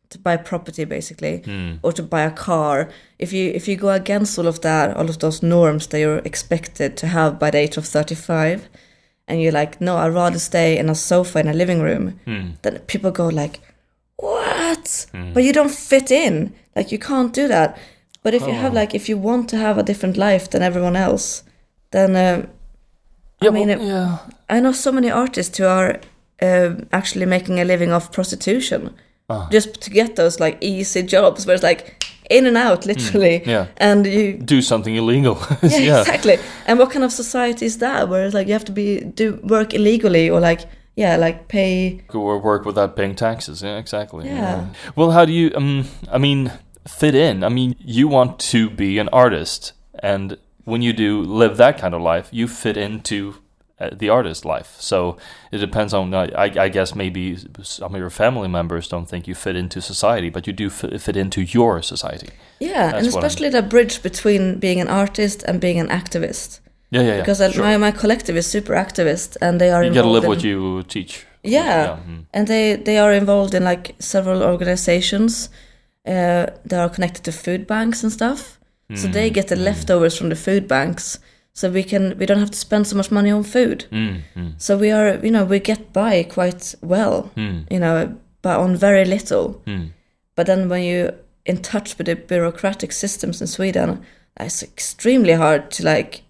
to 0.09 0.19
buy 0.19 0.37
property 0.37 0.85
basically, 0.85 1.39
Mm. 1.39 1.79
or 1.83 1.91
to 1.93 2.03
buy 2.03 2.21
a 2.21 2.31
car. 2.31 2.89
If 3.19 3.33
you 3.33 3.51
if 3.51 3.67
you 3.67 3.75
go 3.75 3.89
against 3.89 4.39
all 4.39 4.47
of 4.47 4.61
that, 4.61 4.95
all 4.95 5.09
of 5.09 5.17
those 5.19 5.43
norms 5.45 5.87
that 5.87 5.99
you're 5.99 6.21
expected 6.25 6.95
to 6.97 7.07
have 7.07 7.37
by 7.39 7.51
the 7.51 7.57
age 7.57 7.77
of 7.77 7.85
thirty 7.85 8.15
five, 8.15 8.69
and 9.27 9.41
you're 9.41 9.51
like, 9.59 9.81
no, 9.81 9.97
I'd 9.97 10.13
rather 10.13 10.39
stay 10.39 10.77
in 10.77 10.89
a 10.89 10.95
sofa 10.95 11.39
in 11.39 11.47
a 11.47 11.53
living 11.53 11.81
room, 11.81 12.19
Mm. 12.25 12.53
then 12.61 12.79
people 12.87 13.11
go 13.11 13.27
like, 13.27 13.59
what? 14.15 15.07
Mm. 15.13 15.33
But 15.33 15.43
you 15.43 15.51
don't 15.53 15.71
fit 15.71 16.09
in. 16.11 16.53
Like 16.75 16.91
you 16.91 16.99
can't 16.99 17.33
do 17.33 17.47
that. 17.47 17.77
But 18.23 18.33
if 18.33 18.41
you 18.47 18.53
have 18.53 18.71
Oh. 18.71 18.81
like, 18.81 18.95
if 18.95 19.07
you 19.09 19.17
want 19.21 19.49
to 19.49 19.57
have 19.57 19.77
a 19.79 19.83
different 19.83 20.17
life 20.17 20.49
than 20.49 20.61
everyone 20.63 20.95
else, 20.95 21.43
then 21.91 22.15
um, 22.15 22.47
Yeah, 23.41 23.51
mean, 23.51 23.67
well, 23.67 23.81
yeah. 23.87 24.17
I 24.49 24.59
know 24.59 24.71
so 24.73 24.91
many 24.91 25.11
artists 25.11 25.57
who 25.59 25.65
are 25.67 25.99
uh, 26.41 26.69
actually 26.91 27.25
making 27.25 27.59
a 27.59 27.63
living 27.65 27.91
off 27.93 28.11
prostitution, 28.11 28.89
Ah. 29.29 29.47
just 29.51 29.81
to 29.81 29.89
get 29.89 30.15
those 30.15 30.39
like 30.39 30.57
easy 30.61 31.01
jobs 31.03 31.45
where 31.45 31.55
it's 31.55 31.63
like 31.63 32.03
in 32.29 32.47
and 32.47 32.57
out, 32.57 32.85
literally. 32.85 33.39
Hmm. 33.39 33.49
yeah. 33.49 33.65
And 33.77 34.05
you 34.05 34.33
Do 34.45 34.61
something 34.61 34.95
illegal. 34.95 35.37
yeah, 35.61 35.77
yeah. 35.79 35.99
exactly. 36.01 36.37
And 36.67 36.79
what 36.79 36.91
kind 36.91 37.03
of 37.05 37.11
society 37.11 37.65
is 37.65 37.77
that? 37.77 38.09
Where 38.09 38.25
it's 38.25 38.33
like 38.33 38.47
you 38.47 38.53
have 38.53 38.65
to 38.65 38.71
be 38.73 38.99
do 39.15 39.39
work 39.43 39.73
illegally 39.73 40.29
or 40.29 40.39
like 40.49 40.61
yeah, 40.97 41.17
like 41.17 41.47
pay. 41.47 42.01
Or 42.13 42.39
work 42.41 42.65
without 42.65 42.95
paying 42.95 43.15
taxes. 43.15 43.61
Yeah, 43.61 43.77
exactly. 43.79 44.25
Yeah. 44.27 44.65
Well, 44.95 45.11
how 45.11 45.25
do 45.25 45.31
you? 45.31 45.51
Um, 45.55 45.85
I 46.11 46.17
mean, 46.17 46.51
fit 46.87 47.15
in. 47.15 47.43
I 47.43 47.49
mean, 47.49 47.75
you 47.79 48.07
want 48.07 48.39
to 48.51 48.69
be 48.69 48.99
an 48.99 49.09
artist, 49.09 49.73
and 49.99 50.37
when 50.63 50.81
you 50.81 50.93
do 50.93 51.21
live 51.21 51.57
that 51.57 51.77
kind 51.77 51.93
of 51.93 52.01
life, 52.01 52.29
you 52.31 52.47
fit 52.47 52.77
into 52.77 53.35
uh, 53.79 53.89
the 53.91 54.09
artist 54.09 54.45
life. 54.45 54.75
So 54.79 55.17
it 55.51 55.57
depends 55.57 55.93
on. 55.93 56.13
uh, 56.13 56.27
I, 56.35 56.43
I 56.65 56.69
guess 56.69 56.95
maybe 56.95 57.37
some 57.61 57.93
of 57.93 57.99
your 57.99 58.09
family 58.09 58.47
members 58.47 58.87
don't 58.87 59.07
think 59.07 59.27
you 59.27 59.35
fit 59.35 59.55
into 59.55 59.81
society, 59.81 60.29
but 60.29 60.47
you 60.47 60.53
do 60.53 60.69
fit, 60.69 61.17
into 61.17 61.41
your 61.41 61.81
society. 61.81 62.29
Yeah, 62.59 62.95
and 62.95 63.05
That's 63.05 63.15
I'm- 63.15 63.23
especially 63.23 63.49
the 63.49 63.61
bridge 63.61 64.01
between 64.01 64.59
being 64.59 64.79
an 64.79 64.87
artist 64.87 65.43
and 65.43 65.59
being 65.59 65.79
an 65.79 65.87
activist. 65.87 66.59
Yeah, 66.91 67.01
yeah, 67.01 67.07
yeah. 67.07 67.19
Because 67.19 67.41
uh, 67.41 67.51
sure. 67.51 67.63
my 67.63 67.77
my 67.77 67.91
collective 67.91 68.37
is 68.37 68.47
super 68.47 68.73
activist, 68.73 69.37
and 69.41 69.59
they 69.59 69.71
are 69.71 69.83
you 69.83 69.93
gotta 69.93 70.07
live 70.07 70.23
in, 70.23 70.29
what 70.29 70.43
you 70.43 70.83
teach. 70.83 71.25
Yeah. 71.43 71.97
mm. 72.07 72.25
and 72.33 72.47
they 72.47 72.75
they 72.75 72.97
are 72.97 73.13
involved 73.13 73.53
in 73.53 73.63
like 73.63 73.95
several 73.99 74.41
organizations 74.41 75.49
uh, 76.07 76.45
that 76.65 76.79
are 76.79 76.89
connected 76.89 77.23
to 77.25 77.31
food 77.31 77.65
banks 77.67 78.03
and 78.03 78.11
stuff. 78.11 78.59
So 78.93 79.07
they 79.07 79.31
get 79.31 79.47
the 79.47 79.55
leftovers 79.55 80.15
from 80.15 80.29
the 80.29 80.35
food 80.35 80.67
banks, 80.67 81.17
so 81.53 81.69
we 81.71 81.83
can 81.83 82.15
we 82.19 82.25
don't 82.27 82.37
have 82.39 82.51
to 82.51 82.57
spend 82.57 82.85
so 82.85 82.95
much 82.95 83.09
money 83.11 83.31
on 83.31 83.43
food. 83.43 83.85
Mm, 83.91 84.21
mm, 84.35 84.53
So 84.57 84.77
we 84.77 84.91
are 84.91 85.19
you 85.25 85.31
know 85.31 85.43
we 85.43 85.59
get 85.59 85.91
by 85.91 86.23
quite 86.23 86.75
well, 86.81 87.31
mm, 87.35 87.65
you 87.71 87.79
know, 87.79 88.15
but 88.43 88.59
on 88.59 88.75
very 88.75 89.03
little. 89.05 89.61
mm. 89.65 89.89
But 90.35 90.45
then 90.45 90.69
when 90.69 90.83
you 90.83 91.13
in 91.45 91.61
touch 91.61 91.97
with 91.97 92.05
the 92.07 92.15
bureaucratic 92.15 92.91
systems 92.91 93.41
in 93.41 93.47
Sweden, 93.47 94.01
it's 94.39 94.61
extremely 94.63 95.33
hard 95.33 95.71
to 95.71 95.83
like 95.83 96.21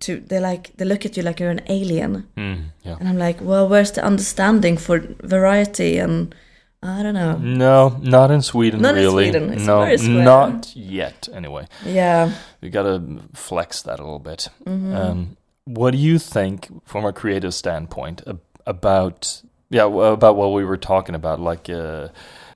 to 0.00 0.20
they 0.28 0.40
like 0.40 0.72
they 0.76 0.84
look 0.84 1.06
at 1.06 1.16
you 1.16 1.22
like 1.22 1.38
you're 1.38 1.50
an 1.50 1.60
alien. 1.68 2.26
Mm, 2.36 2.64
yeah. 2.84 2.96
And 2.98 3.08
I'm 3.08 3.18
like, 3.18 3.40
well, 3.40 3.68
where's 3.68 3.92
the 3.92 4.04
understanding 4.04 4.76
for 4.78 5.00
variety 5.22 5.98
and 5.98 6.34
I 6.82 7.02
don't 7.02 7.14
know. 7.14 7.36
No, 7.38 7.96
not 8.02 8.30
in 8.32 8.42
Sweden, 8.42 8.80
Not 8.80 8.96
in. 8.96 9.08
Sweden, 9.08 9.52
it's 9.52 9.64
no, 9.64 9.84
not 10.24 10.74
yet. 10.74 11.28
Anyway, 11.32 11.68
Yeah. 11.84 12.32
we 12.60 12.70
gotta 12.70 13.00
flex 13.34 13.82
that 13.82 14.00
a 14.00 14.02
little 14.02 14.18
bit. 14.18 14.48
Mm-hmm. 14.66 14.94
Um, 14.94 15.36
what 15.64 15.92
do 15.92 15.98
you 15.98 16.18
think, 16.18 16.68
from 16.84 17.04
a 17.04 17.12
creative 17.12 17.54
standpoint, 17.54 18.22
about 18.66 19.42
yeah, 19.70 19.84
about 19.84 20.36
what 20.36 20.52
we 20.52 20.64
were 20.64 20.76
talking 20.76 21.14
about, 21.14 21.40
like 21.40 21.70
uh, 21.70 22.08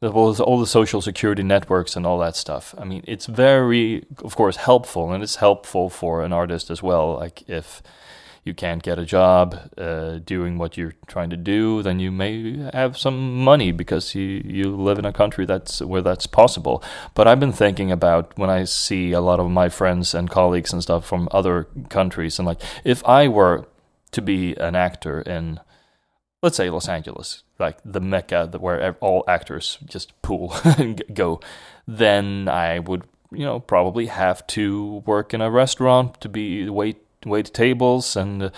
all 0.03 0.32
the 0.61 0.66
social 0.66 1.01
security 1.01 1.43
networks 1.43 1.97
and 1.97 2.05
all 2.05 2.19
that 2.19 2.36
stuff? 2.36 2.74
I 2.77 2.85
mean, 2.85 3.03
it's 3.07 3.27
very, 3.27 4.05
of 4.24 4.36
course, 4.36 4.57
helpful, 4.57 5.12
and 5.12 5.23
it's 5.23 5.36
helpful 5.36 5.89
for 5.89 6.23
an 6.23 6.32
artist 6.32 6.69
as 6.69 6.82
well. 6.82 7.15
Like 7.15 7.48
if 7.48 7.81
you 8.47 8.55
can't 8.55 8.82
get 8.82 8.98
a 8.98 9.05
job 9.05 9.59
uh, 9.77 10.18
doing 10.18 10.56
what 10.56 10.77
you're 10.77 10.94
trying 11.09 11.31
to 11.31 11.36
do, 11.36 11.82
then 11.82 11.98
you 11.98 12.12
may 12.12 12.56
have 12.73 12.97
some 12.97 13.43
money 13.43 13.73
because 13.73 14.14
you, 14.14 14.40
you 14.44 14.74
live 14.77 14.98
in 14.98 15.05
a 15.05 15.12
country 15.12 15.44
that's 15.44 15.81
where 15.81 16.01
that's 16.01 16.28
possible. 16.28 16.82
But 17.14 17.27
I've 17.27 17.40
been 17.40 17.52
thinking 17.52 17.90
about 17.90 18.39
when 18.39 18.48
I 18.48 18.62
see 18.64 19.10
a 19.10 19.20
lot 19.20 19.40
of 19.40 19.51
my 19.51 19.68
friends 19.68 20.14
and 20.14 20.31
colleagues 20.31 20.73
and 20.73 20.81
stuff 20.81 21.05
from 21.05 21.28
other 21.32 21.64
countries, 21.89 22.39
and 22.39 22.47
like 22.47 22.60
if 22.85 23.05
I 23.05 23.27
were 23.27 23.66
to 24.12 24.23
be 24.23 24.55
an 24.55 24.77
actor 24.77 25.20
in, 25.23 25.59
let's 26.40 26.56
say 26.56 26.70
Los 26.70 26.89
Angeles, 26.89 27.43
like 27.59 27.78
the 27.85 28.01
mecca 28.01 28.47
where 28.60 28.93
all 29.01 29.24
actors 29.27 29.78
just 29.86 30.20
pool 30.23 30.55
and 30.64 31.02
go, 31.12 31.40
then 31.89 32.48
I 32.48 32.78
would 32.78 33.02
you 33.32 33.44
know 33.44 33.59
probably 33.59 34.06
have 34.06 34.47
to 34.47 35.02
work 35.05 35.35
in 35.35 35.40
a 35.40 35.51
restaurant 35.51 36.20
to 36.20 36.28
be 36.28 36.70
wait 36.70 37.06
wait 37.24 37.52
tables 37.55 38.16
and 38.16 38.43
uh, 38.43 38.51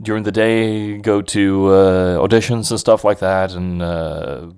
during 0.00 0.22
the 0.22 0.32
day 0.32 0.96
go 0.98 1.20
to 1.20 1.68
uh, 1.68 2.18
auditions 2.18 2.70
and 2.70 2.80
stuff 2.80 3.04
like 3.04 3.18
that. 3.18 3.52
And 3.52 3.82
uh, 3.82 4.50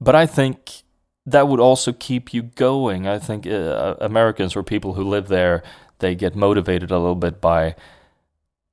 but 0.00 0.14
I 0.14 0.26
think 0.26 0.82
that 1.24 1.48
would 1.48 1.60
also 1.60 1.92
keep 1.92 2.32
you 2.34 2.42
going. 2.42 3.06
I 3.06 3.18
think 3.18 3.46
uh, 3.46 3.96
Americans 4.00 4.56
or 4.56 4.62
people 4.62 4.94
who 4.94 5.04
live 5.04 5.28
there 5.28 5.62
they 5.98 6.14
get 6.14 6.36
motivated 6.36 6.90
a 6.90 6.98
little 6.98 7.14
bit 7.14 7.40
by 7.40 7.74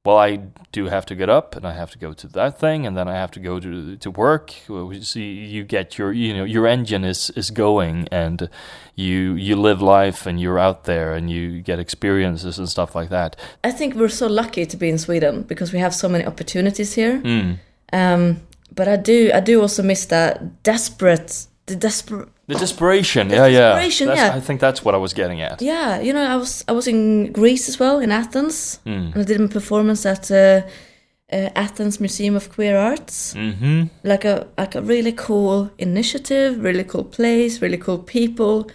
well 0.06 0.18
I 0.18 0.40
do 0.72 0.86
have 0.86 1.06
to 1.06 1.16
get 1.16 1.30
up 1.30 1.56
and 1.56 1.66
I 1.66 1.74
have 1.74 1.92
to 1.92 1.98
go 1.98 2.14
to 2.14 2.28
that 2.28 2.60
thing 2.60 2.86
and 2.86 2.98
then 2.98 3.08
I 3.08 3.14
have 3.14 3.32
to 3.32 3.40
go 3.40 3.60
to 3.60 3.96
to 3.96 4.12
work 4.12 4.54
see 5.02 5.34
you 5.56 5.64
get 5.64 5.98
your 5.98 6.12
you 6.12 6.34
know 6.34 6.44
your 6.44 6.68
engine 6.68 7.04
is 7.04 7.30
is 7.32 7.52
going 7.52 8.08
and 8.12 8.50
you 8.96 9.34
you 9.34 9.56
live 9.56 9.82
life 9.82 10.26
and 10.26 10.42
you're 10.42 10.60
out 10.60 10.84
there 10.84 11.14
and 11.14 11.32
you 11.32 11.62
get 11.62 11.80
experiences 11.80 12.60
and 12.60 12.68
stuff 12.68 12.96
like 12.96 13.10
that 13.10 13.36
I 13.64 13.72
think 13.72 13.96
we're 13.96 14.10
so 14.10 14.28
lucky 14.28 14.66
to 14.66 14.78
be 14.78 14.90
in 14.90 14.98
Sweden 14.98 15.44
because 15.44 15.72
we 15.72 15.80
have 15.80 15.94
so 15.94 16.10
many 16.10 16.26
opportunities 16.26 16.94
here. 16.94 17.20
mm. 17.22 17.58
Um, 17.92 18.42
but 18.74 18.88
I 18.88 18.96
do 18.96 19.32
I 19.34 19.40
do 19.40 19.62
also 19.62 19.84
miss 19.84 20.06
that 20.06 20.64
desperate 20.64 21.48
the 21.66 21.76
desperate 21.76 22.28
the 22.48 22.56
desperation 22.56 23.28
The 23.30 23.36
yeah 23.36 23.46
yeah 23.48 23.60
desperation, 23.74 24.08
That's- 24.08 24.28
yeah. 24.32 24.38
I 24.38 24.42
think 24.42 24.60
that's 24.60 24.84
what 24.86 24.94
I 24.96 24.98
was 24.98 25.14
getting 25.14 25.42
at 25.42 25.62
Yeah, 25.62 26.02
you 26.02 26.12
know, 26.14 26.26
I 26.36 26.36
was 26.36 26.64
I 26.68 26.72
was 26.74 26.88
in 26.88 27.32
Greece 27.32 27.70
as 27.70 27.80
well, 27.80 28.00
in 28.04 28.12
Athens, 28.12 28.80
Mm. 28.86 29.14
and 29.14 29.18
I 29.18 29.24
did 29.24 29.42
a 29.42 29.48
performance 29.48 30.06
at 30.10 30.30
uh, 30.32 30.62
uh, 31.32 31.50
Athens 31.56 32.00
Museum 32.00 32.36
of 32.36 32.50
Queer 32.50 32.78
Arts. 32.78 33.34
mm-hmm 33.34 33.84
Like 34.04 34.26
a 34.28 34.48
like 34.58 34.76
a 34.78 34.82
really 34.82 35.14
cool 35.14 35.70
initiative, 35.78 36.62
really 36.64 36.84
cool 36.84 37.06
place, 37.06 37.62
really 37.62 37.78
cool 37.78 38.00
people, 38.00 38.66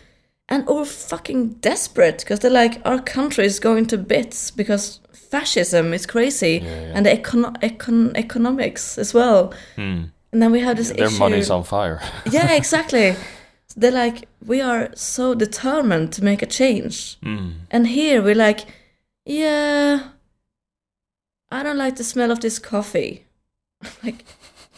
and 0.48 0.66
all 0.68 0.84
fucking 0.84 1.60
desperate 1.60 2.18
because 2.24 2.40
they're 2.40 2.62
like 2.62 2.80
our 2.84 3.02
country 3.02 3.44
is 3.44 3.60
going 3.60 3.86
to 3.88 3.96
bits 3.98 4.50
because 4.56 5.00
fascism 5.30 5.92
is 5.94 6.06
crazy, 6.06 6.60
yeah. 6.64 6.94
and 6.96 7.04
the 7.06 7.10
econo- 7.10 7.54
econ- 7.62 8.12
economics 8.16 8.98
as 8.98 9.14
well. 9.14 9.52
mm. 9.76 10.10
And 10.32 10.42
then 10.42 10.52
we 10.52 10.60
have 10.60 10.76
this 10.76 10.90
their 10.90 11.06
issue. 11.06 11.18
money's 11.18 11.50
on 11.50 11.64
fire 11.64 12.00
Yeah, 12.30 12.52
exactly. 12.52 13.16
they're 13.76 13.90
like 14.04 14.28
we 14.46 14.60
are 14.60 14.90
so 14.94 15.34
determined 15.34 16.12
to 16.12 16.24
make 16.24 16.42
a 16.42 16.46
change. 16.46 17.16
mm. 17.22 17.52
And 17.70 17.86
here 17.86 18.22
we're 18.22 18.34
like, 18.48 18.66
yeah, 19.24 20.08
I 21.50 21.62
don't 21.62 21.78
like 21.78 21.96
the 21.96 22.04
smell 22.04 22.30
of 22.30 22.40
this 22.40 22.58
coffee. 22.58 23.24
like, 24.04 24.24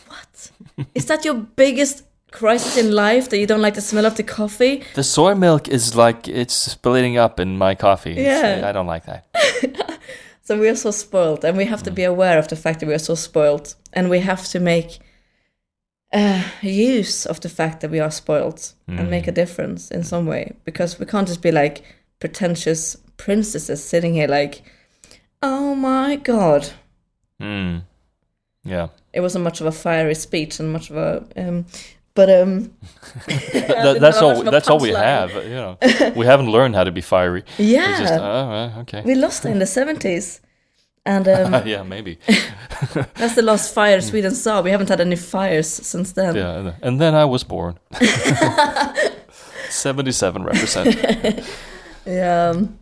what? 0.09 0.51
Is 0.95 1.07
that 1.07 1.25
your 1.25 1.35
biggest 1.35 2.05
crisis 2.31 2.77
in 2.77 2.93
life 2.93 3.29
that 3.31 3.39
you 3.39 3.47
don't 3.47 3.63
like 3.63 3.75
the 3.75 3.81
smell 3.81 4.07
of 4.07 4.15
the 4.17 4.23
coffee? 4.23 4.83
the 4.95 5.03
soy 5.03 5.35
milk 5.35 5.69
is 5.69 5.97
like 5.97 6.29
it's 6.29 6.55
splitting 6.55 7.17
up 7.19 7.41
in 7.41 7.59
my 7.59 7.75
coffee 7.75 8.13
It's- 8.13 8.61
Yeah. 8.61 8.69
I 8.69 8.73
don't 8.73 8.87
like 8.87 9.05
that 9.07 9.27
So 10.43 10.59
we 10.59 10.69
are 10.69 10.77
so 10.77 10.91
spoiled, 10.91 11.45
and 11.45 11.57
we 11.57 11.65
have 11.67 11.83
to 11.85 11.91
be 11.93 12.03
aware 12.05 12.37
of 12.39 12.47
the 12.49 12.57
fact 12.57 12.81
that 12.81 12.87
we 12.89 12.95
are 12.95 12.99
so 12.99 13.15
spoiled, 13.15 13.77
and 13.93 14.11
we 14.11 14.19
have 14.21 14.45
to 14.49 14.59
make 14.61 14.99
uh, 16.13 16.43
use 16.63 17.27
of 17.27 17.41
the 17.41 17.49
fact 17.49 17.81
that 17.81 17.91
we 17.91 18.01
are 18.01 18.11
spoiled 18.11 18.73
and 18.89 19.09
make 19.11 19.29
a 19.29 19.33
difference 19.33 19.91
in 19.91 20.03
some 20.03 20.27
way 20.27 20.53
because 20.65 20.99
we 20.99 21.07
can't 21.07 21.29
just 21.29 21.43
be 21.43 21.53
like 21.53 21.85
pretentious 22.19 22.97
princesses 23.17 23.83
sitting 23.85 24.15
here 24.15 24.27
like 24.29 24.63
Oh 25.43 25.75
my 25.75 26.17
god. 26.17 26.71
Mm. 27.41 27.83
Yeah. 28.65 28.89
It 29.13 29.21
wasn't 29.21 29.45
much 29.45 29.61
of 29.61 29.67
a 29.67 29.73
fiery 29.73 30.15
speech 30.15 30.61
and 30.61 30.73
much 30.73 30.91
of 30.91 30.97
a 30.97 31.25
um 31.37 31.65
but 32.15 32.29
um 32.29 32.73
That, 33.53 33.99
that's 34.01 34.19
all. 34.21 34.43
That's 34.43 34.69
all 34.69 34.79
we 34.81 34.91
punchline. 34.91 35.03
have. 35.03 35.31
You 35.45 35.51
know, 35.51 35.79
we 36.17 36.27
haven't 36.27 36.51
learned 36.51 36.75
how 36.75 36.85
to 36.85 36.93
be 36.93 37.01
fiery. 37.01 37.45
yeah. 37.59 37.99
Just, 38.01 38.15
oh, 38.15 38.81
okay. 38.81 39.03
we 39.05 39.15
lost 39.15 39.45
it 39.45 39.51
in 39.51 39.59
the 39.61 39.65
70s. 39.65 40.41
And 41.07 41.29
um, 41.29 41.67
yeah, 41.67 41.83
maybe. 41.83 42.19
that's 43.15 43.35
the 43.35 43.43
last 43.43 43.73
fire 43.75 44.01
Sweden 44.01 44.35
saw. 44.35 44.61
We 44.63 44.71
haven't 44.71 44.89
had 44.89 45.01
any 45.01 45.17
fires 45.17 45.69
since 45.69 46.13
then. 46.13 46.37
Yeah, 46.37 46.73
and- 46.83 47.01
then 47.01 47.15
I 47.15 47.25
was 47.25 47.45
born. 47.45 47.79
Seventy-seven 49.71 50.43
represent. 50.43 51.45
Yeah, 52.05 52.51
um, 52.51 52.79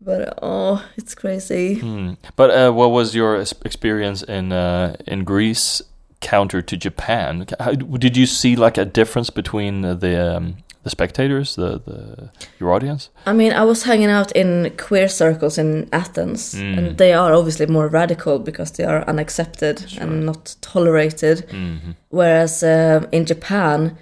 but 0.00 0.38
oh, 0.42 0.84
it's 0.96 1.14
crazy. 1.14 1.74
Hmm. 1.74 2.14
But 2.36 2.50
uh, 2.50 2.72
what 2.72 2.90
was 2.90 3.14
your 3.14 3.36
experience 3.36 4.22
in 4.22 4.52
uh, 4.52 4.96
in 5.06 5.24
Greece 5.24 5.82
counter 6.20 6.62
to 6.62 6.76
Japan? 6.76 7.46
How, 7.58 7.72
did 7.72 8.16
you 8.16 8.26
see 8.26 8.56
like 8.56 8.78
a 8.78 8.84
difference 8.84 9.30
between 9.30 9.82
the 9.82 10.36
um, 10.36 10.56
the 10.82 10.90
spectators, 10.90 11.54
the, 11.56 11.78
the 11.86 12.30
your 12.60 12.72
audience? 12.72 13.10
I 13.26 13.32
mean, 13.32 13.52
I 13.52 13.64
was 13.64 13.82
hanging 13.84 14.10
out 14.10 14.32
in 14.32 14.72
queer 14.76 15.08
circles 15.08 15.58
in 15.58 15.88
Athens, 15.92 16.54
Mm. 16.54 16.78
and 16.78 16.96
they 16.98 17.12
are 17.12 17.34
obviously 17.34 17.66
more 17.66 17.88
radical 17.88 18.38
because 18.38 18.70
they 18.72 18.84
are 18.84 19.04
unaccepted 19.08 19.88
Sure. 19.88 20.02
and 20.02 20.26
not 20.26 20.56
tolerated. 20.60 21.44
hmm 21.50 21.92
Whereas 22.08 22.62
um 22.62 23.06
in 23.12 23.24
Japan, 23.26 23.96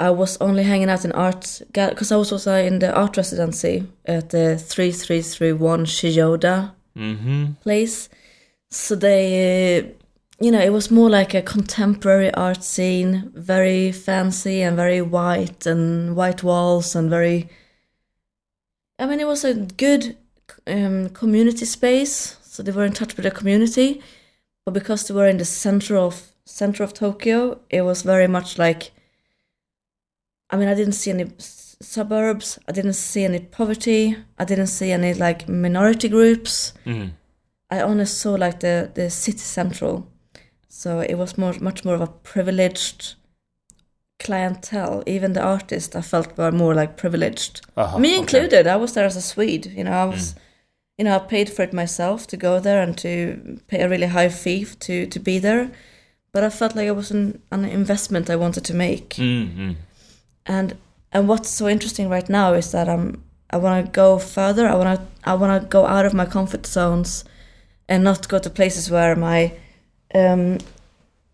I 0.00 0.10
was 0.10 0.36
only 0.40 0.62
hanging 0.64 0.90
out 0.90 1.04
in 1.04 1.12
art 1.12 1.62
because 1.72 2.12
I 2.14 2.16
was 2.18 2.32
also 2.32 2.52
in 2.54 2.78
the 2.78 2.92
art 2.92 3.16
residency 3.16 3.82
at 4.04 4.28
the 4.30 4.56
three 4.56 4.92
three 4.92 5.22
three 5.22 5.52
one 5.52 5.84
Chiyoda 5.86 6.70
hmm 6.96 7.44
place. 7.62 8.08
So 8.70 8.94
they, 8.96 9.78
uh, 9.78 9.82
you 10.40 10.50
know, 10.52 10.60
it 10.60 10.72
was 10.72 10.90
more 10.90 11.10
like 11.10 11.34
a 11.34 11.42
contemporary 11.42 12.32
art 12.34 12.62
scene, 12.62 13.32
very 13.34 13.92
fancy 13.92 14.62
and 14.62 14.76
very 14.76 15.02
white 15.02 15.66
and 15.66 16.14
white 16.14 16.42
walls 16.42 16.94
and 16.94 17.10
very. 17.10 17.48
I 18.98 19.06
mean, 19.06 19.20
it 19.20 19.26
was 19.26 19.44
a 19.44 19.54
good 19.54 20.16
um, 20.66 21.10
community 21.10 21.64
space, 21.64 22.36
so 22.42 22.62
they 22.62 22.72
were 22.72 22.84
in 22.84 22.92
touch 22.92 23.16
with 23.16 23.24
the 23.24 23.30
community. 23.30 24.00
But 24.64 24.74
because 24.74 25.06
they 25.06 25.14
were 25.14 25.28
in 25.28 25.38
the 25.38 25.44
center 25.44 25.96
of 25.96 26.32
center 26.44 26.84
of 26.84 26.94
Tokyo, 26.94 27.60
it 27.70 27.82
was 27.82 28.02
very 28.02 28.28
much 28.28 28.58
like. 28.58 28.92
I 30.50 30.56
mean, 30.56 30.68
I 30.68 30.74
didn't 30.74 30.94
see 30.94 31.10
any 31.10 31.30
suburbs. 31.38 32.58
I 32.68 32.72
didn't 32.72 32.94
see 32.94 33.24
any 33.24 33.40
poverty. 33.40 34.16
I 34.38 34.44
didn't 34.44 34.68
see 34.68 34.92
any 34.92 35.14
like 35.14 35.48
minority 35.48 36.08
groups. 36.08 36.72
hmm 36.84 37.08
I 37.70 37.80
only 37.82 38.06
saw 38.06 38.34
like 38.34 38.60
the 38.60 38.90
the 38.94 39.10
city 39.10 39.38
central, 39.38 40.06
so 40.68 41.00
it 41.00 41.14
was 41.16 41.36
more 41.38 41.54
much 41.60 41.84
more 41.84 41.94
of 41.94 42.00
a 42.00 42.06
privileged 42.06 43.14
clientele. 44.18 45.02
Even 45.06 45.32
the 45.32 45.42
artists 45.42 45.94
I 45.94 46.00
felt 46.00 46.36
were 46.36 46.52
more 46.52 46.74
like 46.74 46.96
privileged. 46.96 47.60
Uh-huh, 47.76 47.98
Me 47.98 48.08
okay. 48.10 48.18
included. 48.18 48.66
I 48.66 48.76
was 48.76 48.92
there 48.94 49.06
as 49.06 49.16
a 49.16 49.20
Swede. 49.22 49.66
You 49.66 49.84
know, 49.84 49.92
I 49.92 50.04
was, 50.06 50.34
you 50.98 51.04
know, 51.04 51.14
I 51.16 51.18
paid 51.20 51.48
for 51.50 51.62
it 51.62 51.72
myself 51.72 52.26
to 52.28 52.36
go 52.36 52.60
there 52.60 52.82
and 52.82 52.96
to 52.98 53.58
pay 53.68 53.80
a 53.82 53.88
really 53.88 54.06
high 54.08 54.28
fee 54.28 54.66
to 54.80 55.06
to 55.06 55.20
be 55.20 55.38
there. 55.38 55.70
But 56.32 56.44
I 56.44 56.50
felt 56.50 56.76
like 56.76 56.86
it 56.86 56.96
was 56.96 57.10
an, 57.10 57.40
an 57.50 57.64
investment 57.64 58.28
I 58.30 58.36
wanted 58.36 58.64
to 58.64 58.74
make 58.74 59.08
Mm-hmm. 59.16 59.72
and 60.46 60.76
and 61.12 61.26
what's 61.28 61.48
so 61.48 61.68
interesting 61.68 62.10
right 62.10 62.28
now 62.28 62.52
is 62.54 62.70
that 62.72 62.88
I'm 62.88 63.22
I 63.50 63.56
want 63.56 63.86
to 63.86 63.90
go 63.92 64.18
further. 64.18 64.68
I 64.68 64.74
want 64.74 64.98
to 65.00 65.06
I 65.30 65.34
want 65.34 65.62
to 65.62 65.68
go 65.68 65.86
out 65.86 66.06
of 66.06 66.12
my 66.14 66.26
comfort 66.26 66.66
zones 66.66 67.24
and 67.88 68.04
not 68.04 68.28
go 68.28 68.38
to 68.38 68.50
places 68.50 68.90
where 68.90 69.16
my 69.16 69.52
um 70.14 70.58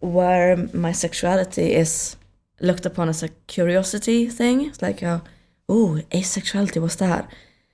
where 0.01 0.57
my 0.73 0.93
sexuality 0.93 1.75
is 1.75 2.17
looked 2.61 2.87
upon 2.87 3.09
as 3.09 3.23
a 3.23 3.29
curiosity 3.47 4.29
thing. 4.29 4.67
It's 4.67 4.83
like 4.83 5.03
a 5.03 5.23
oh 5.69 6.01
asexuality. 6.11 6.81
What's 6.81 6.97
that? 6.97 7.29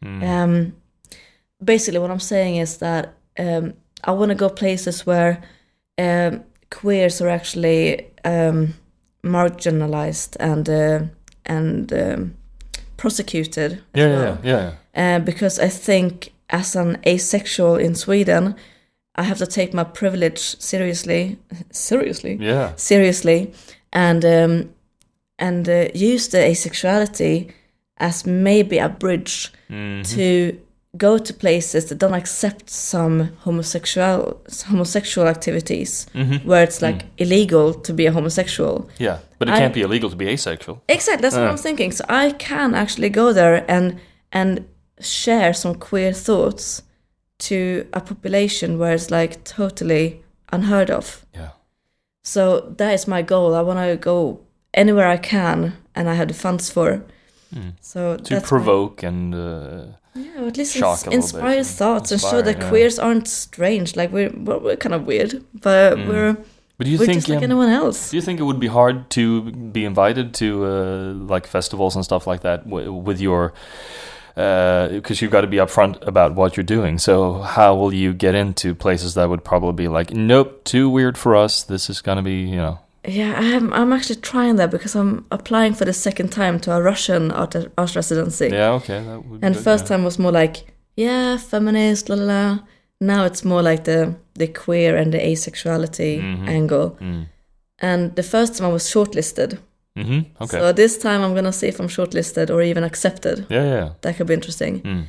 Mm. 0.04 0.22
Um, 0.22 0.72
basically, 1.62 2.00
what 2.00 2.10
I'm 2.10 2.20
saying 2.20 2.56
is 2.56 2.78
that 2.78 3.14
um, 3.38 3.74
I 4.04 4.12
want 4.12 4.30
to 4.30 4.34
go 4.34 4.48
places 4.48 5.06
where 5.06 5.42
um, 5.98 6.44
queers 6.70 7.20
are 7.20 7.28
actually 7.28 8.06
um, 8.24 8.74
marginalized 9.22 10.36
and 10.40 10.68
uh, 10.68 11.00
and 11.46 11.92
um, 11.92 12.34
prosecuted. 12.96 13.82
Yeah, 13.94 14.08
yeah, 14.08 14.36
yeah, 14.42 14.72
yeah. 14.94 15.16
Uh, 15.16 15.18
because 15.18 15.58
I 15.58 15.68
think 15.68 16.32
as 16.48 16.76
an 16.76 16.98
asexual 17.06 17.76
in 17.76 17.94
Sweden, 17.94 18.54
I 19.16 19.22
have 19.24 19.38
to 19.38 19.46
take 19.46 19.74
my 19.74 19.84
privilege 19.84 20.38
seriously, 20.38 21.36
seriously, 21.72 22.38
Yeah. 22.40 22.72
seriously, 22.76 23.52
and 23.92 24.24
um, 24.24 24.70
and 25.38 25.68
uh, 25.68 25.88
use 25.94 26.28
the 26.28 26.38
asexuality 26.38 27.50
as 27.96 28.26
maybe 28.26 28.78
a 28.78 28.88
bridge 28.88 29.52
Mhm. 29.70 30.04
to 30.14 30.58
go 30.96 31.18
to 31.18 31.32
places 31.34 31.84
that 31.86 31.98
don't 31.98 32.14
accept 32.14 32.70
some 32.70 33.30
homosexual 33.44 34.40
homosexual 34.68 35.28
activities 35.28 36.06
Mhm. 36.14 36.44
where 36.44 36.62
it's 36.64 36.80
like 36.82 37.04
illegal 37.16 37.74
to 37.74 37.92
be 37.94 38.06
a 38.06 38.12
homosexual. 38.12 38.88
Yeah, 38.98 39.18
but 39.38 39.48
it 39.48 39.54
I- 39.54 39.58
can't 39.58 39.74
be 39.74 39.82
illegal 39.82 40.10
to 40.10 40.16
be 40.16 40.28
asexual. 40.28 40.82
Exactly, 40.88 41.22
that's 41.22 41.36
Uh. 41.36 41.40
what 41.42 41.50
I'm 41.50 41.56
thinking. 41.62 41.92
So 41.92 42.04
I 42.08 42.32
can 42.38 42.74
actually 42.74 43.10
go 43.10 43.32
there 43.32 43.64
and 43.68 43.94
and 44.32 44.64
share 45.00 45.52
some 45.54 45.74
queer 45.74 46.12
thoughts 46.14 46.82
to 47.40 47.86
a 47.92 48.00
population 48.00 48.78
where 48.78 48.94
it's 48.94 49.10
like 49.10 49.44
totally 49.44 50.22
unheard 50.52 50.90
of. 50.90 51.24
Yeah. 51.34 51.50
So 52.22 52.60
that 52.76 52.92
is 52.94 53.06
my 53.08 53.22
goal. 53.22 53.54
I 53.54 53.62
want 53.62 53.78
to 53.78 53.96
go 53.96 54.40
anywhere 54.74 55.08
I 55.08 55.16
can, 55.18 55.72
and 55.94 56.08
I 56.08 56.14
have 56.14 56.28
the 56.28 56.34
funds 56.34 56.70
for. 56.70 57.02
Mm. 57.54 57.72
So 57.80 58.16
To 58.16 58.22
that's 58.34 58.42
my- 58.44 58.48
provoke 58.48 59.02
and 59.02 59.34
uh, 59.34 59.82
Yeah, 60.14 60.46
at 60.46 60.56
least 60.56 60.76
ins- 60.76 61.06
inspire 61.06 61.64
thoughts 61.64 62.12
and 62.12 62.20
show 62.20 62.42
that 62.42 62.58
yeah. 62.58 62.68
queers 62.68 62.98
aren't 62.98 63.28
strange. 63.28 63.96
Like 63.96 64.12
we're 64.12 64.30
we're, 64.46 64.58
we're 64.58 64.76
kind 64.76 64.94
of 64.94 65.06
weird, 65.06 65.42
but 65.62 65.96
Mm. 65.96 66.08
we're 66.08 66.36
But 66.78 66.86
do 66.86 66.90
you 66.92 66.98
we're 66.98 67.06
think 67.06 67.18
just 67.18 67.28
like 67.28 67.38
um, 67.38 67.44
anyone 67.44 67.68
else. 67.70 68.10
do 68.10 68.16
you 68.16 68.22
think 68.22 68.40
it 68.40 68.44
would 68.44 68.60
be 68.60 68.68
hard 68.68 68.96
to 69.10 69.22
be 69.72 69.84
invited 69.84 70.32
to 70.34 70.46
uh, 70.64 71.34
like 71.34 71.46
festivals 71.48 71.96
and 71.96 72.04
stuff 72.04 72.26
like 72.26 72.40
that 72.42 72.64
w- 72.64 72.92
with 73.06 73.20
your 73.20 73.52
because 74.34 75.20
you've 75.20 75.30
got 75.32 75.42
to 75.42 75.46
be 75.46 75.58
upfront 75.58 76.06
about 76.06 76.34
what 76.34 76.56
you're 76.56 76.64
doing. 76.64 76.98
So 76.98 77.40
how 77.42 77.74
will 77.74 77.92
you 77.94 78.12
get 78.12 78.34
into 78.34 78.74
places 78.74 79.14
that 79.14 79.28
would 79.28 79.44
probably 79.44 79.84
be 79.84 79.88
like, 79.88 80.12
nope, 80.12 80.64
too 80.64 80.88
weird 80.88 81.16
for 81.18 81.34
us. 81.36 81.62
This 81.62 81.90
is 81.90 82.00
gonna 82.02 82.22
be, 82.22 82.42
you 82.42 82.56
know, 82.56 82.78
Yeah, 83.06 83.34
I'm 83.38 83.72
I'm 83.72 83.92
actually 83.92 84.20
trying 84.20 84.56
that 84.56 84.70
because 84.70 84.94
I'm 84.94 85.24
applying 85.30 85.74
for 85.74 85.84
the 85.86 85.92
second 85.92 86.28
time 86.32 86.58
to 86.60 86.72
a 86.72 86.80
Russian 86.82 87.30
art, 87.32 87.54
art 87.78 87.94
residency. 87.96 88.48
yeah, 88.48 88.72
okay, 88.78 89.02
that 89.02 89.24
would. 89.26 89.44
and 89.44 89.54
good, 89.54 89.64
first 89.64 89.84
yeah. 89.84 89.88
time 89.96 90.04
was 90.04 90.18
more 90.18 90.32
like 90.32 90.56
yeah, 90.96 91.36
feminist, 91.38 92.08
la 92.08 92.16
la 92.16 92.24
la. 92.24 92.58
Now 93.00 93.24
it's 93.24 93.44
more 93.44 93.62
like 93.62 93.84
the 93.84 94.14
the 94.34 94.46
queer 94.46 94.96
and 94.96 95.12
the 95.12 95.18
asexuality 95.18 96.20
Mhm. 96.20 96.48
angle. 96.48 96.96
Mm. 97.00 97.26
And 97.82 98.14
the 98.16 98.22
first 98.22 98.56
time 98.58 98.68
I 98.70 98.72
was 98.72 98.84
shortlisted. 98.84 99.58
Hmm 99.96 100.20
Okay. 100.40 100.58
So 100.58 100.72
this 100.72 100.98
time 100.98 101.22
I'm 101.22 101.34
gonna 101.34 101.52
see 101.52 101.68
if 101.68 101.80
I'm 101.80 101.88
shortlisted 101.88 102.50
or 102.50 102.62
even 102.62 102.84
accepted. 102.84 103.46
yeah, 103.50 103.64
yeah. 103.64 103.88
That 104.02 104.16
could 104.16 104.26
be 104.28 104.34
interesting. 104.34 104.80
Mm. 104.82 105.04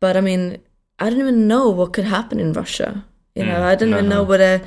But 0.00 0.16
I 0.16 0.20
mean, 0.20 0.58
I 0.98 1.10
don't 1.10 1.20
even 1.20 1.46
know 1.48 1.68
what 1.70 1.92
could 1.92 2.04
happen 2.06 2.38
in 2.40 2.52
Russia. 2.52 3.04
You 3.34 3.44
know, 3.44 3.60
Mm, 3.60 3.72
I 3.72 3.74
don't 3.76 3.90
even 3.92 4.08
know 4.08 4.22
no. 4.22 4.28
whether 4.30 4.60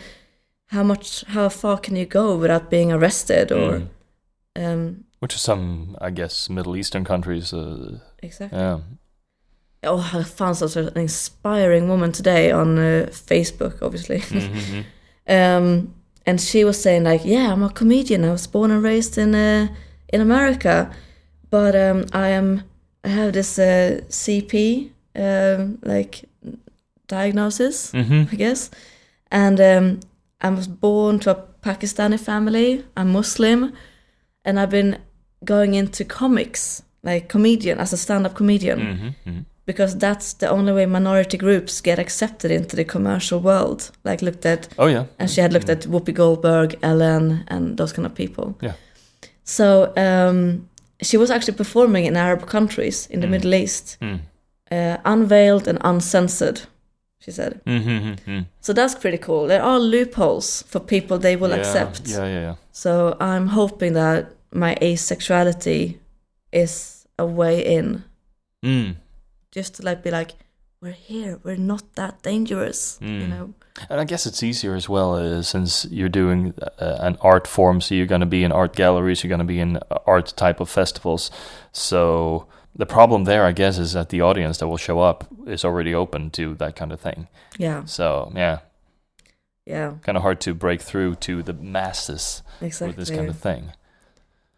how 0.68 0.84
much 0.84 1.24
how 1.28 1.50
far 1.50 1.78
can 1.80 1.96
you 1.96 2.06
go 2.06 2.38
without 2.38 2.70
being 2.70 2.92
arrested 2.92 3.52
or 3.52 3.80
Mm. 3.80 3.88
um 4.66 5.04
Which 5.22 5.36
is 5.36 5.42
some, 5.42 5.96
I 6.02 6.12
guess, 6.12 6.50
Middle 6.50 6.76
Eastern 6.78 7.04
countries. 7.06 7.54
Uh, 7.54 8.00
exactly. 8.24 8.58
yeah. 8.60 8.80
Oh, 9.84 10.10
I 10.14 10.24
found 10.24 10.56
such 10.58 10.76
an 10.78 10.90
inspiring 10.98 11.88
woman 11.90 12.12
today 12.12 12.52
on 12.52 12.78
uh, 12.78 13.08
Facebook, 13.12 13.82
obviously. 13.82 14.20
Mhm. 14.20 14.84
um, 15.28 15.94
and 16.30 16.40
she 16.40 16.64
was 16.64 16.82
saying 16.82 17.04
like, 17.12 17.26
"Yeah, 17.26 17.52
I'm 17.54 17.64
a 17.64 17.70
comedian. 17.70 18.24
I 18.24 18.32
was 18.32 18.48
born 18.48 18.72
and 18.72 18.84
raised 18.84 19.18
in 19.18 19.34
uh, 19.36 19.68
in 20.14 20.22
America, 20.22 20.76
but 21.50 21.74
um, 21.76 22.06
I 22.14 22.28
am 22.30 22.62
I 23.04 23.10
have 23.10 23.32
this 23.34 23.58
uh, 23.60 24.02
CP 24.10 24.90
um, 25.16 25.78
like 25.84 26.26
diagnosis, 27.08 27.92
Mhm. 27.94 28.28
I 28.34 28.36
guess, 28.36 28.70
and 29.32 29.60
um, 29.60 30.00
I 30.42 30.50
was 30.56 30.68
born 30.68 31.20
to 31.20 31.32
a 31.32 31.36
Pakistani 31.62 32.18
family. 32.20 32.84
I'm 32.96 33.12
Muslim, 33.12 33.74
and 34.46 34.60
I've 34.60 34.70
been 34.70 34.98
going 35.44 35.74
into 35.74 36.06
comics, 36.06 36.84
like 37.04 37.28
comedian 37.28 37.80
as 37.80 37.94
a 37.94 37.98
stand-up 37.98 38.36
comedian 38.36 38.80
Mhm. 38.80 39.14
Mhm. 39.26 39.46
Because 39.72 39.98
that's 40.00 40.34
the 40.38 40.48
only 40.50 40.74
way 40.74 40.86
minority 40.88 41.38
groups 41.38 41.82
get 41.82 42.00
accepted 42.00 42.52
into 42.52 42.76
the 42.76 42.84
commercial 42.84 43.40
world. 43.40 43.92
Like 44.04 44.26
looked 44.26 44.46
at, 44.46 44.68
Oh 44.78 44.90
yeah. 44.90 45.06
and 45.20 45.30
she 45.30 45.42
had 45.42 45.54
looked 45.54 45.70
at 45.70 45.88
Whoopi 45.88 46.14
Goldberg, 46.14 46.76
Ellen, 46.82 47.44
and 47.48 47.78
those 47.78 47.94
kind 47.96 48.06
of 48.06 48.14
people. 48.16 48.56
Yeah. 48.62 48.74
So 49.44 49.66
um, 49.98 50.68
she 51.02 51.18
was 51.18 51.30
actually 51.32 51.58
performing 51.58 52.06
in 52.06 52.16
Arab 52.18 52.42
countries 52.48 53.08
in 53.12 53.20
the 53.22 53.28
Mm. 53.28 53.32
Middle 53.32 53.54
East, 53.54 53.98
Mm. 54.02 54.20
uh, 54.72 54.98
unveiled 55.06 55.68
and 55.68 55.78
uncensored. 55.84 56.62
she 57.26 57.32
said. 57.32 57.60
Mm-hmm. 57.66 58.40
So 58.62 58.74
that's 58.74 58.96
pretty 59.02 59.18
cool. 59.18 59.48
There 59.48 59.62
are 59.64 59.80
loopholes 59.80 60.64
for 60.68 60.80
people 60.80 61.18
they 61.20 61.36
will 61.36 61.50
yeah, 61.52 61.60
accept. 61.60 62.02
Yeah, 62.08 62.26
yeah, 62.28 62.42
yeah. 62.42 62.56
So 62.72 62.92
I'm 63.20 63.48
hoping 63.48 63.94
that 63.94 64.26
my 64.54 64.76
asexuality 64.82 65.98
is 66.52 67.06
a 67.18 67.26
way 67.26 67.62
in, 67.78 68.04
Mm. 68.66 68.96
Just 69.52 69.76
to 69.76 69.84
like 69.84 70.04
be 70.04 70.12
like, 70.12 70.32
we're 70.82 70.92
here, 70.92 71.40
we're 71.44 71.58
not 71.58 71.84
that 71.96 72.22
dangerous, 72.24 72.98
you 73.02 73.08
Mm. 73.08 73.30
know. 73.30 73.54
And 73.90 74.00
I 74.02 74.06
guess 74.06 74.26
it's 74.26 74.44
easier 74.44 74.76
as 74.76 74.88
well 74.90 75.14
uh, 75.16 75.42
since 75.42 75.86
you're 75.92 76.10
doing 76.10 76.54
uh, 76.80 76.98
an 77.00 77.18
art 77.22 77.48
form, 77.48 77.82
so 77.82 77.96
you're 77.96 78.06
going 78.08 78.22
to 78.22 78.28
be 78.28 78.44
in 78.44 78.52
art 78.52 78.76
galleries, 78.76 79.24
you're 79.24 79.30
going 79.30 79.48
to 79.48 79.54
be 79.54 79.60
in 79.60 79.80
art 80.06 80.34
type 80.38 80.60
of 80.62 80.70
festivals. 80.70 81.32
So 81.72 82.48
the 82.76 82.86
problem 82.86 83.26
there, 83.26 83.46
I 83.46 83.52
guess, 83.52 83.78
is 83.78 83.92
that 83.94 84.10
the 84.10 84.22
audience 84.22 84.58
that 84.60 84.68
will 84.68 84.78
show 84.78 85.00
up 85.00 85.26
is 85.48 85.66
already 85.66 85.94
open 85.96 86.30
to 86.32 86.56
that 86.56 86.76
kind 86.76 86.92
of 86.94 87.00
thing. 87.02 87.28
Yeah, 87.58 87.84
So 87.86 88.32
yeah, 88.36 88.60
yeah, 89.66 89.96
kind 90.04 90.18
of 90.18 90.24
hard 90.24 90.40
to 90.42 90.54
break 90.54 90.82
through 90.82 91.16
to 91.16 91.44
the 91.44 91.54
masses 91.54 92.42
exactly. 92.62 92.88
with 92.88 92.96
this 92.98 93.10
kind 93.18 93.30
of 93.30 93.38
thing. 93.38 93.72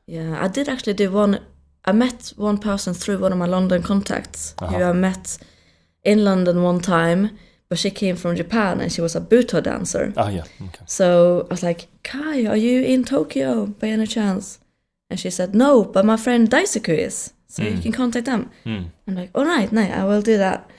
Yeah, 0.06 0.44
I 0.44 0.48
did 0.48 0.68
actually 0.70 0.94
do 0.94 1.12
one. 1.12 1.40
I 1.86 1.92
met 1.92 2.34
one 2.38 2.58
person 2.58 2.94
through 2.94 3.20
one 3.20 3.32
of 3.32 3.38
my 3.40 3.48
London 3.48 3.82
contacts 3.84 4.54
who 4.60 4.66
Uh-huh. 4.66 4.90
I 4.90 4.94
met 4.94 5.38
in 6.04 6.24
London 6.24 6.64
one 6.64 6.80
time, 6.80 7.30
but 7.70 7.80
she 7.80 7.90
came 7.90 8.16
from 8.16 8.36
Japan 8.36 8.80
and 8.82 8.92
she 8.92 9.02
was 9.02 9.16
a 9.16 9.22
buto 9.22 9.62
dancer. 9.62 10.14
Oh 10.18 10.30
yeah, 10.30 10.44
okay. 10.62 10.84
So 10.86 11.48
I 11.50 11.54
was 11.54 11.64
like, 11.64 11.88
Kai, 12.04 12.46
are 12.46 12.58
you 12.58 12.82
in 12.84 13.04
Tokyo 13.04 13.66
by 13.80 13.88
any 13.88 14.06
chance? 14.08 14.60
And 15.10 15.20
she 15.20 15.30
said, 15.30 15.56
No, 15.56 15.84
but 15.84 16.06
my 16.06 16.18
friend 16.18 16.50
Daisuke 16.50 16.98
is. 16.98 17.34
So 17.48 17.64
you 17.64 17.72
Mm. 17.72 17.82
can 17.84 17.92
contact 17.92 18.26
them. 18.26 18.50
Mm. 18.66 18.86
I'm 19.08 19.16
like, 19.16 19.30
All 19.36 19.46
right, 19.46 19.72
no, 19.72 19.82
I 19.82 20.04
will 20.06 20.22
do 20.22 20.38
that. 20.38 20.70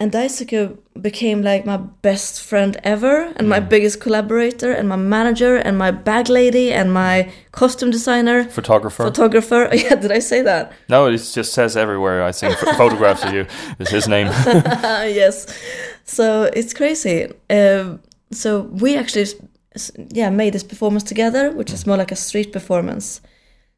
And 0.00 0.12
Daisuke 0.12 0.76
became 1.00 1.42
like 1.42 1.66
my 1.66 1.76
best 2.02 2.40
friend 2.40 2.76
ever, 2.84 3.32
and 3.36 3.48
my 3.48 3.60
Mm. 3.60 3.68
biggest 3.68 4.00
collaborator, 4.00 4.70
and 4.72 4.88
my 4.88 4.96
manager, 4.96 5.56
and 5.56 5.76
my 5.76 5.90
bag 5.90 6.28
lady, 6.28 6.72
and 6.72 6.92
my 6.92 7.28
costume 7.50 7.90
designer, 7.90 8.44
Photographer? 8.44 9.02
photographer. 9.04 9.68
Yeah, 9.84 9.96
did 10.02 10.12
I 10.12 10.20
say 10.20 10.42
that? 10.42 10.70
no, 10.88 11.06
it 11.08 11.18
just 11.34 11.52
says 11.52 11.76
everywhere. 11.76 12.22
I 12.28 12.32
ph- 12.32 12.76
photographs 12.76 13.24
of 13.24 13.32
you. 13.32 13.46
is 13.80 13.90
his 13.90 14.06
name. 14.08 14.26
yes. 15.20 15.46
So 16.04 16.44
it's 16.54 16.72
crazy. 16.74 17.26
Um, 17.50 17.98
so 18.30 18.48
we 18.82 18.96
actually, 18.96 19.26
yeah, 20.14 20.30
made 20.30 20.52
this 20.52 20.64
performance 20.64 21.04
together, 21.08 21.50
which 21.50 21.72
is 21.72 21.86
more 21.86 21.96
like 21.98 22.12
a 22.12 22.16
street 22.16 22.52
performance. 22.52 23.20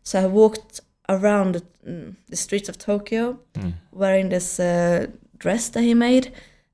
So 0.02 0.18
I 0.20 0.26
walked 0.26 0.80
around 1.08 1.54
the, 1.54 1.62
mm, 1.88 2.14
the 2.28 2.36
streets 2.36 2.68
of 2.68 2.76
Tokyo 2.76 3.38
Mm. 3.54 3.72
wearing 3.92 4.28
this 4.30 4.60
uh, 4.60 5.06
dress 5.40 5.68
that 5.70 5.82
he 5.82 5.94
made, 5.94 6.26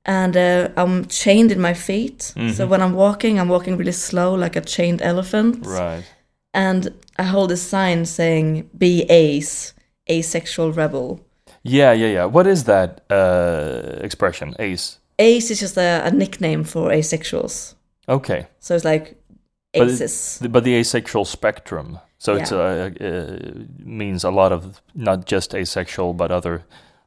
and 0.05 0.35
uh, 0.37 0.69
I'm 0.77 1.05
chained 1.07 1.51
in 1.51 1.59
my 1.59 1.73
feet. 1.73 2.21
So 2.21 2.39
Mhm. 2.65 2.69
when 2.69 2.81
I'm 2.81 2.93
walking, 2.93 3.39
I'm 3.39 3.49
walking 3.49 3.77
really 3.79 3.91
slow, 3.93 4.35
like 4.43 4.55
a 4.59 4.61
chained 4.61 5.01
elephant. 5.01 5.65
Right. 5.65 6.03
And 6.53 6.93
I 7.19 7.23
hold 7.23 7.51
a 7.51 7.57
sign 7.57 8.05
saying 8.05 8.69
"Be 8.77 9.03
ace, 9.09 9.73
asexual 10.09 10.71
rebel." 10.73 11.19
Yeah, 11.63 11.91
yeah, 11.95 12.11
yeah. 12.13 12.25
What 12.33 12.47
is 12.47 12.63
that 12.63 12.89
uh, 13.09 14.03
expression? 14.05 14.53
Ace. 14.59 14.99
Ace 15.19 15.51
is 15.53 15.59
just 15.59 15.77
a, 15.77 16.01
a 16.05 16.11
nickname 16.11 16.63
for 16.63 16.91
asexuals. 16.91 17.75
Okay. 18.07 18.45
So 18.59 18.75
it's 18.75 18.85
like 18.85 19.15
But 19.73 19.87
it- 19.87 19.91
aces. 20.01 20.39
But 20.49 20.63
the 20.63 20.75
asexual 20.79 21.25
spectrum. 21.25 21.99
So 22.19 22.35
it's 22.35 22.51
uh, 22.51 22.89
uh, 22.99 23.65
means 23.85 24.23
a 24.23 24.31
lot 24.31 24.51
of 24.51 24.81
not 24.95 25.31
just 25.31 25.53
asexual, 25.53 26.13
but 26.13 26.31
other 26.31 26.63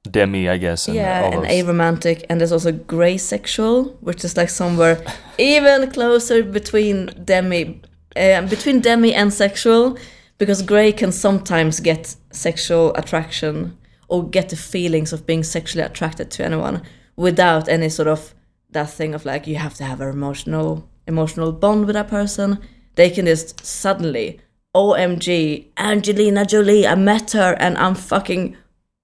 demi, 0.09 0.49
I 0.49 0.57
guess. 0.57 0.87
And 0.87 0.97
yeah, 0.97 1.25
and 1.25 1.45
aromantic, 1.45 2.25
and 2.29 2.41
there's 2.41 2.53
also 2.53 2.73
gray 2.73 3.17
sexual, 3.19 3.97
which 4.01 4.25
is 4.25 4.37
like 4.37 4.51
somewhere 4.51 5.03
even 5.39 5.91
closer 5.91 6.43
between 6.43 7.07
demi, 7.25 7.81
uh, 8.17 8.47
between 8.47 8.81
demi 8.81 9.15
and 9.15 9.33
sexual, 9.33 9.99
because 10.39 10.63
gray 10.63 10.93
can 10.93 11.13
sometimes 11.13 11.81
get 11.81 12.17
sexual 12.33 12.95
attraction 12.95 13.77
or 14.09 14.29
get 14.29 14.49
the 14.49 14.57
feelings 14.57 15.13
of 15.13 15.27
being 15.27 15.43
sexually 15.43 15.85
attracted 15.85 16.31
to 16.33 16.45
anyone 16.45 16.83
without 17.17 17.69
any 17.69 17.89
sort 17.89 18.09
of 18.09 18.35
that 18.71 18.91
thing 18.91 19.15
of 19.15 19.25
like 19.25 19.47
you 19.47 19.57
have 19.57 19.75
to 19.75 19.85
have 19.85 20.01
an 20.01 20.09
emotional 20.09 20.89
emotional 21.07 21.53
bond 21.53 21.87
with 21.87 21.95
that 21.95 22.09
person. 22.09 22.59
They 22.95 23.11
can 23.11 23.27
just 23.27 23.65
suddenly, 23.65 24.41
OMG, 24.75 25.67
Angelina 25.77 26.45
Jolie, 26.45 26.87
I 26.87 26.95
met 26.95 27.33
her 27.33 27.57
and 27.59 27.77
I'm 27.79 27.95
fucking 27.95 28.57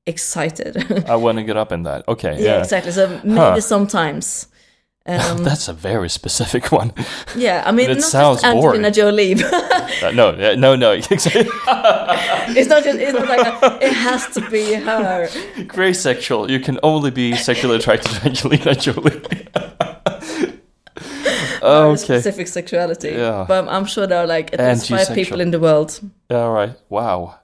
excited. 0.06 1.04
I 1.08 1.16
want 1.16 1.38
to 1.38 1.44
get 1.44 1.56
up 1.56 1.72
in 1.72 1.82
that. 1.84 2.06
Okay. 2.08 2.34
Yeah, 2.38 2.44
Yeah. 2.44 2.58
exactly. 2.62 2.92
So 2.92 3.08
maybe 3.24 3.36
Huh. 3.36 3.60
sometimes. 3.60 4.46
Um, 5.08 5.44
That's 5.44 5.68
a 5.68 5.72
very 5.72 6.08
specific 6.08 6.72
one. 6.72 6.92
yeah, 7.36 7.62
I 7.64 7.70
mean, 7.70 7.88
it 7.90 7.98
not 7.98 8.02
sounds 8.02 8.42
just 8.42 8.44
Angelina 8.56 8.90
boring. 8.90 8.92
Jolie. 8.92 9.34
Uh, 10.02 10.10
no, 10.10 10.32
no, 10.56 10.74
no. 10.74 10.90
it's 10.92 11.08
not 12.68 12.82
just. 12.84 12.98
It's 12.98 13.12
not 13.14 13.28
like 13.28 13.46
a, 13.62 13.86
it 13.86 13.92
has 13.92 14.26
to 14.34 14.40
be 14.50 14.74
her. 14.74 15.28
Gray 15.68 15.92
sexual. 15.92 16.50
You 16.50 16.58
can 16.58 16.80
only 16.82 17.12
be 17.12 17.36
sexually 17.36 17.76
attracted 17.76 18.10
to 18.16 18.26
Angelina 18.26 18.74
Jolie. 18.74 19.22
Okay. 21.62 21.96
Specific 21.96 22.48
sexuality. 22.48 23.10
Yeah. 23.10 23.44
But 23.48 23.58
I'm, 23.64 23.68
I'm 23.68 23.84
sure 23.86 24.06
there 24.06 24.18
are 24.18 24.26
like 24.26 24.52
at 24.52 24.60
least 24.60 24.88
five 24.88 25.14
people 25.14 25.40
in 25.40 25.50
the 25.50 25.58
world. 25.60 26.00
Yeah, 26.30 26.38
All 26.42 26.52
right. 26.52 26.74
Wow. 26.88 27.38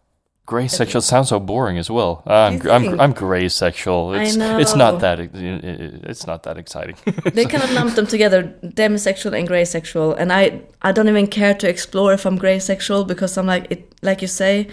Gray 0.44 0.66
sexual 0.69 1.01
sounds 1.02 1.28
so 1.28 1.39
boring 1.39 1.78
as 1.78 1.89
well. 1.89 2.23
I'm 2.27 2.60
I'm? 2.69 3.01
I'm 3.01 3.12
gray 3.12 3.48
sexual. 3.48 4.10
I 4.10 4.23
It's 4.24 4.36
know. 4.36 4.59
it's 4.59 4.74
not 4.74 5.01
that 5.01 5.19
it's 5.20 6.27
not 6.27 6.43
that 6.43 6.56
exciting. 6.59 6.97
They 7.35 7.44
kind 7.44 7.62
of 7.62 7.70
lump 7.73 7.94
them 7.94 8.06
together, 8.06 8.43
demisexual 8.62 9.39
and 9.39 9.47
gray 9.47 9.64
sexual. 9.64 10.14
And 10.14 10.32
I, 10.32 10.62
I 10.82 10.90
don't 10.93 11.09
even 11.09 11.27
care 11.28 11.55
to 11.55 11.69
explore 11.69 12.12
if 12.12 12.27
I'm 12.27 12.36
gray 12.39 12.59
sexual 12.59 13.05
because 13.05 13.39
I'm 13.39 13.47
like 13.47 13.66
it. 13.70 13.81
Like 14.02 14.20
you 14.20 14.28
say, 14.28 14.66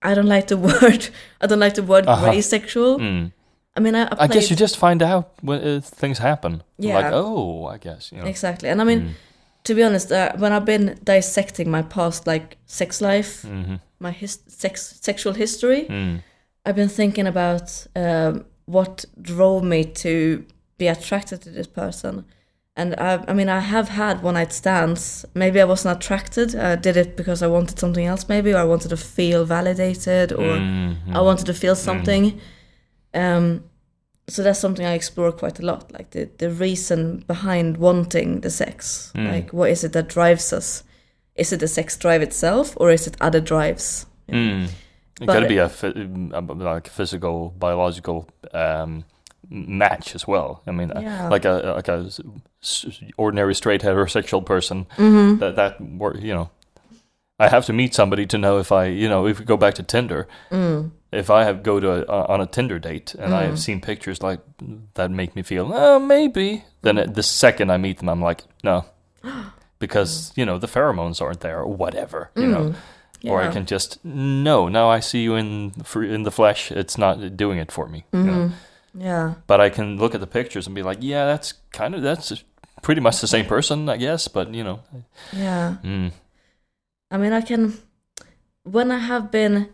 I 0.00 0.14
don't 0.14 0.28
like 0.28 0.46
the 0.46 0.56
word. 0.68 1.08
I 1.40 1.46
don't 1.48 1.60
like 1.60 1.74
the 1.74 1.82
word 1.82 2.06
Uh-huh. 2.06 2.24
gray 2.30 2.40
sexual. 2.40 2.98
Mm. 2.98 3.32
I 3.76 3.80
mean, 3.80 3.94
I, 3.94 4.04
I, 4.04 4.16
I 4.20 4.26
guess 4.28 4.48
you 4.50 4.56
just 4.56 4.76
find 4.78 5.02
out 5.02 5.32
when 5.42 5.58
uh, 5.60 5.80
things 5.82 6.18
happen. 6.18 6.62
Yeah. 6.78 6.94
Like 6.98 7.12
oh, 7.12 7.66
I 7.74 7.78
guess 7.78 8.12
you 8.12 8.18
know. 8.18 8.28
Exactly. 8.28 8.68
And 8.70 8.80
I 8.80 8.84
mean, 8.84 9.00
Mm. 9.00 9.10
To 9.66 9.74
be 9.74 9.82
honest, 9.88 10.10
uh, 10.12 10.32
when 10.42 10.52
I've 10.52 10.64
been 10.74 10.86
dissecting 11.04 11.68
my 11.70 11.82
past, 11.82 12.20
like 12.26 12.48
sex 12.66 13.00
life, 13.00 13.32
Mhm. 13.48 13.80
my 14.06 14.12
his- 14.22 14.42
sex 14.48 14.72
sexual 15.08 15.34
history, 15.34 15.82
Mm. 15.88 16.16
I've 16.66 16.76
been 16.82 16.88
thinking 17.00 17.26
about 17.26 17.66
um, 17.94 18.44
what 18.76 19.04
drove 19.32 19.62
me 19.64 19.80
to 20.04 20.12
be 20.78 20.86
attracted 20.88 21.38
to 21.42 21.50
this 21.50 21.66
person. 21.68 22.24
And 22.78 22.94
I, 23.08 23.24
I 23.30 23.32
mean, 23.38 23.48
I 23.48 23.60
have 23.60 23.88
had 23.88 24.22
one 24.22 24.34
night 24.40 24.52
stands. 24.52 25.24
Maybe 25.34 25.58
I 25.60 25.64
wasn't 25.64 25.96
attracted. 25.96 26.48
I 26.54 26.76
did 26.76 26.96
it 26.96 27.16
because 27.16 27.40
I 27.46 27.48
wanted 27.56 27.78
something 27.78 28.04
else, 28.06 28.26
maybe, 28.28 28.52
or 28.52 28.58
I 28.58 28.64
wanted 28.64 28.88
to 28.90 28.96
feel 28.96 29.44
validated, 29.46 30.32
or 30.32 30.58
Mhm. 30.58 30.96
I 31.14 31.20
wanted 31.22 31.46
to 31.46 31.54
feel 31.54 31.74
something. 31.74 32.24
Um, 33.14 33.62
so 34.28 34.42
that's 34.42 34.58
something 34.58 34.84
I 34.86 34.94
explore 34.94 35.32
quite 35.32 35.58
a 35.60 35.66
lot, 35.66 35.92
like 35.92 36.10
the, 36.10 36.28
the 36.38 36.50
reason 36.50 37.24
behind 37.26 37.76
wanting 37.76 38.40
the 38.40 38.50
sex. 38.50 39.12
Mm. 39.14 39.30
Like, 39.30 39.52
what 39.52 39.70
is 39.70 39.84
it 39.84 39.92
that 39.92 40.08
drives 40.08 40.52
us? 40.52 40.82
Is 41.36 41.52
it 41.52 41.60
the 41.60 41.68
sex 41.68 41.96
drive 41.96 42.22
itself, 42.22 42.74
or 42.76 42.90
is 42.90 43.06
it 43.06 43.16
other 43.20 43.40
drives? 43.40 44.06
Mm. 44.28 44.64
It 45.20 45.26
But- 45.26 45.32
got 45.32 45.40
to 45.40 45.48
be 45.48 45.58
a, 45.58 45.70
a 46.34 46.40
like 46.40 46.88
physical, 46.88 47.54
biological 47.58 48.28
um, 48.52 49.04
match 49.48 50.14
as 50.14 50.26
well. 50.26 50.62
I 50.66 50.72
mean, 50.72 50.90
uh, 50.90 51.00
Yeah. 51.00 51.28
like 51.28 51.44
a 51.44 51.74
like 51.76 51.88
a 51.88 52.10
ordinary 53.16 53.54
straight 53.54 53.82
heterosexual 53.82 54.44
person. 54.44 54.86
Mm-hmm. 54.96 55.38
That 55.38 55.56
that 55.56 55.80
you 56.22 56.34
know, 56.34 56.50
I 57.38 57.48
have 57.48 57.64
to 57.66 57.72
meet 57.72 57.94
somebody 57.94 58.26
to 58.26 58.38
know 58.38 58.58
if 58.58 58.72
I 58.72 58.86
you 58.86 59.08
know 59.08 59.26
if 59.28 59.38
we 59.38 59.44
go 59.44 59.56
back 59.56 59.74
to 59.74 59.82
Tinder. 59.82 60.26
Mm. 60.50 60.90
If 61.16 61.30
I 61.30 61.44
have 61.44 61.62
go 61.62 61.80
to 61.80 61.90
a, 62.10 62.24
on 62.26 62.40
a 62.40 62.46
Tinder 62.46 62.78
date 62.78 63.14
and 63.18 63.34
I 63.34 63.44
Mm. 63.44 63.46
have 63.50 63.58
seen 63.58 63.80
pictures 63.80 64.22
like 64.22 64.40
that 64.94 65.10
make 65.10 65.34
me 65.36 65.42
feel 65.42 65.70
oh 65.74 65.98
maybe 65.98 66.64
then 66.82 66.98
it, 66.98 67.14
the 67.14 67.22
second 67.22 67.70
I 67.72 67.76
meet 67.78 67.98
them 67.98 68.08
I'm 68.08 68.20
like 68.22 68.42
no 68.62 68.84
because 69.78 70.32
you 70.36 70.44
know 70.46 70.58
the 70.58 70.66
pheromones 70.68 71.20
aren't 71.20 71.40
there 71.40 71.60
or 71.60 71.66
whatever 71.72 72.30
you 72.36 72.46
know 72.46 72.74
Mm. 73.24 73.30
or 73.30 73.40
I 73.42 73.48
can 73.52 73.64
just 73.66 73.98
no. 74.04 74.68
Now 74.68 74.90
I 74.90 75.00
see 75.00 75.22
you 75.22 75.34
in 75.36 75.72
in 75.94 76.22
the 76.22 76.30
flesh. 76.30 76.70
It's 76.70 76.98
not 76.98 77.36
doing 77.36 77.58
it 77.58 77.72
for 77.72 77.88
me. 77.88 78.04
you 78.12 78.22
know. 78.22 78.32
Mhm. 78.32 78.52
Yeah. 78.94 79.34
But 79.46 79.60
I 79.60 79.70
can 79.70 79.96
look 79.98 80.14
at 80.14 80.20
the 80.20 80.26
pictures 80.26 80.66
and 80.66 80.74
be 80.76 80.82
like, 80.82 80.98
yeah, 81.00 81.24
that's 81.26 81.54
kind 81.72 81.94
of 81.94 82.02
that's 82.02 82.44
pretty 82.82 83.00
much 83.00 83.20
the 83.20 83.26
same 83.26 83.46
person, 83.46 83.88
I 83.88 83.96
guess. 83.96 84.28
But 84.28 84.54
you 84.54 84.62
know, 84.62 84.80
Yeah. 85.32 85.76
mm, 85.82 86.12
I 87.10 87.16
mean, 87.16 87.32
I 87.32 87.40
can, 87.40 87.72
when 88.64 88.90
I 88.92 88.98
have 88.98 89.30
been 89.30 89.68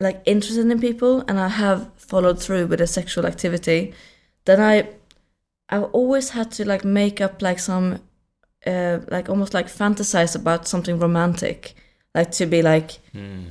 like 0.00 0.22
interested 0.24 0.70
in 0.70 0.80
people 0.80 1.24
and 1.28 1.38
I 1.38 1.48
have 1.48 1.90
followed 1.96 2.40
through 2.40 2.66
with 2.66 2.80
a 2.80 2.86
sexual 2.86 3.26
activity, 3.26 3.94
then 4.44 4.60
I, 4.60 4.88
I've 5.68 5.84
always 5.92 6.30
had 6.30 6.50
to 6.52 6.66
like 6.66 6.84
make 6.84 7.20
up 7.20 7.42
like 7.42 7.58
some, 7.58 8.00
uh, 8.66 8.98
like 9.08 9.28
almost 9.28 9.54
like 9.54 9.66
fantasize 9.66 10.34
about 10.34 10.66
something 10.66 10.98
romantic, 10.98 11.74
like 12.14 12.30
to 12.32 12.46
be 12.46 12.62
like, 12.62 12.98
mm, 13.14 13.44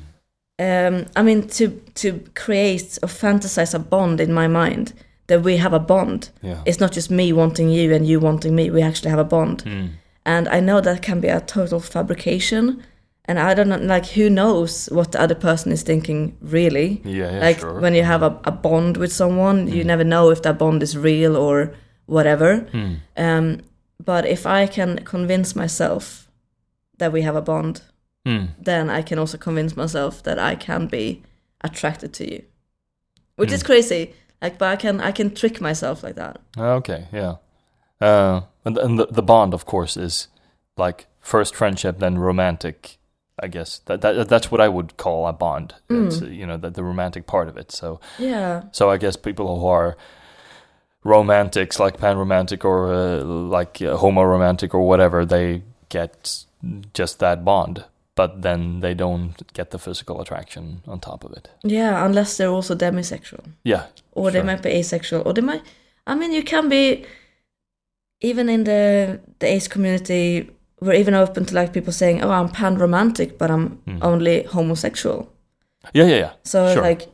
um, 0.62 1.08
I 1.16 1.24
mean, 1.24 1.48
to 1.48 1.70
to 1.96 2.24
create 2.36 3.00
or 3.02 3.10
fantasize 3.10 3.74
a 3.74 3.80
bond 3.80 4.22
in 4.22 4.32
my 4.32 4.48
mind 4.48 4.94
that 5.26 5.42
we 5.42 5.58
have 5.58 5.74
a 5.74 5.80
bond. 5.80 6.30
Yeah. 6.44 6.62
It's 6.66 6.80
not 6.80 6.92
just 6.92 7.10
me 7.10 7.34
wanting 7.34 7.70
you 7.70 7.94
and 7.94 8.06
you 8.06 8.20
wanting 8.20 8.56
me. 8.56 8.70
We 8.70 8.82
actually 8.84 9.10
have 9.10 9.20
a 9.20 9.24
bond. 9.24 9.64
Mm. 9.64 9.90
And 10.26 10.48
I 10.50 10.60
know 10.60 10.82
that 10.82 11.02
can 11.02 11.20
be 11.20 11.30
a 11.30 11.42
total 11.42 11.80
fabrication. 11.80 12.84
And 13.26 13.39
I 13.39 13.53
don't 13.53 13.69
know, 13.69 13.77
like, 13.77 14.07
who 14.07 14.30
knows 14.30 14.88
what 14.91 15.11
the 15.11 15.22
other 15.22 15.35
person 15.35 15.72
is 15.72 15.84
thinking, 15.84 16.35
really? 16.41 17.02
Yeah, 17.06 17.31
yeah, 17.31 17.39
like, 17.39 17.60
sure. 17.60 17.80
when 17.80 17.93
you 17.93 18.03
have 18.03 18.23
a, 18.23 18.39
a 18.45 18.52
bond 18.52 18.98
with 18.98 19.14
someone, 19.14 19.68
you 19.68 19.84
never 19.84 20.03
know 20.03 20.31
if 20.31 20.41
that 20.41 20.57
bond 20.57 20.81
is 20.84 20.98
real 20.98 21.35
or 21.38 21.72
whatever. 22.07 22.61
Mm. 22.73 22.98
Um, 23.18 23.61
but 24.03 24.26
if 24.26 24.45
I 24.48 24.65
can 24.68 24.98
convince 25.06 25.56
myself 25.56 26.27
that 26.98 27.11
we 27.11 27.22
have 27.22 27.35
a 27.35 27.41
bond, 27.41 27.81
Mm. 28.26 28.49
then 28.64 28.88
I 28.89 29.02
can 29.02 29.18
also 29.18 29.38
convince 29.38 29.76
myself 29.76 30.22
that 30.23 30.38
I 30.38 30.53
can 30.56 30.85
be 30.88 31.23
attracted 31.64 32.14
to 32.14 32.31
you, 32.31 32.43
which 33.35 33.49
Hmm. 33.49 33.56
is 33.56 33.64
crazy. 33.64 34.14
Like, 34.43 34.60
but 34.60 34.69
I 34.69 34.76
can 34.76 35.02
I 35.02 35.11
can 35.11 35.34
trick 35.34 35.60
myself 35.60 36.03
like 36.03 36.15
that. 36.15 36.38
Okay, 36.56 37.07
yeah. 37.11 37.38
Uh, 37.99 38.41
and 38.64 38.77
and 38.77 38.99
the, 38.99 39.07
the 39.07 39.23
bond, 39.23 39.53
of 39.56 39.65
course, 39.65 39.98
is 39.98 40.27
like 40.77 41.07
first 41.19 41.56
friendship, 41.56 41.98
then 41.99 42.19
romantic. 42.19 42.99
I 43.40 43.48
guess 43.48 43.80
that, 43.86 44.02
that 44.02 44.28
that's 44.30 44.52
what 44.52 44.62
I 44.62 44.68
would 44.68 44.98
call 44.98 45.28
a 45.28 45.34
bond. 45.34 45.74
It's 45.90 46.22
uh, 46.22 46.26
you 46.26 46.45
know 46.45 46.58
the, 46.58 46.70
the 46.70 46.84
romantic 46.84 47.26
part 47.26 47.48
of 47.48 47.58
it. 47.58 47.72
So 47.72 47.99
Yeah, 48.20 48.64
so 48.72 48.90
I 48.90 48.98
guess 48.98 49.16
people 49.16 49.60
who 49.60 49.68
are 49.68 49.98
romantics, 51.03 51.80
like 51.80 51.98
pan 51.98 52.18
romantic 52.18 52.64
or 52.66 52.94
uh, 52.94 53.24
like 53.24 53.82
uh, 53.82 53.98
homo 53.98 54.24
romantic 54.24 54.74
or 54.74 54.88
whatever, 54.88 55.26
they 55.26 55.64
get 55.90 56.45
just 56.94 57.20
that 57.20 57.44
bond, 57.44 57.86
but 58.16 58.41
then 58.41 58.82
they 58.82 58.94
don't 58.94 59.52
get 59.53 59.72
the 59.72 59.80
physical 59.80 60.22
attraction 60.22 60.82
on 60.88 60.99
top 60.99 61.24
of 61.24 61.32
it. 61.32 61.49
yeah. 61.64 62.06
Unless 62.06 62.38
they're 62.38 62.49
also 62.49 62.76
demisexual, 62.76 63.44
Yeah, 63.64 63.86
or 64.12 64.32
they 64.32 64.44
might 64.44 64.62
be 64.62 64.70
asexual, 64.70 65.24
or 65.26 65.34
they 65.34 65.41
might. 65.41 65.64
I 66.06 66.16
mean, 66.16 66.32
you 66.32 66.44
can 66.44 66.70
be 66.70 67.06
even 68.20 68.49
in 68.49 68.64
the 68.66 69.20
the 69.40 69.48
ace 69.48 69.68
community. 69.68 70.49
We're 70.82 70.94
even 70.99 71.14
open 71.14 71.45
to 71.45 71.56
like 71.56 71.74
people 71.74 71.94
saying, 71.94 72.24
"Oh, 72.24 72.32
I'm 72.32 72.49
pan 72.49 72.78
romantic, 72.78 73.38
but 73.38 73.49
I'm 73.52 73.80
Mm. 73.88 73.99
only 74.02 74.44
homosexual." 74.44 75.30
yeah, 75.94 76.06
yeah, 76.08 76.18
yeah. 76.18 76.32
So 76.44 76.74
Sure. 76.74 76.82
like 76.90 77.08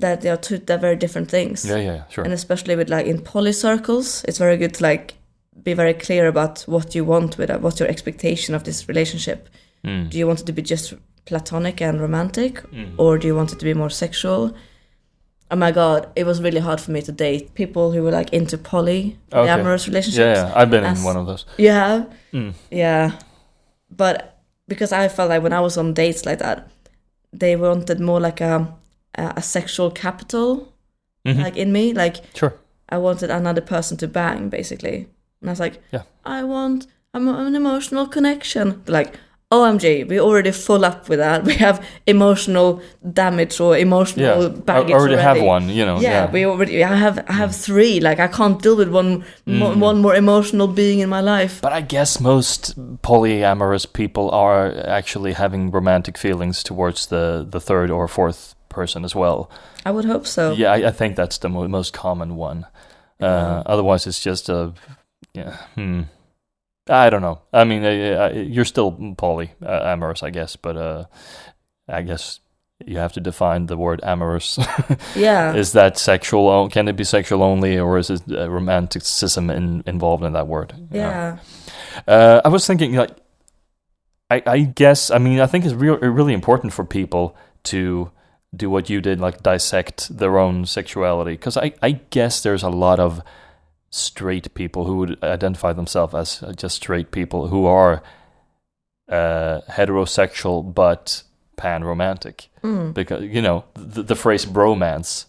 that, 0.00 0.20
they 0.20 0.30
are 0.30 0.36
two 0.40 0.58
they're 0.58 0.78
very 0.80 0.96
different 0.96 1.30
things. 1.30 1.64
Yeah, 1.64 1.76
yeah, 1.76 1.94
yeah, 1.94 2.02
sure. 2.08 2.24
and 2.24 2.32
especially 2.34 2.76
with 2.76 2.88
like 2.90 3.06
in 3.06 3.20
poly 3.20 3.52
circles 3.52 4.24
it's 4.28 4.38
very 4.38 4.56
good 4.56 4.74
to 4.74 4.82
like 4.90 5.14
be 5.62 5.74
very 5.74 5.94
clear 5.94 6.26
about 6.28 6.62
what 6.66 6.94
you 6.94 7.04
want 7.04 7.38
with 7.38 7.50
it 7.50 7.60
what's 7.62 7.80
your 7.80 7.88
expectation 7.88 8.54
of 8.54 8.62
this 8.64 8.88
relationship 8.88 9.48
Mm. 9.84 10.10
do 10.10 10.18
you 10.18 10.26
want 10.26 10.40
it 10.40 10.46
to 10.46 10.52
be 10.52 10.62
just 10.62 10.94
platonic 11.24 11.80
and 11.82 12.00
romantic 12.00 12.62
Mm. 12.72 12.92
or 12.98 13.18
do 13.18 13.26
you 13.26 13.34
want 13.36 13.52
it 13.52 13.58
to 13.58 13.64
be 13.64 13.74
more 13.74 13.90
sexual 13.90 14.52
oh 15.50 15.56
my 15.56 15.70
god 15.70 16.08
it 16.16 16.24
was 16.26 16.40
really 16.42 16.60
hard 16.60 16.80
for 16.80 16.90
me 16.90 17.00
to 17.02 17.12
date 17.12 17.54
people 17.54 17.92
who 17.92 18.02
were 18.02 18.10
like 18.10 18.32
into 18.32 18.58
poly 18.58 19.16
Okay. 19.32 19.50
amorous 19.50 19.86
relationships 19.88 20.38
Yeah, 20.38 20.48
yeah, 20.48 20.52
I've 20.54 20.70
been 20.70 20.84
as- 20.84 20.98
in 20.98 21.04
one 21.04 21.16
of 21.16 21.26
those. 21.26 21.44
you 21.58 21.70
have 21.70 22.08
Mm. 22.32 22.52
yeah 22.70 23.12
but 23.90 24.38
because 24.68 24.92
i 24.92 25.08
felt 25.08 25.30
like 25.30 25.42
when 25.42 25.52
i 25.52 25.60
was 25.60 25.76
on 25.78 25.94
dates 25.94 26.26
like 26.26 26.38
that 26.38 26.68
they 27.32 27.54
wanted 27.56 28.00
more 28.00 28.20
like 28.20 28.40
a 28.40 28.74
a, 29.14 29.34
a 29.36 29.42
sexual 29.42 29.90
capital 29.90 30.72
Mhm. 31.26 31.42
like 31.42 31.56
in 31.56 31.72
me 31.72 31.92
like 31.92 32.16
Sure. 32.34 32.54
I 32.88 32.98
wanted 32.98 33.30
another 33.30 33.60
person 33.62 33.96
to 33.96 34.06
bang, 34.06 34.48
basically. 34.48 35.08
And 35.40 35.50
I 35.50 35.52
was 35.52 35.58
like, 35.58 35.82
Yeah. 35.92 36.02
I 36.24 36.44
want 36.44 36.86
I'm 37.12 37.26
an 37.28 37.56
emotional 37.56 38.06
connection. 38.06 38.82
Like, 38.86 39.18
OMG, 39.52 40.08
we're 40.08 40.20
already 40.20 40.50
full 40.50 40.84
up 40.84 41.08
with 41.08 41.20
that. 41.20 41.44
We 41.50 41.54
have 41.54 41.80
emotional 42.06 42.82
damage 43.12 43.60
or 43.60 43.78
emotional 43.78 44.42
Yeah, 44.42 44.48
I 44.48 44.60
baggage 44.60 44.90
already 44.92 45.16
have 45.22 45.40
one. 45.40 45.68
You 45.68 45.86
know. 45.86 46.00
Yeah, 46.00 46.28
we 46.32 46.44
already. 46.44 46.82
I 46.82 46.96
have. 46.96 47.24
I 47.28 47.32
have 47.34 47.54
three. 47.54 48.00
Like 48.00 48.18
I 48.18 48.26
can't 48.26 48.60
deal 48.60 48.76
with 48.76 48.88
one. 48.88 49.24
Mo- 49.46 49.74
Mm. 49.74 49.78
one 49.80 50.00
more 50.02 50.16
emotional 50.16 50.66
being 50.66 50.98
in 50.98 51.08
my 51.08 51.20
life. 51.20 51.60
But 51.62 51.72
I 51.72 51.80
guess 51.80 52.20
most 52.20 52.74
polyamorous 53.02 53.86
people 53.92 54.30
are 54.32 54.72
actually 54.88 55.34
having 55.34 55.70
romantic 55.70 56.18
feelings 56.18 56.62
towards 56.64 57.06
the, 57.06 57.46
the 57.48 57.60
third 57.60 57.90
or 57.90 58.08
fourth 58.08 58.54
person 58.68 59.04
as 59.04 59.14
well. 59.14 59.48
I 59.84 59.92
would 59.92 60.04
hope 60.06 60.26
so. 60.26 60.52
Yeah, 60.54 60.72
I, 60.72 60.88
I 60.88 60.90
think 60.90 61.14
that's 61.16 61.38
the 61.38 61.48
mo- 61.48 61.68
most 61.68 61.92
common 61.92 62.34
one. 62.36 62.64
Uh, 63.22 63.26
Yeah. 63.26 63.62
Otherwise, 63.66 64.08
it's 64.08 64.20
just 64.20 64.48
a 64.48 64.72
yeah. 65.34 65.56
Hmm. 65.76 66.02
I 66.88 67.10
don't 67.10 67.22
know. 67.22 67.40
I 67.52 67.64
mean, 67.64 67.84
uh, 67.84 68.30
uh, 68.32 68.38
you're 68.38 68.64
still 68.64 68.92
polyamorous, 68.92 70.22
I 70.22 70.30
guess, 70.30 70.56
but 70.56 70.76
uh, 70.76 71.04
I 71.88 72.02
guess 72.02 72.40
you 72.84 72.98
have 72.98 73.12
to 73.14 73.20
define 73.20 73.66
the 73.66 73.76
word 73.76 74.00
amorous. 74.02 74.58
Yeah. 75.16 75.54
is 75.54 75.72
that 75.72 75.98
sexual? 75.98 76.68
Can 76.68 76.88
it 76.88 76.96
be 76.96 77.04
sexual 77.04 77.42
only, 77.42 77.78
or 77.78 77.98
is 77.98 78.10
it 78.10 78.22
uh, 78.30 78.50
romanticism 78.50 79.50
in, 79.50 79.82
involved 79.86 80.24
in 80.24 80.32
that 80.34 80.46
word? 80.46 80.74
Yeah. 80.90 81.38
Uh, 82.06 82.42
I 82.44 82.48
was 82.48 82.66
thinking, 82.66 82.94
like, 82.94 83.16
I, 84.30 84.42
I 84.46 84.58
guess, 84.60 85.10
I 85.10 85.18
mean, 85.18 85.40
I 85.40 85.46
think 85.46 85.64
it's 85.64 85.74
real, 85.74 85.96
really 85.98 86.34
important 86.34 86.72
for 86.72 86.84
people 86.84 87.36
to 87.64 88.10
do 88.54 88.70
what 88.70 88.90
you 88.90 89.00
did, 89.00 89.20
like 89.20 89.42
dissect 89.42 90.16
their 90.16 90.38
own 90.38 90.66
sexuality, 90.66 91.32
because 91.32 91.56
I, 91.56 91.72
I 91.82 91.92
guess 92.10 92.42
there's 92.42 92.62
a 92.62 92.68
lot 92.68 93.00
of 93.00 93.22
straight 93.96 94.54
people 94.54 94.84
who 94.84 94.96
would 94.98 95.22
identify 95.22 95.72
themselves 95.72 96.14
as 96.14 96.44
just 96.56 96.76
straight 96.76 97.10
people 97.10 97.48
who 97.48 97.66
are 97.66 98.02
uh, 99.08 99.60
heterosexual 99.70 100.74
but 100.74 101.22
pan 101.56 101.84
romantic, 101.84 102.48
Mm. 102.62 102.92
because 102.94 103.22
you 103.24 103.40
know 103.40 103.64
the, 103.74 104.02
the 104.02 104.16
phrase 104.16 104.44
bromance. 104.46 105.26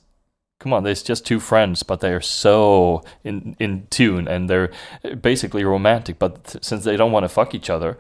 Come 0.60 0.74
on, 0.74 0.84
there's 0.84 1.04
just 1.04 1.24
two 1.26 1.40
friends, 1.40 1.84
but 1.84 2.00
they 2.00 2.12
are 2.12 2.22
so 2.22 3.04
in 3.24 3.56
in 3.60 3.86
tune, 3.92 4.28
and 4.28 4.50
they're 4.50 4.72
basically 5.22 5.64
romantic. 5.64 6.18
But 6.18 6.44
th- 6.46 6.64
since 6.64 6.84
they 6.84 6.98
don't 6.98 7.12
want 7.12 7.24
to 7.26 7.30
fuck 7.30 7.54
each 7.54 7.70
other, 7.70 7.98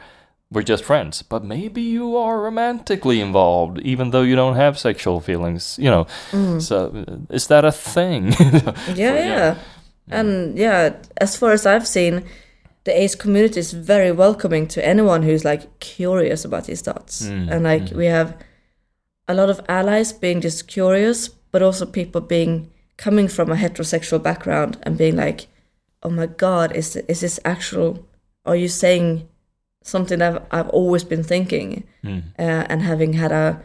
we're 0.51 0.63
just 0.63 0.83
friends. 0.83 1.21
But 1.21 1.43
maybe 1.43 1.81
you 1.83 2.17
are 2.17 2.41
romantically 2.41 3.21
involved, 3.21 3.79
even 3.81 4.09
though 4.09 4.23
you 4.23 4.35
don't 4.35 4.55
have 4.55 4.79
sexual 4.79 5.19
feelings. 5.21 5.77
You 5.79 5.91
know, 5.91 6.07
Mm. 6.31 6.59
so 6.59 7.05
is 7.29 7.45
that 7.47 7.63
a 7.63 7.71
thing? 7.71 8.31
yeah, 8.39 8.71
For- 8.73 8.95
yeah. 8.95 9.55
And 10.09 10.57
yeah, 10.57 10.95
as 11.17 11.35
far 11.35 11.51
as 11.51 11.65
I've 11.65 11.87
seen, 11.87 12.23
the 12.83 13.01
ace 13.01 13.15
community 13.15 13.59
is 13.59 13.73
very 13.73 14.11
welcoming 14.11 14.67
to 14.69 14.85
anyone 14.85 15.23
who's 15.23 15.43
like 15.43 15.79
curious 15.79 16.45
about 16.45 16.65
these 16.65 16.81
thoughts. 16.81 17.27
Mm, 17.27 17.51
and 17.51 17.63
like 17.63 17.83
mm. 17.83 17.97
we 17.97 18.05
have 18.05 18.37
a 19.27 19.33
lot 19.33 19.49
of 19.49 19.59
allies 19.67 20.13
being 20.13 20.39
just 20.41 20.67
curious, 20.67 21.27
but 21.27 21.61
also 21.61 21.85
people 21.85 22.21
being 22.21 22.71
coming 22.95 23.27
from 23.27 23.51
a 23.51 23.55
heterosexual 23.55 24.23
background 24.23 24.77
and 24.83 24.97
being 24.97 25.17
like, 25.17 25.47
"Oh 26.01 26.09
my 26.09 26.27
god, 26.27 26.75
is 26.75 26.95
is 26.95 27.19
this 27.19 27.39
actual? 27.43 28.07
Are 28.45 28.55
you 28.55 28.69
saying 28.69 29.27
something 29.83 30.19
that 30.19 30.33
I've, 30.33 30.41
I've 30.51 30.69
always 30.69 31.03
been 31.03 31.23
thinking?" 31.23 31.83
Mm. 32.03 32.23
uh, 32.39 32.65
and 32.69 32.81
having 32.81 33.13
had 33.13 33.31
a 33.31 33.61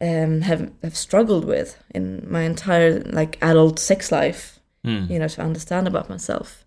um, 0.00 0.42
have 0.42 0.70
have 0.82 0.96
struggled 0.96 1.44
with 1.44 1.82
in 1.94 2.24
my 2.30 2.42
entire 2.42 3.00
like 3.00 3.36
adult 3.42 3.78
sex 3.78 4.12
life, 4.12 4.57
Mm. 4.86 5.10
you 5.10 5.18
know, 5.18 5.28
to 5.28 5.42
understand 5.42 5.86
about 5.88 6.08
myself. 6.08 6.64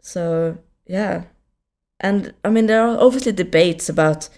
So 0.00 0.58
yeah, 0.86 1.24
and 2.00 2.32
I 2.44 2.50
mean 2.50 2.66
there 2.66 2.86
are 2.86 2.98
obviously 2.98 3.32
debates 3.32 3.88
about 3.88 4.28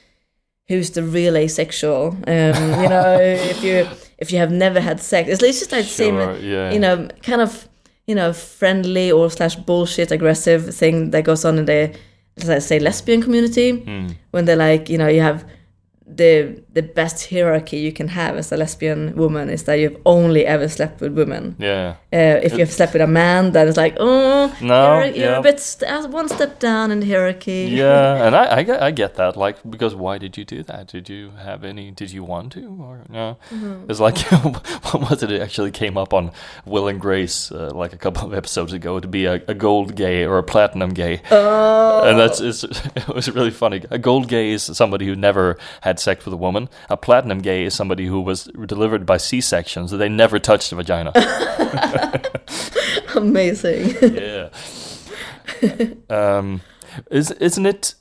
who's 0.68 0.90
the 0.90 1.02
real 1.02 1.36
asexual. 1.36 2.08
Um, 2.26 2.54
you 2.82 2.88
know, 2.88 3.18
if 3.20 3.62
you 3.62 3.86
if 4.18 4.32
you 4.32 4.38
have 4.38 4.50
never 4.50 4.80
had 4.80 5.00
sex, 5.00 5.28
it's, 5.28 5.42
it's 5.42 5.58
just 5.58 5.72
like 5.72 5.84
the 5.84 5.90
same, 5.90 6.16
yeah. 6.42 6.72
you 6.72 6.78
know, 6.78 7.08
kind 7.22 7.40
of 7.40 7.68
you 8.06 8.14
know 8.14 8.32
friendly 8.32 9.10
or 9.12 9.30
slash 9.30 9.56
bullshit 9.56 10.10
aggressive 10.10 10.74
thing 10.74 11.10
that 11.10 11.24
goes 11.24 11.44
on 11.44 11.58
in 11.58 11.64
the 11.66 11.94
let's 12.44 12.66
say 12.66 12.78
lesbian 12.78 13.22
community 13.22 13.72
Mm. 13.72 14.14
when 14.30 14.44
they're 14.44 14.56
like, 14.56 14.88
you 14.90 14.98
know, 14.98 15.08
you 15.08 15.20
have 15.22 15.44
the 16.08 16.62
the 16.72 16.82
best 16.82 17.30
hierarchy 17.30 17.78
you 17.78 17.92
can 17.92 18.08
have 18.08 18.36
as 18.36 18.52
a 18.52 18.56
lesbian 18.56 19.16
woman 19.16 19.50
is 19.50 19.64
that 19.64 19.74
you've 19.74 19.96
only 20.06 20.46
ever 20.46 20.68
slept 20.68 21.00
with 21.00 21.12
women. 21.14 21.56
Yeah. 21.58 21.96
Uh, 22.12 22.38
if 22.42 22.56
you've 22.56 22.70
slept 22.70 22.92
with 22.92 23.02
a 23.02 23.06
man, 23.08 23.52
then 23.52 23.66
it's 23.66 23.76
like, 23.76 23.96
oh, 23.98 24.54
No, 24.60 24.98
you're, 24.98 25.06
you're 25.06 25.30
yeah. 25.32 25.38
a 25.38 25.42
bit 25.42 25.58
st- 25.58 25.90
uh, 25.90 26.06
one 26.08 26.28
step 26.28 26.60
down 26.60 26.90
in 26.92 27.00
the 27.00 27.06
hierarchy. 27.06 27.68
Yeah, 27.72 28.24
and 28.24 28.36
I, 28.36 28.56
I, 28.58 28.62
get, 28.62 28.82
I 28.82 28.90
get 28.92 29.14
that. 29.16 29.36
Like, 29.36 29.56
because 29.68 29.94
why 29.94 30.18
did 30.18 30.36
you 30.36 30.44
do 30.44 30.62
that? 30.62 30.86
Did 30.88 31.08
you 31.08 31.32
have 31.42 31.64
any? 31.64 31.90
Did 31.90 32.12
you 32.12 32.22
want 32.24 32.52
to, 32.52 32.64
or 32.80 33.04
no? 33.08 33.36
Mm-hmm. 33.50 33.90
It's 33.90 34.00
like, 34.00 34.18
what 34.92 35.10
was 35.10 35.22
it? 35.24 35.30
It 35.32 35.42
actually 35.42 35.72
came 35.72 35.98
up 35.98 36.14
on 36.14 36.30
Will 36.64 36.86
and 36.88 37.00
Grace 37.00 37.50
uh, 37.50 37.72
like 37.74 37.92
a 37.92 37.98
couple 37.98 38.26
of 38.26 38.32
episodes 38.34 38.72
ago 38.72 39.00
to 39.00 39.08
be 39.08 39.24
a, 39.24 39.34
a 39.48 39.54
gold 39.54 39.96
gay 39.96 40.24
or 40.24 40.38
a 40.38 40.42
platinum 40.44 40.90
gay, 40.94 41.20
Oh, 41.30 42.04
and 42.08 42.18
that's 42.18 42.40
it's, 42.40 42.62
it 42.96 43.08
was 43.08 43.28
really 43.30 43.50
funny. 43.50 43.82
A 43.90 43.98
gold 43.98 44.28
gay 44.28 44.52
is 44.52 44.62
somebody 44.62 45.06
who 45.06 45.16
never 45.16 45.58
had 45.80 45.95
sex 46.00 46.24
with 46.24 46.34
a 46.34 46.36
woman. 46.36 46.68
A 46.88 46.96
platinum 46.96 47.38
gay 47.38 47.64
is 47.64 47.74
somebody 47.74 48.06
who 48.06 48.20
was 48.20 48.44
delivered 48.66 49.06
by 49.06 49.16
C-section, 49.16 49.88
so 49.88 49.96
they 49.96 50.08
never 50.08 50.38
touched 50.38 50.70
the 50.70 50.76
vagina. 50.76 51.12
amazing. 53.16 53.96
yeah. 54.00 54.48
um, 56.10 56.60
is 57.10 57.30
isn't 57.32 57.66
it? 57.66 57.94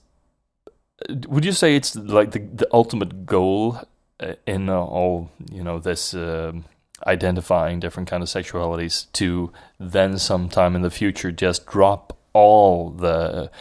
Would 1.28 1.46
you 1.46 1.52
say 1.52 1.76
it's 1.76 1.96
like 1.96 2.32
the 2.32 2.40
the 2.40 2.68
ultimate 2.72 3.26
goal 3.26 3.80
uh, 4.20 4.34
in 4.46 4.70
uh, 4.70 4.80
all 4.80 5.30
you 5.52 5.64
know 5.64 5.80
this 5.80 6.14
um 6.14 6.66
identifying 7.06 7.80
different 7.80 8.10
kind 8.10 8.24
of 8.24 8.30
sexualities 8.30 9.12
to 9.12 9.52
then 9.80 10.18
sometime 10.18 10.76
in 10.76 10.82
the 10.82 10.90
future 10.90 11.32
just 11.32 11.66
drop 11.66 12.18
all 12.34 12.90
the 12.90 13.52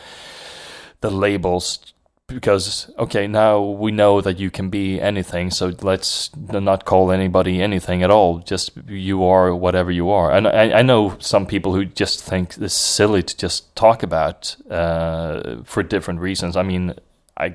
the 1.01 1.11
labels 1.11 1.94
because 2.27 2.91
okay 2.99 3.27
now 3.27 3.61
we 3.61 3.91
know 3.91 4.21
that 4.21 4.39
you 4.39 4.51
can 4.51 4.71
be 4.71 4.99
anything 5.01 5.51
so 5.51 5.73
let's 5.83 6.35
not 6.37 6.87
call 6.87 7.13
anybody 7.13 7.61
anything 7.61 8.03
at 8.03 8.11
all 8.11 8.39
just 8.39 8.71
you 8.89 9.23
are 9.23 9.55
whatever 9.55 9.91
you 9.91 10.09
are 10.09 10.33
and 10.33 10.49
i, 10.49 10.79
I 10.79 10.83
know 10.83 11.17
some 11.19 11.47
people 11.47 11.75
who 11.75 11.85
just 11.85 12.25
think 12.25 12.57
it's 12.57 12.73
silly 12.73 13.23
to 13.23 13.37
just 13.37 13.77
talk 13.77 14.03
about 14.03 14.57
uh, 14.71 15.57
for 15.65 15.83
different 15.83 16.21
reasons 16.21 16.57
i 16.57 16.63
mean 16.63 16.95
I 17.37 17.55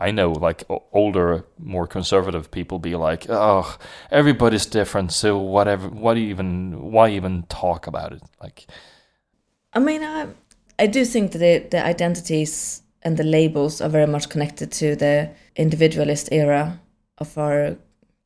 I 0.00 0.10
know 0.10 0.32
like 0.32 0.64
older, 0.92 1.44
more 1.56 1.86
conservative 1.86 2.50
people 2.50 2.80
be 2.80 2.96
like, 2.96 3.26
oh, 3.28 3.78
everybody's 4.10 4.66
different, 4.66 5.12
so 5.12 5.38
whatever. 5.38 5.88
What 5.88 6.16
even? 6.16 6.90
Why 6.90 7.10
even 7.10 7.44
talk 7.44 7.86
about 7.86 8.12
it? 8.12 8.22
Like, 8.40 8.66
I 9.72 9.78
mean, 9.78 10.02
I 10.02 10.26
I 10.76 10.88
do 10.88 11.04
think 11.04 11.30
that 11.30 11.38
the, 11.38 11.68
the 11.70 11.86
identities 11.86 12.81
and 13.04 13.16
the 13.16 13.24
labels 13.24 13.80
are 13.80 13.88
very 13.88 14.06
much 14.06 14.28
connected 14.28 14.70
to 14.72 14.96
the 14.96 15.30
individualist 15.56 16.28
era 16.32 16.80
of 17.18 17.36
our 17.38 17.76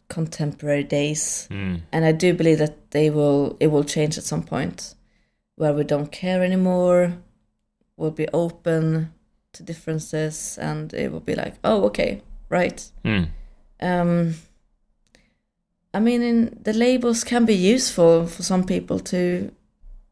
contemporary 0.09 0.85
days, 0.85 1.49
mm, 1.51 1.81
and 1.93 2.05
I 2.05 2.13
do 2.13 2.33
believe 2.35 2.59
that 2.59 2.91
they 2.91 3.11
will 3.11 3.57
it 3.61 3.69
will 3.69 3.85
change 3.85 4.19
at 4.19 4.25
some 4.25 4.43
point, 4.43 4.95
where 5.57 5.73
we 5.73 5.85
don't 5.85 6.13
care 6.13 6.45
anymore, 6.45 7.13
we'll 7.97 8.11
be 8.13 8.29
open 8.33 9.13
to 9.53 9.63
differences, 9.63 10.59
and 10.59 10.93
it 10.95 11.11
will 11.11 11.21
be 11.25 11.35
like, 11.35 11.55
oh, 11.65 11.85
okay, 11.85 12.23
right. 12.49 12.93
mm, 13.05 13.29
Um, 13.81 14.35
I 15.95 16.01
mean, 16.01 16.23
in, 16.23 16.59
the 16.63 16.73
labels 16.73 17.25
can 17.25 17.47
be 17.47 17.55
useful 17.55 18.27
for 18.27 18.43
some 18.43 18.65
people 18.65 19.01
to 19.01 19.51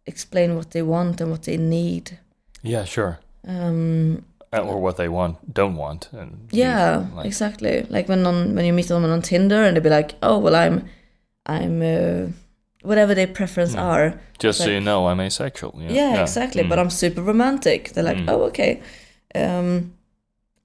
explain 0.06 0.56
what 0.56 0.70
they 0.70 0.82
want 0.82 1.20
and 1.20 1.30
what 1.30 1.42
they 1.42 1.56
need. 1.58 2.18
yeah, 2.62 2.84
sure. 2.84 3.18
Um, 3.46 4.24
Or 4.62 4.81
what 4.81 4.97
they 4.97 5.09
want, 5.09 5.36
don't 5.55 5.76
want, 5.76 6.09
and 6.12 6.48
yeah, 6.51 7.06
like, 7.14 7.26
exactly. 7.26 7.86
Like 7.90 8.09
when 8.09 8.26
on 8.26 8.55
when 8.55 8.64
you 8.64 8.72
meet 8.72 8.86
someone 8.86 9.10
on 9.10 9.22
Tinder 9.22 9.62
and 9.64 9.76
they'd 9.76 9.82
be 9.82 9.90
like, 9.90 10.14
"Oh, 10.22 10.39
well, 10.39 10.55
I'm, 10.55 10.85
I'm, 11.47 11.82
uh, 11.82 12.28
whatever 12.82 13.14
their 13.14 13.26
preference 13.28 13.74
Mm. 13.74 13.81
are." 13.82 14.20
just 14.39 14.59
so 14.59 14.64
like- 14.64 14.74
you 14.74 14.81
know, 14.81 15.06
I'm 15.09 15.20
asexual. 15.20 15.74
Yeah, 15.78 15.93
Yeah, 15.93 16.22
exactly. 16.22 16.62
Mm. 16.62 16.68
But 16.68 16.78
I'm 16.78 16.90
super 16.90 17.22
romantic. 17.22 17.93
They're 17.93 18.05
like, 18.05 18.18
Mm. 18.18 18.31
"Oh, 18.31 18.43
okay." 18.44 18.81
Um, 19.35 19.93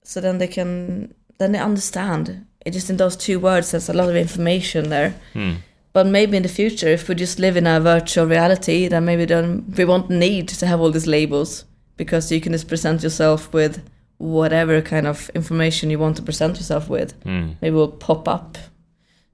so 0.04 0.22
then 0.22 0.38
they 0.38 0.48
can 0.48 1.14
then 1.38 1.52
they 1.54 1.60
understand. 1.60 2.46
It 2.66 2.74
just 2.74 2.90
in 2.90 2.98
those 2.98 3.16
two 3.16 3.40
words, 3.40 3.72
there's 3.72 3.90
a 3.90 3.94
lot 3.94 4.10
of 4.10 4.16
information 4.16 4.90
there. 4.90 5.14
Mm. 5.34 5.56
But 5.94 6.06
maybe 6.08 6.36
in 6.38 6.44
the 6.44 6.50
future, 6.50 6.88
if 6.94 7.08
we 7.10 7.16
just 7.16 7.40
live 7.40 7.58
in 7.58 7.66
a 7.68 7.80
virtual 7.80 8.28
reality, 8.28 8.88
then 8.90 9.06
maybe 9.06 9.26
then 9.26 9.64
we 9.78 9.86
won't 9.86 10.10
need 10.10 10.48
to 10.60 10.66
have 10.68 10.80
all 10.82 10.92
these 10.92 11.08
labels 11.08 11.66
because 12.00 12.32
you 12.32 12.40
can 12.42 12.54
just 12.54 12.68
present 12.70 13.04
yourself 13.04 13.54
with 13.54 13.82
whatever 14.18 14.82
kind 14.82 15.06
of 15.06 15.30
information 15.36 15.90
you 15.92 16.00
want 16.00 16.16
to 16.18 16.24
present 16.24 16.56
yourself 16.58 16.90
with. 16.90 17.14
Mm. 17.26 17.56
Maybe 17.62 17.76
will 17.76 17.92
pop 18.08 18.28
up. 18.28 18.58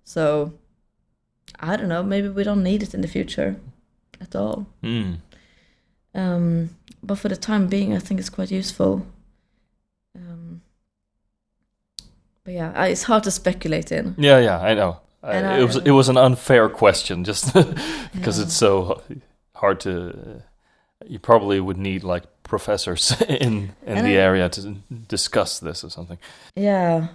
So 0.03 0.51
I 1.59 1.77
don't 1.77 1.87
know. 1.89 2.03
Maybe 2.03 2.27
we 2.27 2.43
don't 2.43 2.63
need 2.63 2.81
it 2.83 2.93
in 2.95 3.01
the 3.01 3.07
future 3.07 3.55
at 4.19 4.35
all. 4.35 4.65
Mm. 4.83 5.17
Um, 6.15 6.69
but 7.03 7.19
for 7.19 7.29
the 7.29 7.37
time 7.37 7.67
being, 7.67 7.95
I 7.95 7.99
think 7.99 8.19
it's 8.19 8.29
quite 8.31 8.51
useful. 8.51 9.05
Um, 10.15 10.61
but 12.43 12.53
yeah, 12.53 12.85
it's 12.85 13.03
hard 13.03 13.23
to 13.23 13.31
speculate 13.31 13.91
in. 13.91 14.15
Yeah, 14.17 14.39
yeah, 14.39 14.59
I 14.59 14.73
know. 14.73 14.99
Uh, 15.23 15.27
And 15.33 15.61
it 15.61 15.65
was 15.65 15.75
it 15.77 15.91
was 15.91 16.09
an 16.09 16.17
unfair 16.17 16.69
question, 16.69 17.23
just 17.23 17.53
because 18.13 18.37
Yeah. 18.37 18.45
it's 18.45 18.55
so 18.57 19.01
hard 19.53 19.79
to. 19.81 20.41
You 21.07 21.19
probably 21.19 21.59
would 21.59 21.77
need 21.77 22.03
like 22.03 22.23
professors 22.43 23.11
in 23.29 23.71
in 23.85 23.97
And 23.97 24.05
the 24.07 24.17
I- 24.17 24.23
area 24.23 24.49
to 24.49 24.75
discuss 25.07 25.59
this 25.59 25.83
or 25.83 25.89
something. 25.89 26.17
Yeah. 26.55 27.07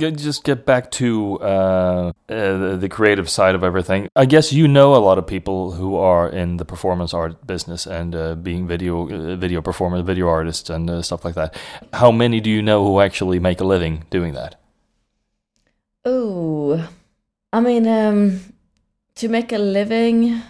Yeah, 0.00 0.10
just 0.10 0.44
get 0.44 0.64
back 0.64 0.92
to 0.92 1.40
uh, 1.40 1.44
uh, 1.44 2.12
the, 2.28 2.76
the 2.80 2.88
creative 2.88 3.28
side 3.28 3.56
of 3.56 3.64
everything. 3.64 4.08
I 4.14 4.26
guess 4.26 4.52
you 4.52 4.68
know 4.68 4.94
a 4.94 5.02
lot 5.02 5.18
of 5.18 5.26
people 5.26 5.72
who 5.72 5.96
are 5.96 6.28
in 6.28 6.56
the 6.58 6.64
performance 6.64 7.12
art 7.12 7.44
business 7.46 7.84
and 7.86 8.14
uh, 8.14 8.36
being 8.36 8.68
video 8.68 9.08
uh, 9.10 9.34
video 9.36 9.60
performers, 9.60 10.02
video 10.06 10.28
artists, 10.28 10.70
and 10.70 10.88
uh, 10.88 11.02
stuff 11.02 11.24
like 11.24 11.34
that. 11.34 11.56
How 11.92 12.12
many 12.12 12.40
do 12.40 12.48
you 12.48 12.62
know 12.62 12.84
who 12.84 13.00
actually 13.00 13.40
make 13.40 13.60
a 13.60 13.64
living 13.64 14.04
doing 14.10 14.34
that? 14.34 14.54
Oh, 16.04 16.88
I 17.52 17.60
mean, 17.60 17.86
um, 17.88 18.40
to 19.16 19.28
make 19.28 19.52
a 19.52 19.58
living, 19.58 20.40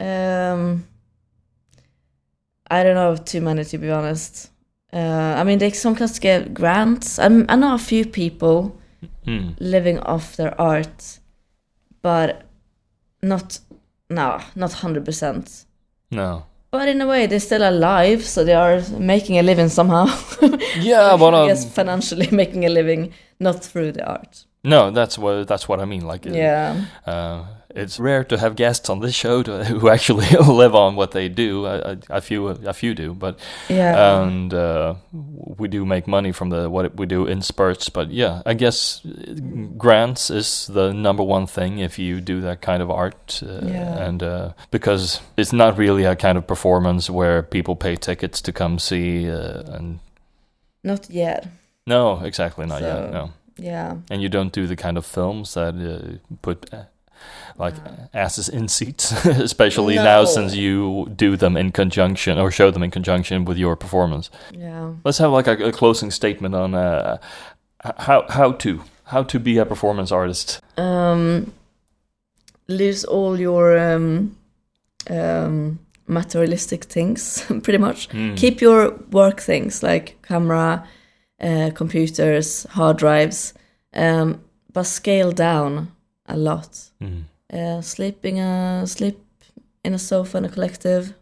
um, 0.00 0.84
I 2.76 2.82
don't 2.84 2.94
know 2.94 3.16
too 3.16 3.40
many 3.40 3.64
to 3.64 3.78
be 3.78 3.90
honest. 3.90 4.50
Uh, 4.92 5.34
I 5.40 5.44
mean, 5.44 5.58
they 5.58 5.70
sometimes 5.72 6.18
get 6.18 6.52
grants. 6.54 7.18
I'm, 7.18 7.44
I 7.48 7.56
know 7.56 7.74
a 7.74 7.78
few 7.78 8.04
people 8.06 8.56
Hmm. 9.24 9.50
living 9.58 9.98
off 10.00 10.36
their 10.36 10.54
art, 10.60 11.18
but 12.02 12.42
not, 13.22 13.58
no, 14.10 14.38
not 14.54 14.72
hundred 14.72 15.04
percent. 15.04 15.64
No. 16.10 16.44
But 16.70 16.88
in 16.88 17.00
a 17.00 17.06
way, 17.06 17.26
they're 17.26 17.40
still 17.40 17.62
alive, 17.68 18.24
so 18.24 18.44
they 18.44 18.54
are 18.54 18.80
making 18.98 19.38
a 19.38 19.42
living 19.42 19.68
somehow. 19.68 20.06
Yeah, 20.80 21.16
but 21.22 21.34
um, 21.34 21.48
yes, 21.48 21.64
financially 21.64 22.28
making 22.42 22.64
a 22.64 22.68
living, 22.68 23.12
not 23.40 23.62
through 23.64 23.92
the 23.92 24.04
art. 24.06 24.46
no, 24.64 24.90
that's 24.90 25.18
what 25.18 25.46
that's 25.48 25.68
what 25.68 25.80
I 25.80 25.84
mean. 25.84 26.06
Like, 26.12 26.26
uh, 26.26 26.34
Yeah. 26.34 26.76
uh, 27.06 27.44
it's 27.74 27.98
rare 27.98 28.24
to 28.24 28.36
have 28.38 28.54
guests 28.56 28.88
on 28.90 29.00
this 29.00 29.14
show 29.14 29.42
to, 29.42 29.64
who 29.80 29.88
actually 29.88 30.26
live 30.46 30.74
on 30.74 30.96
what 30.96 31.10
they 31.12 31.28
do. 31.28 31.66
A, 31.66 31.92
a, 31.92 31.98
a 32.10 32.20
few, 32.20 32.48
a 32.48 32.72
few 32.72 32.94
do, 32.94 33.14
but 33.14 33.38
Yeah. 33.68 34.22
and 34.22 34.52
uh, 34.54 34.94
we 35.12 35.68
do 35.68 35.84
make 35.86 36.06
money 36.06 36.32
from 36.32 36.50
the 36.50 36.68
what 36.70 36.96
we 36.96 37.06
do 37.06 37.26
in 37.26 37.42
spurts. 37.42 37.88
But 37.90 38.10
yeah, 38.10 38.42
I 38.46 38.54
guess 38.54 39.00
uh, 39.04 39.34
grants 39.78 40.30
is 40.30 40.66
the 40.66 40.92
number 40.92 41.22
one 41.22 41.46
thing 41.46 41.78
if 41.78 41.98
you 41.98 42.20
do 42.20 42.40
that 42.42 42.60
kind 42.60 42.82
of 42.82 42.90
art, 42.90 43.42
uh, 43.42 43.66
Yeah. 43.66 44.06
and 44.08 44.22
uh, 44.22 44.52
because 44.70 45.20
it's 45.36 45.52
not 45.52 45.78
really 45.78 46.04
a 46.04 46.16
kind 46.16 46.38
of 46.38 46.46
performance 46.46 47.10
where 47.10 47.42
people 47.42 47.76
pay 47.76 47.96
tickets 47.96 48.40
to 48.42 48.52
come 48.52 48.78
see, 48.78 49.30
uh, 49.30 49.62
and 49.76 49.98
Not 50.84 51.10
yet. 51.10 51.46
no, 51.86 52.20
exactly 52.24 52.66
not 52.66 52.80
So- 52.80 52.86
yet, 52.86 53.12
no. 53.12 53.30
Yeah. 53.58 53.96
And 54.10 54.22
you 54.22 54.28
don't 54.30 54.50
do 54.52 54.66
the 54.66 54.76
kind 54.76 54.96
of 54.96 55.04
films 55.06 55.52
that 55.54 55.74
uh, 55.74 56.18
put. 56.40 56.70
Like 57.58 57.74
asses 58.14 58.48
in 58.48 58.68
seats, 58.68 59.12
especially 59.26 59.96
now 59.96 60.24
since 60.24 60.54
you 60.54 61.12
do 61.14 61.36
them 61.36 61.56
in 61.56 61.70
conjunction 61.70 62.38
or 62.38 62.50
show 62.50 62.70
them 62.70 62.82
in 62.82 62.90
conjunction 62.90 63.44
with 63.44 63.58
your 63.58 63.76
performance. 63.76 64.30
Yeah. 64.52 64.94
Let's 65.04 65.18
have 65.18 65.32
like 65.32 65.46
a, 65.46 65.68
a 65.68 65.72
closing 65.72 66.10
statement 66.10 66.54
on 66.54 66.74
uh, 66.74 67.18
how 67.98 68.24
how 68.28 68.52
to 68.52 68.82
how 69.04 69.22
to 69.24 69.38
be 69.38 69.58
a 69.58 69.66
performance 69.66 70.10
artist. 70.10 70.60
Um, 70.78 71.52
lose 72.68 73.04
all 73.04 73.38
your 73.38 73.78
um, 73.78 74.36
um, 75.10 75.78
materialistic 76.06 76.84
things, 76.84 77.44
pretty 77.62 77.78
much. 77.78 78.08
Mm. 78.08 78.36
Keep 78.36 78.60
your 78.60 78.92
work 79.10 79.40
things 79.40 79.82
like 79.82 80.20
camera, 80.22 80.86
uh, 81.40 81.70
computers, 81.74 82.64
hard 82.70 82.98
drives, 82.98 83.54
um, 83.92 84.42
but 84.72 84.84
scale 84.84 85.32
down 85.32 85.92
a 86.32 86.36
lot. 86.36 86.90
Mm. 87.00 87.22
Uh, 87.52 87.80
sleeping 87.82 88.38
a 88.40 88.86
sleep 88.86 89.18
in 89.84 89.94
a 89.94 89.98
sofa 89.98 90.38
in 90.38 90.44
a 90.44 90.48
collective. 90.48 91.14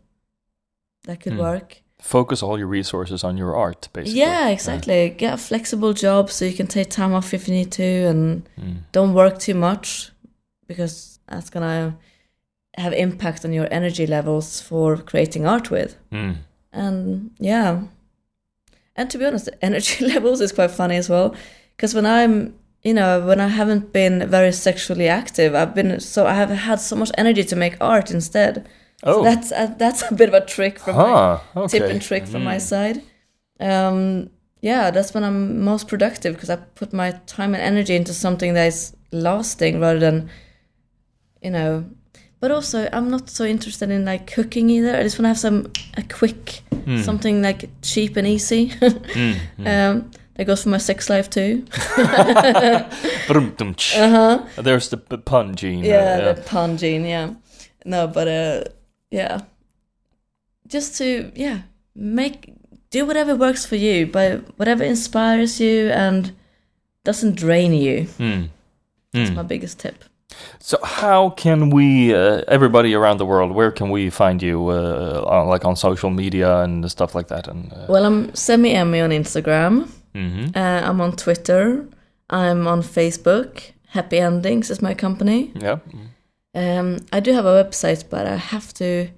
That 1.05 1.21
could 1.21 1.33
Hmm. 1.35 1.41
work. 1.41 1.83
Focus 2.03 2.43
all 2.43 2.59
your 2.59 2.67
resources 2.69 3.25
on 3.25 3.37
your 3.37 3.55
art, 3.57 3.89
basically. 3.93 4.21
Yeah, 4.21 4.49
exactly. 4.49 5.11
Get 5.19 5.35
a 5.35 5.37
flexible 5.37 5.93
job 5.93 6.31
so 6.31 6.45
you 6.45 6.55
can 6.57 6.67
take 6.67 6.89
time 6.91 7.13
off 7.15 7.35
if 7.35 7.47
you 7.49 7.55
need 7.55 7.71
to, 7.73 7.83
and 8.11 8.43
Mm. 8.59 8.77
don't 8.93 9.15
work 9.15 9.39
too 9.39 9.55
much 9.55 10.11
because 10.67 11.19
that's 11.27 11.51
gonna 11.51 11.97
have 12.77 12.93
impact 12.95 13.45
on 13.45 13.53
your 13.53 13.69
energy 13.71 14.07
levels 14.07 14.61
for 14.61 14.97
creating 14.97 15.47
art 15.47 15.71
with. 15.71 15.97
Mm. 16.13 16.37
And 16.73 17.31
yeah, 17.39 17.83
and 18.97 19.11
to 19.11 19.19
be 19.19 19.25
honest, 19.27 19.49
energy 19.63 20.05
levels 20.15 20.41
is 20.41 20.53
quite 20.53 20.71
funny 20.71 20.97
as 20.97 21.09
well 21.09 21.35
because 21.77 21.95
when 21.95 22.07
I'm 22.07 22.55
you 22.83 22.95
know 22.95 23.21
when 23.27 23.41
I 23.41 23.49
haven't 23.49 23.93
been 23.93 24.29
very 24.29 24.53
sexually 24.53 25.09
active, 25.09 25.55
I've 25.55 25.75
been 25.75 26.01
so 26.01 26.27
I 26.27 26.35
have 26.35 26.51
had 26.51 26.81
so 26.81 26.97
much 26.97 27.11
energy 27.19 27.45
to 27.45 27.57
make 27.57 27.77
art 27.81 28.11
instead. 28.11 28.67
So 29.05 29.21
Oh, 29.21 29.23
that's 29.25 29.51
a, 29.53 29.75
that's 29.79 30.03
a 30.11 30.15
bit 30.15 30.29
of 30.29 30.35
a 30.35 30.45
trick 30.45 30.79
from 30.79 30.97
my 30.97 31.41
okay. 31.57 31.79
tip 31.79 31.91
and 31.91 32.03
trick 32.03 32.27
from 32.27 32.45
my 32.45 32.57
Mm. 32.57 32.61
side. 32.61 33.03
Um, 33.59 34.31
yeah, 34.63 34.91
that's 34.91 35.15
when 35.15 35.25
I'm 35.25 35.65
most 35.65 35.89
productive 35.89 36.35
because 36.35 36.51
I 36.51 36.57
put 36.57 36.93
my 36.93 37.13
time 37.27 37.55
and 37.55 37.63
energy 37.63 37.95
into 37.97 38.13
something 38.13 38.53
that 38.55 38.67
is 38.67 38.95
lasting 39.11 39.81
rather 39.81 39.99
than, 39.99 40.29
you 41.43 41.51
know. 41.51 41.85
But 42.41 42.51
also, 42.51 42.89
I'm 42.93 43.11
not 43.11 43.29
so 43.29 43.45
interested 43.45 43.91
in 43.91 44.05
like 44.05 44.27
cooking 44.35 44.71
either. 44.71 44.97
I 44.97 45.03
just 45.03 45.19
want 45.19 45.25
to 45.25 45.29
have 45.29 45.39
some 45.39 45.73
a 45.97 46.03
quick 46.03 46.63
Mm. 46.87 47.05
something 47.05 47.43
like 47.43 47.69
cheap 47.83 48.17
and 48.17 48.27
easy. 48.27 48.71
Mm. 48.81 49.37
Mm. 49.59 49.67
um, 49.91 50.11
That 50.41 50.47
goes 50.47 50.63
for 50.63 50.71
my 50.71 50.79
sex 50.79 51.11
life 51.11 51.29
too. 51.29 51.67
Uh-huh. 53.29 54.47
There's 54.57 54.89
the 54.89 54.97
p- 54.97 55.17
pun 55.19 55.55
gene. 55.55 55.85
uh, 55.85 55.87
Yeah, 55.87 56.33
the 56.33 56.41
pun 56.43 56.79
gene, 56.79 57.05
yeah. 57.05 57.35
No, 57.85 58.07
but 58.07 58.27
uh 58.27 58.65
yeah. 59.11 59.41
Just 60.67 60.97
to 60.99 61.31
yeah, 61.35 61.59
make 61.95 62.55
do 62.91 63.05
whatever 63.05 63.37
works 63.37 63.67
for 63.67 63.77
you, 63.77 64.07
but 64.07 64.41
whatever 64.57 64.83
inspires 64.83 65.61
you 65.61 65.91
and 65.91 66.33
doesn't 67.05 67.35
drain 67.37 67.75
you. 67.75 68.05
Hmm. 68.17 68.45
That's 69.13 69.29
Hmm. 69.31 69.37
my 69.37 69.43
biggest 69.43 69.79
tip. 69.79 70.05
So 70.59 70.79
how 70.83 71.31
can 71.31 71.69
we, 71.69 72.15
uh, 72.15 72.43
everybody 72.49 72.95
around 72.95 73.19
the 73.19 73.27
world, 73.27 73.53
where 73.53 73.71
can 73.73 73.91
we 73.91 74.09
find 74.11 74.41
you, 74.43 74.69
uh, 74.71 75.23
on, 75.27 75.49
like 75.49 75.67
on 75.67 75.77
social 75.77 76.09
media 76.11 76.61
and 76.63 76.91
stuff 76.91 77.15
like 77.15 77.29
that? 77.29 77.47
And 77.49 77.71
uh, 77.73 77.87
Well, 77.91 78.07
I'm 78.07 78.35
semi 78.35 78.73
Emmy 78.73 79.01
on 79.03 79.11
Instagram. 79.11 79.91
Mhm. 80.15 80.57
Uh, 80.57 80.89
I'm 80.91 81.01
on 81.01 81.13
Twitter. 81.17 81.87
I'm 82.31 82.67
on 82.67 82.83
Facebook. 82.83 83.73
Happy 83.89 84.19
Endings 84.19 84.71
is 84.71 84.81
my 84.83 84.95
company. 84.95 85.53
yeah, 85.63 85.79
Um, 86.55 86.97
I 87.13 87.21
do 87.21 87.33
have 87.33 87.47
a 87.47 87.65
website, 87.65 88.05
but 88.11 88.27
I 88.27 88.37
have 88.37 88.73
to 88.75 89.09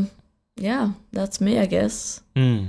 yeah, 0.58 0.90
that's 1.14 1.40
me, 1.42 1.58
I 1.60 1.66
guess. 1.66 2.22
Mm. 2.36 2.68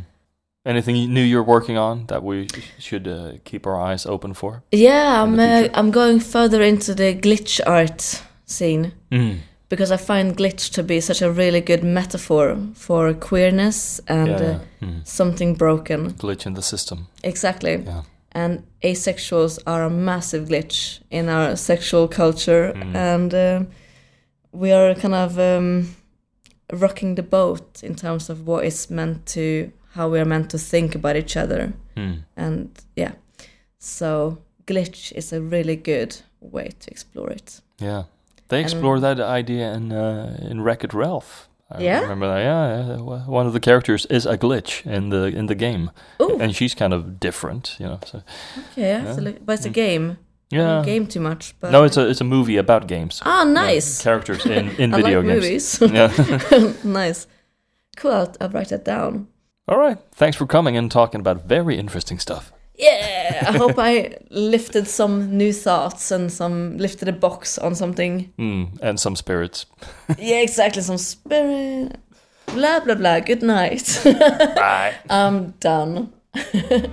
Anything 0.64 1.12
new 1.14 1.22
you're 1.22 1.44
working 1.46 1.78
on 1.78 2.06
that 2.06 2.22
we 2.24 2.46
should 2.78 3.06
uh, 3.06 3.32
keep 3.44 3.66
our 3.66 3.92
eyes 3.92 4.06
open 4.06 4.34
for? 4.34 4.62
Yeah, 4.72 5.22
I'm 5.22 5.38
uh. 5.38 5.68
I'm 5.74 5.90
going 5.92 6.20
further 6.20 6.62
into 6.62 6.94
the 6.94 7.14
glitch 7.14 7.60
art 7.66 8.22
scene 8.46 8.90
Mm. 9.12 9.36
because 9.68 9.92
I 9.94 9.96
find 9.98 10.36
glitch 10.36 10.70
to 10.72 10.82
be 10.82 11.00
such 11.00 11.22
a 11.22 11.30
really 11.30 11.60
good 11.60 11.84
metaphor 11.84 12.56
for 12.74 13.14
queerness 13.14 14.00
and 14.08 14.28
yeah, 14.28 14.36
uh, 14.36 14.58
yeah. 14.80 14.88
Mm. 14.88 15.00
something 15.06 15.54
broken. 15.58 16.12
glitch 16.14 16.46
in 16.46 16.54
the 16.54 16.62
system. 16.62 17.06
Exactly. 17.22 17.82
Yeah. 17.86 18.02
And 18.36 18.62
asexuals 18.82 19.58
are 19.66 19.84
a 19.84 19.90
massive 19.90 20.44
glitch 20.48 21.00
in 21.10 21.28
our 21.28 21.56
sexual 21.56 22.06
culture, 22.08 22.72
Mm. 22.74 22.94
and 22.94 23.34
uh, 23.34 23.60
we 24.52 24.72
are 24.72 24.94
kind 24.94 25.14
of 25.14 25.38
um, 25.38 25.96
rocking 26.72 27.16
the 27.16 27.22
boat 27.22 27.82
in 27.82 27.94
terms 27.94 28.30
of 28.30 28.46
what 28.46 28.64
is 28.64 28.90
meant 28.90 29.24
to, 29.34 29.70
how 29.94 30.12
we 30.12 30.18
are 30.18 30.28
meant 30.28 30.50
to 30.50 30.58
think 30.58 30.94
about 30.94 31.16
each 31.16 31.36
other. 31.36 31.72
Mm. 31.96 32.24
And 32.36 32.68
yeah, 32.96 33.12
so 33.78 34.38
glitch 34.66 35.12
is 35.16 35.32
a 35.32 35.40
really 35.40 35.76
good 35.76 36.16
way 36.40 36.68
to 36.80 36.90
explore 36.90 37.30
it. 37.32 37.62
Yeah, 37.80 38.02
they 38.48 38.60
explore 38.60 39.00
that 39.00 39.18
idea 39.38 39.72
in 39.74 39.92
uh, 39.92 40.50
in 40.50 40.62
Wreck 40.62 40.84
It 40.84 40.92
Ralph. 40.94 41.45
I 41.70 41.80
Yeah? 41.82 42.00
remember 42.02 42.28
that. 42.28 42.40
Yeah, 42.42 42.86
yeah, 42.96 43.26
one 43.26 43.46
of 43.46 43.52
the 43.52 43.60
characters 43.60 44.06
is 44.06 44.24
a 44.26 44.36
glitch 44.38 44.86
in 44.86 45.08
the 45.10 45.24
in 45.38 45.46
the 45.46 45.54
game, 45.56 45.90
Oh, 46.20 46.38
and 46.40 46.54
she's 46.54 46.74
kind 46.74 46.92
of 46.94 47.18
different, 47.20 47.76
you 47.80 47.86
know. 47.86 47.98
So 48.06 48.22
okay, 48.72 48.94
I 48.94 48.98
have 49.00 49.16
to 49.16 49.22
yeah. 49.22 49.32
But 49.44 49.52
it's 49.54 49.66
a 49.66 49.70
Mm. 49.70 49.72
game. 49.74 50.16
Yeah, 50.50 50.82
game 50.84 51.06
too 51.08 51.20
much, 51.20 51.54
but 51.60 51.72
no, 51.72 51.82
it's 51.84 51.96
a 51.96 52.08
it's 52.08 52.20
a 52.20 52.24
movie 52.24 52.56
about 52.56 52.86
games. 52.86 53.20
ah, 53.24 53.42
Yeah, 53.44 53.52
nice. 53.52 54.02
characters 54.02 54.46
in 54.46 54.68
in 54.78 54.92
video 54.92 55.20
like 55.22 55.26
games. 55.40 55.80
movies. 55.80 55.80
Yeah. 55.92 56.72
nice. 56.84 57.26
Cool. 57.96 58.12
I'll, 58.12 58.32
I'll 58.40 58.50
write 58.50 58.68
that 58.68 58.84
down. 58.84 59.26
All 59.68 59.78
right. 59.78 59.98
Thanks 60.14 60.36
for 60.36 60.46
coming 60.46 60.76
and 60.76 60.88
talking 60.90 61.20
about 61.20 61.48
very 61.48 61.76
interesting 61.76 62.20
stuff. 62.20 62.52
Yeah, 62.78 63.44
I 63.48 63.56
hope 63.56 63.78
I 63.78 64.18
lifted 64.30 64.86
some 64.86 65.36
new 65.36 65.52
thoughts 65.52 66.10
and 66.10 66.30
some 66.30 66.76
lifted 66.76 67.08
a 67.08 67.12
box 67.12 67.56
on 67.58 67.74
something. 67.74 68.32
Mm, 68.38 68.78
and 68.82 69.00
some 69.00 69.16
spirits. 69.16 69.66
yeah, 70.18 70.40
exactly. 70.40 70.82
Some 70.82 70.98
spirit. 70.98 71.96
Blah 72.46 72.80
blah 72.80 72.94
blah. 72.94 73.20
Good 73.20 73.42
night. 73.42 74.00
Bye. 74.04 74.94
I'm 75.10 75.52
done. 75.60 76.12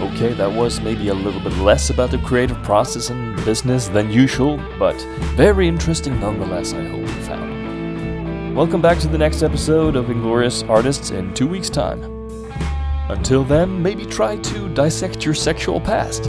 Okay, 0.00 0.32
that 0.32 0.50
was 0.50 0.80
maybe 0.80 1.08
a 1.08 1.14
little 1.14 1.40
bit 1.40 1.52
less 1.58 1.90
about 1.90 2.10
the 2.10 2.16
creative 2.18 2.56
process 2.62 3.10
and 3.10 3.36
business 3.44 3.88
than 3.88 4.10
usual, 4.10 4.58
but 4.78 4.96
very 5.36 5.68
interesting 5.68 6.18
nonetheless, 6.18 6.72
I 6.72 6.82
hope 6.84 7.00
you 7.00 7.22
found. 7.24 8.56
Welcome 8.56 8.80
back 8.80 8.98
to 9.00 9.08
the 9.08 9.18
next 9.18 9.42
episode 9.42 9.96
of 9.96 10.08
Inglorious 10.10 10.62
Artists 10.62 11.10
in 11.10 11.34
two 11.34 11.46
weeks' 11.46 11.68
time. 11.68 12.19
Until 13.10 13.42
then, 13.42 13.82
maybe 13.82 14.06
try 14.06 14.36
to 14.36 14.68
dissect 14.68 15.24
your 15.24 15.34
sexual 15.34 15.80
past. 15.80 16.28